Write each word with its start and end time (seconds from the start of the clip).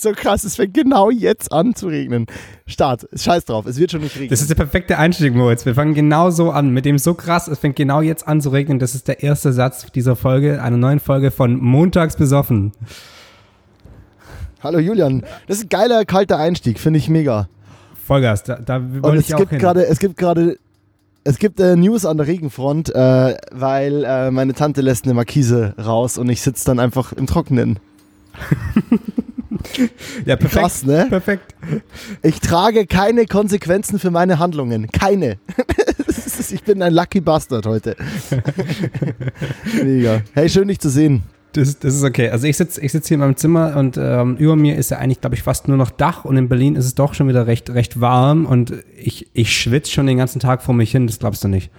so 0.00 0.12
krass, 0.12 0.44
es 0.44 0.56
fängt 0.56 0.74
genau 0.74 1.10
jetzt 1.10 1.52
an 1.52 1.74
zu 1.74 1.88
regnen. 1.88 2.26
Start, 2.66 3.06
scheiß 3.14 3.44
drauf, 3.44 3.66
es 3.66 3.78
wird 3.78 3.90
schon 3.90 4.00
nicht 4.00 4.14
regnen. 4.14 4.30
Das 4.30 4.40
ist 4.40 4.50
der 4.50 4.54
perfekte 4.54 4.98
Einstieg, 4.98 5.34
Moritz. 5.34 5.66
Wir 5.66 5.74
fangen 5.74 5.94
genau 5.94 6.30
so 6.30 6.50
an, 6.50 6.70
mit 6.70 6.84
dem 6.84 6.98
so 6.98 7.14
krass, 7.14 7.48
es 7.48 7.58
fängt 7.58 7.76
genau 7.76 8.00
jetzt 8.00 8.26
an 8.26 8.40
zu 8.40 8.50
regnen. 8.50 8.78
Das 8.78 8.94
ist 8.94 9.08
der 9.08 9.22
erste 9.22 9.52
Satz 9.52 9.90
dieser 9.92 10.16
Folge, 10.16 10.62
einer 10.62 10.76
neuen 10.76 11.00
Folge 11.00 11.30
von 11.30 11.56
Montags 11.58 12.16
besoffen. 12.16 12.72
Hallo 14.62 14.78
Julian, 14.78 15.22
das 15.46 15.58
ist 15.58 15.64
ein 15.64 15.68
geiler, 15.70 16.04
kalter 16.04 16.38
Einstieg, 16.38 16.78
finde 16.78 16.98
ich 16.98 17.08
mega. 17.08 17.48
Vollgas, 18.06 18.42
da, 18.42 18.56
da 18.56 18.82
wollte 19.02 19.18
es 19.18 19.28
ich 19.28 19.34
auch 19.34 19.38
gibt 19.38 19.50
hin. 19.52 19.58
gerade, 19.58 19.86
es 19.86 19.98
gibt 19.98 20.16
gerade, 20.16 20.58
es 21.24 21.38
gibt 21.38 21.60
äh, 21.60 21.76
News 21.76 22.04
an 22.04 22.18
der 22.18 22.26
Regenfront, 22.26 22.94
äh, 22.94 23.36
weil 23.52 24.04
äh, 24.04 24.30
meine 24.30 24.52
Tante 24.52 24.80
lässt 24.82 25.04
eine 25.04 25.14
Markise 25.14 25.74
raus 25.82 26.18
und 26.18 26.28
ich 26.28 26.42
sitze 26.42 26.66
dann 26.66 26.78
einfach 26.78 27.12
im 27.12 27.26
Trockenen. 27.26 27.78
ja, 30.26 30.36
perfekt. 30.36 30.52
Krass, 30.52 30.84
ne? 30.84 31.06
Perfekt. 31.08 31.54
Ich 32.22 32.40
trage 32.40 32.86
keine 32.86 33.26
Konsequenzen 33.26 33.98
für 33.98 34.10
meine 34.10 34.38
Handlungen. 34.38 34.88
Keine. 34.90 35.38
Ich 36.52 36.64
bin 36.64 36.82
ein 36.82 36.92
Lucky 36.92 37.20
Bastard 37.20 37.66
heute. 37.66 37.96
Mega. 39.84 40.22
Hey, 40.32 40.48
schön 40.48 40.66
dich 40.66 40.80
zu 40.80 40.88
sehen. 40.88 41.22
Das, 41.52 41.78
das 41.78 41.94
ist 41.94 42.02
okay. 42.02 42.30
Also 42.30 42.46
ich 42.46 42.56
sitze 42.56 42.80
ich 42.80 42.92
sitz 42.92 43.08
hier 43.08 43.16
in 43.16 43.20
meinem 43.20 43.36
Zimmer 43.36 43.76
und 43.76 43.96
ähm, 43.96 44.36
über 44.36 44.56
mir 44.56 44.76
ist 44.76 44.90
ja 44.90 44.98
eigentlich, 44.98 45.20
glaube 45.20 45.36
ich, 45.36 45.42
fast 45.42 45.68
nur 45.68 45.76
noch 45.76 45.90
Dach 45.90 46.24
und 46.24 46.36
in 46.36 46.48
Berlin 46.48 46.76
ist 46.76 46.86
es 46.86 46.94
doch 46.94 47.14
schon 47.14 47.28
wieder 47.28 47.46
recht, 47.46 47.70
recht 47.70 48.00
warm 48.00 48.46
und 48.46 48.72
ich, 48.96 49.28
ich 49.32 49.56
schwitze 49.56 49.92
schon 49.92 50.06
den 50.06 50.18
ganzen 50.18 50.40
Tag 50.40 50.62
vor 50.62 50.74
mich 50.74 50.92
hin, 50.92 51.06
das 51.06 51.18
glaubst 51.18 51.44
du 51.44 51.48
nicht. 51.48 51.70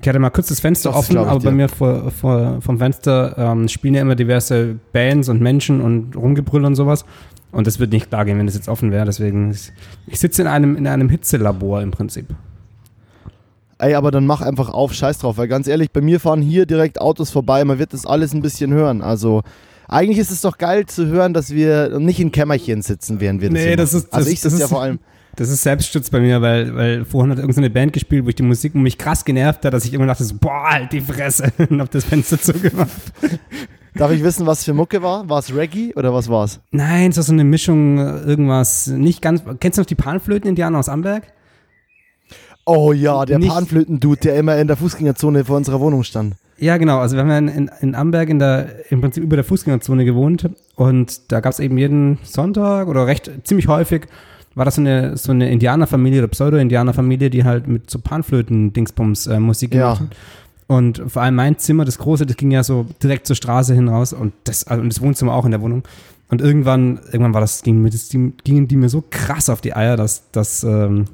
Ich 0.00 0.06
hatte 0.08 0.18
mal 0.18 0.30
kurz 0.30 0.48
das 0.48 0.60
Fenster 0.60 0.90
Das 0.90 0.98
offen, 0.98 1.12
ich 1.12 1.18
aber 1.18 1.40
bei 1.40 1.50
dir. 1.50 1.56
mir 1.56 1.68
vor, 1.68 2.10
vor, 2.10 2.60
vom 2.60 2.78
Fenster 2.78 3.34
ähm, 3.38 3.68
spielen 3.68 3.94
ja 3.94 4.02
immer 4.02 4.14
diverse 4.14 4.76
Bands 4.92 5.28
und 5.28 5.40
Menschen 5.40 5.80
und 5.80 6.14
Rumgebrüll 6.16 6.64
und 6.64 6.74
sowas. 6.74 7.04
Und 7.52 7.66
das 7.66 7.78
wird 7.78 7.92
nicht 7.92 8.08
klar 8.10 8.24
gehen, 8.26 8.38
wenn 8.38 8.46
das 8.46 8.54
jetzt 8.54 8.68
offen 8.68 8.92
wäre. 8.92 9.06
Deswegen, 9.06 9.50
ist- 9.50 9.72
ich 10.06 10.18
sitze 10.20 10.42
in 10.42 10.48
einem, 10.48 10.76
in 10.76 10.86
einem 10.86 11.08
Hitzelabor 11.08 11.80
im 11.82 11.90
Prinzip. 11.90 12.26
Ey, 13.78 13.94
aber 13.94 14.10
dann 14.10 14.26
mach 14.26 14.40
einfach 14.42 14.68
auf, 14.70 14.92
scheiß 14.92 15.18
drauf, 15.18 15.38
weil 15.38 15.46
ganz 15.48 15.68
ehrlich, 15.68 15.92
bei 15.92 16.00
mir 16.00 16.18
fahren 16.18 16.42
hier 16.42 16.66
direkt 16.66 17.00
Autos 17.00 17.30
vorbei, 17.30 17.64
man 17.64 17.78
wird 17.78 17.92
das 17.92 18.06
alles 18.06 18.34
ein 18.34 18.42
bisschen 18.42 18.72
hören. 18.72 19.02
Also, 19.02 19.42
eigentlich 19.86 20.18
ist 20.18 20.32
es 20.32 20.40
doch 20.40 20.58
geil 20.58 20.86
zu 20.86 21.06
hören, 21.06 21.32
dass 21.32 21.50
wir 21.50 21.98
nicht 22.00 22.18
in 22.20 22.32
Kämmerchen 22.32 22.82
sitzen, 22.82 23.20
während 23.20 23.40
wir 23.40 23.50
das 23.50 23.58
Nee, 23.64 23.76
das 23.76 23.94
ist- 23.94 24.12
Also 24.12 24.24
das- 24.26 24.32
ich 24.32 24.40
sitze 24.40 24.54
das 24.56 24.58
ja 24.60 24.64
ist- 24.66 24.70
vor 24.72 24.82
allem. 24.82 24.98
Das 25.38 25.50
ist 25.50 25.62
Selbstschutz 25.62 26.10
bei 26.10 26.18
mir, 26.18 26.42
weil, 26.42 26.74
weil 26.74 27.04
vorhin 27.04 27.30
hat 27.30 27.38
irgendeine 27.38 27.70
Band 27.70 27.92
gespielt, 27.92 28.24
wo 28.24 28.28
ich 28.28 28.34
die 28.34 28.42
Musik 28.42 28.74
mich 28.74 28.98
krass 28.98 29.24
genervt 29.24 29.64
hat, 29.64 29.72
dass 29.72 29.84
ich 29.84 29.94
immer 29.94 30.04
dachte 30.04 30.24
so, 30.24 30.34
boah, 30.34 30.64
halt 30.68 30.92
die 30.92 31.00
Fresse 31.00 31.52
und 31.70 31.80
hab 31.80 31.92
das 31.92 32.04
Fenster 32.04 32.40
zugemacht. 32.42 32.90
Darf 33.94 34.10
ich 34.10 34.24
wissen, 34.24 34.46
was 34.46 34.64
für 34.64 34.74
Mucke 34.74 35.00
war? 35.00 35.28
War 35.28 35.38
es 35.38 35.54
Reggae 35.54 35.92
oder 35.94 36.12
was 36.12 36.28
war's? 36.28 36.58
Nein, 36.72 37.12
es 37.12 37.18
war 37.18 37.22
so 37.22 37.32
eine 37.32 37.44
Mischung, 37.44 37.98
irgendwas, 37.98 38.88
nicht 38.88 39.22
ganz, 39.22 39.44
kennst 39.60 39.78
du 39.78 39.82
noch 39.82 39.86
die 39.86 39.94
Panflöten-Indianer 39.94 40.76
aus 40.76 40.88
Amberg? 40.88 41.22
Oh 42.66 42.92
ja, 42.92 43.24
der 43.24 43.38
Panflöten-Dude, 43.38 44.20
der 44.20 44.36
immer 44.36 44.56
in 44.56 44.66
der 44.66 44.76
Fußgängerzone 44.76 45.44
vor 45.44 45.56
unserer 45.56 45.78
Wohnung 45.78 46.02
stand. 46.02 46.34
Ja, 46.58 46.78
genau. 46.78 46.98
Also 46.98 47.14
wir 47.14 47.22
haben 47.22 47.30
ja 47.30 47.38
in, 47.38 47.48
in, 47.48 47.70
in 47.80 47.94
Amberg 47.94 48.28
in 48.28 48.40
der, 48.40 48.90
im 48.90 49.00
Prinzip 49.00 49.22
über 49.22 49.36
der 49.36 49.44
Fußgängerzone 49.44 50.04
gewohnt 50.04 50.50
und 50.74 51.30
da 51.30 51.38
gab 51.38 51.52
es 51.52 51.60
eben 51.60 51.78
jeden 51.78 52.18
Sonntag 52.24 52.88
oder 52.88 53.06
recht 53.06 53.30
ziemlich 53.44 53.68
häufig 53.68 54.08
war 54.58 54.64
das 54.64 54.74
so 54.74 54.80
eine, 54.82 55.16
so 55.16 55.32
eine 55.32 55.50
Indianerfamilie 55.50 56.18
oder 56.20 56.28
Pseudo-Indianerfamilie, 56.28 57.30
die 57.30 57.44
halt 57.44 57.66
mit 57.68 57.88
so 57.90 57.98
Panflöten-Dingsbums 58.00 59.26
äh, 59.28 59.40
Musik 59.40 59.74
Ja. 59.74 59.94
gemacht 59.94 60.00
hat. 60.00 60.16
Und 60.66 61.02
vor 61.08 61.22
allem 61.22 61.34
mein 61.36 61.56
Zimmer, 61.58 61.86
das 61.86 61.96
große, 61.96 62.26
das 62.26 62.36
ging 62.36 62.50
ja 62.50 62.62
so 62.62 62.84
direkt 63.02 63.26
zur 63.26 63.36
Straße 63.36 63.74
hin 63.74 63.88
raus 63.88 64.12
und 64.12 64.34
das, 64.44 64.66
also 64.66 64.84
das 64.84 65.00
Wohnzimmer 65.00 65.32
auch 65.32 65.46
in 65.46 65.50
der 65.52 65.62
Wohnung. 65.62 65.82
Und 66.28 66.42
irgendwann, 66.42 67.00
irgendwann 67.06 67.32
war 67.32 67.40
das, 67.40 67.62
ging 67.62 67.80
mir, 67.80 67.88
das, 67.88 68.10
gingen 68.10 68.68
die 68.68 68.76
mir 68.76 68.90
so 68.90 69.02
krass 69.08 69.48
auf 69.48 69.62
die 69.62 69.74
Eier, 69.74 69.96
dass, 69.96 70.30
dass 70.30 70.62
ähm, 70.64 71.06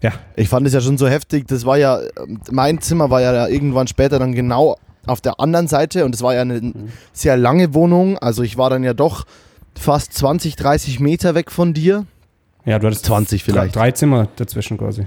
ja, 0.00 0.12
Ich 0.36 0.48
fand 0.48 0.66
es 0.66 0.72
ja 0.72 0.80
schon 0.80 0.96
so 0.96 1.06
heftig. 1.06 1.46
Das 1.48 1.66
war 1.66 1.76
ja, 1.76 2.00
ähm, 2.00 2.40
mein 2.50 2.80
Zimmer 2.80 3.10
war 3.10 3.20
ja 3.20 3.46
irgendwann 3.46 3.88
später 3.88 4.18
dann 4.18 4.32
genau 4.32 4.78
auf 5.06 5.20
der 5.20 5.38
anderen 5.40 5.68
Seite 5.68 6.04
und 6.06 6.14
es 6.14 6.22
war 6.22 6.34
ja 6.34 6.42
eine 6.42 6.72
sehr 7.12 7.36
lange 7.36 7.74
Wohnung. 7.74 8.16
Also 8.18 8.42
ich 8.42 8.56
war 8.56 8.70
dann 8.70 8.84
ja 8.84 8.94
doch 8.94 9.26
fast 9.78 10.14
20, 10.14 10.56
30 10.56 10.98
Meter 11.00 11.34
weg 11.34 11.50
von 11.50 11.74
dir. 11.74 12.06
Ja, 12.68 12.78
du 12.78 12.86
hattest 12.86 13.04
20 13.06 13.42
vielleicht. 13.44 13.74
Drei, 13.74 13.80
drei 13.80 13.90
Zimmer 13.92 14.28
dazwischen 14.36 14.78
quasi. 14.78 15.06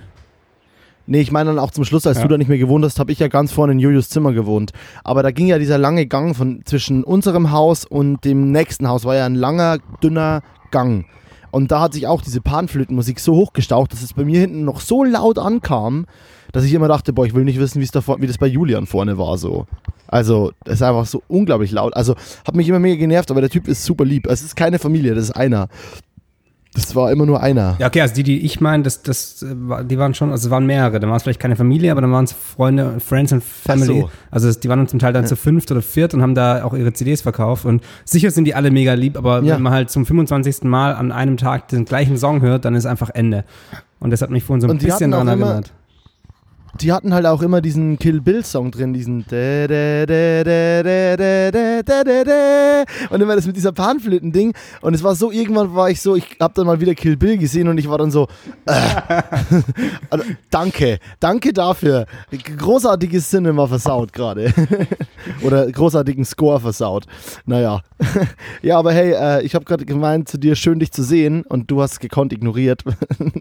Nee, 1.08 1.22
ich 1.22 1.32
meine 1.32 1.50
dann 1.50 1.60
auch 1.60 1.72
zum 1.72 1.84
Schluss, 1.84 2.06
als 2.08 2.18
Ja. 2.18 2.24
du 2.24 2.30
da 2.30 2.38
nicht 2.38 2.48
mehr 2.48 2.58
gewohnt 2.60 2.86
hast, 2.86 3.00
habe 3.00 3.12
ich 3.12 3.20
ja 3.20 3.28
ganz 3.28 3.52
vorne 3.52 3.74
in 3.74 3.80
Jojos 3.80 4.10
Zimmer 4.10 4.34
gewohnt. 4.34 4.72
Aber 5.04 5.24
da 5.24 5.32
ging 5.32 5.48
ja 5.48 5.58
dieser 5.58 5.78
lange 5.78 6.06
Gang 6.06 6.36
von 6.36 6.62
zwischen 6.66 7.04
unserem 7.04 7.52
Haus 7.52 7.86
und 7.86 8.24
dem 8.24 8.52
nächsten 8.52 8.88
Haus, 8.88 9.04
war 9.04 9.16
ja 9.16 9.26
ein 9.26 9.36
langer, 9.36 9.80
dünner 10.04 10.42
Gang. 10.70 11.06
Und 11.50 11.72
da 11.72 11.82
hat 11.82 11.94
sich 11.94 12.08
auch 12.08 12.22
diese 12.22 12.40
Panflötenmusik 12.40 13.20
so 13.20 13.36
hochgestaucht, 13.36 13.92
dass 13.92 14.04
es 14.04 14.14
bei 14.14 14.24
mir 14.24 14.40
hinten 14.40 14.64
noch 14.64 14.80
so 14.80 15.04
laut 15.04 15.38
ankam, 15.38 16.06
dass 16.54 16.64
ich 16.64 16.74
immer 16.74 16.88
dachte, 16.88 17.12
boah, 17.14 17.26
ich 17.26 17.34
will 17.34 17.44
nicht 17.44 17.60
wissen, 17.60 17.80
wie 17.82 17.84
es 17.84 17.92
da 17.92 18.00
vor- 18.00 18.22
wie 18.22 18.28
das 18.28 18.38
bei 18.38 18.48
Julian 18.48 18.86
vorne 18.86 19.18
war 19.18 19.38
so. 19.38 19.66
Also, 20.08 20.52
das 20.64 20.76
ist 20.76 20.82
einfach 20.82 21.06
so 21.06 21.24
unglaublich 21.28 21.72
laut. 21.72 21.94
Also, 21.96 22.16
hat 22.46 22.56
mich 22.56 22.70
immer 22.70 22.80
mega 22.80 22.98
genervt, 22.98 23.32
aber 23.32 23.42
der 23.42 23.50
Typ 23.50 23.68
ist 23.68 23.84
super 23.84 24.06
lieb. 24.06 24.28
Es 24.28 24.42
ist 24.44 24.56
keine 24.56 24.78
Familie, 24.80 25.14
das 25.16 25.26
ist 25.26 25.32
einer. 25.32 25.68
Das 26.74 26.96
war 26.96 27.12
immer 27.12 27.26
nur 27.26 27.42
einer. 27.44 27.76
Ja, 27.80 27.88
okay, 27.88 28.00
also 28.00 28.14
die, 28.16 28.24
die 28.24 28.46
ich 28.46 28.62
meine, 28.62 28.84
das, 28.84 29.02
das, 29.04 29.44
äh, 29.44 29.48
war- 29.68 29.84
die 29.84 29.98
waren 29.98 30.14
schon, 30.14 30.32
also 30.32 30.48
es 30.48 30.52
waren 30.52 30.66
mehrere. 30.66 31.02
Dann 31.02 31.10
waren 31.10 31.18
es 31.18 31.24
vielleicht 31.24 31.40
keine 31.42 31.58
Familie, 31.58 31.92
aber 31.92 32.00
dann 32.00 32.14
waren 32.14 32.24
es 32.24 32.32
Freunde, 32.32 32.96
Friends 33.06 33.34
and 33.34 33.44
Family. 33.44 34.02
So. 34.02 34.10
Also 34.32 34.52
die 34.58 34.70
waren 34.70 34.80
dann 34.80 34.88
zum 34.88 35.00
Teil 35.00 35.12
dann 35.12 35.28
zu 35.28 35.36
fünft 35.36 35.70
oder 35.72 35.82
viert 35.82 36.14
und 36.14 36.22
haben 36.22 36.34
da 36.34 36.64
auch 36.64 36.74
ihre 36.74 36.94
CDs 36.94 37.22
verkauft. 37.22 37.66
Und 37.66 37.84
sicher 38.06 38.32
sind 38.32 38.46
die 38.46 38.56
alle 38.56 38.72
mega 38.72 38.94
lieb, 38.94 39.18
aber 39.18 39.42
Ja. 39.44 39.56
wenn 39.56 39.62
man 39.64 39.74
halt 39.74 39.90
zum 39.90 40.06
25. 40.06 40.64
Mal 40.64 40.94
an 40.96 41.12
einem 41.12 41.36
Tag 41.36 41.68
den 41.68 41.84
gleichen 41.84 42.16
Song 42.18 42.42
hört, 42.42 42.64
dann 42.64 42.76
ist 42.76 42.86
einfach 42.86 43.10
Ende. 43.10 43.44
Und 44.00 44.12
das 44.12 44.22
hat 44.22 44.30
mich 44.30 44.44
vorhin 44.46 44.62
so 44.62 44.68
ein 44.70 44.78
bisschen 44.78 45.12
daran 45.12 45.28
erinnert 45.28 45.74
die 46.80 46.92
hatten 46.92 47.14
halt 47.14 47.26
auch 47.26 47.42
immer 47.42 47.62
diesen 47.62 47.98
Kill 48.00 48.22
Bill 48.22 48.46
Song 48.46 48.72
drin, 48.72 48.94
diesen 48.94 49.26
und 53.10 53.22
immer 53.22 53.36
das 53.36 53.46
mit 53.46 53.56
dieser 53.56 53.72
Panflöten 53.72 54.32
Ding 54.32 54.54
und 54.82 54.94
es 54.94 55.04
war 55.04 55.16
so 55.16 55.32
irgendwann 55.32 55.76
war 55.76 55.90
ich 55.90 56.02
so, 56.02 56.16
ich 56.16 56.38
habe 56.40 56.54
dann 56.56 56.66
mal 56.66 56.80
wieder 56.80 56.96
Kill 56.96 57.18
Bill 57.18 57.38
gesehen 57.38 57.68
und 57.68 57.78
ich 57.78 57.90
war 57.90 57.98
dann 57.98 58.12
so 58.12 58.28
äh. 58.66 58.74
also, 60.10 60.26
danke, 60.50 61.00
danke 61.20 61.54
dafür. 61.54 62.06
Großartiges 62.58 63.30
Cinema 63.30 63.68
versaut 63.68 64.14
gerade. 64.14 64.54
Oder 65.44 65.72
großartigen 65.72 66.26
Score 66.26 66.60
versaut. 66.60 67.06
Naja. 67.46 67.82
ja, 68.62 68.78
aber 68.78 68.94
hey, 68.94 69.14
äh, 69.14 69.44
ich 69.44 69.56
habe 69.56 69.66
gerade 69.66 69.86
gemeint 69.86 70.30
zu 70.30 70.38
dir 70.38 70.56
schön 70.56 70.80
dich 70.80 70.92
zu 70.92 71.04
sehen 71.04 71.44
und 71.44 71.70
du 71.70 71.82
hast 71.82 72.00
gekonnt 72.00 72.34
ignoriert. 72.34 72.84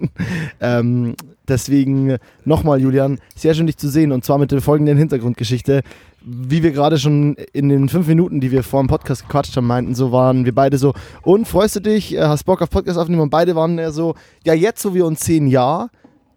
ähm 0.61 1.15
deswegen 1.49 2.17
nochmal, 2.45 2.81
Julian, 2.81 3.19
sehr 3.35 3.55
schön 3.55 3.67
dich 3.67 3.77
zu 3.77 3.89
sehen 3.89 4.13
und 4.13 4.25
zwar 4.25 4.39
mit 4.39 4.53
der 4.53 4.61
folgenden 4.61 4.99
Hintergrundgeschichte. 4.99 5.83
Wie 6.23 6.63
wir 6.63 6.71
gerade 6.73 6.99
schon 6.99 7.35
in 7.53 7.69
den 7.71 7.89
fünf 7.89 8.07
Minuten, 8.07 8.41
die 8.41 8.51
wir 8.51 8.63
vor 8.63 8.83
dem 8.83 8.89
Podcast 8.89 9.23
gequatscht 9.23 9.57
haben, 9.57 9.67
meinten, 9.67 9.95
so 9.95 10.13
waren 10.13 10.45
wir 10.45 10.55
beide 10.55 10.77
so, 10.77 10.93
und 11.23 11.49
freust 11.49 11.77
du 11.77 11.81
dich, 11.81 12.15
äh, 12.15 12.21
hast 12.21 12.45
Bock 12.45 12.61
auf 12.61 12.69
Podcast 12.69 12.99
aufnehmen? 12.99 13.23
Und 13.23 13.31
beide 13.31 13.57
waren 13.57 13.79
eher 13.79 13.93
so, 13.93 14.15
ja, 14.45 14.53
jetzt 14.53 14.83
so 14.83 14.95
wie 14.95 15.01
uns 15.01 15.21
zehn 15.21 15.47
ja, 15.47 15.89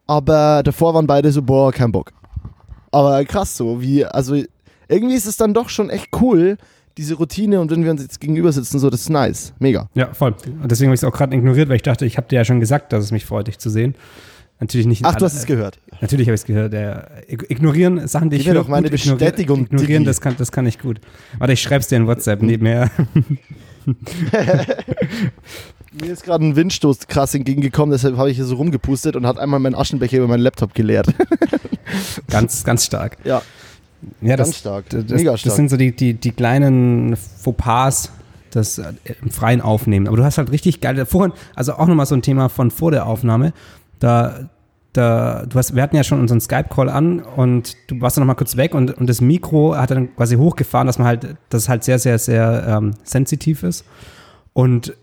aber 0.08 0.64
davor 0.64 0.94
waren 0.94 1.08
beide 1.08 1.32
so, 1.32 1.42
boah, 1.42 1.72
kein 1.72 1.92
Bock. 1.92 2.12
Aber 2.92 3.26
krass 3.26 3.58
so, 3.58 3.82
wie, 3.82 4.06
also 4.06 4.36
irgendwie 4.88 5.16
ist 5.16 5.26
es 5.26 5.38
dann 5.38 5.54
doch 5.54 5.70
schon 5.70 5.90
echt 5.90 6.10
cool, 6.22 6.58
diese 6.98 7.16
Routine 7.16 7.60
und 7.60 7.72
wenn 7.72 7.84
wir 7.84 7.92
uns 7.92 8.02
jetzt 8.02 8.20
gegenüber 8.20 8.52
sitzen, 8.52 8.80
so, 8.80 8.90
das 8.90 9.02
ist 9.02 9.10
nice. 9.10 9.54
Mega. 9.60 9.90
Ja, 9.96 10.14
voll. 10.14 10.36
Und 10.62 10.72
deswegen 10.72 10.90
habe 10.90 10.96
ich 10.96 11.02
es 11.02 11.04
auch 11.04 11.16
gerade 11.16 11.36
ignoriert, 11.36 11.70
weil 11.70 11.78
ich 11.78 11.82
dachte, 11.82 12.06
ich 12.06 12.18
habe 12.18 12.28
dir 12.28 12.36
ja 12.36 12.46
schon 12.46 12.60
gesagt, 12.60 12.94
dass 12.94 13.04
es 13.04 13.12
mich 13.12 13.26
freut, 13.26 13.48
dich 13.48 13.58
zu 13.58 13.70
sehen. 13.70 13.96
Natürlich 14.64 14.88
nicht. 14.88 15.04
Ach, 15.04 15.16
du 15.16 15.26
hast 15.26 15.34
es 15.36 15.46
gehört. 15.46 15.78
Natürlich 16.00 16.28
habe 16.28 16.36
ich 16.36 16.42
es 16.42 16.46
gehört. 16.46 16.74
Ja. 16.74 17.06
Ig- 17.30 17.50
Ignorieren, 17.52 18.08
Sachen, 18.08 18.30
die 18.30 18.38
Gib 18.38 18.42
ich 18.46 18.48
höre, 18.48 18.62
doch 18.62 18.68
meine 18.70 18.84
gut 18.90 18.92
Bestätigung, 18.92 19.66
Ignorieren, 19.66 20.06
das 20.06 20.22
kann, 20.22 20.36
das 20.38 20.52
kann 20.54 20.66
ich 20.66 20.80
gut. 20.80 21.02
Warte, 21.38 21.52
ich 21.54 21.62
schreib's 21.62 21.88
dir 21.88 21.98
in 21.98 22.08
WhatsApp 22.08 22.42
nebenher. 22.42 22.90
Mir 26.02 26.12
ist 26.12 26.24
gerade 26.24 26.44
ein 26.46 26.56
Windstoß 26.56 27.08
krass 27.08 27.36
entgegengekommen, 27.36 27.92
deshalb 27.92 28.18
habe 28.18 28.32
ich 28.32 28.38
hier 28.38 28.46
so 28.46 28.56
rumgepustet 28.56 29.16
und 29.16 29.28
hat 29.28 29.38
einmal 29.38 29.60
meinen 29.60 29.76
Aschenbecher 29.76 30.18
über 30.18 30.28
meinen 30.28 30.42
Laptop 30.42 30.74
geleert. 30.74 31.08
ganz, 32.30 32.64
ganz 32.64 32.86
stark. 32.86 33.18
ja, 33.24 33.42
Ja, 34.22 34.36
ganz 34.36 34.50
das, 34.50 34.58
stark. 34.60 34.90
das, 34.90 35.04
Mega 35.10 35.32
das 35.32 35.42
stark. 35.42 35.56
sind 35.56 35.70
so 35.70 35.78
die, 35.78 35.96
die, 35.96 36.16
die 36.16 36.32
kleinen 36.32 37.16
Fauxpas, 37.16 38.12
das 38.50 38.80
äh, 38.80 38.94
im 39.22 39.30
Freien 39.30 39.62
aufnehmen. 39.62 40.08
Aber 40.08 40.18
du 40.18 40.24
hast 40.24 40.38
halt 40.40 40.52
richtig 40.52 40.82
geil, 40.82 41.06
vorhin, 41.06 41.34
also 41.54 41.74
auch 41.74 41.88
nochmal 41.88 42.06
so 42.08 42.16
ein 42.16 42.22
Thema 42.24 42.50
von 42.50 42.72
vor 42.72 42.90
der 42.92 43.06
Aufnahme, 43.06 43.54
da, 44.00 44.50
da, 44.94 45.46
du 45.48 45.58
hast, 45.58 45.76
wir 45.76 45.82
hatten 45.84 45.96
ja 45.96 46.04
schon 46.04 46.20
unseren 46.20 46.40
Skype-Call 46.40 46.88
an 46.90 47.20
und 47.20 47.76
du 47.88 48.00
warst 48.00 48.16
dann 48.18 48.22
nochmal 48.22 48.36
kurz 48.36 48.56
weg 48.58 48.74
und, 48.76 48.92
und 48.98 49.08
das 49.08 49.22
Mikro 49.22 49.76
hat 49.76 49.92
dann 49.92 50.16
quasi 50.16 50.36
hochgefahren, 50.36 50.88
dass 50.88 51.00
man 51.00 51.08
halt, 51.08 51.36
dass 51.50 51.64
es 51.64 51.70
halt 51.70 51.84
sehr, 51.84 52.00
sehr, 52.00 52.20
sehr 52.20 52.66
ähm, 52.68 52.94
sensitiv 53.04 53.64
ist. 53.64 53.86
Und 54.54 54.94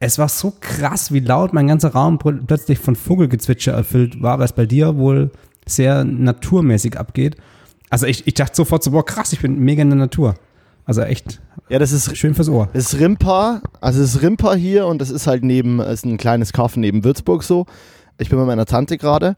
es 0.00 0.18
war 0.18 0.28
so 0.28 0.54
krass, 0.60 1.12
wie 1.12 1.20
laut 1.20 1.52
mein 1.52 1.66
ganzer 1.66 1.90
Raum 1.92 2.18
pl- 2.18 2.46
plötzlich 2.46 2.78
von 2.78 2.94
Vogelgezwitscher 2.94 3.72
erfüllt 3.72 4.22
war, 4.22 4.38
was 4.38 4.52
bei 4.52 4.66
dir 4.66 4.96
wohl 4.96 5.30
sehr 5.66 6.04
naturmäßig 6.04 6.98
abgeht. 6.98 7.36
Also 7.90 8.06
ich, 8.06 8.26
ich 8.26 8.34
dachte 8.34 8.54
sofort 8.54 8.84
so, 8.84 8.90
boah, 8.92 9.04
krass, 9.04 9.32
ich 9.32 9.40
bin 9.40 9.58
mega 9.58 9.82
in 9.82 9.90
der 9.90 9.98
Natur. 9.98 10.34
Also 10.84 11.02
echt 11.02 11.40
Ja, 11.68 11.78
das 11.78 11.92
ist 11.92 12.16
schön 12.16 12.34
fürs 12.34 12.48
Ohr. 12.48 12.68
Das 12.72 12.92
ist 12.94 13.00
Rimpa, 13.00 13.60
also 13.80 14.02
es 14.02 14.14
ist 14.14 14.22
Rimpa 14.22 14.54
hier 14.54 14.86
und 14.86 15.00
das 15.00 15.10
ist 15.10 15.26
halt 15.26 15.44
neben, 15.44 15.80
es 15.80 16.00
ist 16.00 16.06
ein 16.06 16.16
kleines 16.16 16.52
Kaff 16.52 16.76
neben 16.76 17.04
Würzburg 17.04 17.42
so. 17.42 17.66
Ich 18.18 18.28
bin 18.28 18.38
bei 18.38 18.44
meiner 18.44 18.66
Tante 18.66 18.98
gerade 18.98 19.36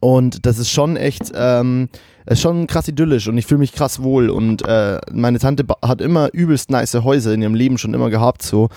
und 0.00 0.46
das 0.46 0.58
ist 0.58 0.70
schon 0.70 0.96
echt, 0.96 1.32
ähm, 1.34 1.88
ist 2.26 2.42
schon 2.42 2.66
krass 2.66 2.88
idyllisch 2.88 3.28
und 3.28 3.38
ich 3.38 3.46
fühle 3.46 3.60
mich 3.60 3.72
krass 3.72 4.02
wohl 4.02 4.30
und 4.30 4.66
äh, 4.66 5.00
meine 5.12 5.38
Tante 5.38 5.64
hat 5.82 6.00
immer 6.00 6.32
übelst 6.32 6.70
nice 6.70 6.94
Häuser 6.94 7.32
in 7.32 7.42
ihrem 7.42 7.54
Leben 7.54 7.78
schon 7.78 7.94
immer 7.94 8.10
gehabt 8.10 8.42
so 8.42 8.68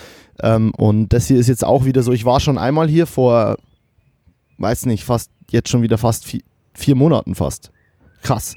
ähm, 0.41 0.71
und 0.77 1.13
das 1.13 1.27
hier 1.27 1.37
ist 1.37 1.47
jetzt 1.47 1.65
auch 1.65 1.85
wieder 1.85 2.03
so, 2.03 2.11
ich 2.11 2.25
war 2.25 2.39
schon 2.39 2.57
einmal 2.57 2.87
hier 2.87 3.07
vor, 3.07 3.57
weiß 4.57 4.85
nicht, 4.85 5.03
fast, 5.03 5.31
jetzt 5.49 5.69
schon 5.69 5.81
wieder 5.81 5.97
fast 5.97 6.25
vier, 6.25 6.41
vier 6.73 6.95
Monaten 6.95 7.35
fast. 7.35 7.71
Krass. 8.21 8.55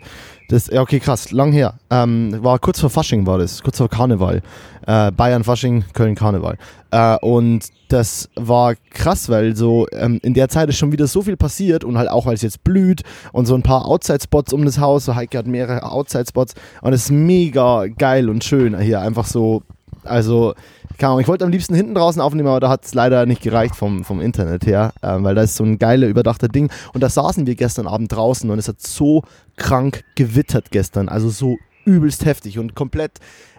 Das, 0.50 0.66
ja, 0.66 0.80
okay, 0.82 0.98
krass, 0.98 1.30
lang 1.30 1.52
her. 1.52 1.74
Ähm, 1.90 2.36
war 2.42 2.58
kurz 2.58 2.80
vor 2.80 2.90
Fasching 2.90 3.24
war 3.24 3.38
das, 3.38 3.62
kurz 3.62 3.78
vor 3.78 3.88
Karneval. 3.88 4.42
Äh, 4.84 5.12
Bayern 5.12 5.44
Fasching, 5.44 5.84
Köln 5.92 6.16
Karneval. 6.16 6.56
Äh, 6.90 7.18
und 7.18 7.68
das 7.86 8.28
war 8.34 8.74
krass, 8.90 9.28
weil 9.28 9.54
so 9.54 9.86
ähm, 9.92 10.18
in 10.24 10.34
der 10.34 10.48
Zeit 10.48 10.68
ist 10.68 10.76
schon 10.76 10.90
wieder 10.90 11.06
so 11.06 11.22
viel 11.22 11.36
passiert 11.36 11.84
und 11.84 11.96
halt 11.96 12.10
auch, 12.10 12.26
weil 12.26 12.34
es 12.34 12.42
jetzt 12.42 12.64
blüht 12.64 13.02
und 13.32 13.46
so 13.46 13.54
ein 13.54 13.62
paar 13.62 13.86
Outside-Spots 13.86 14.52
um 14.52 14.64
das 14.64 14.80
Haus. 14.80 15.04
So 15.04 15.14
Heike 15.14 15.38
hat 15.38 15.46
mehrere 15.46 15.84
Outside-Spots 15.84 16.54
und 16.82 16.92
es 16.94 17.04
ist 17.04 17.10
mega 17.12 17.86
geil 17.86 18.28
und 18.28 18.42
schön 18.42 18.76
hier. 18.80 19.00
Einfach 19.02 19.26
so, 19.26 19.62
also 20.10 20.54
keine 20.98 21.12
Ahnung, 21.12 21.20
ich 21.20 21.28
wollte 21.28 21.44
am 21.44 21.50
liebsten 21.50 21.74
hinten 21.74 21.94
draußen 21.94 22.20
aufnehmen, 22.20 22.48
aber 22.48 22.60
da 22.60 22.68
hat 22.68 22.84
es 22.84 22.92
leider 22.92 23.24
nicht 23.24 23.40
gereicht 23.40 23.74
vom, 23.74 24.04
vom 24.04 24.20
Internet 24.20 24.66
her, 24.66 24.92
ähm, 25.02 25.24
weil 25.24 25.34
da 25.34 25.42
ist 25.42 25.56
so 25.56 25.64
ein 25.64 25.78
geiler, 25.78 26.08
überdachter 26.08 26.48
Ding. 26.48 26.70
Und 26.92 27.02
da 27.02 27.08
saßen 27.08 27.46
wir 27.46 27.54
gestern 27.54 27.86
Abend 27.86 28.12
draußen 28.12 28.50
und 28.50 28.58
es 28.58 28.68
hat 28.68 28.82
so 28.82 29.22
krank 29.56 30.04
gewittert 30.14 30.70
gestern, 30.70 31.08
also 31.08 31.30
so 31.30 31.56
übelst 31.86 32.26
heftig 32.26 32.58
und 32.58 32.74
komplett, 32.74 33.12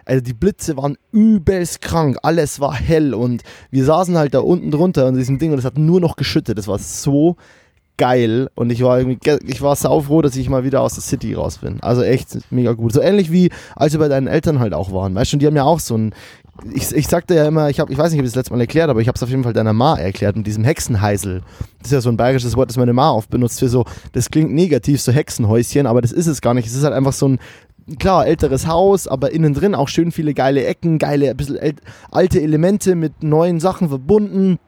also 0.04 0.22
die 0.22 0.34
Blitze 0.34 0.76
waren 0.76 0.96
übelst 1.10 1.80
krank, 1.80 2.18
alles 2.22 2.60
war 2.60 2.74
hell 2.74 3.12
und 3.12 3.42
wir 3.72 3.84
saßen 3.84 4.16
halt 4.16 4.34
da 4.34 4.38
unten 4.38 4.70
drunter 4.70 5.08
in 5.08 5.16
diesem 5.16 5.38
Ding 5.40 5.52
und 5.52 5.58
es 5.58 5.64
hat 5.64 5.76
nur 5.78 6.00
noch 6.00 6.14
geschüttet, 6.14 6.58
das 6.58 6.68
war 6.68 6.78
so 6.78 7.36
geil 7.98 8.48
und 8.54 8.70
ich 8.72 8.82
war 8.82 8.98
irgendwie, 8.98 9.18
ge- 9.18 9.38
ich 9.46 9.60
war 9.60 9.76
saufroh, 9.76 10.22
dass 10.22 10.34
ich 10.36 10.48
mal 10.48 10.64
wieder 10.64 10.80
aus 10.80 10.94
der 10.94 11.02
City 11.02 11.34
raus 11.34 11.58
bin. 11.58 11.80
Also 11.82 12.02
echt 12.02 12.38
mega 12.50 12.72
gut. 12.72 12.92
So 12.92 13.00
ähnlich 13.00 13.30
wie 13.30 13.50
als 13.76 13.92
wir 13.92 14.00
bei 14.00 14.08
deinen 14.08 14.28
Eltern 14.28 14.60
halt 14.60 14.72
auch 14.72 14.92
waren. 14.92 15.14
Weißt 15.14 15.32
du, 15.32 15.36
die 15.36 15.46
haben 15.46 15.56
ja 15.56 15.64
auch 15.64 15.78
so 15.78 15.96
ein, 15.96 16.14
ich, 16.72 16.92
ich 16.92 17.08
sagte 17.08 17.34
ja 17.34 17.46
immer, 17.46 17.70
ich, 17.70 17.80
hab, 17.80 17.90
ich 17.90 17.98
weiß 17.98 18.12
nicht, 18.12 18.20
ob 18.20 18.24
ich 18.24 18.30
das 18.30 18.36
letzte 18.36 18.52
Mal 18.52 18.60
erklärt, 18.60 18.90
aber 18.90 19.00
ich 19.00 19.08
habe 19.08 19.16
es 19.16 19.22
auf 19.22 19.30
jeden 19.30 19.42
Fall 19.42 19.52
deiner 19.52 19.72
Ma 19.72 19.96
erklärt 19.96 20.36
mit 20.36 20.46
diesem 20.46 20.64
Hexenheisel. 20.64 21.42
Das 21.78 21.88
ist 21.88 21.92
ja 21.92 22.00
so 22.00 22.10
ein 22.10 22.16
bayerisches 22.16 22.56
Wort, 22.56 22.70
das 22.70 22.76
meine 22.76 22.92
Ma 22.92 23.10
oft 23.10 23.30
benutzt 23.30 23.58
für 23.58 23.68
so, 23.68 23.84
das 24.12 24.30
klingt 24.30 24.52
negativ, 24.52 25.00
so 25.00 25.12
Hexenhäuschen, 25.12 25.86
aber 25.86 26.02
das 26.02 26.12
ist 26.12 26.26
es 26.26 26.40
gar 26.40 26.54
nicht. 26.54 26.66
Es 26.66 26.74
ist 26.74 26.84
halt 26.84 26.94
einfach 26.94 27.14
so 27.14 27.28
ein, 27.28 27.38
klar, 27.98 28.26
älteres 28.26 28.66
Haus, 28.66 29.08
aber 29.08 29.32
innen 29.32 29.54
drin 29.54 29.74
auch 29.74 29.88
schön 29.88 30.12
viele 30.12 30.34
geile 30.34 30.64
Ecken, 30.64 30.98
geile, 30.98 31.30
ein 31.30 31.36
bisschen 31.36 31.58
alte 32.10 32.40
Elemente 32.40 32.94
mit 32.94 33.22
neuen 33.22 33.58
Sachen 33.58 33.88
verbunden. 33.88 34.58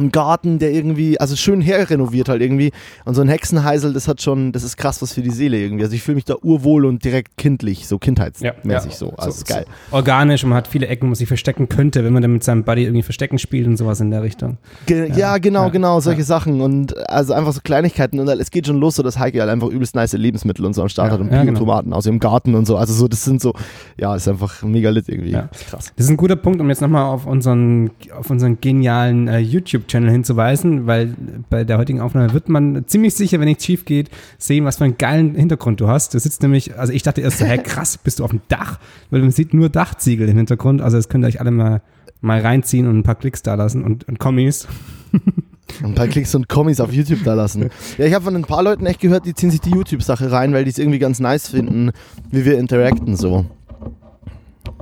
Ein 0.00 0.12
Garten, 0.12 0.58
der 0.58 0.72
irgendwie, 0.72 1.18
also 1.20 1.36
schön 1.36 1.60
herrenoviert 1.60 2.28
halt 2.28 2.42
irgendwie. 2.42 2.72
Und 3.04 3.14
so 3.14 3.22
ein 3.22 3.28
Hexenheisel, 3.28 3.92
das 3.92 4.08
hat 4.08 4.22
schon, 4.22 4.52
das 4.52 4.62
ist 4.62 4.76
krass 4.76 5.02
was 5.02 5.12
für 5.12 5.22
die 5.22 5.30
Seele 5.30 5.58
irgendwie. 5.58 5.84
Also 5.84 5.94
ich 5.94 6.02
fühle 6.02 6.16
mich 6.16 6.24
da 6.24 6.34
urwohl 6.42 6.84
und 6.84 7.04
direkt 7.04 7.36
kindlich, 7.36 7.86
so 7.86 7.98
kindheitsmäßig 7.98 8.94
so. 8.94 9.12
Also 9.16 9.30
ist 9.30 9.46
geil. 9.46 9.66
Organisch 9.90 10.42
und 10.44 10.50
man 10.50 10.58
hat 10.58 10.68
viele 10.68 10.86
Ecken, 10.86 11.02
wo 11.02 11.08
man 11.08 11.14
sich 11.14 11.28
verstecken 11.28 11.68
könnte, 11.68 12.04
wenn 12.04 12.12
man 12.12 12.22
dann 12.22 12.32
mit 12.32 12.44
seinem 12.44 12.64
Buddy 12.64 12.84
irgendwie 12.84 13.02
Verstecken 13.02 13.38
spielt 13.38 13.66
und 13.66 13.76
sowas 13.76 14.00
in 14.00 14.10
der 14.10 14.22
Richtung. 14.22 14.58
Ge 14.86 15.08
ja, 15.08 15.16
Ja, 15.16 15.38
genau, 15.38 15.64
ja, 15.64 15.68
genau, 15.68 16.00
solche 16.00 16.20
ja. 16.20 16.26
Sachen 16.26 16.60
und 16.60 16.96
also 17.08 17.32
einfach 17.32 17.52
so 17.52 17.60
Kleinigkeiten 17.62 18.18
und 18.18 18.28
halt, 18.28 18.40
es 18.40 18.50
geht 18.50 18.66
schon 18.66 18.80
los, 18.80 18.96
so 18.96 19.02
dass 19.02 19.18
Heike 19.18 19.40
halt 19.40 19.50
einfach 19.50 19.68
übelst 19.68 19.94
nice 19.94 20.12
Lebensmittel 20.14 20.64
und 20.64 20.74
so 20.74 20.82
am 20.82 20.88
Start 20.88 21.08
Ja, 21.08 21.14
hat 21.14 21.20
und 21.20 21.32
ja, 21.32 21.44
genau. 21.44 21.60
Biotomaten 21.60 21.92
aus 21.92 22.06
ihrem 22.06 22.18
Garten 22.18 22.54
und 22.54 22.66
so. 22.66 22.76
Also 22.76 22.94
so, 22.94 23.08
das 23.08 23.24
sind 23.24 23.40
so, 23.40 23.54
ja, 23.98 24.14
ist 24.14 24.28
einfach 24.28 24.62
mega 24.62 24.90
lit 24.90 25.08
irgendwie. 25.08 25.30
Ja. 25.30 25.48
Krass. 25.68 25.92
Das 25.96 26.06
ist 26.06 26.10
ein 26.10 26.16
guter 26.16 26.36
Punkt, 26.36 26.60
um 26.60 26.68
jetzt 26.68 26.80
nochmal 26.80 27.04
auf 27.04 27.26
unseren, 27.26 27.90
auf 28.18 28.30
unseren 28.30 28.60
genialen 28.60 29.28
äh, 29.28 29.38
YouTube-Channel 29.90 30.10
hinzuweisen, 30.10 30.86
weil 30.86 31.14
bei 31.48 31.64
der 31.64 31.78
heutigen 31.78 32.00
Aufnahme 32.00 32.32
wird 32.32 32.48
man 32.48 32.84
ziemlich 32.86 33.14
sicher, 33.14 33.40
wenn 33.40 33.48
nichts 33.48 33.64
schief 33.64 33.84
geht, 33.84 34.10
sehen, 34.38 34.64
was 34.64 34.78
für 34.78 34.84
einen 34.84 34.98
geilen 34.98 35.34
Hintergrund 35.34 35.80
du 35.80 35.88
hast. 35.88 36.14
Du 36.14 36.18
sitzt 36.18 36.42
nämlich, 36.42 36.78
also 36.78 36.92
ich 36.92 37.02
dachte 37.02 37.20
erst 37.20 37.38
so, 37.38 37.44
hä, 37.44 37.58
krass, 37.62 37.98
bist 37.98 38.18
du 38.18 38.24
auf 38.24 38.30
dem 38.30 38.40
Dach? 38.48 38.78
Weil 39.10 39.20
man 39.20 39.30
sieht 39.30 39.52
nur 39.52 39.68
Dachziegel 39.68 40.28
im 40.28 40.36
Hintergrund. 40.36 40.80
Also 40.80 40.96
das 40.96 41.08
könnt 41.08 41.24
ihr 41.24 41.28
euch 41.28 41.40
alle 41.40 41.50
mal, 41.50 41.82
mal 42.20 42.40
reinziehen 42.40 42.86
und 42.86 42.98
ein 42.98 43.02
paar 43.02 43.16
Klicks 43.16 43.42
da 43.42 43.54
lassen 43.54 43.82
und, 43.82 44.08
und 44.08 44.18
Kommis. 44.18 44.68
Ein 45.84 45.94
paar 45.94 46.08
Klicks 46.08 46.34
und 46.34 46.48
Kommis 46.48 46.80
auf 46.80 46.92
YouTube 46.92 47.22
da 47.22 47.34
lassen. 47.34 47.70
Ja, 47.96 48.04
ich 48.04 48.12
habe 48.12 48.24
von 48.24 48.34
ein 48.34 48.42
paar 48.42 48.64
Leuten 48.64 48.86
echt 48.86 48.98
gehört, 48.98 49.24
die 49.24 49.34
ziehen 49.34 49.52
sich 49.52 49.60
die 49.60 49.70
YouTube-Sache 49.70 50.32
rein, 50.32 50.52
weil 50.52 50.64
die 50.64 50.70
es 50.70 50.78
irgendwie 50.78 50.98
ganz 50.98 51.20
nice 51.20 51.48
finden, 51.48 51.92
wie 52.32 52.44
wir 52.44 52.58
interacten 52.58 53.14
so. 53.14 53.46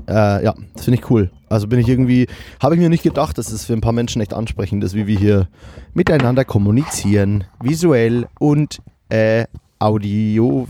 Äh, 0.09 0.45
ja, 0.45 0.55
das 0.75 0.87
finde 0.87 0.99
ich 0.99 1.11
cool. 1.11 1.31
Also 1.49 1.67
bin 1.67 1.79
ich 1.79 1.89
irgendwie, 1.89 2.27
habe 2.61 2.75
ich 2.75 2.81
mir 2.81 2.89
nicht 2.89 3.03
gedacht, 3.03 3.39
dass 3.39 3.53
es 3.53 3.65
für 3.65 3.73
ein 3.73 3.81
paar 3.81 3.93
Menschen 3.93 4.21
echt 4.21 4.35
ansprechend 4.35 4.85
ist, 4.85 4.95
wie 4.95 5.07
wir 5.07 5.19
hier 5.19 5.49
miteinander 5.95 6.45
kommunizieren, 6.45 7.45
visuell 7.61 8.27
und 8.39 8.81
äh, 9.09 9.45
audiophil, 9.79 10.69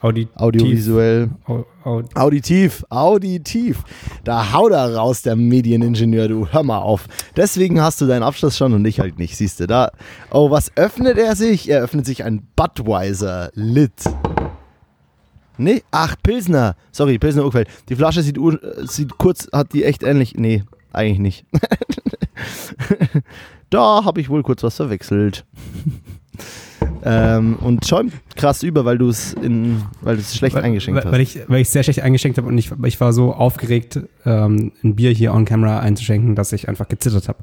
Audi 0.00 0.28
audiovisuell. 0.34 1.30
Au, 1.46 1.64
au, 1.84 2.02
Auditiv, 2.14 2.84
auditiv. 2.90 3.82
Da 4.24 4.52
hau 4.52 4.68
da 4.68 4.86
raus, 4.86 5.22
der 5.22 5.36
Medieningenieur, 5.36 6.28
du. 6.28 6.46
Hör 6.48 6.62
mal 6.62 6.78
auf. 6.78 7.06
Deswegen 7.36 7.80
hast 7.80 8.00
du 8.00 8.06
deinen 8.06 8.22
Abschluss 8.22 8.56
schon 8.56 8.72
und 8.72 8.84
ich 8.84 9.00
halt 9.00 9.18
nicht, 9.18 9.36
siehst 9.36 9.60
du 9.60 9.66
da. 9.66 9.90
Oh, 10.30 10.50
was 10.50 10.76
öffnet 10.76 11.18
er 11.18 11.34
sich? 11.36 11.68
Er 11.68 11.82
öffnet 11.82 12.06
sich 12.06 12.24
ein 12.24 12.46
Budweiser 12.56 13.50
Lit. 13.54 13.92
Nee, 15.62 15.82
ach, 15.90 16.16
Pilsner. 16.22 16.76
Sorry, 16.90 17.18
Pilsner 17.18 17.44
Urquell. 17.44 17.66
Die 17.88 17.96
Flasche 17.96 18.22
sieht, 18.22 18.38
ur- 18.38 18.62
äh, 18.62 18.86
sieht 18.86 19.16
kurz, 19.18 19.48
hat 19.52 19.72
die 19.72 19.84
echt 19.84 20.02
ähnlich. 20.02 20.34
Nee, 20.36 20.64
eigentlich 20.92 21.18
nicht. 21.18 21.44
da 23.70 24.04
habe 24.04 24.20
ich 24.20 24.28
wohl 24.28 24.42
kurz 24.42 24.62
was 24.62 24.76
verwechselt. 24.76 25.44
ähm, 27.04 27.56
und 27.56 27.86
schäumt 27.86 28.12
krass 28.36 28.62
über, 28.62 28.84
weil 28.84 28.98
du 28.98 29.08
es 29.08 29.34
in, 29.34 29.82
weil 30.00 30.16
du 30.16 30.22
es 30.22 30.36
schlecht 30.36 30.56
weil, 30.56 30.64
eingeschenkt 30.64 30.96
weil, 30.98 31.04
hast. 31.04 31.12
weil 31.12 31.20
ich, 31.20 31.38
weil 31.48 31.60
ich 31.60 31.68
sehr 31.68 31.82
schlecht 31.82 32.00
eingeschenkt 32.00 32.38
habe 32.38 32.48
und 32.48 32.58
ich, 32.58 32.70
ich 32.84 33.00
war 33.00 33.12
so 33.12 33.32
aufgeregt, 33.32 34.00
ähm, 34.24 34.72
ein 34.82 34.96
Bier 34.96 35.10
hier 35.10 35.32
on 35.32 35.44
camera 35.44 35.80
einzuschenken, 35.80 36.34
dass 36.34 36.52
ich 36.52 36.68
einfach 36.68 36.88
gezittert 36.88 37.28
habe. 37.28 37.38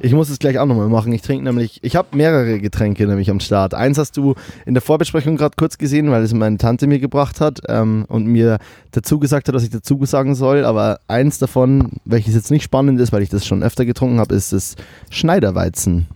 Ich 0.00 0.12
muss 0.12 0.30
es 0.30 0.38
gleich 0.38 0.58
auch 0.58 0.66
nochmal 0.66 0.88
machen. 0.88 1.12
Ich 1.12 1.22
trinke 1.22 1.44
nämlich, 1.44 1.80
ich 1.82 1.96
habe 1.96 2.16
mehrere 2.16 2.60
Getränke 2.60 3.06
nämlich 3.06 3.30
am 3.30 3.40
Start. 3.40 3.74
Eins 3.74 3.98
hast 3.98 4.16
du 4.16 4.34
in 4.64 4.74
der 4.74 4.80
Vorbesprechung 4.80 5.36
gerade 5.36 5.56
kurz 5.56 5.76
gesehen, 5.76 6.10
weil 6.10 6.22
es 6.22 6.32
meine 6.32 6.56
Tante 6.56 6.86
mir 6.86 7.00
gebracht 7.00 7.40
hat 7.40 7.60
ähm, 7.68 8.04
und 8.08 8.26
mir 8.26 8.58
dazu 8.92 9.18
gesagt 9.18 9.48
hat, 9.48 9.54
dass 9.54 9.64
ich 9.64 9.70
dazu 9.70 10.04
sagen 10.04 10.34
soll. 10.34 10.64
Aber 10.64 11.00
eins 11.08 11.38
davon, 11.38 11.92
welches 12.04 12.34
jetzt 12.34 12.50
nicht 12.50 12.62
spannend 12.62 13.00
ist, 13.00 13.12
weil 13.12 13.22
ich 13.22 13.28
das 13.28 13.46
schon 13.46 13.62
öfter 13.62 13.84
getrunken 13.84 14.20
habe, 14.20 14.34
ist 14.34 14.52
das 14.52 14.76
Schneiderweizen. 15.10 16.06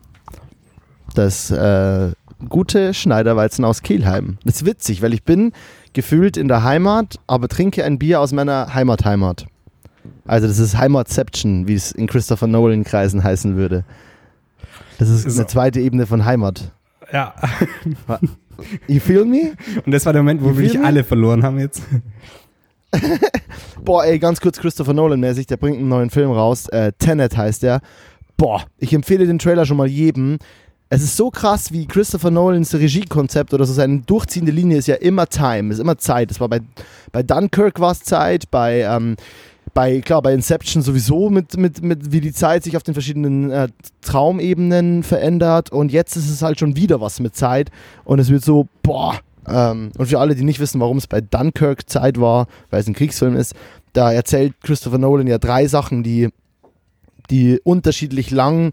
Das 1.14 1.50
äh, 1.50 2.12
gute 2.48 2.94
Schneiderweizen 2.94 3.64
aus 3.64 3.82
Kelheim. 3.82 4.38
Das 4.44 4.56
ist 4.56 4.66
witzig, 4.66 5.02
weil 5.02 5.12
ich 5.12 5.24
bin 5.24 5.52
gefühlt 5.92 6.36
in 6.36 6.48
der 6.48 6.62
Heimat, 6.62 7.18
aber 7.26 7.48
trinke 7.48 7.84
ein 7.84 7.98
Bier 7.98 8.20
aus 8.20 8.32
meiner 8.32 8.74
Heimat-Heimat. 8.74 9.46
Also 10.26 10.46
das 10.46 10.58
ist 10.58 10.76
Heimatception, 10.76 11.66
wie 11.68 11.74
es 11.74 11.92
in 11.92 12.06
Christopher 12.06 12.46
Nolan 12.46 12.84
Kreisen 12.84 13.22
heißen 13.22 13.56
würde. 13.56 13.84
Das 14.98 15.08
ist 15.08 15.20
Ist 15.20 15.38
eine 15.38 15.42
so. 15.42 15.44
zweite 15.44 15.80
Ebene 15.80 16.06
von 16.06 16.24
Heimat. 16.24 16.72
Ja. 17.12 17.34
You 18.86 19.00
feel 19.00 19.24
me? 19.24 19.54
Und 19.84 19.92
das 19.92 20.06
war 20.06 20.12
der 20.12 20.22
Moment, 20.22 20.42
wo 20.42 20.56
wir 20.56 20.68
dich 20.68 20.80
alle 20.80 21.04
verloren 21.04 21.42
haben 21.42 21.58
jetzt. 21.58 21.82
Boah, 23.84 24.04
ey, 24.04 24.18
ganz 24.18 24.40
kurz 24.40 24.58
Christopher 24.58 24.92
Nolan 24.92 25.20
mäßig, 25.20 25.46
der 25.46 25.56
bringt 25.56 25.78
einen 25.78 25.88
neuen 25.88 26.10
Film 26.10 26.30
raus. 26.30 26.68
Äh, 26.68 26.92
Tenet 26.98 27.36
heißt 27.36 27.62
der. 27.62 27.80
Boah, 28.36 28.64
ich 28.78 28.92
empfehle 28.92 29.26
den 29.26 29.38
Trailer 29.38 29.66
schon 29.66 29.76
mal 29.76 29.86
jedem. 29.86 30.38
Es 30.88 31.02
ist 31.02 31.16
so 31.16 31.30
krass, 31.30 31.72
wie 31.72 31.86
Christopher 31.86 32.30
Nolans 32.30 32.74
Regiekonzept 32.74 33.54
oder 33.54 33.64
so 33.64 33.72
seine 33.72 34.00
durchziehende 34.00 34.52
Linie 34.52 34.76
ist 34.76 34.88
ja 34.88 34.96
immer 34.96 35.26
Time, 35.26 35.72
ist 35.72 35.78
immer 35.78 35.96
Zeit. 35.96 36.30
Das 36.30 36.38
war 36.38 36.50
bei, 36.50 36.60
bei 37.12 37.22
Dunkirk 37.22 37.80
war 37.80 37.92
es 37.92 38.00
Zeit, 38.00 38.50
bei, 38.50 38.80
ähm, 38.82 39.16
bei, 39.74 40.00
klar, 40.00 40.22
bei 40.22 40.34
Inception 40.34 40.82
sowieso 40.82 41.30
mit, 41.30 41.56
mit, 41.56 41.82
mit 41.82 42.12
wie 42.12 42.20
die 42.20 42.32
Zeit 42.32 42.64
sich 42.64 42.76
auf 42.76 42.82
den 42.82 42.94
verschiedenen 42.94 43.50
äh, 43.50 43.68
Traumebenen 44.02 45.02
verändert 45.02 45.70
und 45.70 45.92
jetzt 45.92 46.16
ist 46.16 46.28
es 46.28 46.42
halt 46.42 46.58
schon 46.58 46.76
wieder 46.76 47.00
was 47.00 47.20
mit 47.20 47.34
Zeit 47.34 47.70
und 48.04 48.18
es 48.18 48.30
wird 48.30 48.44
so, 48.44 48.68
boah. 48.82 49.18
Ähm, 49.46 49.90
und 49.98 50.06
für 50.06 50.20
alle, 50.20 50.34
die 50.34 50.44
nicht 50.44 50.60
wissen, 50.60 50.80
warum 50.80 50.98
es 50.98 51.06
bei 51.06 51.20
Dunkirk 51.20 51.88
Zeit 51.88 52.20
war, 52.20 52.46
weil 52.70 52.80
es 52.80 52.86
ein 52.86 52.94
Kriegsfilm 52.94 53.34
ist, 53.34 53.54
da 53.92 54.12
erzählt 54.12 54.54
Christopher 54.62 54.98
Nolan 54.98 55.26
ja 55.26 55.38
drei 55.38 55.66
Sachen, 55.66 56.02
die, 56.02 56.28
die 57.30 57.60
unterschiedlich 57.64 58.30
lang 58.30 58.72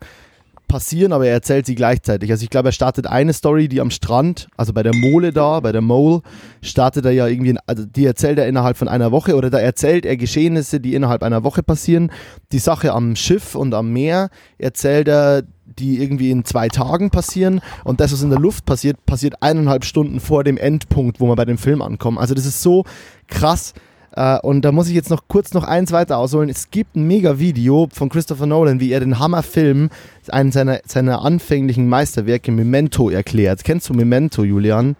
passieren, 0.69 1.11
aber 1.11 1.25
er 1.25 1.33
erzählt 1.33 1.65
sie 1.65 1.75
gleichzeitig. 1.75 2.31
Also 2.31 2.43
ich 2.43 2.49
glaube, 2.49 2.69
er 2.69 2.71
startet 2.71 3.05
eine 3.07 3.33
Story, 3.33 3.67
die 3.67 3.81
am 3.81 3.91
Strand, 3.91 4.47
also 4.55 4.71
bei 4.71 4.83
der 4.83 4.95
Mole 4.95 5.33
da, 5.33 5.59
bei 5.59 5.73
der 5.73 5.81
Mole, 5.81 6.21
startet 6.61 7.03
er 7.03 7.11
ja 7.11 7.27
irgendwie, 7.27 7.57
also 7.67 7.85
die 7.85 8.05
erzählt 8.05 8.39
er 8.39 8.47
innerhalb 8.47 8.77
von 8.77 8.87
einer 8.87 9.11
Woche 9.11 9.35
oder 9.35 9.49
da 9.49 9.59
erzählt 9.59 10.05
er 10.05 10.15
Geschehnisse, 10.15 10.79
die 10.79 10.95
innerhalb 10.95 11.23
einer 11.23 11.43
Woche 11.43 11.61
passieren. 11.61 12.11
Die 12.53 12.59
Sache 12.59 12.93
am 12.93 13.17
Schiff 13.17 13.55
und 13.55 13.73
am 13.73 13.91
Meer 13.91 14.29
erzählt 14.57 15.09
er, 15.09 15.43
die 15.65 16.01
irgendwie 16.01 16.31
in 16.31 16.45
zwei 16.45 16.67
Tagen 16.67 17.09
passieren 17.09 17.61
und 17.83 17.99
das, 17.99 18.13
was 18.13 18.21
in 18.21 18.29
der 18.29 18.39
Luft 18.39 18.65
passiert, 18.65 19.05
passiert 19.05 19.41
eineinhalb 19.41 19.83
Stunden 19.83 20.19
vor 20.19 20.43
dem 20.43 20.57
Endpunkt, 20.57 21.19
wo 21.19 21.27
wir 21.27 21.35
bei 21.35 21.45
dem 21.45 21.57
Film 21.57 21.81
ankommen. 21.81 22.17
Also 22.17 22.33
das 22.33 22.45
ist 22.45 22.61
so 22.61 22.85
krass. 23.27 23.73
Äh, 24.15 24.39
und 24.39 24.63
da 24.63 24.71
muss 24.71 24.87
ich 24.87 24.95
jetzt 24.95 25.09
noch 25.09 25.27
kurz 25.27 25.53
noch 25.53 25.63
eins 25.63 25.91
weiter 25.91 26.17
ausholen. 26.17 26.49
Es 26.49 26.71
gibt 26.71 26.95
ein 26.95 27.07
Mega-Video 27.07 27.87
von 27.91 28.09
Christopher 28.09 28.45
Nolan, 28.45 28.79
wie 28.79 28.91
er 28.91 28.99
den 28.99 29.19
Hammerfilm, 29.19 29.89
einen 30.29 30.51
seiner, 30.51 30.79
seiner 30.85 31.23
anfänglichen 31.23 31.87
Meisterwerke, 31.87 32.51
Memento, 32.51 33.09
erklärt. 33.09 33.63
Kennst 33.63 33.89
du 33.89 33.93
Memento, 33.93 34.43
Julian? 34.43 34.95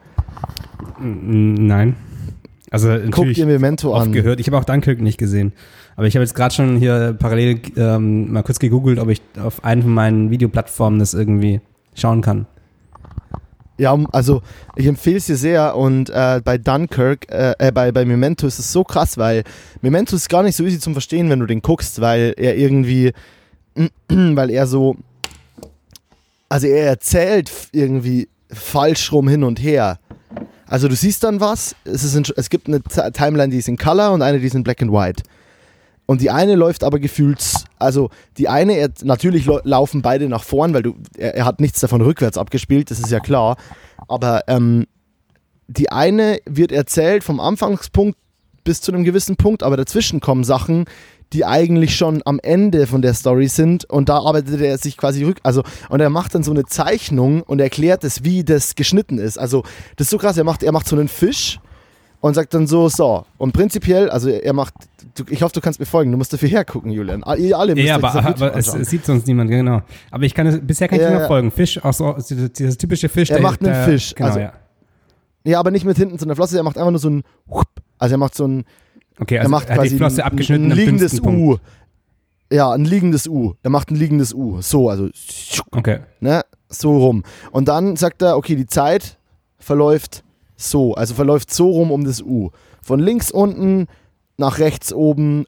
Nein. 1.00 1.96
Also 2.72 2.96
Guck 3.10 3.34
dir 3.34 3.46
Memento 3.46 3.94
oft 3.96 4.08
an. 4.08 4.12
gehört. 4.12 4.40
Ich 4.40 4.48
habe 4.48 4.58
auch 4.58 4.64
Dunkirk 4.64 5.02
nicht 5.02 5.18
gesehen. 5.18 5.54
Aber 5.96 6.06
ich 6.08 6.16
habe 6.16 6.24
jetzt 6.24 6.36
gerade 6.36 6.54
schon 6.54 6.78
hier 6.78 7.16
parallel 7.18 7.60
ähm, 7.76 8.32
mal 8.32 8.44
kurz 8.44 8.60
gegoogelt, 8.60 9.00
ob 9.00 9.10
ich 9.10 9.22
auf 9.42 9.64
einen 9.64 9.82
von 9.82 9.94
meinen 9.94 10.30
Videoplattformen 10.30 11.00
das 11.00 11.14
irgendwie 11.14 11.62
schauen 11.96 12.22
kann. 12.22 12.46
Ja, 13.80 13.98
also 14.12 14.42
ich 14.76 14.86
empfehle 14.86 15.18
es 15.18 15.28
dir 15.28 15.38
sehr 15.38 15.78
und 15.78 16.10
äh, 16.10 16.42
bei 16.44 16.58
Dunkirk, 16.58 17.32
äh, 17.32 17.54
äh, 17.60 17.72
bei, 17.72 17.94
bei 17.94 18.04
Memento 18.04 18.46
ist 18.46 18.60
es 18.60 18.74
so 18.74 18.84
krass, 18.84 19.18
weil 19.18 19.46
Memento 19.82 20.18
ist 20.18 20.28
gar 20.28 20.44
nicht 20.44 20.58
so 20.58 20.66
easy 20.66 20.80
zum 20.80 20.92
Verstehen, 20.92 21.30
wenn 21.30 21.40
du 21.40 21.46
den 21.46 21.62
guckst, 21.62 22.02
weil 22.02 22.34
er 22.36 22.58
irgendwie, 22.58 23.14
weil 24.10 24.50
er 24.50 24.68
so, 24.68 24.98
also 26.50 26.68
er 26.68 26.88
erzählt 26.88 27.50
irgendwie 27.72 28.28
falsch 28.52 29.14
rum 29.14 29.30
hin 29.30 29.46
und 29.46 29.62
her. 29.62 29.98
Also 30.68 30.90
du 30.90 30.96
siehst 30.96 31.24
dann 31.24 31.40
was, 31.40 31.74
es, 31.86 32.04
ist 32.04 32.16
in, 32.16 32.26
es 32.36 32.50
gibt 32.50 32.68
eine 32.68 32.82
Timeline, 33.14 33.50
die 33.50 33.60
ist 33.60 33.70
in 33.70 33.78
Color 33.78 34.12
und 34.12 34.22
eine, 34.22 34.40
die 34.40 34.48
ist 34.48 34.56
in 34.56 34.64
Black 34.64 34.82
and 34.82 34.92
White. 34.92 35.24
Und 36.10 36.22
die 36.22 36.32
eine 36.32 36.56
läuft 36.56 36.84
aber 36.84 36.98
gefühlt, 36.98 37.40
also 37.78 38.10
die 38.40 38.50
eine, 38.50 38.74
er, 38.78 38.90
natürlich 39.04 39.46
laufen 39.46 40.02
beide 40.02 40.28
nach 40.28 40.44
vorn, 40.44 40.74
weil 40.74 40.82
du, 40.82 40.96
er, 41.16 41.36
er, 41.36 41.46
hat 41.46 41.62
nichts 41.62 41.82
davon 41.82 42.02
rückwärts 42.02 42.36
abgespielt, 42.36 42.90
das 42.90 42.98
ist 42.98 43.12
ja 43.12 43.20
klar. 43.20 43.58
Aber 44.08 44.42
ähm, 44.48 44.88
die 45.68 45.92
eine 45.92 46.40
wird 46.48 46.72
erzählt 46.72 47.24
vom 47.24 47.40
Anfangspunkt 47.40 48.18
bis 48.64 48.82
zu 48.82 48.92
einem 48.92 49.04
gewissen 49.04 49.36
Punkt, 49.36 49.62
aber 49.62 49.78
dazwischen 49.78 50.20
kommen 50.20 50.44
Sachen, 50.44 50.86
die 51.32 51.46
eigentlich 51.46 51.96
schon 51.96 52.24
am 52.26 52.40
Ende 52.42 52.88
von 52.88 53.04
der 53.04 53.14
Story 53.14 53.48
sind 53.48 53.86
und 53.86 54.10
da 54.10 54.18
arbeitet 54.18 54.60
er 54.62 54.80
sich 54.80 54.98
quasi 54.98 55.24
rück, 55.24 55.38
also 55.44 55.62
und 55.90 56.00
er 56.00 56.10
macht 56.10 56.34
dann 56.34 56.42
so 56.42 56.50
eine 56.50 56.66
Zeichnung 56.66 57.44
und 57.44 57.62
erklärt 57.62 58.04
es, 58.04 58.24
wie 58.24 58.44
das 58.44 58.74
geschnitten 58.74 59.20
ist. 59.20 59.38
Also 59.38 59.62
das 59.96 60.08
ist 60.08 60.10
so 60.10 60.18
krass, 60.18 60.40
er 60.40 60.44
macht, 60.44 60.64
er 60.64 60.72
macht 60.72 60.88
so 60.88 60.96
einen 60.96 61.08
Fisch 61.08 61.60
und 62.22 62.34
sagt 62.34 62.54
dann 62.54 62.68
so, 62.68 62.90
so. 62.90 63.26
Und 63.38 63.54
prinzipiell, 63.54 64.10
also 64.10 64.30
er 64.30 64.54
macht, 64.54 64.74
du, 65.16 65.24
ich 65.30 65.42
hoffe, 65.42 65.54
du 65.54 65.62
kannst 65.62 65.80
mir 65.80 65.86
folgen, 65.86 66.12
du 66.12 66.18
musst 66.18 66.34
dafür 66.34 66.50
hergucken, 66.50 66.92
Julian. 66.92 67.24
Ihr 67.38 67.58
alle 67.58 67.76
müsst 67.76 67.88
Ja, 67.88 67.96
aber, 67.96 68.14
aber 68.14 68.56
es, 68.56 68.74
es, 68.74 68.90
sieht 68.90 69.06
sonst 69.06 69.28
niemand, 69.28 69.50
genau. 69.50 69.82
Aber 70.12 70.24
ich 70.24 70.34
kann 70.34 70.48
es, 70.48 70.60
bisher 70.62 70.88
kann 70.88 70.98
ich 70.98 71.04
ja, 71.04 71.10
nicht 71.12 71.20
mehr 71.20 71.28
folgen. 71.28 71.52
Fisch, 71.52 71.84
auch 71.84 71.94
so, 71.94 72.16
dieses 72.18 72.78
typische 72.78 73.10
Fisch. 73.10 73.30
Er 73.30 73.38
der, 73.38 73.44
macht 73.44 73.62
einen 73.62 73.74
der, 73.74 73.86
Fisch. 73.86 74.14
Genau, 74.16 74.28
also, 74.28 74.40
ja. 74.40 74.54
ja, 75.46 75.60
aber 75.60 75.72
nicht 75.72 75.86
mit 75.86 75.98
hinten 75.98 76.20
zu 76.20 76.26
einer 76.26 76.36
Flosse, 76.36 76.58
er 76.58 76.64
macht 76.64 76.78
einfach 76.78 76.92
nur 76.92 77.00
so 77.00 77.10
ein, 77.10 77.24
also 77.98 78.16
er 78.16 78.18
macht 78.18 78.36
so 78.36 78.46
ein, 78.46 78.66
okay, 79.20 79.40
also 79.40 79.48
er 79.48 79.52
macht 79.52 79.68
quasi 79.68 79.90
die 79.90 79.98
Flosse 79.98 80.26
abgeschnitten 80.26 80.66
ein, 80.66 80.72
ein 80.72 80.78
liegendes 80.78 81.20
U. 81.22 81.58
Ja, 82.52 82.72
ein 82.72 82.84
liegendes 82.84 83.28
U. 83.28 83.54
Er 83.62 83.70
macht 83.70 83.92
ein 83.92 83.96
liegendes 83.96 84.34
U. 84.34 84.60
So, 84.62 84.90
also, 84.90 85.10
okay. 85.72 86.00
ne, 86.20 86.44
so 86.68 86.98
rum. 86.98 87.24
Und 87.52 87.68
dann 87.68 87.96
sagt 87.96 88.24
er, 88.24 88.38
okay, 88.38 88.56
die 88.56 88.66
Zeit 88.66 89.18
verläuft 89.60 90.24
so, 90.60 90.94
also 90.94 91.14
verläuft 91.14 91.54
so 91.54 91.70
rum 91.70 91.92
um 91.92 92.04
das 92.04 92.22
U. 92.22 92.50
Von 92.82 93.00
links 93.00 93.32
unten 93.32 93.88
nach 94.38 94.60
rechts 94.60 94.94
oben 94.94 95.46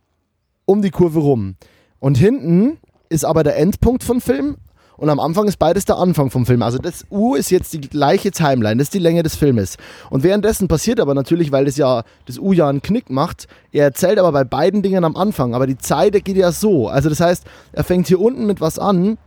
um 0.66 0.82
die 0.82 0.90
Kurve 0.90 1.20
rum. 1.20 1.56
Und 2.00 2.18
hinten 2.18 2.78
ist 3.10 3.26
aber 3.26 3.44
der 3.44 3.58
Endpunkt 3.58 4.04
vom 4.04 4.22
Film 4.22 4.58
und 5.02 5.10
am 5.10 5.20
Anfang 5.20 5.48
ist 5.48 5.58
beides 5.58 5.86
der 5.86 5.98
Anfang 5.98 6.30
vom 6.30 6.46
Film. 6.46 6.62
Also 6.62 6.78
das 6.78 7.06
U 7.10 7.34
ist 7.36 7.50
jetzt 7.50 7.74
die 7.74 7.82
gleiche 7.82 8.32
Timeline, 8.32 8.78
das 8.78 8.86
ist 8.86 8.94
die 8.94 9.00
Länge 9.00 9.24
des 9.24 9.36
Filmes. 9.36 9.78
Und 10.12 10.24
währenddessen 10.24 10.68
passiert 10.68 11.00
aber 11.00 11.14
natürlich, 11.16 11.52
weil 11.52 11.66
das 11.66 11.76
ja 11.76 12.04
das 12.28 12.38
U 12.38 12.54
ja 12.54 12.70
einen 12.70 12.84
Knick 12.84 13.10
macht, 13.10 13.48
er 13.72 13.86
erzählt 13.86 14.20
aber 14.20 14.32
bei 14.32 14.44
beiden 14.44 14.82
Dingen 14.84 15.04
am 15.04 15.16
Anfang, 15.18 15.56
aber 15.56 15.66
die 15.66 15.78
Zeit 15.78 16.14
geht 16.24 16.38
ja 16.38 16.52
so. 16.52 16.88
Also 16.88 17.10
das 17.10 17.20
heißt, 17.20 17.46
er 17.74 17.84
fängt 17.84 18.08
hier 18.08 18.22
unten 18.22 18.46
mit 18.46 18.62
was 18.62 18.78
an, 18.78 19.18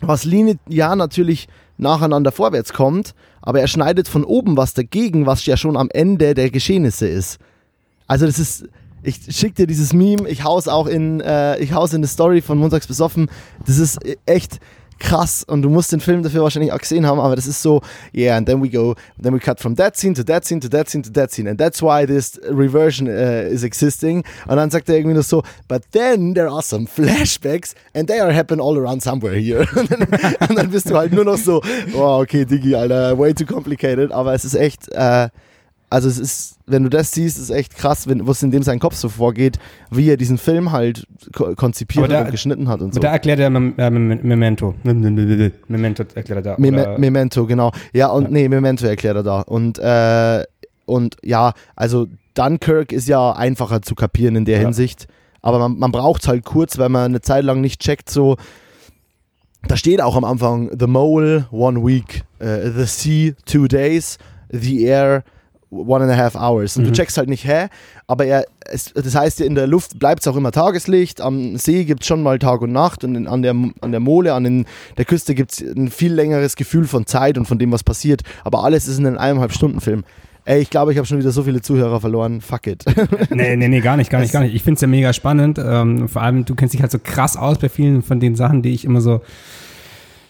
was 0.00 0.24
linear 0.24 0.94
natürlich 0.94 1.48
nacheinander 1.78 2.32
vorwärts 2.32 2.72
kommt, 2.72 3.14
aber 3.42 3.60
er 3.60 3.68
schneidet 3.68 4.08
von 4.08 4.24
oben 4.24 4.56
was 4.56 4.74
dagegen, 4.74 5.26
was 5.26 5.44
ja 5.46 5.56
schon 5.56 5.76
am 5.76 5.88
Ende 5.90 6.34
der 6.34 6.50
Geschehnisse 6.50 7.06
ist. 7.06 7.38
Also 8.06 8.26
das 8.26 8.38
ist, 8.38 8.66
ich 9.02 9.20
schicke 9.28 9.54
dir 9.54 9.66
dieses 9.66 9.92
Meme, 9.92 10.28
ich 10.28 10.44
hau's 10.44 10.68
auch 10.68 10.86
in, 10.86 11.20
äh, 11.20 11.58
ich 11.58 11.72
hau's 11.72 11.92
in 11.92 12.02
die 12.02 12.08
Story 12.08 12.40
von 12.40 12.58
Montags 12.58 12.86
besoffen. 12.86 13.30
Das 13.66 13.78
ist 13.78 13.98
echt, 14.26 14.58
krass 14.98 15.44
und 15.44 15.62
du 15.62 15.68
musst 15.68 15.92
den 15.92 16.00
Film 16.00 16.22
dafür 16.22 16.42
wahrscheinlich 16.42 16.72
auch 16.72 16.78
gesehen 16.78 17.06
haben, 17.06 17.20
aber 17.20 17.36
das 17.36 17.46
ist 17.46 17.62
so, 17.62 17.82
yeah, 18.14 18.36
and 18.36 18.46
then 18.46 18.62
we 18.62 18.68
go, 18.68 18.94
then 19.22 19.34
we 19.34 19.38
cut 19.38 19.60
from 19.60 19.76
that 19.76 19.96
scene 19.96 20.14
to 20.14 20.22
that 20.22 20.44
scene 20.44 20.60
to 20.60 20.68
that 20.68 20.88
scene 20.88 21.02
to 21.02 21.10
that 21.10 21.30
scene 21.30 21.48
and 21.48 21.58
that's 21.58 21.82
why 21.82 22.06
this 22.06 22.40
reversion 22.48 23.06
uh, 23.08 23.46
is 23.50 23.62
existing. 23.62 24.24
Und 24.46 24.56
dann 24.56 24.70
sagt 24.70 24.88
er 24.88 24.96
irgendwie 24.96 25.16
noch 25.16 25.24
so, 25.24 25.42
but 25.68 25.82
then 25.92 26.34
there 26.34 26.48
are 26.48 26.62
some 26.62 26.86
flashbacks 26.86 27.74
and 27.94 28.08
they 28.08 28.20
are 28.20 28.32
happen 28.32 28.60
all 28.60 28.78
around 28.78 29.02
somewhere 29.02 29.34
here. 29.34 29.66
Und 29.76 29.90
dann, 29.90 30.02
und 30.48 30.58
dann 30.58 30.70
bist 30.70 30.88
du 30.90 30.96
halt 30.96 31.12
nur 31.12 31.24
noch 31.24 31.36
so, 31.36 31.60
oh, 31.94 32.20
okay, 32.20 32.44
Diggi, 32.44 32.74
Alter, 32.74 33.18
way 33.18 33.32
too 33.34 33.44
complicated, 33.44 34.10
aber 34.10 34.34
es 34.34 34.44
ist 34.44 34.54
echt, 34.54 34.88
äh, 34.92 35.28
also 35.88 36.08
es 36.08 36.18
ist, 36.18 36.58
wenn 36.66 36.82
du 36.82 36.88
das 36.88 37.12
siehst, 37.12 37.38
ist 37.38 37.50
echt 37.50 37.76
krass, 37.76 38.08
wenn, 38.08 38.26
was 38.26 38.42
in 38.42 38.50
dem 38.50 38.62
sein 38.62 38.80
Kopf 38.80 38.96
so 38.96 39.08
vorgeht, 39.08 39.58
wie 39.90 40.10
er 40.10 40.16
diesen 40.16 40.36
Film 40.36 40.72
halt 40.72 41.06
konzipiert 41.56 42.10
da, 42.10 42.22
und 42.22 42.30
geschnitten 42.30 42.68
hat 42.68 42.80
und 42.80 42.92
so. 42.92 43.00
Da 43.00 43.12
erklärt 43.12 43.38
er 43.38 43.46
äh, 43.46 43.90
Memento. 43.90 44.74
Memento 44.82 46.04
erklärt 46.14 46.38
er 46.38 46.42
da. 46.42 46.54
Mem 46.58 46.74
Memento, 46.98 47.46
genau. 47.46 47.70
Ja, 47.92 48.08
und 48.08 48.24
ja. 48.24 48.30
nee, 48.30 48.48
Memento 48.48 48.86
erklärt 48.86 49.16
er 49.16 49.22
da. 49.22 49.40
Und, 49.42 49.78
äh, 49.78 50.44
und 50.86 51.16
ja, 51.22 51.52
also 51.76 52.08
Dunkirk 52.34 52.92
ist 52.92 53.06
ja 53.06 53.32
einfacher 53.32 53.82
zu 53.82 53.94
kapieren 53.94 54.34
in 54.36 54.44
der 54.44 54.58
ja. 54.58 54.64
Hinsicht. 54.64 55.06
Aber 55.40 55.60
man, 55.60 55.78
man 55.78 55.92
braucht 55.92 56.22
es 56.22 56.28
halt 56.28 56.44
kurz, 56.44 56.78
weil 56.78 56.88
man 56.88 57.04
eine 57.04 57.20
Zeit 57.20 57.44
lang 57.44 57.60
nicht 57.60 57.80
checkt, 57.80 58.10
so. 58.10 58.36
Da 59.68 59.76
steht 59.76 60.00
auch 60.00 60.16
am 60.16 60.24
Anfang 60.24 60.70
The 60.78 60.86
Mole, 60.86 61.46
One 61.50 61.84
Week, 61.84 62.22
uh, 62.40 62.70
The 62.76 62.84
Sea, 62.84 63.32
Two 63.46 63.66
Days, 63.66 64.18
The 64.50 64.84
Air, 64.84 65.24
one 65.70 66.02
and 66.02 66.12
a 66.12 66.16
half 66.16 66.34
hours. 66.34 66.76
Und 66.76 66.84
mhm. 66.84 66.88
du 66.88 66.92
checkst 66.92 67.16
halt 67.18 67.28
nicht, 67.28 67.46
hä? 67.46 67.68
Aber 68.06 68.24
er, 68.24 68.44
es, 68.64 68.92
das 68.92 69.14
heißt, 69.14 69.40
in 69.40 69.54
der 69.54 69.66
Luft 69.66 69.98
bleibt 69.98 70.20
es 70.20 70.28
auch 70.28 70.36
immer 70.36 70.52
Tageslicht, 70.52 71.20
am 71.20 71.56
See 71.56 71.84
gibt 71.84 72.02
es 72.02 72.06
schon 72.06 72.22
mal 72.22 72.38
Tag 72.38 72.60
und 72.60 72.72
Nacht 72.72 73.04
und 73.04 73.14
in, 73.14 73.26
an, 73.26 73.42
der, 73.42 73.54
an 73.80 73.90
der 73.90 74.00
Mole, 74.00 74.34
an 74.34 74.44
den, 74.44 74.66
der 74.96 75.04
Küste 75.04 75.34
gibt 75.34 75.52
es 75.52 75.60
ein 75.60 75.90
viel 75.90 76.12
längeres 76.12 76.56
Gefühl 76.56 76.86
von 76.86 77.06
Zeit 77.06 77.38
und 77.38 77.46
von 77.46 77.58
dem, 77.58 77.72
was 77.72 77.82
passiert. 77.82 78.22
Aber 78.44 78.64
alles 78.64 78.86
ist 78.88 78.98
in 78.98 79.06
einem 79.06 79.18
eineinhalb 79.18 79.52
Stunden 79.52 79.80
Film. 79.80 80.04
Ey, 80.44 80.60
ich 80.60 80.70
glaube, 80.70 80.92
ich 80.92 80.98
habe 80.98 81.06
schon 81.08 81.18
wieder 81.18 81.32
so 81.32 81.42
viele 81.42 81.60
Zuhörer 81.60 82.00
verloren. 82.00 82.40
Fuck 82.40 82.68
it. 82.68 82.84
nee, 83.30 83.56
nee, 83.56 83.66
nee, 83.66 83.80
gar 83.80 83.96
nicht, 83.96 84.10
gar 84.10 84.20
nicht, 84.20 84.32
gar 84.32 84.42
nicht. 84.42 84.54
Ich 84.54 84.62
finde 84.62 84.76
es 84.76 84.80
ja 84.80 84.86
mega 84.86 85.12
spannend. 85.12 85.58
Ähm, 85.58 86.08
vor 86.08 86.22
allem, 86.22 86.44
du 86.44 86.54
kennst 86.54 86.72
dich 86.72 86.82
halt 86.82 86.92
so 86.92 87.00
krass 87.02 87.36
aus 87.36 87.58
bei 87.58 87.68
vielen 87.68 88.02
von 88.02 88.20
den 88.20 88.36
Sachen, 88.36 88.62
die 88.62 88.72
ich 88.72 88.84
immer 88.84 89.00
so 89.00 89.22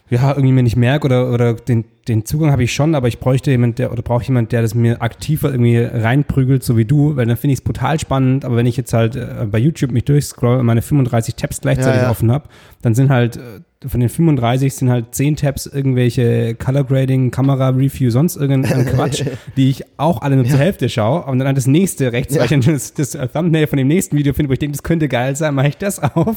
ja, 0.09 0.31
irgendwie 0.31 0.53
mir 0.53 0.63
nicht 0.63 0.77
merke 0.77 1.07
oder, 1.07 1.33
oder 1.33 1.55
den, 1.55 1.85
den 2.07 2.25
Zugang 2.25 2.53
habe 2.53 2.63
ich 2.63 2.73
schon, 2.73 2.95
aber 2.95 3.09
ich 3.09 3.19
bräuchte 3.19 3.51
jemand, 3.51 3.79
der 3.79 3.93
oder 3.93 4.03
brauche 4.03 4.25
jemand, 4.25 4.53
der 4.53 4.63
das 4.63 4.75
mir 4.75 5.03
aktiver 5.03 5.51
irgendwie 5.51 5.79
reinprügelt, 5.79 6.63
so 6.63 6.77
wie 6.77 6.85
du, 6.85 7.17
weil 7.17 7.27
dann 7.27 7.37
finde 7.37 7.55
ich 7.55 7.61
es 7.61 7.65
brutal 7.65 7.99
spannend. 7.99 8.45
Aber 8.45 8.57
wenn 8.57 8.67
ich 8.67 8.77
jetzt 8.77 8.93
halt 8.93 9.17
äh, 9.17 9.47
bei 9.51 9.59
YouTube 9.59 9.91
mich 9.91 10.05
durchscroll 10.05 10.59
und 10.59 10.67
meine 10.67 10.83
35 10.83 11.35
Tabs 11.35 11.61
gleichzeitig 11.61 12.01
ja, 12.01 12.05
ja. 12.05 12.11
offen 12.11 12.31
habe, 12.31 12.49
dann 12.83 12.95
sind 12.95 13.11
halt 13.11 13.37
äh, 13.37 13.61
von 13.85 14.01
den 14.01 14.09
35 14.09 14.75
sind 14.75 14.91
halt 14.91 15.15
10 15.15 15.37
Tabs 15.37 15.67
irgendwelche 15.67 16.55
Color 16.55 16.85
Grading, 16.85 17.31
Kamera 17.31 17.69
Review, 17.69 18.11
sonst 18.11 18.37
irgendein 18.37 18.87
Quatsch, 18.95 19.25
die 19.57 19.69
ich 19.69 19.85
auch 19.99 20.23
alle 20.23 20.37
nur 20.37 20.47
ja. 20.47 20.53
zur 20.53 20.61
Hälfte 20.61 20.89
schaue. 20.89 21.25
Und 21.25 21.39
dann 21.39 21.55
das 21.55 21.67
nächste 21.67 22.13
rechts, 22.13 22.35
ja. 22.35 22.41
weil 22.41 22.47
ich 22.47 22.67
dann 22.67 22.75
das, 22.75 22.95
das, 22.95 23.13
Thumbnail 23.33 23.67
von 23.67 23.77
dem 23.77 23.89
nächsten 23.89 24.17
Video 24.17 24.33
finde, 24.33 24.49
wo 24.49 24.55
ich 24.55 24.59
denke, 24.59 24.77
das 24.77 24.83
könnte 24.83 25.09
geil 25.09 25.37
sein, 25.37 25.55
mache 25.55 25.69
ich 25.69 25.77
das 25.77 26.03
auf. 26.03 26.37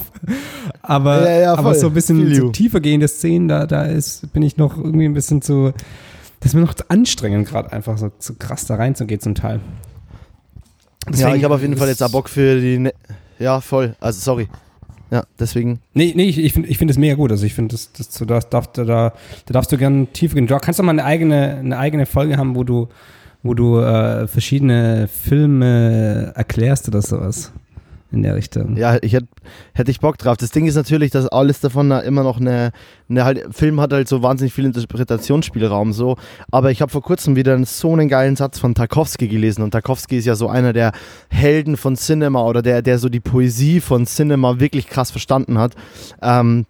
Aber, 0.81 1.29
ja, 1.31 1.53
aber 1.55 1.75
so 1.75 1.87
ein 1.87 1.93
bisschen 1.93 2.33
so 2.35 2.49
tiefer 2.49 2.81
gehende 2.81 3.07
Szenen, 3.07 3.47
da, 3.47 3.65
da 3.65 3.83
ist, 3.83 4.31
bin 4.33 4.43
ich 4.43 4.57
noch 4.57 4.77
irgendwie 4.77 5.05
ein 5.05 5.13
bisschen 5.13 5.41
zu, 5.41 5.73
das 6.41 6.51
ist 6.51 6.53
mir 6.55 6.61
noch 6.61 6.73
zu 6.73 6.89
anstrengend, 6.89 7.47
gerade 7.47 7.71
einfach 7.71 7.97
so, 7.97 8.11
so 8.19 8.33
krass 8.37 8.65
da 8.65 8.75
reinzugehen 8.75 9.21
zum 9.21 9.35
Teil. 9.35 9.61
Deswegen, 11.07 11.29
ja, 11.29 11.35
ich 11.35 11.43
habe 11.45 11.55
auf 11.55 11.61
jeden 11.61 11.77
Fall 11.77 11.87
jetzt 11.87 12.03
auch 12.03 12.11
Bock 12.11 12.29
für 12.29 12.59
die. 12.59 12.77
Ne 12.77 12.93
ja, 13.39 13.61
voll. 13.61 13.95
Also, 14.01 14.19
sorry. 14.19 14.49
Ja, 15.11 15.23
deswegen. 15.39 15.79
Nee, 15.93 16.13
nee, 16.15 16.25
ich, 16.25 16.37
ich 16.37 16.53
finde 16.53 16.69
ich 16.69 16.77
find 16.77 16.89
das 16.89 16.97
mega 16.97 17.15
gut. 17.15 17.31
Also 17.31 17.45
ich 17.45 17.53
finde, 17.53 17.73
das, 17.73 17.91
das, 17.93 18.09
du 18.09 18.25
darfst, 18.25 18.53
da, 18.53 18.61
da, 18.61 18.83
da 18.83 19.13
darfst 19.47 19.71
du 19.71 19.77
gerne 19.77 20.07
tiefer 20.07 20.35
gehen. 20.35 20.47
Du 20.47 20.57
kannst 20.57 20.79
doch 20.79 20.83
mal 20.83 20.91
eine 20.91 21.05
eigene, 21.05 21.57
eine 21.57 21.77
eigene 21.77 22.05
Folge 22.05 22.37
haben, 22.37 22.55
wo 22.55 22.63
du, 22.63 22.89
wo 23.41 23.53
du 23.53 23.79
äh, 23.79 24.27
verschiedene 24.27 25.07
Filme 25.07 26.33
erklärst 26.35 26.87
oder 26.87 27.01
sowas 27.01 27.51
in 28.11 28.23
der 28.23 28.35
Richtung. 28.35 28.75
Ja, 28.75 28.97
ich 29.01 29.13
hätte 29.13 29.27
hätte 29.73 29.91
ich 29.91 29.99
Bock 29.99 30.17
drauf. 30.17 30.37
Das 30.37 30.51
Ding 30.51 30.65
ist 30.65 30.75
natürlich, 30.75 31.11
dass 31.11 31.27
alles 31.27 31.59
davon 31.59 31.91
immer 31.91 32.23
noch 32.23 32.39
eine, 32.39 32.71
eine 33.09 33.23
halt, 33.23 33.55
Film 33.55 33.79
hat 33.79 33.93
halt 33.93 34.07
so 34.07 34.23
wahnsinnig 34.23 34.53
viel 34.53 34.65
Interpretationsspielraum 34.65 35.93
so, 35.93 36.17
aber 36.51 36.71
ich 36.71 36.81
habe 36.81 36.91
vor 36.91 37.03
kurzem 37.03 37.35
wieder 37.35 37.63
so 37.65 37.93
einen 37.93 38.09
geilen 38.09 38.35
Satz 38.35 38.59
von 38.59 38.73
Tarkovsky 38.73 39.27
gelesen 39.27 39.61
und 39.61 39.71
Tarkovsky 39.71 40.17
ist 40.17 40.25
ja 40.25 40.35
so 40.35 40.47
einer 40.47 40.73
der 40.73 40.91
Helden 41.29 41.77
von 41.77 41.95
Cinema 41.95 42.43
oder 42.43 42.61
der, 42.61 42.81
der 42.81 42.97
so 42.97 43.09
die 43.09 43.19
Poesie 43.19 43.79
von 43.79 44.05
Cinema 44.05 44.59
wirklich 44.59 44.87
krass 44.87 45.11
verstanden 45.11 45.59
hat. 45.59 45.75
Ähm, 46.21 46.65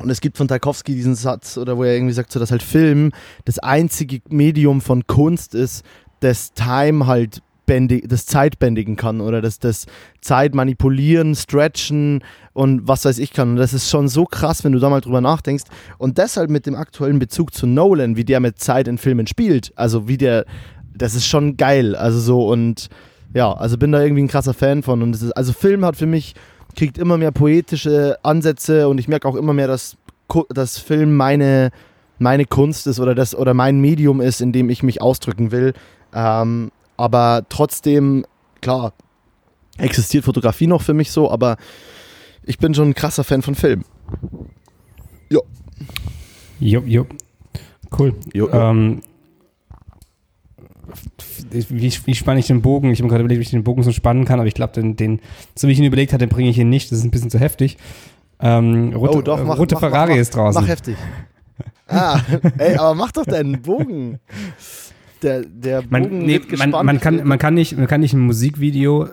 und 0.00 0.10
es 0.10 0.20
gibt 0.20 0.36
von 0.36 0.46
Tarkovsky 0.46 0.94
diesen 0.94 1.16
Satz, 1.16 1.58
oder 1.58 1.76
wo 1.76 1.82
er 1.82 1.94
irgendwie 1.94 2.14
sagt, 2.14 2.30
so, 2.30 2.38
dass 2.38 2.52
halt 2.52 2.62
Film 2.62 3.10
das 3.44 3.58
einzige 3.58 4.20
Medium 4.28 4.80
von 4.80 5.06
Kunst 5.08 5.56
ist, 5.56 5.84
das 6.20 6.52
Time 6.52 7.06
halt 7.06 7.42
bändig, 7.68 8.08
das 8.08 8.26
Zeit 8.26 8.58
bändigen 8.58 8.96
kann 8.96 9.20
oder 9.20 9.40
das, 9.40 9.60
das 9.60 9.86
Zeit 10.20 10.54
manipulieren, 10.54 11.36
stretchen 11.36 12.24
und 12.54 12.88
was 12.88 13.04
weiß 13.04 13.18
ich 13.18 13.32
kann. 13.32 13.50
Und 13.50 13.56
das 13.56 13.72
ist 13.72 13.88
schon 13.88 14.08
so 14.08 14.24
krass, 14.24 14.64
wenn 14.64 14.72
du 14.72 14.80
da 14.80 14.90
mal 14.90 15.02
drüber 15.02 15.20
nachdenkst. 15.20 15.64
Und 15.98 16.18
deshalb 16.18 16.50
mit 16.50 16.66
dem 16.66 16.74
aktuellen 16.74 17.20
Bezug 17.20 17.54
zu 17.54 17.66
Nolan, 17.66 18.16
wie 18.16 18.24
der 18.24 18.40
mit 18.40 18.58
Zeit 18.58 18.88
in 18.88 18.98
Filmen 18.98 19.28
spielt, 19.28 19.72
also 19.76 20.08
wie 20.08 20.16
der, 20.16 20.46
das 20.92 21.14
ist 21.14 21.26
schon 21.26 21.56
geil. 21.56 21.94
Also 21.94 22.18
so 22.18 22.48
und 22.48 22.88
ja, 23.34 23.52
also 23.52 23.76
bin 23.76 23.92
da 23.92 24.02
irgendwie 24.02 24.22
ein 24.22 24.28
krasser 24.28 24.54
Fan 24.54 24.82
von. 24.82 25.02
Und 25.02 25.14
ist, 25.14 25.36
also 25.36 25.52
Film 25.52 25.84
hat 25.84 25.96
für 25.96 26.06
mich, 26.06 26.34
kriegt 26.74 26.96
immer 26.96 27.18
mehr 27.18 27.32
poetische 27.32 28.16
Ansätze 28.22 28.88
und 28.88 28.98
ich 28.98 29.08
merke 29.08 29.28
auch 29.28 29.36
immer 29.36 29.52
mehr, 29.52 29.68
dass, 29.68 29.98
dass 30.48 30.78
Film 30.78 31.14
meine, 31.14 31.70
meine 32.18 32.46
Kunst 32.46 32.86
ist 32.86 32.98
oder 32.98 33.14
das 33.14 33.34
oder 33.34 33.52
mein 33.52 33.78
Medium 33.78 34.22
ist, 34.22 34.40
in 34.40 34.52
dem 34.52 34.70
ich 34.70 34.82
mich 34.82 35.02
ausdrücken 35.02 35.52
will. 35.52 35.74
Ähm, 36.14 36.70
aber 36.98 37.46
trotzdem, 37.48 38.26
klar, 38.60 38.92
existiert 39.78 40.24
Fotografie 40.24 40.66
noch 40.66 40.82
für 40.82 40.94
mich 40.94 41.10
so, 41.10 41.30
aber 41.30 41.56
ich 42.42 42.58
bin 42.58 42.74
schon 42.74 42.90
ein 42.90 42.94
krasser 42.94 43.24
Fan 43.24 43.40
von 43.40 43.54
Film. 43.54 43.84
Jo. 45.30 45.42
Jo, 46.60 46.82
jo. 46.84 47.06
Cool. 47.96 48.14
Jo, 48.34 48.48
jo. 48.48 48.52
Ähm, 48.52 49.00
wie, 51.50 51.92
wie 52.04 52.14
spanne 52.14 52.40
ich 52.40 52.46
den 52.46 52.62
Bogen? 52.62 52.90
Ich 52.90 52.98
habe 52.98 53.08
gerade 53.08 53.22
überlegt, 53.22 53.40
wie 53.40 53.44
ich 53.44 53.50
den 53.50 53.64
Bogen 53.64 53.82
so 53.82 53.92
spannen 53.92 54.24
kann, 54.24 54.40
aber 54.40 54.48
ich 54.48 54.54
glaube, 54.54 54.72
den, 54.74 54.96
den, 54.96 55.20
so 55.54 55.68
wie 55.68 55.72
ich 55.72 55.78
ihn 55.78 55.84
überlegt 55.84 56.12
hatte, 56.12 56.26
bringe 56.26 56.50
ich 56.50 56.58
ihn 56.58 56.68
nicht. 56.68 56.90
Das 56.90 56.98
ist 56.98 57.04
ein 57.04 57.10
bisschen 57.10 57.30
zu 57.30 57.38
heftig. 57.38 57.76
Ähm, 58.40 58.92
rote, 58.94 59.18
oh, 59.18 59.22
doch, 59.22 59.44
mach, 59.44 59.58
rote 59.58 59.74
mach, 59.74 59.80
Ferrari 59.80 60.12
mach, 60.12 60.18
ist 60.18 60.34
draußen. 60.34 60.60
Mach 60.60 60.68
heftig. 60.68 60.96
Ah, 61.86 62.20
ey, 62.58 62.76
aber 62.76 62.94
mach 62.94 63.12
doch 63.12 63.24
deinen 63.24 63.62
Bogen. 63.62 64.20
Der, 65.22 65.42
der 65.42 65.82
Bogen 65.82 65.90
man, 65.90 66.18
nee, 66.18 66.40
man, 66.56 66.70
man, 66.70 67.00
kann, 67.00 67.26
man, 67.26 67.38
kann 67.38 67.54
nicht, 67.54 67.76
man 67.76 67.86
kann 67.86 68.00
nicht 68.00 68.12
ein 68.12 68.20
Musikvideo 68.20 69.08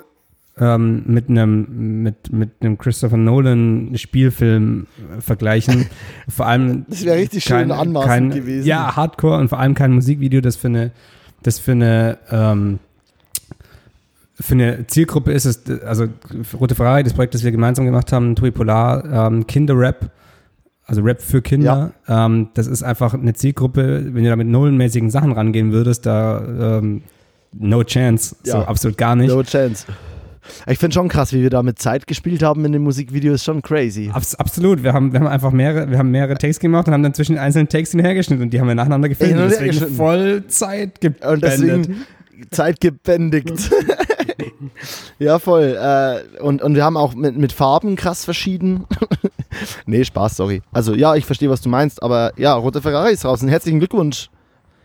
ähm, 0.57 1.03
mit 1.05 1.29
einem 1.29 2.03
mit, 2.03 2.31
mit 2.31 2.51
einem 2.61 2.77
Christopher 2.77 3.17
Nolan 3.17 3.91
Spielfilm 3.95 4.87
äh, 5.17 5.21
vergleichen. 5.21 5.87
Vor 6.29 6.47
allem 6.47 6.85
das 6.87 7.05
wäre 7.05 7.17
richtig 7.17 7.45
kein, 7.45 7.67
schön 7.67 7.71
anmaßend 7.71 8.33
gewesen. 8.33 8.65
Ja, 8.65 8.95
Hardcore 8.95 9.39
und 9.39 9.49
vor 9.49 9.59
allem 9.59 9.73
kein 9.73 9.91
Musikvideo, 9.91 10.41
das 10.41 10.55
für 10.55 10.67
eine 10.67 10.91
das 11.43 11.59
für 11.59 11.73
eine 11.73 12.17
ähm, 12.31 12.79
für 14.39 14.53
eine 14.53 14.87
Zielgruppe 14.87 15.31
ist 15.31 15.45
es, 15.45 15.63
also 15.83 16.07
Rote 16.59 16.75
Ferrari, 16.75 17.03
das 17.03 17.13
Projekt, 17.13 17.33
das 17.33 17.43
wir 17.43 17.51
gemeinsam 17.51 17.85
gemacht 17.85 18.11
haben, 18.11 18.35
Tui 18.35 18.51
Polar, 18.51 19.27
ähm, 19.27 19.47
Kinderrap, 19.47 20.11
also 20.85 21.01
Rap 21.01 21.21
für 21.21 21.41
Kinder. 21.41 21.93
Ja. 22.07 22.25
Ähm, 22.25 22.49
das 22.53 22.67
ist 22.67 22.83
einfach 22.83 23.13
eine 23.13 23.33
Zielgruppe, 23.33 24.13
wenn 24.13 24.23
du 24.23 24.29
da 24.29 24.35
mit 24.35 24.47
nullenmäßigen 24.47 25.09
Sachen 25.09 25.31
rangehen 25.31 25.71
würdest, 25.71 26.05
da 26.05 26.77
ähm, 26.79 27.01
no 27.53 27.83
chance, 27.83 28.35
ja. 28.45 28.53
so 28.53 28.57
absolut 28.59 28.97
gar 28.97 29.15
nicht. 29.15 29.29
No 29.29 29.41
chance. 29.43 29.85
Ich 30.67 30.77
finde 30.77 30.93
schon 30.93 31.07
krass, 31.07 31.33
wie 31.33 31.41
wir 31.41 31.49
da 31.49 31.63
mit 31.63 31.79
Zeit 31.79 32.05
gespielt 32.05 32.43
haben 32.43 32.63
in 32.65 32.71
dem 32.71 32.83
Musikvideo, 32.83 33.33
ist 33.33 33.43
schon 33.43 33.63
crazy. 33.63 34.11
Abs 34.13 34.35
absolut. 34.35 34.83
Wir 34.83 34.93
haben, 34.93 35.11
wir 35.11 35.19
haben 35.19 35.27
einfach 35.27 35.51
mehrere, 35.51 35.89
wir 35.89 35.97
haben 35.97 36.11
mehrere 36.11 36.37
Takes 36.37 36.59
gemacht 36.59 36.87
und 36.87 36.93
haben 36.93 37.01
dann 37.01 37.15
zwischen 37.15 37.39
einzelnen 37.39 37.67
Takes 37.67 37.91
hinhergeschnitten 37.91 38.43
und 38.43 38.51
die 38.51 38.59
haben 38.59 38.67
wir 38.67 38.75
nacheinander 38.75 39.09
gefilmt. 39.09 39.39
Ja, 39.39 39.47
deswegen 39.47 39.95
voll 39.95 40.45
Zeit 40.47 41.01
gebändigt. 41.01 41.33
Und 41.33 41.43
deswegen 41.43 42.05
Zeit 42.51 42.79
gebändigt. 42.79 43.71
ja, 45.19 45.39
voll. 45.39 45.77
Äh, 45.79 46.41
und, 46.41 46.61
und 46.61 46.75
wir 46.75 46.83
haben 46.83 46.97
auch 46.97 47.15
mit, 47.15 47.37
mit 47.37 47.51
Farben 47.51 47.95
krass 47.95 48.25
verschieden. 48.25 48.85
nee, 49.85 50.03
Spaß, 50.03 50.37
sorry. 50.37 50.61
Also 50.71 50.95
ja, 50.95 51.15
ich 51.15 51.25
verstehe, 51.25 51.49
was 51.49 51.61
du 51.61 51.69
meinst, 51.69 52.01
aber 52.01 52.33
ja, 52.37 52.53
Rote 52.53 52.81
Ferrari 52.81 53.13
ist 53.13 53.23
draußen. 53.23 53.47
Herzlichen 53.47 53.79
Glückwunsch. 53.79 54.29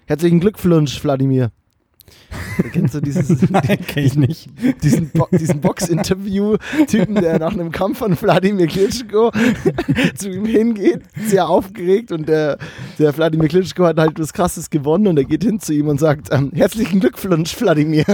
Herzlichen 0.06 0.40
Glückwunsch, 0.40 1.02
Wladimir. 1.02 1.50
Kennst 2.72 2.94
du 2.94 3.00
dieses? 3.00 3.28
Nein, 3.50 3.78
kenn 3.86 4.04
ich 4.04 4.16
nicht. 4.16 4.48
Diesen, 4.82 5.10
Bo 5.10 5.28
diesen 5.30 5.60
Box-Interview-Typen, 5.60 7.14
der 7.16 7.38
nach 7.38 7.52
einem 7.52 7.70
Kampf 7.70 7.98
von 7.98 8.20
Wladimir 8.20 8.66
Klitschko 8.66 9.30
zu 10.16 10.30
ihm 10.30 10.44
hingeht, 10.44 11.02
sehr 11.26 11.48
aufgeregt 11.48 12.12
und 12.12 12.28
der, 12.28 12.58
der 13.00 13.16
Wladimir 13.16 13.48
Klitschko 13.48 13.86
hat 13.86 13.98
halt 13.98 14.18
was 14.18 14.32
Krasses 14.32 14.70
gewonnen 14.70 15.06
und 15.08 15.16
er 15.16 15.24
geht 15.24 15.42
hin 15.42 15.58
zu 15.58 15.72
ihm 15.72 15.88
und 15.88 15.98
sagt: 15.98 16.28
ähm, 16.30 16.52
Herzlichen 16.54 17.00
Glückwunsch, 17.00 17.58
Wladimir. 17.60 18.04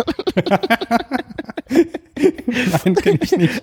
Nein, 2.17 2.95
kenne 2.95 3.19
ich 3.21 3.37
nicht. 3.37 3.63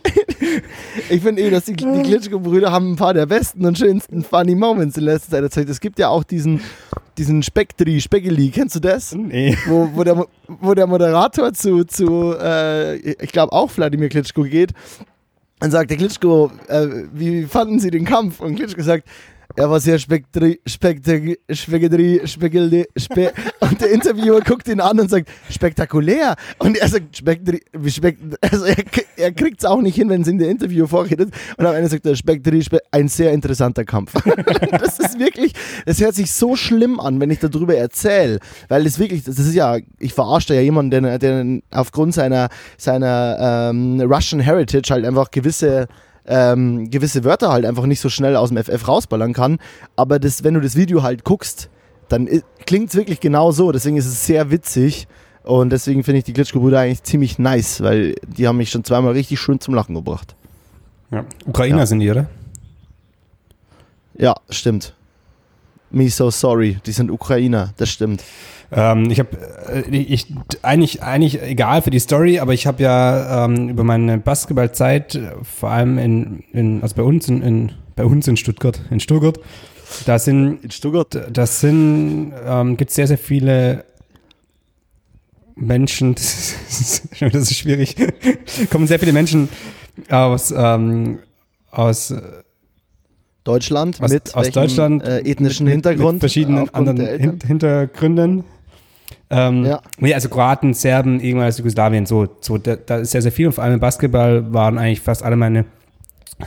Ich 1.10 1.22
finde 1.22 1.42
eh, 1.42 1.50
dass 1.50 1.66
die, 1.66 1.74
die 1.74 2.04
Klitschko-Brüder 2.04 2.72
haben 2.72 2.92
ein 2.92 2.96
paar 2.96 3.14
der 3.14 3.26
besten 3.26 3.66
und 3.66 3.78
schönsten 3.78 4.24
Funny 4.24 4.56
Moments 4.56 4.98
in 4.98 5.06
letzter 5.06 5.50
Zeit. 5.50 5.70
Es 5.70 5.80
gibt 5.80 5.98
ja 5.98 6.10
auch 6.10 6.24
diesen, 6.24 6.62
diesen 7.18 7.42
Spektri, 7.42 8.00
Speckeli, 8.02 8.50
kennst 8.50 8.76
du 8.76 8.80
das? 8.80 9.16
Nee. 9.16 9.58
Wo, 9.66 9.90
wo, 9.96 10.04
der, 10.04 10.26
wo 10.48 10.74
der 10.74 10.86
Moderator 10.86 11.54
zu, 11.54 11.86
zu 11.86 12.36
äh, 12.38 12.98
ich 12.98 13.32
glaube 13.32 13.54
auch 13.54 13.76
Wladimir 13.76 14.10
Klitschko 14.10 14.44
geht. 14.44 14.74
Dann 15.60 15.72
sagt 15.72 15.90
der 15.90 15.98
Klitschko, 15.98 16.52
äh, 16.68 16.88
wie 17.14 17.44
fanden 17.44 17.80
Sie 17.80 17.90
den 17.90 18.04
Kampf? 18.04 18.42
Und 18.42 18.56
Klitschko 18.56 18.82
sagt, 18.82 19.08
er 19.56 19.70
war 19.70 19.80
sehr 19.80 20.00
spektri, 20.00 20.60
spektri, 20.66 21.38
spektri, 21.52 22.22
spektri, 22.26 22.86
spe 22.98 23.32
und 23.60 23.80
der 23.80 23.92
Interviewer 23.92 24.42
guckt 24.42 24.68
ihn 24.68 24.80
an 24.80 25.00
und 25.00 25.10
sagt, 25.10 25.30
spektakulär. 25.50 26.36
Und 26.58 26.78
er 26.78 26.88
sagt, 26.88 27.18
spektri, 27.18 27.62
spekt 27.88 28.20
also 28.42 28.66
er, 28.66 28.84
er 29.16 29.32
kriegt 29.32 29.60
es 29.60 29.66
auch 29.66 29.82
nicht 29.82 29.96
hin, 29.96 30.10
wenn 30.10 30.22
es 30.22 30.28
in 30.28 30.40
der 30.40 30.50
Interview 30.50 30.88
vorredet. 30.88 31.34
Und 31.58 31.66
am 31.66 31.76
Ende 31.76 31.88
sagt 31.88 32.06
er, 32.06 32.16
spektri, 32.16 32.64
spe 32.64 32.80
ein 32.92 33.08
sehr 33.08 33.32
interessanter 33.32 33.86
Kampf. 33.86 34.14
das 34.72 35.00
ist 35.00 35.20
wirklich, 35.20 35.54
das 35.86 36.02
hört 36.02 36.16
sich 36.16 36.32
so 36.32 36.56
schlimm 36.56 37.00
an, 37.00 37.20
wenn 37.20 37.30
ich 37.30 37.40
darüber 37.40 37.76
erzähle. 37.76 38.40
Weil 38.70 38.84
das 38.86 38.98
wirklich, 38.98 39.24
das 39.24 39.38
ist 39.38 39.54
ja, 39.54 39.78
ich 40.00 40.14
verarsche 40.14 40.50
da 40.50 40.54
ja 40.56 40.62
jemanden, 40.62 41.04
der, 41.04 41.20
der 41.20 41.60
aufgrund 41.72 42.16
seiner, 42.16 42.50
seiner 42.78 43.70
ähm, 43.70 44.02
Russian 44.02 44.42
Heritage 44.42 44.92
halt 44.92 45.06
einfach 45.06 45.30
gewisse 45.30 45.88
ähm, 46.26 46.90
gewisse 46.90 47.24
Wörter 47.24 47.52
halt 47.52 47.66
einfach 47.66 47.86
nicht 47.86 48.00
so 48.00 48.10
schnell 48.10 48.36
aus 48.36 48.50
dem 48.50 48.58
FF 48.58 48.88
rausballern 48.88 49.34
kann. 49.34 49.60
Aber 49.96 50.20
das, 50.20 50.44
wenn 50.44 50.54
du 50.54 50.62
das 50.62 50.76
Video 50.76 51.04
halt 51.04 51.24
guckst, 51.24 51.70
dann 52.10 52.30
klingt 52.66 52.90
es 52.90 52.96
wirklich 52.96 53.20
genau 53.20 53.52
so. 53.52 53.72
Deswegen 53.72 53.98
ist 53.98 54.06
es 54.06 54.26
sehr 54.26 54.52
witzig. 54.52 55.08
Und 55.44 55.72
deswegen 55.72 56.04
finde 56.04 56.20
ich 56.20 56.24
die 56.24 56.34
Glitschko-Brüder 56.34 56.80
eigentlich 56.80 57.04
ziemlich 57.04 57.38
nice, 57.38 57.82
weil 57.82 58.16
die 58.26 58.48
haben 58.48 58.58
mich 58.58 58.70
schon 58.70 58.84
zweimal 58.84 59.12
richtig 59.12 59.40
schön 59.40 59.60
zum 59.60 59.74
Lachen 59.74 59.94
gebracht. 59.94 60.36
Ja. 61.12 61.26
Ukrainer 61.46 61.80
ja. 61.80 61.86
sind 61.86 62.00
die, 62.00 62.10
oder? 62.10 62.28
Ja, 64.18 64.36
stimmt. 64.50 64.94
Me 65.94 66.10
so 66.10 66.32
sorry. 66.32 66.78
Die 66.88 66.92
sind 66.92 67.12
Ukrainer, 67.12 67.72
das 67.78 67.90
stimmt. 67.90 68.24
Ähm, 68.72 69.12
ich 69.12 69.20
habe, 69.20 69.38
äh, 69.70 69.96
ich, 69.96 70.28
eigentlich, 70.64 71.04
eigentlich 71.04 71.42
egal 71.42 71.84
für 71.84 71.92
die 71.92 72.00
Story, 72.00 72.40
aber 72.40 72.54
ich 72.54 72.66
habe 72.66 72.82
ja 72.82 73.46
ähm, 73.46 73.70
über 73.70 73.84
meine 73.84 74.18
Basketballzeit, 74.18 75.20
vor 75.44 75.70
allem 75.70 76.00
in, 76.00 76.44
in 76.52 76.82
also 76.82 76.96
bei 76.96 77.04
uns 77.04 77.30
in, 77.30 77.44
in, 77.44 77.72
bei 77.96 78.06
uns 78.06 78.28
in 78.28 78.38
Stuttgart, 78.38 78.82
in 78.90 79.00
Stuttgart, 79.00 79.40
da 80.08 80.18
sind, 80.18 80.64
in 80.64 80.72
Stuttgart, 80.72 81.28
das 81.32 81.60
sind, 81.60 82.34
ähm, 82.44 82.76
gibt 82.76 82.90
sehr, 82.90 83.06
sehr 83.06 83.20
viele 83.20 83.86
Menschen, 85.56 86.16
das 86.16 86.56
ist, 86.70 87.10
das 87.20 87.36
ist 87.36 87.56
schwierig, 87.56 87.96
kommen 88.72 88.88
sehr 88.88 88.98
viele 88.98 89.14
Menschen 89.14 89.48
aus, 90.10 90.52
ähm, 90.58 91.20
aus 91.70 92.12
Deutschland 93.44 94.02
aus, 94.02 94.12
mit 94.12 94.36
aus 94.36 94.50
Deutschland 94.52 95.04
äh, 95.04 95.20
ethnischen 95.20 95.66
mit, 95.66 95.74
Hintergrund, 95.74 96.14
mit 96.14 96.22
verschiedenen 96.22 96.74
anderen 96.74 96.98
Hin 96.98 97.40
Hintergründen 97.46 98.44
ähm, 99.34 99.66
ja. 99.66 99.82
Nee, 99.98 100.14
also 100.14 100.30
Kroaten, 100.30 100.74
Serben, 100.74 101.20
irgendwas 101.20 101.58
Jugoslawien, 101.58 102.06
so, 102.06 102.28
so 102.40 102.58
da, 102.60 102.76
da, 102.76 102.98
ist 102.98 103.12
sehr, 103.12 103.22
sehr 103.22 103.32
viel. 103.32 103.48
Und 103.48 103.54
vor 103.54 103.64
allem 103.64 103.74
im 103.74 103.80
Basketball 103.80 104.54
waren 104.54 104.78
eigentlich 104.78 105.02
fast 105.02 105.24
alle 105.24 105.36
meine, 105.36 105.66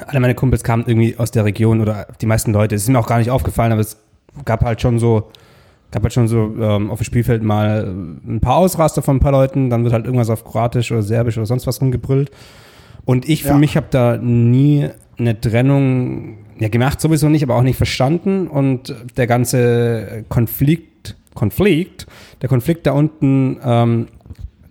alle 0.07 0.21
meine 0.21 0.35
Kumpels 0.37 0.63
kamen 0.63 0.85
irgendwie 0.87 1.17
aus 1.19 1.33
der 1.33 1.45
Region 1.45 1.81
oder 1.81 2.07
die 2.21 2.27
meisten 2.27 2.53
Leute. 2.53 2.77
Es 2.77 2.83
ist 2.83 2.89
mir 2.89 2.99
auch 2.99 3.09
gar 3.09 3.19
nicht 3.19 3.31
aufgefallen, 3.31 3.73
aber 3.73 3.81
es 3.81 3.97
gab 4.45 4.65
halt 4.65 4.81
schon 4.81 5.01
so, 5.01 5.31
gab 5.91 6.05
halt 6.05 6.13
schon 6.13 6.29
so 6.29 6.55
ähm, 6.61 6.91
auf 6.91 7.01
dem 7.01 7.05
Spielfeld 7.05 7.43
mal 7.43 7.87
ein 8.27 8.41
paar 8.41 8.57
Ausraster 8.57 9.03
von 9.03 9.17
ein 9.17 9.21
paar 9.21 9.33
Leuten, 9.33 9.69
dann 9.69 9.83
wird 9.83 9.93
halt 9.93 10.05
irgendwas 10.05 10.31
auf 10.31 10.45
Kroatisch 10.45 10.93
oder 10.93 11.03
Serbisch 11.03 11.37
oder 11.37 11.47
sonst 11.47 11.67
was 11.67 11.81
rumgebrüllt. 11.81 12.31
Und 13.05 13.29
ich 13.29 13.43
für 13.43 13.51
ja. 13.51 13.59
mich 13.59 13.77
habe 13.77 13.87
da 13.91 14.17
nie 14.17 14.89
eine 15.19 15.41
Trennung 15.41 16.39
ja, 16.59 16.69
gemacht 16.69 17.01
sowieso 17.01 17.29
nicht, 17.29 17.43
aber 17.43 17.57
auch 17.57 17.63
nicht 17.63 17.77
verstanden. 17.77 18.49
Und 18.49 18.95
der 19.17 19.27
ganze 19.27 20.25
Konflikt 20.29 20.97
Konflikt. 21.37 22.09
Der 22.43 22.49
Konflikt 22.49 22.89
da 22.89 22.93
unten, 22.93 23.59
ähm, 23.63 24.09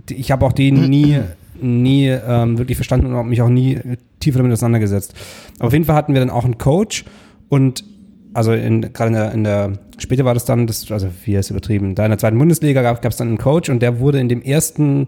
die, 0.09 0.15
ich 0.15 0.31
habe 0.31 0.45
auch 0.45 0.51
den 0.51 0.89
nie, 0.89 1.21
nie 1.61 2.07
ähm, 2.07 2.57
wirklich 2.57 2.75
verstanden 2.75 3.13
und 3.13 3.29
mich 3.29 3.41
auch 3.41 3.49
nie 3.49 3.79
tiefer 4.19 4.39
damit 4.39 4.51
auseinandergesetzt. 4.51 5.13
Aber 5.59 5.67
auf 5.67 5.73
jeden 5.73 5.85
Fall 5.85 5.95
hatten 5.95 6.13
wir 6.13 6.19
dann 6.19 6.29
auch 6.29 6.43
einen 6.43 6.57
Coach 6.57 7.05
und 7.47 7.85
also 8.33 8.51
gerade 8.51 9.07
in 9.07 9.13
der, 9.13 9.31
in 9.31 9.43
der, 9.45 9.73
später 9.97 10.25
war 10.25 10.33
das 10.33 10.43
dann, 10.43 10.67
das, 10.67 10.91
also 10.91 11.07
wie 11.23 11.35
ist 11.35 11.51
übertrieben, 11.51 11.95
da 11.95 12.03
in 12.03 12.11
der 12.11 12.17
zweiten 12.17 12.37
Bundesliga 12.37 12.81
gab 12.81 13.05
es 13.05 13.15
dann 13.15 13.29
einen 13.29 13.37
Coach 13.37 13.69
und 13.69 13.79
der 13.81 13.99
wurde 13.99 14.19
in 14.19 14.27
dem 14.27 14.41
ersten 14.41 15.07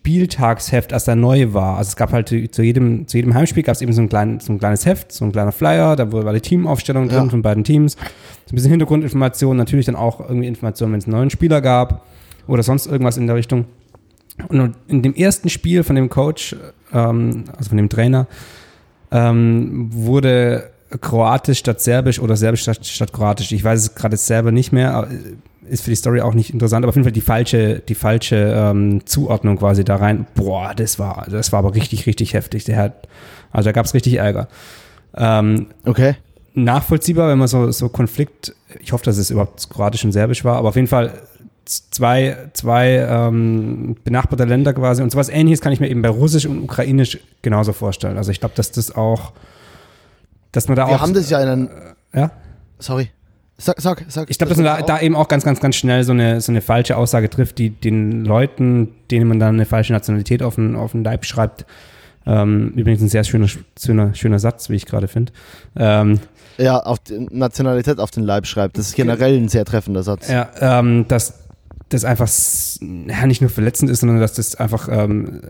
Spieltagsheft, 0.00 0.94
als 0.94 1.06
er 1.08 1.14
neu 1.14 1.52
war. 1.52 1.76
Also 1.76 1.90
es 1.90 1.96
gab 1.96 2.12
halt 2.12 2.28
zu 2.28 2.62
jedem, 2.62 3.06
zu 3.06 3.18
jedem 3.18 3.34
Heimspiel 3.34 3.62
gab 3.62 3.74
es 3.74 3.82
eben 3.82 3.92
so 3.92 4.00
ein, 4.00 4.08
klein, 4.08 4.40
so 4.40 4.52
ein 4.52 4.58
kleines 4.58 4.86
Heft, 4.86 5.12
so 5.12 5.26
ein 5.26 5.32
kleiner 5.32 5.52
Flyer, 5.52 5.94
da 5.94 6.10
war 6.10 6.32
die 6.32 6.40
Teamaufstellung 6.40 7.08
drin 7.08 7.24
ja. 7.24 7.28
von 7.28 7.42
beiden 7.42 7.64
Teams. 7.64 7.92
So 8.46 8.52
ein 8.52 8.54
bisschen 8.54 8.70
Hintergrundinformationen, 8.70 9.58
natürlich 9.58 9.86
dann 9.86 9.96
auch 9.96 10.20
irgendwie 10.20 10.48
Informationen, 10.48 10.92
wenn 10.92 11.00
es 11.00 11.04
einen 11.04 11.16
neuen 11.16 11.30
Spieler 11.30 11.60
gab 11.60 12.06
oder 12.46 12.62
sonst 12.62 12.86
irgendwas 12.86 13.18
in 13.18 13.26
der 13.26 13.36
Richtung. 13.36 13.66
Und 14.48 14.74
in 14.88 15.02
dem 15.02 15.14
ersten 15.14 15.50
Spiel 15.50 15.84
von 15.84 15.96
dem 15.96 16.08
Coach, 16.08 16.56
ähm, 16.94 17.44
also 17.56 17.68
von 17.68 17.76
dem 17.76 17.90
Trainer, 17.90 18.26
ähm, 19.10 19.90
wurde 19.92 20.70
Kroatisch 20.98 21.58
statt 21.58 21.80
Serbisch 21.82 22.18
oder 22.18 22.36
Serbisch 22.36 22.62
statt, 22.62 22.84
statt 22.86 23.12
Kroatisch. 23.12 23.52
Ich 23.52 23.62
weiß 23.62 23.78
es 23.78 23.94
gerade 23.94 24.16
selber 24.16 24.50
nicht 24.50 24.72
mehr, 24.72 25.08
ist 25.68 25.84
für 25.84 25.90
die 25.90 25.96
Story 25.96 26.20
auch 26.20 26.34
nicht 26.34 26.50
interessant, 26.52 26.84
aber 26.84 26.88
auf 26.90 26.94
jeden 26.96 27.04
Fall 27.04 27.12
die 27.12 27.20
falsche, 27.20 27.80
die 27.80 27.94
falsche 27.94 28.36
ähm, 28.56 29.04
Zuordnung 29.06 29.56
quasi 29.58 29.84
da 29.84 29.96
rein. 29.96 30.26
Boah, 30.34 30.72
das 30.74 30.98
war, 30.98 31.26
das 31.30 31.52
war 31.52 31.58
aber 31.60 31.74
richtig, 31.74 32.06
richtig 32.06 32.34
heftig. 32.34 32.64
Der 32.64 32.76
hat, 32.76 33.08
also 33.52 33.68
da 33.68 33.72
gab 33.72 33.86
es 33.86 33.94
richtig 33.94 34.14
Ärger. 34.14 34.48
Ähm, 35.16 35.66
Okay. 35.84 36.14
nachvollziehbar, 36.54 37.28
wenn 37.28 37.38
man 37.38 37.48
so, 37.48 37.70
so 37.72 37.88
Konflikt, 37.88 38.54
ich 38.80 38.92
hoffe, 38.92 39.04
dass 39.04 39.18
es 39.18 39.30
überhaupt 39.30 39.68
Kroatisch 39.70 40.04
und 40.04 40.12
Serbisch 40.12 40.44
war, 40.44 40.56
aber 40.56 40.68
auf 40.70 40.76
jeden 40.76 40.88
Fall 40.88 41.12
zwei, 41.64 42.36
zwei 42.52 43.06
ähm, 43.08 43.96
benachbarte 44.02 44.44
Länder 44.44 44.72
quasi 44.72 45.02
und 45.02 45.10
sowas 45.12 45.28
ähnliches 45.28 45.60
kann 45.60 45.72
ich 45.72 45.78
mir 45.80 45.88
eben 45.88 46.02
bei 46.02 46.08
Russisch 46.08 46.46
und 46.46 46.62
Ukrainisch 46.62 47.18
genauso 47.42 47.72
vorstellen. 47.72 48.16
Also 48.18 48.30
ich 48.32 48.40
glaube, 48.40 48.54
dass 48.56 48.72
das 48.72 48.94
auch, 48.94 49.32
dass 50.52 50.66
man 50.66 50.76
da 50.76 50.88
Wir 50.88 50.96
auch, 50.96 51.00
haben 51.00 51.14
das 51.14 51.30
ja 51.30 51.40
in 51.40 51.48
einem. 51.48 51.68
ja, 52.12 52.30
Sorry. 52.80 53.10
Sag, 53.60 53.78
sag, 53.80 54.04
sag. 54.08 54.30
ich 54.30 54.38
glaube, 54.38 54.48
dass 54.48 54.56
man 54.56 54.64
da, 54.64 54.80
da 54.80 55.00
eben 55.00 55.14
auch 55.14 55.28
ganz, 55.28 55.44
ganz, 55.44 55.60
ganz 55.60 55.76
schnell 55.76 56.02
so 56.02 56.12
eine, 56.12 56.40
so 56.40 56.50
eine 56.50 56.62
falsche 56.62 56.96
Aussage 56.96 57.28
trifft, 57.28 57.58
die 57.58 57.68
den 57.68 58.24
Leuten, 58.24 58.94
denen 59.10 59.28
man 59.28 59.38
dann 59.38 59.54
eine 59.54 59.66
falsche 59.66 59.92
Nationalität 59.92 60.42
auf 60.42 60.54
den, 60.54 60.76
auf 60.76 60.92
den 60.92 61.04
Leib 61.04 61.26
schreibt, 61.26 61.66
ähm, 62.26 62.72
übrigens 62.76 63.02
ein 63.02 63.08
sehr 63.08 63.24
schöner, 63.24 63.48
schöner, 63.78 64.14
schöner 64.14 64.38
Satz, 64.38 64.70
wie 64.70 64.76
ich 64.76 64.86
gerade 64.86 65.08
finde. 65.08 65.32
Ähm, 65.76 66.20
Ja, 66.58 66.78
auf 66.78 67.00
die 67.00 67.18
Nationalität 67.30 67.98
auf 67.98 68.10
den 68.10 68.24
Leib 68.24 68.46
schreibt. 68.46 68.78
Das 68.78 68.88
ist 68.88 68.94
generell 68.94 69.36
ein 69.36 69.48
sehr 69.48 69.64
treffender 69.64 70.02
Satz. 70.02 70.28
Ja, 70.28 70.48
ähm, 70.60 71.06
dass 71.08 71.40
das 71.90 72.04
einfach 72.04 72.28
ja, 72.80 73.26
nicht 73.26 73.40
nur 73.40 73.50
verletzend 73.50 73.90
ist, 73.90 74.00
sondern 74.00 74.20
dass 74.20 74.34
das 74.34 74.54
einfach, 74.54 74.88
ähm, 74.90 75.42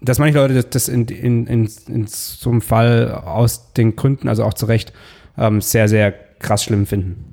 dass 0.00 0.18
manche 0.18 0.38
Leute 0.38 0.54
das, 0.54 0.70
das 0.70 0.88
in, 0.88 1.06
in, 1.06 1.46
in, 1.46 1.70
in 1.88 2.06
so 2.08 2.50
einem 2.50 2.60
Fall 2.60 3.12
aus 3.12 3.72
den 3.74 3.94
Gründen, 3.94 4.28
also 4.28 4.44
auch 4.44 4.54
zu 4.54 4.66
Recht, 4.66 4.92
ähm, 5.36 5.60
sehr, 5.60 5.88
sehr 5.88 6.14
krass 6.38 6.64
schlimm 6.64 6.86
finden. 6.86 7.24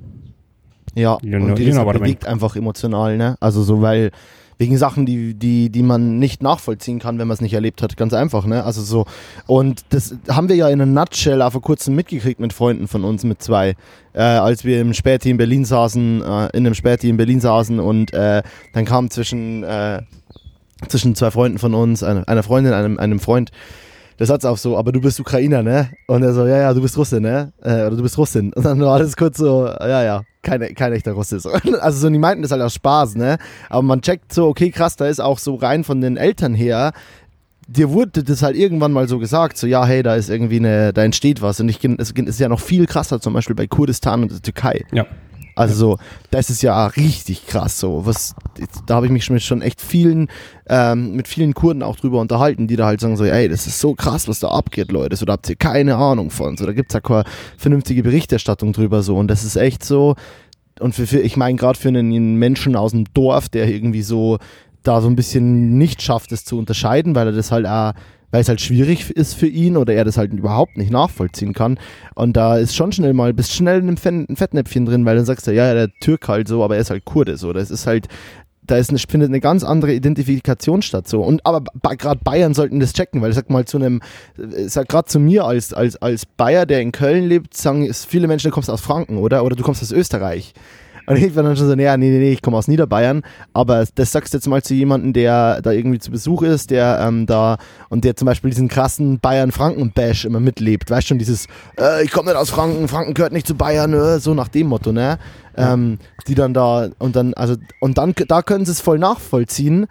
Ja, 0.94 1.18
You 1.22 1.38
know- 1.38 1.46
und 1.46 1.58
die 1.58 1.64
you 1.64 1.68
das 1.68 1.76
know 1.76 1.86
what 1.86 1.96
I 1.96 1.98
bewegt 1.98 2.26
einfach 2.26 2.56
emotional, 2.56 3.16
ne? 3.16 3.36
Also 3.40 3.62
so, 3.62 3.82
weil 3.82 4.10
wegen 4.58 4.78
Sachen, 4.78 5.04
die, 5.04 5.34
die, 5.34 5.68
die 5.70 5.82
man 5.82 6.18
nicht 6.18 6.42
nachvollziehen 6.42 6.98
kann, 6.98 7.18
wenn 7.18 7.28
man 7.28 7.34
es 7.34 7.40
nicht 7.40 7.52
erlebt 7.52 7.82
hat. 7.82 7.96
Ganz 7.96 8.14
einfach, 8.14 8.46
ne? 8.46 8.64
Also 8.64 8.82
so. 8.82 9.04
Und 9.46 9.82
das 9.90 10.16
haben 10.28 10.48
wir 10.48 10.56
ja 10.56 10.68
in 10.68 10.80
einer 10.80 10.90
Nutshell 10.90 11.42
auch 11.42 11.52
vor 11.52 11.60
kurzem 11.60 11.94
mitgekriegt 11.94 12.40
mit 12.40 12.52
Freunden 12.52 12.88
von 12.88 13.04
uns, 13.04 13.24
mit 13.24 13.42
zwei. 13.42 13.74
Äh, 14.14 14.22
als 14.22 14.64
wir 14.64 14.80
im 14.80 14.94
Späti 14.94 15.28
in 15.30 15.36
Berlin 15.36 15.64
saßen, 15.66 16.22
äh, 16.22 16.46
in 16.56 16.66
einem 16.66 16.74
Späti 16.74 17.08
in 17.10 17.18
Berlin 17.18 17.40
saßen 17.40 17.78
und 17.78 18.14
äh, 18.14 18.42
dann 18.72 18.84
kam 18.86 19.10
zwischen, 19.10 19.62
äh, 19.62 20.00
zwischen 20.88 21.14
zwei 21.14 21.30
Freunden 21.30 21.58
von 21.58 21.74
uns, 21.74 22.02
eine, 22.02 22.26
einer 22.26 22.42
Freundin, 22.42 22.72
einem, 22.72 22.98
einem 22.98 23.20
Freund, 23.20 23.50
der 24.18 24.26
Satz 24.26 24.44
auf 24.44 24.58
so, 24.58 24.76
aber 24.76 24.92
du 24.92 25.00
bist 25.00 25.20
Ukrainer, 25.20 25.62
ne? 25.62 25.90
Und 26.06 26.22
er 26.22 26.32
so, 26.32 26.46
ja, 26.46 26.58
ja, 26.58 26.74
du 26.74 26.80
bist 26.80 26.96
Russe, 26.96 27.20
ne? 27.20 27.52
Äh, 27.62 27.86
oder 27.86 27.96
du 27.96 28.02
bist 28.02 28.16
Russin. 28.16 28.52
Und 28.52 28.64
dann 28.64 28.80
war 28.80 28.94
alles 28.94 29.16
kurz 29.16 29.38
so, 29.38 29.66
ja, 29.66 30.02
ja, 30.02 30.22
kein, 30.42 30.74
kein 30.74 30.92
echter 30.92 31.12
Russe. 31.12 31.40
So. 31.40 31.50
Also 31.80 31.98
so, 31.98 32.10
die 32.10 32.18
meinten 32.18 32.42
das 32.42 32.50
halt 32.50 32.62
aus 32.62 32.74
Spaß, 32.74 33.16
ne? 33.16 33.38
Aber 33.68 33.82
man 33.82 34.00
checkt 34.00 34.32
so, 34.32 34.46
okay, 34.46 34.70
krass, 34.70 34.96
da 34.96 35.06
ist 35.06 35.20
auch 35.20 35.38
so 35.38 35.54
rein 35.56 35.84
von 35.84 36.00
den 36.00 36.16
Eltern 36.16 36.54
her, 36.54 36.92
dir 37.68 37.90
wurde 37.90 38.22
das 38.22 38.42
halt 38.42 38.56
irgendwann 38.56 38.92
mal 38.92 39.08
so 39.08 39.18
gesagt, 39.18 39.56
so, 39.56 39.66
ja, 39.66 39.84
hey, 39.84 40.02
da 40.02 40.14
ist 40.14 40.30
irgendwie 40.30 40.56
eine, 40.56 40.92
da 40.92 41.02
entsteht 41.02 41.42
was. 41.42 41.60
Und 41.60 41.68
ich, 41.68 41.84
es 41.84 42.10
ist 42.12 42.40
ja 42.40 42.48
noch 42.48 42.60
viel 42.60 42.86
krasser, 42.86 43.20
zum 43.20 43.34
Beispiel 43.34 43.56
bei 43.56 43.66
Kurdistan 43.66 44.22
und 44.22 44.32
der 44.32 44.42
Türkei. 44.42 44.84
Ja. 44.92 45.06
Also 45.56 45.74
so, 45.74 45.98
das 46.30 46.50
ist 46.50 46.62
ja 46.62 46.86
richtig 46.86 47.46
krass 47.46 47.80
so. 47.80 48.04
Was, 48.04 48.34
da 48.84 48.96
habe 48.96 49.06
ich 49.06 49.12
mich 49.12 49.24
schon 49.24 49.34
mit 49.34 49.42
schon 49.42 49.62
echt 49.62 49.80
vielen, 49.80 50.28
ähm, 50.68 51.16
mit 51.16 51.28
vielen 51.28 51.54
Kurden 51.54 51.82
auch 51.82 51.96
drüber 51.96 52.20
unterhalten, 52.20 52.68
die 52.68 52.76
da 52.76 52.84
halt 52.84 53.00
sagen 53.00 53.16
so, 53.16 53.24
ey, 53.24 53.48
das 53.48 53.66
ist 53.66 53.80
so 53.80 53.94
krass, 53.94 54.28
was 54.28 54.38
da 54.38 54.48
abgeht, 54.48 54.92
Leute. 54.92 55.16
So, 55.16 55.24
da 55.24 55.32
habt 55.32 55.48
ihr 55.48 55.56
keine 55.56 55.96
Ahnung 55.96 56.30
von. 56.30 56.58
So, 56.58 56.66
da 56.66 56.72
gibt's 56.72 56.92
ja 56.92 57.00
keine 57.00 57.24
vernünftige 57.56 58.02
Berichterstattung 58.02 58.74
drüber 58.74 59.02
so. 59.02 59.16
Und 59.16 59.28
das 59.28 59.44
ist 59.44 59.56
echt 59.56 59.82
so. 59.82 60.14
Und 60.78 60.94
für, 60.94 61.06
für 61.06 61.20
ich 61.20 61.38
meine, 61.38 61.56
gerade 61.56 61.78
für 61.78 61.88
einen 61.88 62.36
Menschen 62.36 62.76
aus 62.76 62.90
dem 62.90 63.06
Dorf, 63.14 63.48
der 63.48 63.66
irgendwie 63.66 64.02
so 64.02 64.36
da 64.82 65.00
so 65.00 65.08
ein 65.08 65.16
bisschen 65.16 65.78
nicht 65.78 66.02
schafft, 66.02 66.32
es 66.32 66.44
zu 66.44 66.58
unterscheiden, 66.58 67.14
weil 67.14 67.28
er 67.28 67.32
das 67.32 67.50
halt 67.50 67.66
auch 67.66 67.94
weil 68.30 68.40
es 68.40 68.48
halt 68.48 68.60
schwierig 68.60 69.10
ist 69.10 69.34
für 69.34 69.46
ihn 69.46 69.76
oder 69.76 69.94
er 69.94 70.04
das 70.04 70.16
halt 70.16 70.32
überhaupt 70.32 70.76
nicht 70.76 70.90
nachvollziehen 70.90 71.52
kann. 71.52 71.78
Und 72.14 72.36
da 72.36 72.56
ist 72.56 72.74
schon 72.74 72.92
schnell 72.92 73.14
mal, 73.14 73.32
bist 73.32 73.52
schnell 73.52 73.80
in 73.80 73.88
einem 73.88 74.36
Fettnäpfchen 74.36 74.86
drin, 74.86 75.04
weil 75.04 75.16
dann 75.16 75.24
sagst 75.24 75.46
du, 75.46 75.52
ja, 75.52 75.72
der 75.74 75.90
Türk 76.00 76.28
halt 76.28 76.48
so, 76.48 76.62
aber 76.64 76.76
er 76.76 76.80
ist 76.82 76.90
halt 76.90 77.04
Kurde 77.04 77.36
so. 77.36 77.52
Das 77.52 77.70
ist 77.70 77.86
halt, 77.86 78.08
da 78.66 78.76
ist 78.76 78.90
eine, 78.90 78.98
findet 78.98 79.28
eine 79.28 79.40
ganz 79.40 79.64
andere 79.64 79.94
Identifikation 79.94 80.82
statt 80.82 81.08
so. 81.08 81.22
Und 81.22 81.44
aber 81.46 81.62
gerade 81.96 82.20
Bayern 82.22 82.54
sollten 82.54 82.80
das 82.80 82.92
checken, 82.92 83.22
weil 83.22 83.30
ich 83.30 83.36
sag 83.36 83.50
mal 83.50 83.64
zu 83.64 83.78
einem, 83.78 84.00
ich 84.36 84.72
sag 84.72 84.88
gerade 84.88 85.06
zu 85.06 85.20
mir 85.20 85.44
als, 85.44 85.72
als, 85.72 85.96
als 85.96 86.26
Bayer, 86.26 86.66
der 86.66 86.80
in 86.80 86.92
Köln 86.92 87.26
lebt, 87.26 87.56
sagen 87.56 87.92
viele 87.92 88.26
Menschen, 88.26 88.50
du 88.50 88.54
kommst 88.54 88.70
aus 88.70 88.80
Franken, 88.80 89.18
oder? 89.18 89.44
Oder 89.44 89.56
du 89.56 89.62
kommst 89.62 89.82
aus 89.82 89.92
Österreich. 89.92 90.52
Und 91.06 91.16
ich 91.16 91.34
war 91.36 91.42
dann 91.42 91.56
schon 91.56 91.68
so, 91.68 91.74
ja, 91.74 91.96
nee, 91.96 92.10
nee, 92.10 92.18
nee, 92.18 92.32
ich 92.32 92.42
komme 92.42 92.56
aus 92.56 92.68
Niederbayern. 92.68 93.22
Aber 93.52 93.84
das 93.94 94.12
sagst 94.12 94.32
du 94.32 94.38
jetzt 94.38 94.46
mal 94.48 94.62
zu 94.62 94.74
jemandem, 94.74 95.12
der 95.12 95.62
da 95.62 95.70
irgendwie 95.70 95.98
zu 95.98 96.10
Besuch 96.10 96.42
ist, 96.42 96.70
der 96.70 97.00
ähm, 97.00 97.26
da 97.26 97.58
und 97.88 98.04
der 98.04 98.16
zum 98.16 98.26
Beispiel 98.26 98.50
diesen 98.50 98.68
krassen 98.68 99.20
Bayern-Franken-Bash 99.20 100.24
immer 100.24 100.40
mitlebt. 100.40 100.90
Weißt 100.90 101.08
schon, 101.08 101.18
dieses, 101.18 101.46
äh, 101.78 102.04
ich 102.04 102.10
komme 102.10 102.30
nicht 102.30 102.38
aus 102.38 102.50
Franken, 102.50 102.88
Franken 102.88 103.14
gehört 103.14 103.32
nicht 103.32 103.46
zu 103.46 103.54
Bayern, 103.54 103.92
äh, 103.92 104.18
so 104.18 104.34
nach 104.34 104.48
dem 104.48 104.68
Motto, 104.68 104.92
ne? 104.92 105.18
Ähm, 105.56 105.98
die 106.26 106.34
dann 106.34 106.52
da 106.52 106.88
und 106.98 107.16
dann, 107.16 107.32
also, 107.32 107.54
und 107.80 107.96
dann, 107.96 108.14
da 108.28 108.42
können 108.42 108.66
sie 108.66 108.72
es 108.72 108.80
voll 108.82 108.98
nachvollziehen. 108.98 109.86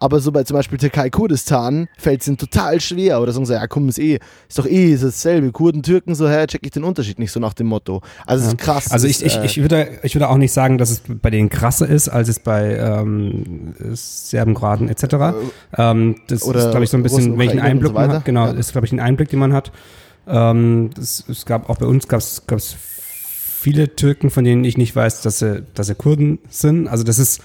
Aber 0.00 0.20
so 0.20 0.30
bei 0.32 0.44
zum 0.44 0.56
Beispiel 0.56 0.78
Türkei, 0.78 1.10
Kurdistan 1.10 1.88
fällt 1.96 2.20
es 2.20 2.28
ihnen 2.28 2.36
total 2.36 2.80
schwer. 2.80 3.20
Oder 3.20 3.32
sagen 3.32 3.46
sie, 3.46 3.54
ja 3.54 3.66
komm, 3.66 3.88
ist 3.88 3.98
eh, 3.98 4.18
ist 4.48 4.58
doch 4.58 4.66
eh 4.66 4.92
ist 4.92 5.02
dasselbe. 5.04 5.50
Kurden, 5.52 5.82
Türken, 5.82 6.14
so, 6.14 6.28
hä, 6.28 6.46
check 6.46 6.64
ich 6.64 6.70
den 6.70 6.84
Unterschied 6.84 7.18
nicht, 7.18 7.32
so 7.32 7.40
nach 7.40 7.54
dem 7.54 7.66
Motto. 7.66 8.00
Also 8.26 8.46
es 8.46 8.52
ist 8.52 8.58
krass. 8.58 8.90
Also 8.90 9.06
ich, 9.06 9.22
ist, 9.22 9.26
ich, 9.26 9.36
äh, 9.36 9.44
ich, 9.46 9.60
würde, 9.60 9.88
ich 10.02 10.14
würde 10.14 10.28
auch 10.28 10.36
nicht 10.36 10.52
sagen, 10.52 10.78
dass 10.78 10.90
es 10.90 11.02
bei 11.06 11.30
denen 11.30 11.48
krasser 11.48 11.88
ist, 11.88 12.08
als 12.08 12.28
es 12.28 12.38
bei 12.38 12.76
ähm, 12.76 13.74
Serben, 13.92 14.54
Kroaten 14.54 14.88
etc. 14.88 15.34
Ähm, 15.76 16.16
das 16.28 16.42
Oder 16.44 16.60
ist, 16.60 16.70
glaube 16.70 16.84
ich, 16.84 16.90
so 16.90 16.96
ein 16.96 17.02
bisschen, 17.02 17.24
Russen, 17.24 17.38
welchen 17.38 17.60
Einblick 17.60 17.88
so 17.88 17.94
man 17.94 18.12
hat. 18.12 18.24
Genau, 18.24 18.46
Ja. 18.46 18.52
ist, 18.52 18.72
glaube 18.72 18.86
ich, 18.86 18.92
ein 18.92 19.00
Einblick, 19.00 19.30
den 19.30 19.38
man 19.38 19.52
hat. 19.52 19.72
Ähm, 20.26 20.90
das, 20.94 21.24
es 21.28 21.46
gab 21.46 21.68
auch 21.70 21.78
bei 21.78 21.86
uns 21.86 22.06
gab 22.06 22.20
es 22.20 22.76
viele 23.58 23.96
Türken, 23.96 24.30
von 24.30 24.44
denen 24.44 24.64
ich 24.64 24.76
nicht 24.78 24.94
weiß, 24.94 25.22
dass 25.22 25.40
sie, 25.40 25.64
dass 25.74 25.88
sie 25.88 25.94
Kurden 25.94 26.38
sind. 26.48 26.86
Also 26.86 27.02
das 27.02 27.18
ist 27.18 27.40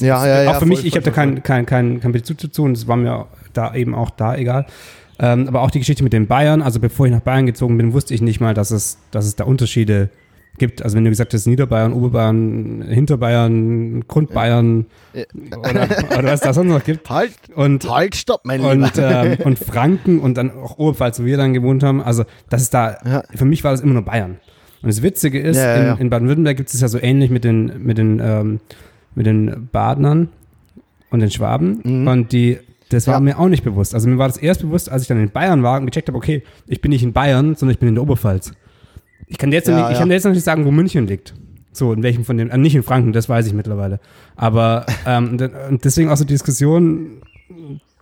ja, 0.00 0.26
ja, 0.26 0.42
ja, 0.42 0.50
auch 0.50 0.54
für 0.54 0.60
voll, 0.60 0.68
mich, 0.68 0.84
ich 0.84 0.94
habe 0.94 1.04
da 1.04 1.10
keinen 1.10 1.42
kein, 1.42 1.66
kein, 1.66 2.00
kein 2.00 2.12
Bezug 2.12 2.38
dazu 2.38 2.64
und 2.64 2.76
es 2.76 2.86
war 2.86 2.96
mir 2.96 3.26
da 3.52 3.74
eben 3.74 3.94
auch 3.94 4.10
da 4.10 4.36
egal. 4.36 4.66
Ähm, 5.18 5.48
aber 5.48 5.62
auch 5.62 5.70
die 5.70 5.78
Geschichte 5.78 6.04
mit 6.04 6.12
den 6.12 6.26
Bayern, 6.26 6.60
also 6.60 6.78
bevor 6.78 7.06
ich 7.06 7.12
nach 7.12 7.20
Bayern 7.20 7.46
gezogen 7.46 7.76
bin, 7.78 7.92
wusste 7.92 8.12
ich 8.14 8.20
nicht 8.20 8.40
mal, 8.40 8.52
dass 8.54 8.70
es, 8.70 8.98
dass 9.10 9.24
es 9.24 9.34
da 9.34 9.44
Unterschiede 9.44 10.10
gibt. 10.58 10.82
Also 10.82 10.96
wenn 10.96 11.04
du 11.04 11.10
gesagt 11.10 11.32
hast, 11.34 11.46
Niederbayern, 11.46 11.92
Oberbayern, 11.92 12.82
Hinterbayern, 12.88 14.04
Grundbayern 14.08 14.86
oder, 15.58 15.88
oder 16.18 16.24
was 16.24 16.40
da 16.40 16.52
sonst 16.52 16.70
noch 16.70 16.84
gibt. 16.84 17.08
Halt, 17.16 17.32
Und, 17.54 17.88
halt, 17.88 18.16
stopp, 18.16 18.42
mein 18.44 18.60
Lieber. 18.60 18.72
und, 18.72 18.92
ähm, 18.98 19.38
und 19.44 19.58
Franken 19.58 20.20
und 20.20 20.36
dann 20.36 20.50
auch 20.50 20.78
Oberpfalz, 20.78 21.20
wo 21.20 21.24
wir 21.24 21.36
dann 21.36 21.54
gewohnt 21.54 21.82
haben. 21.82 22.02
Also 22.02 22.24
das 22.50 22.62
ist 22.62 22.74
da, 22.74 22.98
Ja. 23.04 23.22
für 23.34 23.44
mich 23.44 23.64
war 23.64 23.72
das 23.72 23.80
immer 23.80 23.94
nur 23.94 24.02
Bayern. 24.02 24.38
Und 24.82 24.88
das 24.88 25.02
Witzige 25.02 25.40
ist, 25.40 25.56
ja. 25.56 25.94
in, 25.94 25.98
in 25.98 26.10
Baden-Württemberg 26.10 26.56
gibt 26.56 26.72
es 26.72 26.80
ja 26.80 26.88
so 26.88 26.98
ähnlich 27.00 27.30
mit 27.30 27.44
den, 27.44 27.82
mit 27.82 27.98
den, 27.98 28.20
ähm, 28.22 28.60
mit 29.16 29.26
den 29.26 29.68
Badnern 29.72 30.28
und 31.10 31.18
den 31.20 31.30
Schwaben. 31.32 31.80
Mhm. 31.82 32.06
Und 32.06 32.32
die, 32.32 32.58
das 32.90 33.08
war 33.08 33.14
Ja. 33.14 33.20
mir 33.20 33.38
auch 33.38 33.48
nicht 33.48 33.64
bewusst. 33.64 33.94
Also 33.94 34.08
mir 34.08 34.18
war 34.18 34.28
das 34.28 34.36
erst 34.36 34.60
bewusst, 34.60 34.90
als 34.92 35.02
ich 35.02 35.08
dann 35.08 35.18
in 35.20 35.30
Bayern 35.30 35.64
war 35.64 35.80
und 35.80 35.86
gecheckt 35.86 36.06
habe, 36.08 36.16
okay, 36.16 36.44
ich 36.68 36.80
bin 36.80 36.90
nicht 36.90 37.02
in 37.02 37.12
Bayern, 37.12 37.56
sondern 37.56 37.72
ich 37.74 37.80
bin 37.80 37.88
in 37.88 37.94
der 37.96 38.02
Oberpfalz. 38.04 38.52
Ich 39.26 39.38
kann 39.38 39.50
jetzt, 39.50 39.66
Ja, 39.66 39.76
nicht, 39.80 39.92
ich 39.92 39.98
kann 39.98 40.08
jetzt 40.12 40.24
noch 40.24 40.32
nicht 40.32 40.44
sagen, 40.44 40.64
wo 40.64 40.70
München 40.70 41.08
liegt. 41.08 41.34
So, 41.72 41.92
in 41.92 42.02
welchem 42.02 42.24
von 42.24 42.36
den, 42.38 42.48
äh, 42.50 42.56
nicht 42.58 42.76
in 42.76 42.82
Franken, 42.84 43.12
das 43.12 43.28
weiß 43.28 43.46
ich 43.48 43.52
mittlerweile. 43.52 43.98
Aber 44.36 44.86
ähm, 45.06 45.36
deswegen 45.82 46.10
auch 46.10 46.16
so 46.16 46.24
die 46.24 46.32
Diskussion, 46.34 47.22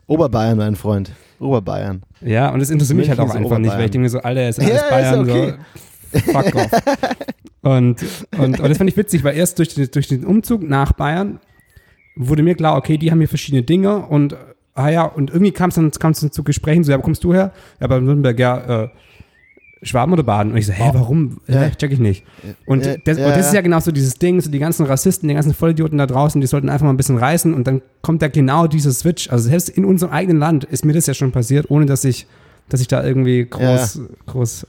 Oberbayern, 0.06 0.58
mein 0.58 0.76
Freund. 0.76 1.12
Oberbayern. 1.40 2.02
ja, 2.20 2.50
und 2.50 2.60
das 2.60 2.70
interessiert 2.70 2.98
mich 2.98 3.08
halt 3.08 3.18
auch 3.20 3.28
ist 3.28 3.34
einfach 3.36 3.58
nicht, 3.58 3.72
weil 3.72 3.86
ich 3.86 3.90
denke 3.90 4.04
mir 4.04 4.08
so, 4.10 4.20
Alter, 4.20 4.48
ist 4.48 4.58
alles 4.60 4.70
Ja, 4.70 4.76
ist 4.76 4.90
Bayern, 4.90 5.20
okay. 5.20 5.50
so, 5.50 5.56
fuck 6.20 6.54
off. 6.54 6.70
und, 7.62 8.04
und, 8.38 8.60
und 8.60 8.68
das 8.68 8.78
fand 8.78 8.90
ich 8.90 8.96
witzig, 8.96 9.24
weil 9.24 9.36
erst 9.36 9.58
durch 9.58 9.74
den, 9.74 9.90
durch 9.90 10.08
den 10.08 10.24
Umzug 10.24 10.62
nach 10.62 10.92
Bayern 10.92 11.40
wurde 12.16 12.42
mir 12.42 12.54
klar, 12.54 12.76
okay, 12.76 12.98
die 12.98 13.10
haben 13.10 13.18
hier 13.18 13.28
verschiedene 13.28 13.62
Dinge 13.62 14.06
und 14.06 14.36
ah 14.74 14.88
ja, 14.88 15.04
und 15.04 15.30
irgendwie 15.30 15.52
kam 15.52 15.68
es 15.68 15.76
dann, 15.76 15.90
kam's 15.90 16.20
dann 16.20 16.32
zu 16.32 16.44
Gesprächen, 16.44 16.84
so, 16.84 16.92
ja, 16.92 16.98
wo 16.98 17.02
kommst 17.02 17.24
du 17.24 17.32
her? 17.32 17.52
Ja, 17.80 17.86
bei 17.86 18.00
Nürnberg, 18.00 18.38
ja, 18.38 18.84
äh, 18.84 18.88
Schwaben 19.84 20.12
oder 20.12 20.22
Baden? 20.22 20.52
Und 20.52 20.58
ich 20.58 20.66
so, 20.66 20.72
hä, 20.72 20.90
warum? 20.94 21.40
Ja. 21.46 21.68
Check 21.70 21.92
ich 21.92 21.98
nicht. 21.98 22.24
Und, 22.66 22.86
Ja, 22.86 22.96
das, 23.04 23.18
ja, 23.18 23.26
und 23.26 23.30
das 23.32 23.46
ist 23.46 23.52
ja. 23.52 23.56
ja 23.56 23.60
genau 23.60 23.80
so 23.80 23.92
dieses 23.92 24.14
Ding, 24.14 24.40
so 24.40 24.50
die 24.50 24.58
ganzen 24.58 24.86
Rassisten, 24.86 25.28
die 25.28 25.34
ganzen 25.34 25.52
Vollidioten 25.54 25.98
da 25.98 26.06
draußen, 26.06 26.40
die 26.40 26.46
sollten 26.46 26.68
einfach 26.68 26.84
mal 26.84 26.92
ein 26.92 26.96
bisschen 26.96 27.18
reißen 27.18 27.52
und 27.52 27.66
dann 27.66 27.82
kommt 28.00 28.22
da 28.22 28.28
genau 28.28 28.66
dieser 28.66 28.92
Switch. 28.92 29.30
Also 29.30 29.48
selbst 29.50 29.68
in 29.68 29.84
unserem 29.84 30.12
eigenen 30.12 30.38
Land 30.38 30.64
ist 30.64 30.84
mir 30.84 30.94
das 30.94 31.06
ja 31.06 31.14
schon 31.14 31.32
passiert, 31.32 31.70
ohne 31.70 31.86
dass 31.86 32.04
ich, 32.04 32.26
dass 32.68 32.80
ich 32.80 32.88
da 32.88 33.04
irgendwie 33.04 33.44
groß, 33.44 34.00
groß 34.26 34.66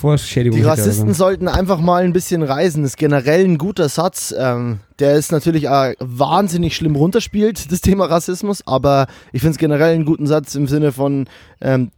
Vorschädigung. 0.00 0.58
Die 0.58 0.64
Rassisten 0.64 1.12
sollten 1.12 1.46
einfach 1.46 1.78
mal 1.78 2.02
ein 2.02 2.14
bisschen 2.14 2.42
reisen. 2.42 2.82
Das 2.82 2.92
ist 2.92 2.96
generell 2.96 3.44
ein 3.44 3.58
guter 3.58 3.90
Satz. 3.90 4.34
Ähm, 4.36 4.80
der 4.98 5.14
ist 5.14 5.30
natürlich 5.30 5.68
auch 5.68 5.92
wahnsinnig 6.00 6.74
schlimm 6.74 6.96
runterspielt, 6.96 7.70
das 7.72 7.82
Thema 7.82 8.06
Rassismus, 8.06 8.66
aber 8.66 9.06
ich 9.32 9.42
finde 9.42 9.52
es 9.52 9.58
generell 9.58 9.94
einen 9.94 10.06
guten 10.06 10.26
Satz 10.26 10.54
im 10.54 10.66
Sinne 10.66 10.92
von, 10.92 11.28
ähm, 11.60 11.90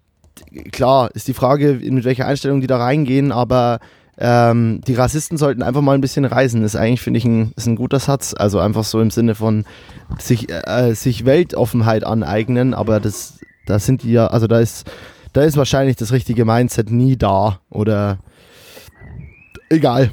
klar, 0.72 1.10
ist 1.14 1.28
die 1.28 1.34
Frage, 1.34 1.78
mit 1.80 2.04
welcher 2.04 2.26
Einstellung 2.26 2.60
die 2.60 2.66
da 2.66 2.78
reingehen, 2.78 3.30
aber 3.30 3.78
ähm, 4.18 4.80
die 4.86 4.94
Rassisten 4.94 5.38
sollten 5.38 5.62
einfach 5.62 5.80
mal 5.80 5.94
ein 5.94 6.00
bisschen 6.00 6.24
reisen. 6.24 6.62
Das 6.62 6.74
ist 6.74 6.80
eigentlich, 6.80 7.02
finde 7.02 7.18
ich, 7.18 7.24
ein, 7.24 7.52
ist 7.56 7.66
ein 7.66 7.76
guter 7.76 8.00
Satz. 8.00 8.34
Also 8.36 8.58
einfach 8.58 8.84
so 8.84 9.00
im 9.00 9.10
Sinne 9.10 9.34
von 9.34 9.64
sich, 10.18 10.50
äh, 10.50 10.94
sich 10.94 11.24
Weltoffenheit 11.24 12.04
aneignen, 12.04 12.74
aber 12.74 13.00
das, 13.00 13.38
da 13.66 13.78
sind 13.78 14.02
die 14.02 14.12
ja, 14.12 14.26
also 14.26 14.48
da 14.48 14.58
ist, 14.58 14.90
da 15.32 15.42
ist 15.42 15.56
wahrscheinlich 15.56 15.96
das 15.96 16.12
richtige 16.12 16.44
Mindset 16.44 16.90
nie 16.90 17.16
da 17.16 17.60
oder 17.70 18.18
egal. 19.70 20.10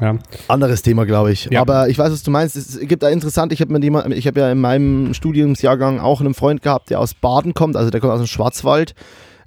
Ja. 0.00 0.16
Anderes 0.48 0.82
Thema, 0.82 1.04
glaube 1.04 1.32
ich. 1.32 1.46
Ja. 1.50 1.60
Aber 1.60 1.88
ich 1.88 1.98
weiß, 1.98 2.12
was 2.12 2.22
du 2.22 2.30
meinst. 2.30 2.56
Es 2.56 2.78
gibt 2.80 3.02
da 3.02 3.08
interessant, 3.08 3.52
ich 3.52 3.60
habe 3.60 3.78
ich 4.14 4.26
habe 4.26 4.40
ja 4.40 4.52
in 4.52 4.60
meinem 4.60 5.14
Studiumsjahrgang 5.14 6.00
auch 6.00 6.20
einen 6.20 6.34
Freund 6.34 6.62
gehabt, 6.62 6.90
der 6.90 7.00
aus 7.00 7.14
Baden 7.14 7.54
kommt, 7.54 7.76
also 7.76 7.90
der 7.90 8.00
kommt 8.00 8.12
aus 8.12 8.20
dem 8.20 8.26
Schwarzwald. 8.26 8.94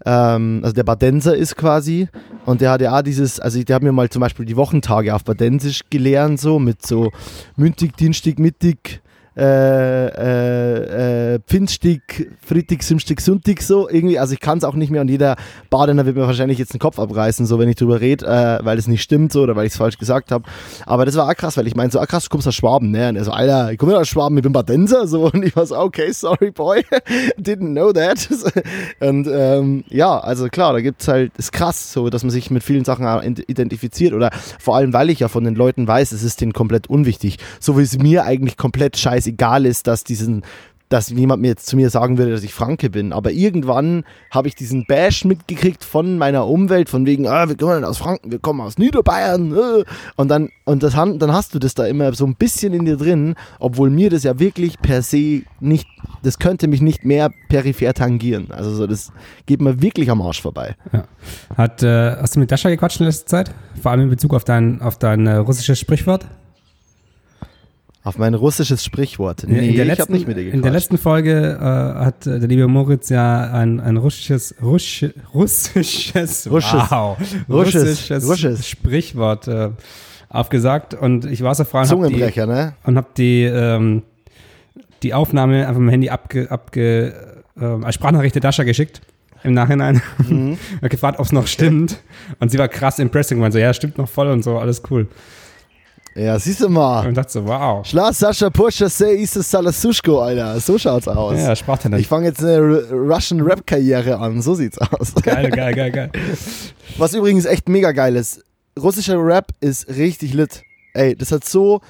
Ähm, 0.05 0.59
also 0.63 0.73
der 0.73 0.83
Badenser 0.83 1.35
ist 1.35 1.55
quasi. 1.55 2.09
Und 2.45 2.61
der 2.61 2.71
hat 2.71 2.81
ja 2.81 2.97
auch 2.97 3.01
dieses, 3.01 3.39
also 3.39 3.61
der 3.63 3.75
hat 3.75 3.83
mir 3.83 3.91
mal 3.91 4.09
zum 4.09 4.19
Beispiel 4.19 4.45
die 4.45 4.57
Wochentage 4.57 5.15
auf 5.15 5.23
Badensisch 5.23 5.81
gelernt, 5.89 6.39
so 6.39 6.59
mit 6.59 6.85
so 6.85 7.11
Müntig, 7.55 7.95
Dienstag, 7.97 8.37
Mittig, 8.39 9.01
äh, 9.35 10.07
äh, 10.07 11.33
äh, 11.33 11.39
Pfingstig, 11.47 12.31
Freitag, 12.45 12.83
Samstag, 12.83 13.21
Sonntag 13.21 13.61
so 13.61 13.89
irgendwie. 13.89 14.19
Also 14.19 14.33
ich 14.33 14.39
kann 14.39 14.57
es 14.57 14.63
auch 14.63 14.75
nicht 14.75 14.91
mehr 14.91 15.01
und 15.01 15.09
jeder 15.09 15.35
Badener 15.69 16.05
wird 16.05 16.15
mir 16.15 16.27
wahrscheinlich 16.27 16.59
jetzt 16.59 16.73
den 16.73 16.79
Kopf 16.79 16.99
abreißen, 16.99 17.45
so 17.45 17.59
wenn 17.59 17.69
ich 17.69 17.75
drüber 17.75 17.99
rede, 17.99 18.25
äh, 18.25 18.63
weil 18.63 18.77
es 18.77 18.87
nicht 18.87 19.01
stimmt 19.01 19.31
so 19.33 19.41
oder 19.41 19.55
weil 19.55 19.65
ich 19.65 19.73
es 19.73 19.77
falsch 19.77 19.97
gesagt 19.97 20.31
habe. 20.31 20.45
Aber 20.85 21.05
das 21.05 21.15
war 21.15 21.27
auch 21.27 21.35
krass, 21.35 21.57
weil 21.57 21.67
ich 21.67 21.75
meinte 21.75 21.93
so, 21.93 21.99
ah 21.99 22.05
krass, 22.05 22.25
du 22.25 22.29
kommst 22.29 22.47
aus 22.47 22.55
Schwaben, 22.55 22.91
ne? 22.91 23.09
Und 23.09 23.15
er 23.15 23.23
so, 23.23 23.31
Alter, 23.31 23.71
ich 23.71 23.77
komme 23.77 23.97
aus 23.97 24.07
Schwaben, 24.07 24.37
ich 24.37 24.43
bin 24.43 24.53
Badenser, 24.53 25.07
so. 25.07 25.23
Und 25.33 25.43
ich 25.43 25.55
war 25.55 25.65
so, 25.65 25.77
okay, 25.77 26.11
sorry, 26.11 26.51
boy, 26.51 26.83
didn't 27.37 27.71
know 27.71 27.91
that. 27.91 28.27
und 28.99 29.27
ähm, 29.27 29.83
ja, 29.89 30.19
also 30.19 30.47
klar, 30.47 30.73
da 30.73 30.81
gibt's 30.81 31.07
halt, 31.07 31.31
ist 31.37 31.51
krass, 31.51 31.93
so, 31.93 32.09
dass 32.09 32.23
man 32.23 32.29
sich 32.29 32.51
mit 32.51 32.63
vielen 32.63 32.85
Sachen 32.85 33.05
identifiziert 33.47 34.13
oder 34.13 34.29
vor 34.59 34.75
allem, 34.75 34.93
weil 34.93 35.09
ich 35.09 35.19
ja 35.19 35.27
von 35.27 35.43
den 35.43 35.55
Leuten 35.55 35.87
weiß, 35.87 36.11
es 36.11 36.23
ist 36.23 36.41
denen 36.41 36.53
komplett 36.53 36.87
unwichtig. 36.87 37.37
So 37.59 37.77
wie 37.77 37.83
es 37.83 37.97
mir 37.97 38.25
eigentlich 38.25 38.57
komplett 38.57 38.97
scheißegal 39.23 39.65
ist, 39.65 39.87
dass 39.87 40.03
diesen 40.03 40.43
dass 40.89 41.09
jemand 41.09 41.41
mir 41.41 41.47
jetzt 41.47 41.65
zu 41.65 41.75
mir 41.75 41.89
sagen 41.89 42.19
würde, 42.19 42.29
dass 42.29 42.43
ich 42.43 42.53
Franke 42.53 42.91
bin. 42.91 43.13
Aber 43.13 43.31
irgendwann 43.31 44.03
habe 44.29 44.47
ich 44.47 44.53
diesen 44.53 44.85
Bash 44.85 45.25
mitgekriegt 45.25 45.83
von 45.83 46.19
meiner 46.19 46.45
Umwelt, 46.45 46.87
von 46.87 47.07
wegen, 47.07 47.27
ah, 47.27 47.49
wir 47.49 47.57
kommen 47.57 47.83
aus 47.83 47.97
Franken, 47.97 48.31
wir 48.31 48.37
kommen 48.37 48.61
aus 48.61 48.77
Niederbayern. 48.77 49.53
Äh. 49.53 49.85
Und, 50.17 50.27
dann, 50.27 50.49
und 50.65 50.83
das, 50.83 50.93
dann 50.93 51.33
hast 51.33 51.55
du 51.55 51.57
das 51.57 51.73
da 51.73 51.87
immer 51.87 52.13
so 52.13 52.27
ein 52.27 52.35
bisschen 52.35 52.73
in 52.73 52.85
dir 52.85 52.97
drin, 52.97 53.33
obwohl 53.57 53.89
mir 53.89 54.11
das 54.11 54.21
ja 54.21 54.37
wirklich 54.37 54.79
per 54.81 55.01
se 55.01 55.41
nicht, 55.59 55.87
das 56.21 56.37
könnte 56.37 56.67
mich 56.67 56.81
nicht 56.81 57.03
mehr 57.03 57.31
peripher 57.49 57.95
tangieren. 57.95 58.51
Also 58.51 58.69
so, 58.75 58.85
das 58.85 59.11
geht 59.47 59.61
mir 59.61 59.81
wirklich 59.81 60.11
am 60.11 60.21
Arsch 60.21 60.43
vorbei. 60.43 60.75
Hat, 61.57 61.81
äh, 61.81 62.17
hast 62.17 62.35
du 62.35 62.39
mit 62.39 62.51
Dasha 62.51 62.69
gequatscht 62.69 62.99
in 62.99 63.07
letzter 63.07 63.25
Zeit? 63.25 63.51
Vor 63.81 63.89
allem 63.89 64.01
in 64.01 64.09
Bezug 64.11 64.35
auf 64.35 64.43
dein, 64.43 64.79
auf 64.79 64.99
dein 64.99 65.25
äh, 65.25 65.37
russisches 65.37 65.79
Sprichwort? 65.79 66.27
Auf 68.05 68.17
mein 68.17 68.33
russisches 68.33 68.83
Sprichwort. 68.83 69.43
In- 69.45 69.51
Nee, 69.51 69.69
in 69.69 69.75
der 69.75 69.83
ich 69.83 69.87
letzten, 69.87 70.01
habe 70.03 70.13
nicht 70.13 70.27
mit 70.27 70.35
dir 70.37 70.41
In 70.41 70.45
der 70.45 70.57
gequatscht. 70.57 70.73
letzten 70.73 70.97
Folge 70.97 71.57
äh, 71.59 71.63
hat 72.03 72.25
der 72.25 72.39
liebe 72.39 72.67
Moritz 72.67 73.07
ja 73.09 73.49
ein, 73.51 73.79
ein 73.79 73.95
russisches, 73.97 74.55
Rusch, 74.61 75.05
russisches, 75.33 76.49
Russisches. 76.51 76.91
wow, 76.91 77.17
Russisches. 77.49 77.81
russisches 77.83 78.27
Russisches. 78.27 78.67
Sprichwort 78.67 79.47
äh, 79.47 79.69
aufgesagt 80.29 80.93
und 80.95 81.25
ich 81.25 81.43
war 81.43 81.55
so 81.55 81.63
frei 81.63 81.81
und 81.83 81.89
hab 82.03 82.07
die, 82.09 82.39
ne? 82.45 82.73
und 82.83 82.97
habe 82.97 83.07
die, 83.15 83.43
ähm, 83.43 84.01
die 85.03 85.13
Aufnahme 85.13 85.67
einfach 85.67 85.79
mit 85.79 85.87
dem 85.89 85.91
Handy 85.91 86.09
abge, 86.09 86.49
abge, 86.51 87.13
äh, 87.59 87.63
als 87.65 87.95
Sprachnachricht 87.95 88.35
der 88.35 88.41
Dasha 88.41 88.63
geschickt. 88.63 89.01
Im 89.43 89.53
Nachhinein. 89.53 90.01
Mhm. 90.29 90.57
gefragt, 90.89 91.19
ob 91.19 91.25
es 91.25 91.33
noch 91.33 91.47
stimmt. 91.47 91.99
Und 92.39 92.49
sie 92.49 92.57
war 92.57 92.69
krass 92.69 92.97
impressing. 92.99 93.39
Meinte 93.39 93.53
so, 93.57 93.59
ja, 93.59 93.73
stimmt 93.73 93.97
noch 93.97 94.07
voll 94.07 94.27
und 94.29 94.41
so, 94.41 94.57
alles 94.57 94.81
cool. 94.89 95.07
Ja, 96.15 96.37
siehst 96.37 96.61
du 96.61 96.69
mal. 96.69 97.07
Und 97.07 97.15
dachte 97.15 97.31
so, 97.31 97.45
wow. 97.45 97.85
Schlas 97.85 98.19
Sascha 98.19 98.49
Pusha 98.49 98.87
say 98.87 99.15
is 99.15 99.33
Salasushko, 99.33 100.21
Alter. 100.21 100.59
So 100.59 100.77
schaut's 100.77 101.07
aus. 101.07 101.39
Ja, 101.39 101.55
Sprachtalent. 101.55 101.99
Ich 101.99 102.07
fange 102.07 102.27
jetzt 102.27 102.41
eine 102.41 102.51
R 102.51 102.91
Russian 102.91 103.41
Rap-Karriere 103.41 104.19
an. 104.19 104.41
So 104.41 104.53
sieht's 104.53 104.77
aus. 104.77 105.13
Geil, 105.15 105.49
geil, 105.55 105.73
geil, 105.73 105.91
geil. 105.91 106.11
Was 106.97 107.13
übrigens 107.15 107.45
echt 107.45 107.67
mega 107.67 107.91
geil 107.91 108.15
ist. 108.15 108.43
Russischer 108.79 109.17
Rap 109.23 109.47
ist 109.59 109.87
richtig 109.87 110.33
lit. 110.33 110.61
Ey, 110.93 111.15
das 111.15 111.31
hat 111.31 111.45
so. 111.45 111.81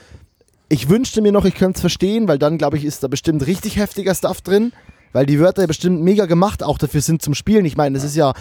Ich 0.69 0.89
wünschte 0.89 1.21
mir 1.21 1.33
noch, 1.33 1.45
ich 1.45 1.55
könnte 1.55 1.75
es 1.77 1.81
verstehen, 1.81 2.27
weil 2.27 2.39
dann, 2.39 2.57
glaube 2.57 2.77
ich, 2.77 2.85
ist 2.85 3.03
da 3.03 3.07
bestimmt 3.09 3.45
richtig 3.45 3.75
heftiger 3.77 4.15
Stuff 4.15 4.41
drin. 4.41 4.71
Weil 5.11 5.27
die 5.27 5.39
Wörter 5.39 5.61
ja 5.61 5.67
bestimmt 5.67 6.01
mega 6.01 6.25
gemacht 6.25 6.63
auch 6.63 6.79
dafür 6.79 7.01
sind 7.01 7.21
zum 7.21 7.35
Spielen. 7.35 7.65
Ich 7.65 7.77
meine, 7.77 7.95
das 7.95 8.03
ist 8.03 8.15
ja 8.15 8.33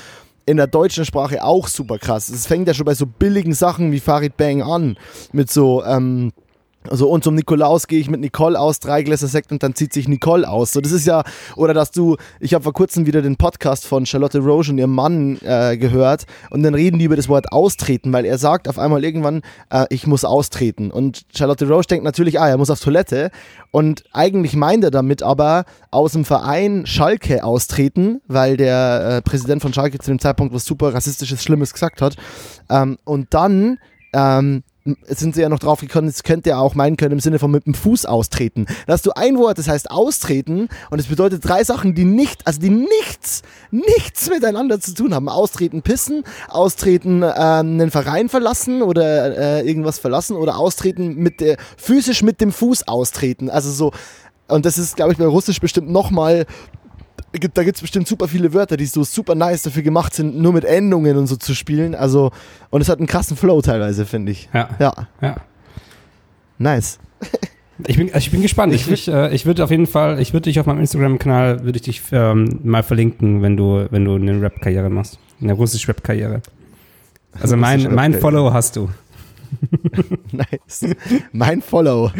in 0.46 0.56
der 0.56 0.66
deutschen 0.66 1.04
Sprache 1.04 1.42
auch 1.44 1.68
super 1.68 1.98
krass. 1.98 2.28
Es 2.28 2.46
fängt 2.46 2.68
ja 2.68 2.74
schon 2.74 2.86
bei 2.86 2.94
so 2.94 3.06
billigen 3.06 3.54
Sachen 3.54 3.92
wie 3.92 4.00
Farid 4.00 4.36
Bang 4.36 4.62
an. 4.62 4.96
Mit 5.32 5.50
so, 5.50 5.84
ähm, 5.84 6.32
also 6.88 7.08
und 7.08 7.24
zum 7.24 7.34
Nikolaus 7.34 7.86
gehe 7.86 8.00
ich 8.00 8.10
mit 8.10 8.20
Nicole 8.20 8.58
aus, 8.58 8.80
drei 8.80 9.02
Gläser 9.02 9.28
Sekt 9.28 9.52
und 9.52 9.62
dann 9.62 9.74
zieht 9.74 9.92
sich 9.92 10.08
Nicole 10.08 10.48
aus. 10.48 10.72
So, 10.72 10.80
das 10.80 10.92
ist 10.92 11.06
ja, 11.06 11.22
oder 11.56 11.74
dass 11.74 11.90
du, 11.90 12.16
ich 12.40 12.54
habe 12.54 12.64
vor 12.64 12.72
kurzem 12.72 13.06
wieder 13.06 13.22
den 13.22 13.36
Podcast 13.36 13.86
von 13.86 14.06
Charlotte 14.06 14.38
Roche 14.38 14.72
und 14.72 14.78
ihrem 14.78 14.94
Mann 14.94 15.38
äh, 15.42 15.76
gehört 15.76 16.26
und 16.50 16.62
dann 16.62 16.74
reden 16.74 16.98
die 16.98 17.04
über 17.04 17.16
das 17.16 17.28
Wort 17.28 17.52
austreten, 17.52 18.12
weil 18.12 18.24
er 18.24 18.38
sagt 18.38 18.68
auf 18.68 18.78
einmal 18.78 19.04
irgendwann, 19.04 19.42
äh, 19.70 19.86
ich 19.90 20.06
muss 20.06 20.24
austreten. 20.24 20.90
Und 20.90 21.22
Charlotte 21.34 21.68
Roche 21.68 21.88
denkt 21.88 22.04
natürlich, 22.04 22.40
ah, 22.40 22.48
er 22.48 22.58
muss 22.58 22.70
auf 22.70 22.80
Toilette. 22.80 23.30
Und 23.70 24.04
eigentlich 24.12 24.54
meint 24.54 24.84
er 24.84 24.90
damit 24.90 25.22
aber 25.22 25.64
aus 25.90 26.12
dem 26.12 26.24
Verein 26.24 26.84
Schalke 26.86 27.44
austreten, 27.44 28.20
weil 28.26 28.56
der 28.56 29.16
äh, 29.18 29.22
Präsident 29.22 29.62
von 29.62 29.72
Schalke 29.72 29.98
zu 29.98 30.10
dem 30.10 30.18
Zeitpunkt 30.18 30.54
was 30.54 30.64
super 30.64 30.92
rassistisches, 30.92 31.42
Schlimmes 31.42 31.72
gesagt 31.72 32.02
hat. 32.02 32.16
Ähm, 32.68 32.98
und 33.04 33.32
dann 33.34 33.78
ähm, 34.12 34.62
sind 35.06 35.34
sie 35.34 35.42
ja 35.42 35.48
noch 35.48 35.58
drauf 35.58 35.80
gekommen, 35.80 36.08
es 36.08 36.22
könnte 36.22 36.50
ja 36.50 36.58
auch 36.58 36.74
meinen 36.74 36.96
können 36.96 37.12
im 37.12 37.20
Sinne 37.20 37.38
von 37.38 37.50
mit 37.50 37.66
dem 37.66 37.74
Fuß 37.74 38.06
austreten. 38.06 38.66
Da 38.86 38.94
hast 38.94 39.06
du 39.06 39.12
ein 39.12 39.38
Wort, 39.38 39.58
das 39.58 39.68
heißt 39.68 39.90
austreten 39.90 40.68
und 40.90 40.98
es 40.98 41.06
bedeutet 41.06 41.46
drei 41.46 41.62
Sachen, 41.64 41.94
die 41.94 42.04
nicht, 42.04 42.46
also 42.46 42.60
die 42.60 42.70
nichts, 42.70 43.42
nichts 43.70 44.28
miteinander 44.28 44.80
zu 44.80 44.94
tun 44.94 45.14
haben. 45.14 45.28
Austreten, 45.28 45.82
pissen, 45.82 46.24
austreten, 46.48 47.22
ähm, 47.22 47.32
einen 47.36 47.90
Verein 47.90 48.28
verlassen 48.28 48.82
oder 48.82 49.60
äh, 49.60 49.66
irgendwas 49.66 49.98
verlassen 49.98 50.36
oder 50.36 50.58
austreten 50.58 51.14
mit 51.14 51.40
der, 51.40 51.56
physisch 51.76 52.22
mit 52.22 52.40
dem 52.40 52.52
Fuß 52.52 52.88
austreten. 52.88 53.50
Also 53.50 53.70
so, 53.70 53.92
und 54.48 54.66
das 54.66 54.78
ist, 54.78 54.96
glaube 54.96 55.12
ich, 55.12 55.18
bei 55.18 55.26
Russisch 55.26 55.60
bestimmt 55.60 55.90
nochmal 55.90 56.46
gibt, 57.32 57.56
da 57.56 57.64
gibt 57.64 57.76
es 57.76 57.82
bestimmt 57.82 58.06
super 58.06 58.28
viele 58.28 58.52
Wörter, 58.52 58.76
die 58.76 58.86
so 58.86 59.04
super 59.04 59.34
nice 59.34 59.62
dafür 59.62 59.82
gemacht 59.82 60.14
sind, 60.14 60.36
nur 60.36 60.52
mit 60.52 60.64
Endungen 60.64 61.16
und 61.16 61.26
so 61.26 61.36
zu 61.36 61.54
spielen. 61.54 61.94
Also, 61.94 62.30
und 62.70 62.80
es 62.80 62.88
hat 62.88 62.98
einen 62.98 63.06
krassen 63.06 63.36
Flow 63.36 63.60
teilweise, 63.62 64.06
finde 64.06 64.32
ich. 64.32 64.48
Ja, 64.52 64.68
Ja, 64.78 64.94
ja. 65.20 65.36
nice. 66.58 66.98
Ich 67.86 67.96
bin, 67.96 68.08
also 68.08 68.18
ich 68.18 68.30
bin 68.30 68.42
gespannt. 68.42 68.72
Ich, 68.74 68.88
ich, 68.88 69.08
äh, 69.08 69.34
ich 69.34 69.44
würde 69.44 69.64
auf 69.64 69.70
jeden 69.70 69.86
Fall, 69.86 70.20
ich 70.20 70.32
würde 70.32 70.44
dich 70.44 70.60
auf 70.60 70.66
meinem 70.66 70.80
Instagram-Kanal, 70.80 71.64
würde 71.64 71.76
ich 71.76 71.82
dich 71.82 72.02
ähm, 72.12 72.60
mal 72.62 72.84
verlinken, 72.84 73.42
wenn 73.42 73.56
du, 73.56 73.88
wenn 73.90 74.04
du 74.04 74.14
eine 74.14 74.40
Rap-Karriere 74.40 74.88
machst. 74.88 75.18
Eine 75.40 75.54
russische 75.54 75.88
Rap-Karriere. 75.88 76.42
Also 77.40 77.56
mein, 77.56 77.92
mein. 77.94 78.14
Follow 78.14 78.52
hast 78.52 78.76
du. 78.76 78.90
Nice. 80.32 80.86
Mein 81.32 81.62
Follow. 81.62 82.10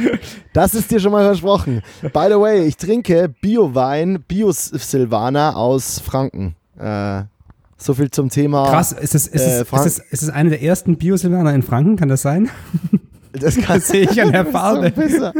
Das 0.52 0.74
ist 0.74 0.90
dir 0.90 1.00
schon 1.00 1.12
mal 1.12 1.24
versprochen. 1.24 1.82
By 2.02 2.26
the 2.28 2.38
way, 2.38 2.64
ich 2.66 2.76
trinke 2.76 3.28
Bio-Wein, 3.40 4.22
Bio-Silvaner 4.28 5.56
aus 5.56 5.98
Franken. 6.00 6.54
Äh, 6.78 7.22
so 7.76 7.94
viel 7.94 8.10
zum 8.10 8.28
Thema. 8.28 8.68
Krass, 8.70 8.92
ist 8.92 9.14
es, 9.14 9.26
ist, 9.26 9.42
äh, 9.42 9.60
es, 9.62 9.68
Frank- 9.68 9.86
ist, 9.86 9.98
es, 9.98 10.12
ist 10.12 10.22
es 10.22 10.30
eine 10.30 10.50
der 10.50 10.62
ersten 10.62 10.96
Biosilvaner 10.96 11.52
in 11.54 11.62
Franken? 11.62 11.96
Kann 11.96 12.08
das 12.08 12.22
sein? 12.22 12.48
Das, 13.32 13.56
Das 13.56 13.88
sehe 13.88 14.02
ich 14.02 14.20
an 14.22 14.32
der 14.32 14.44
Farbe. 14.52 14.92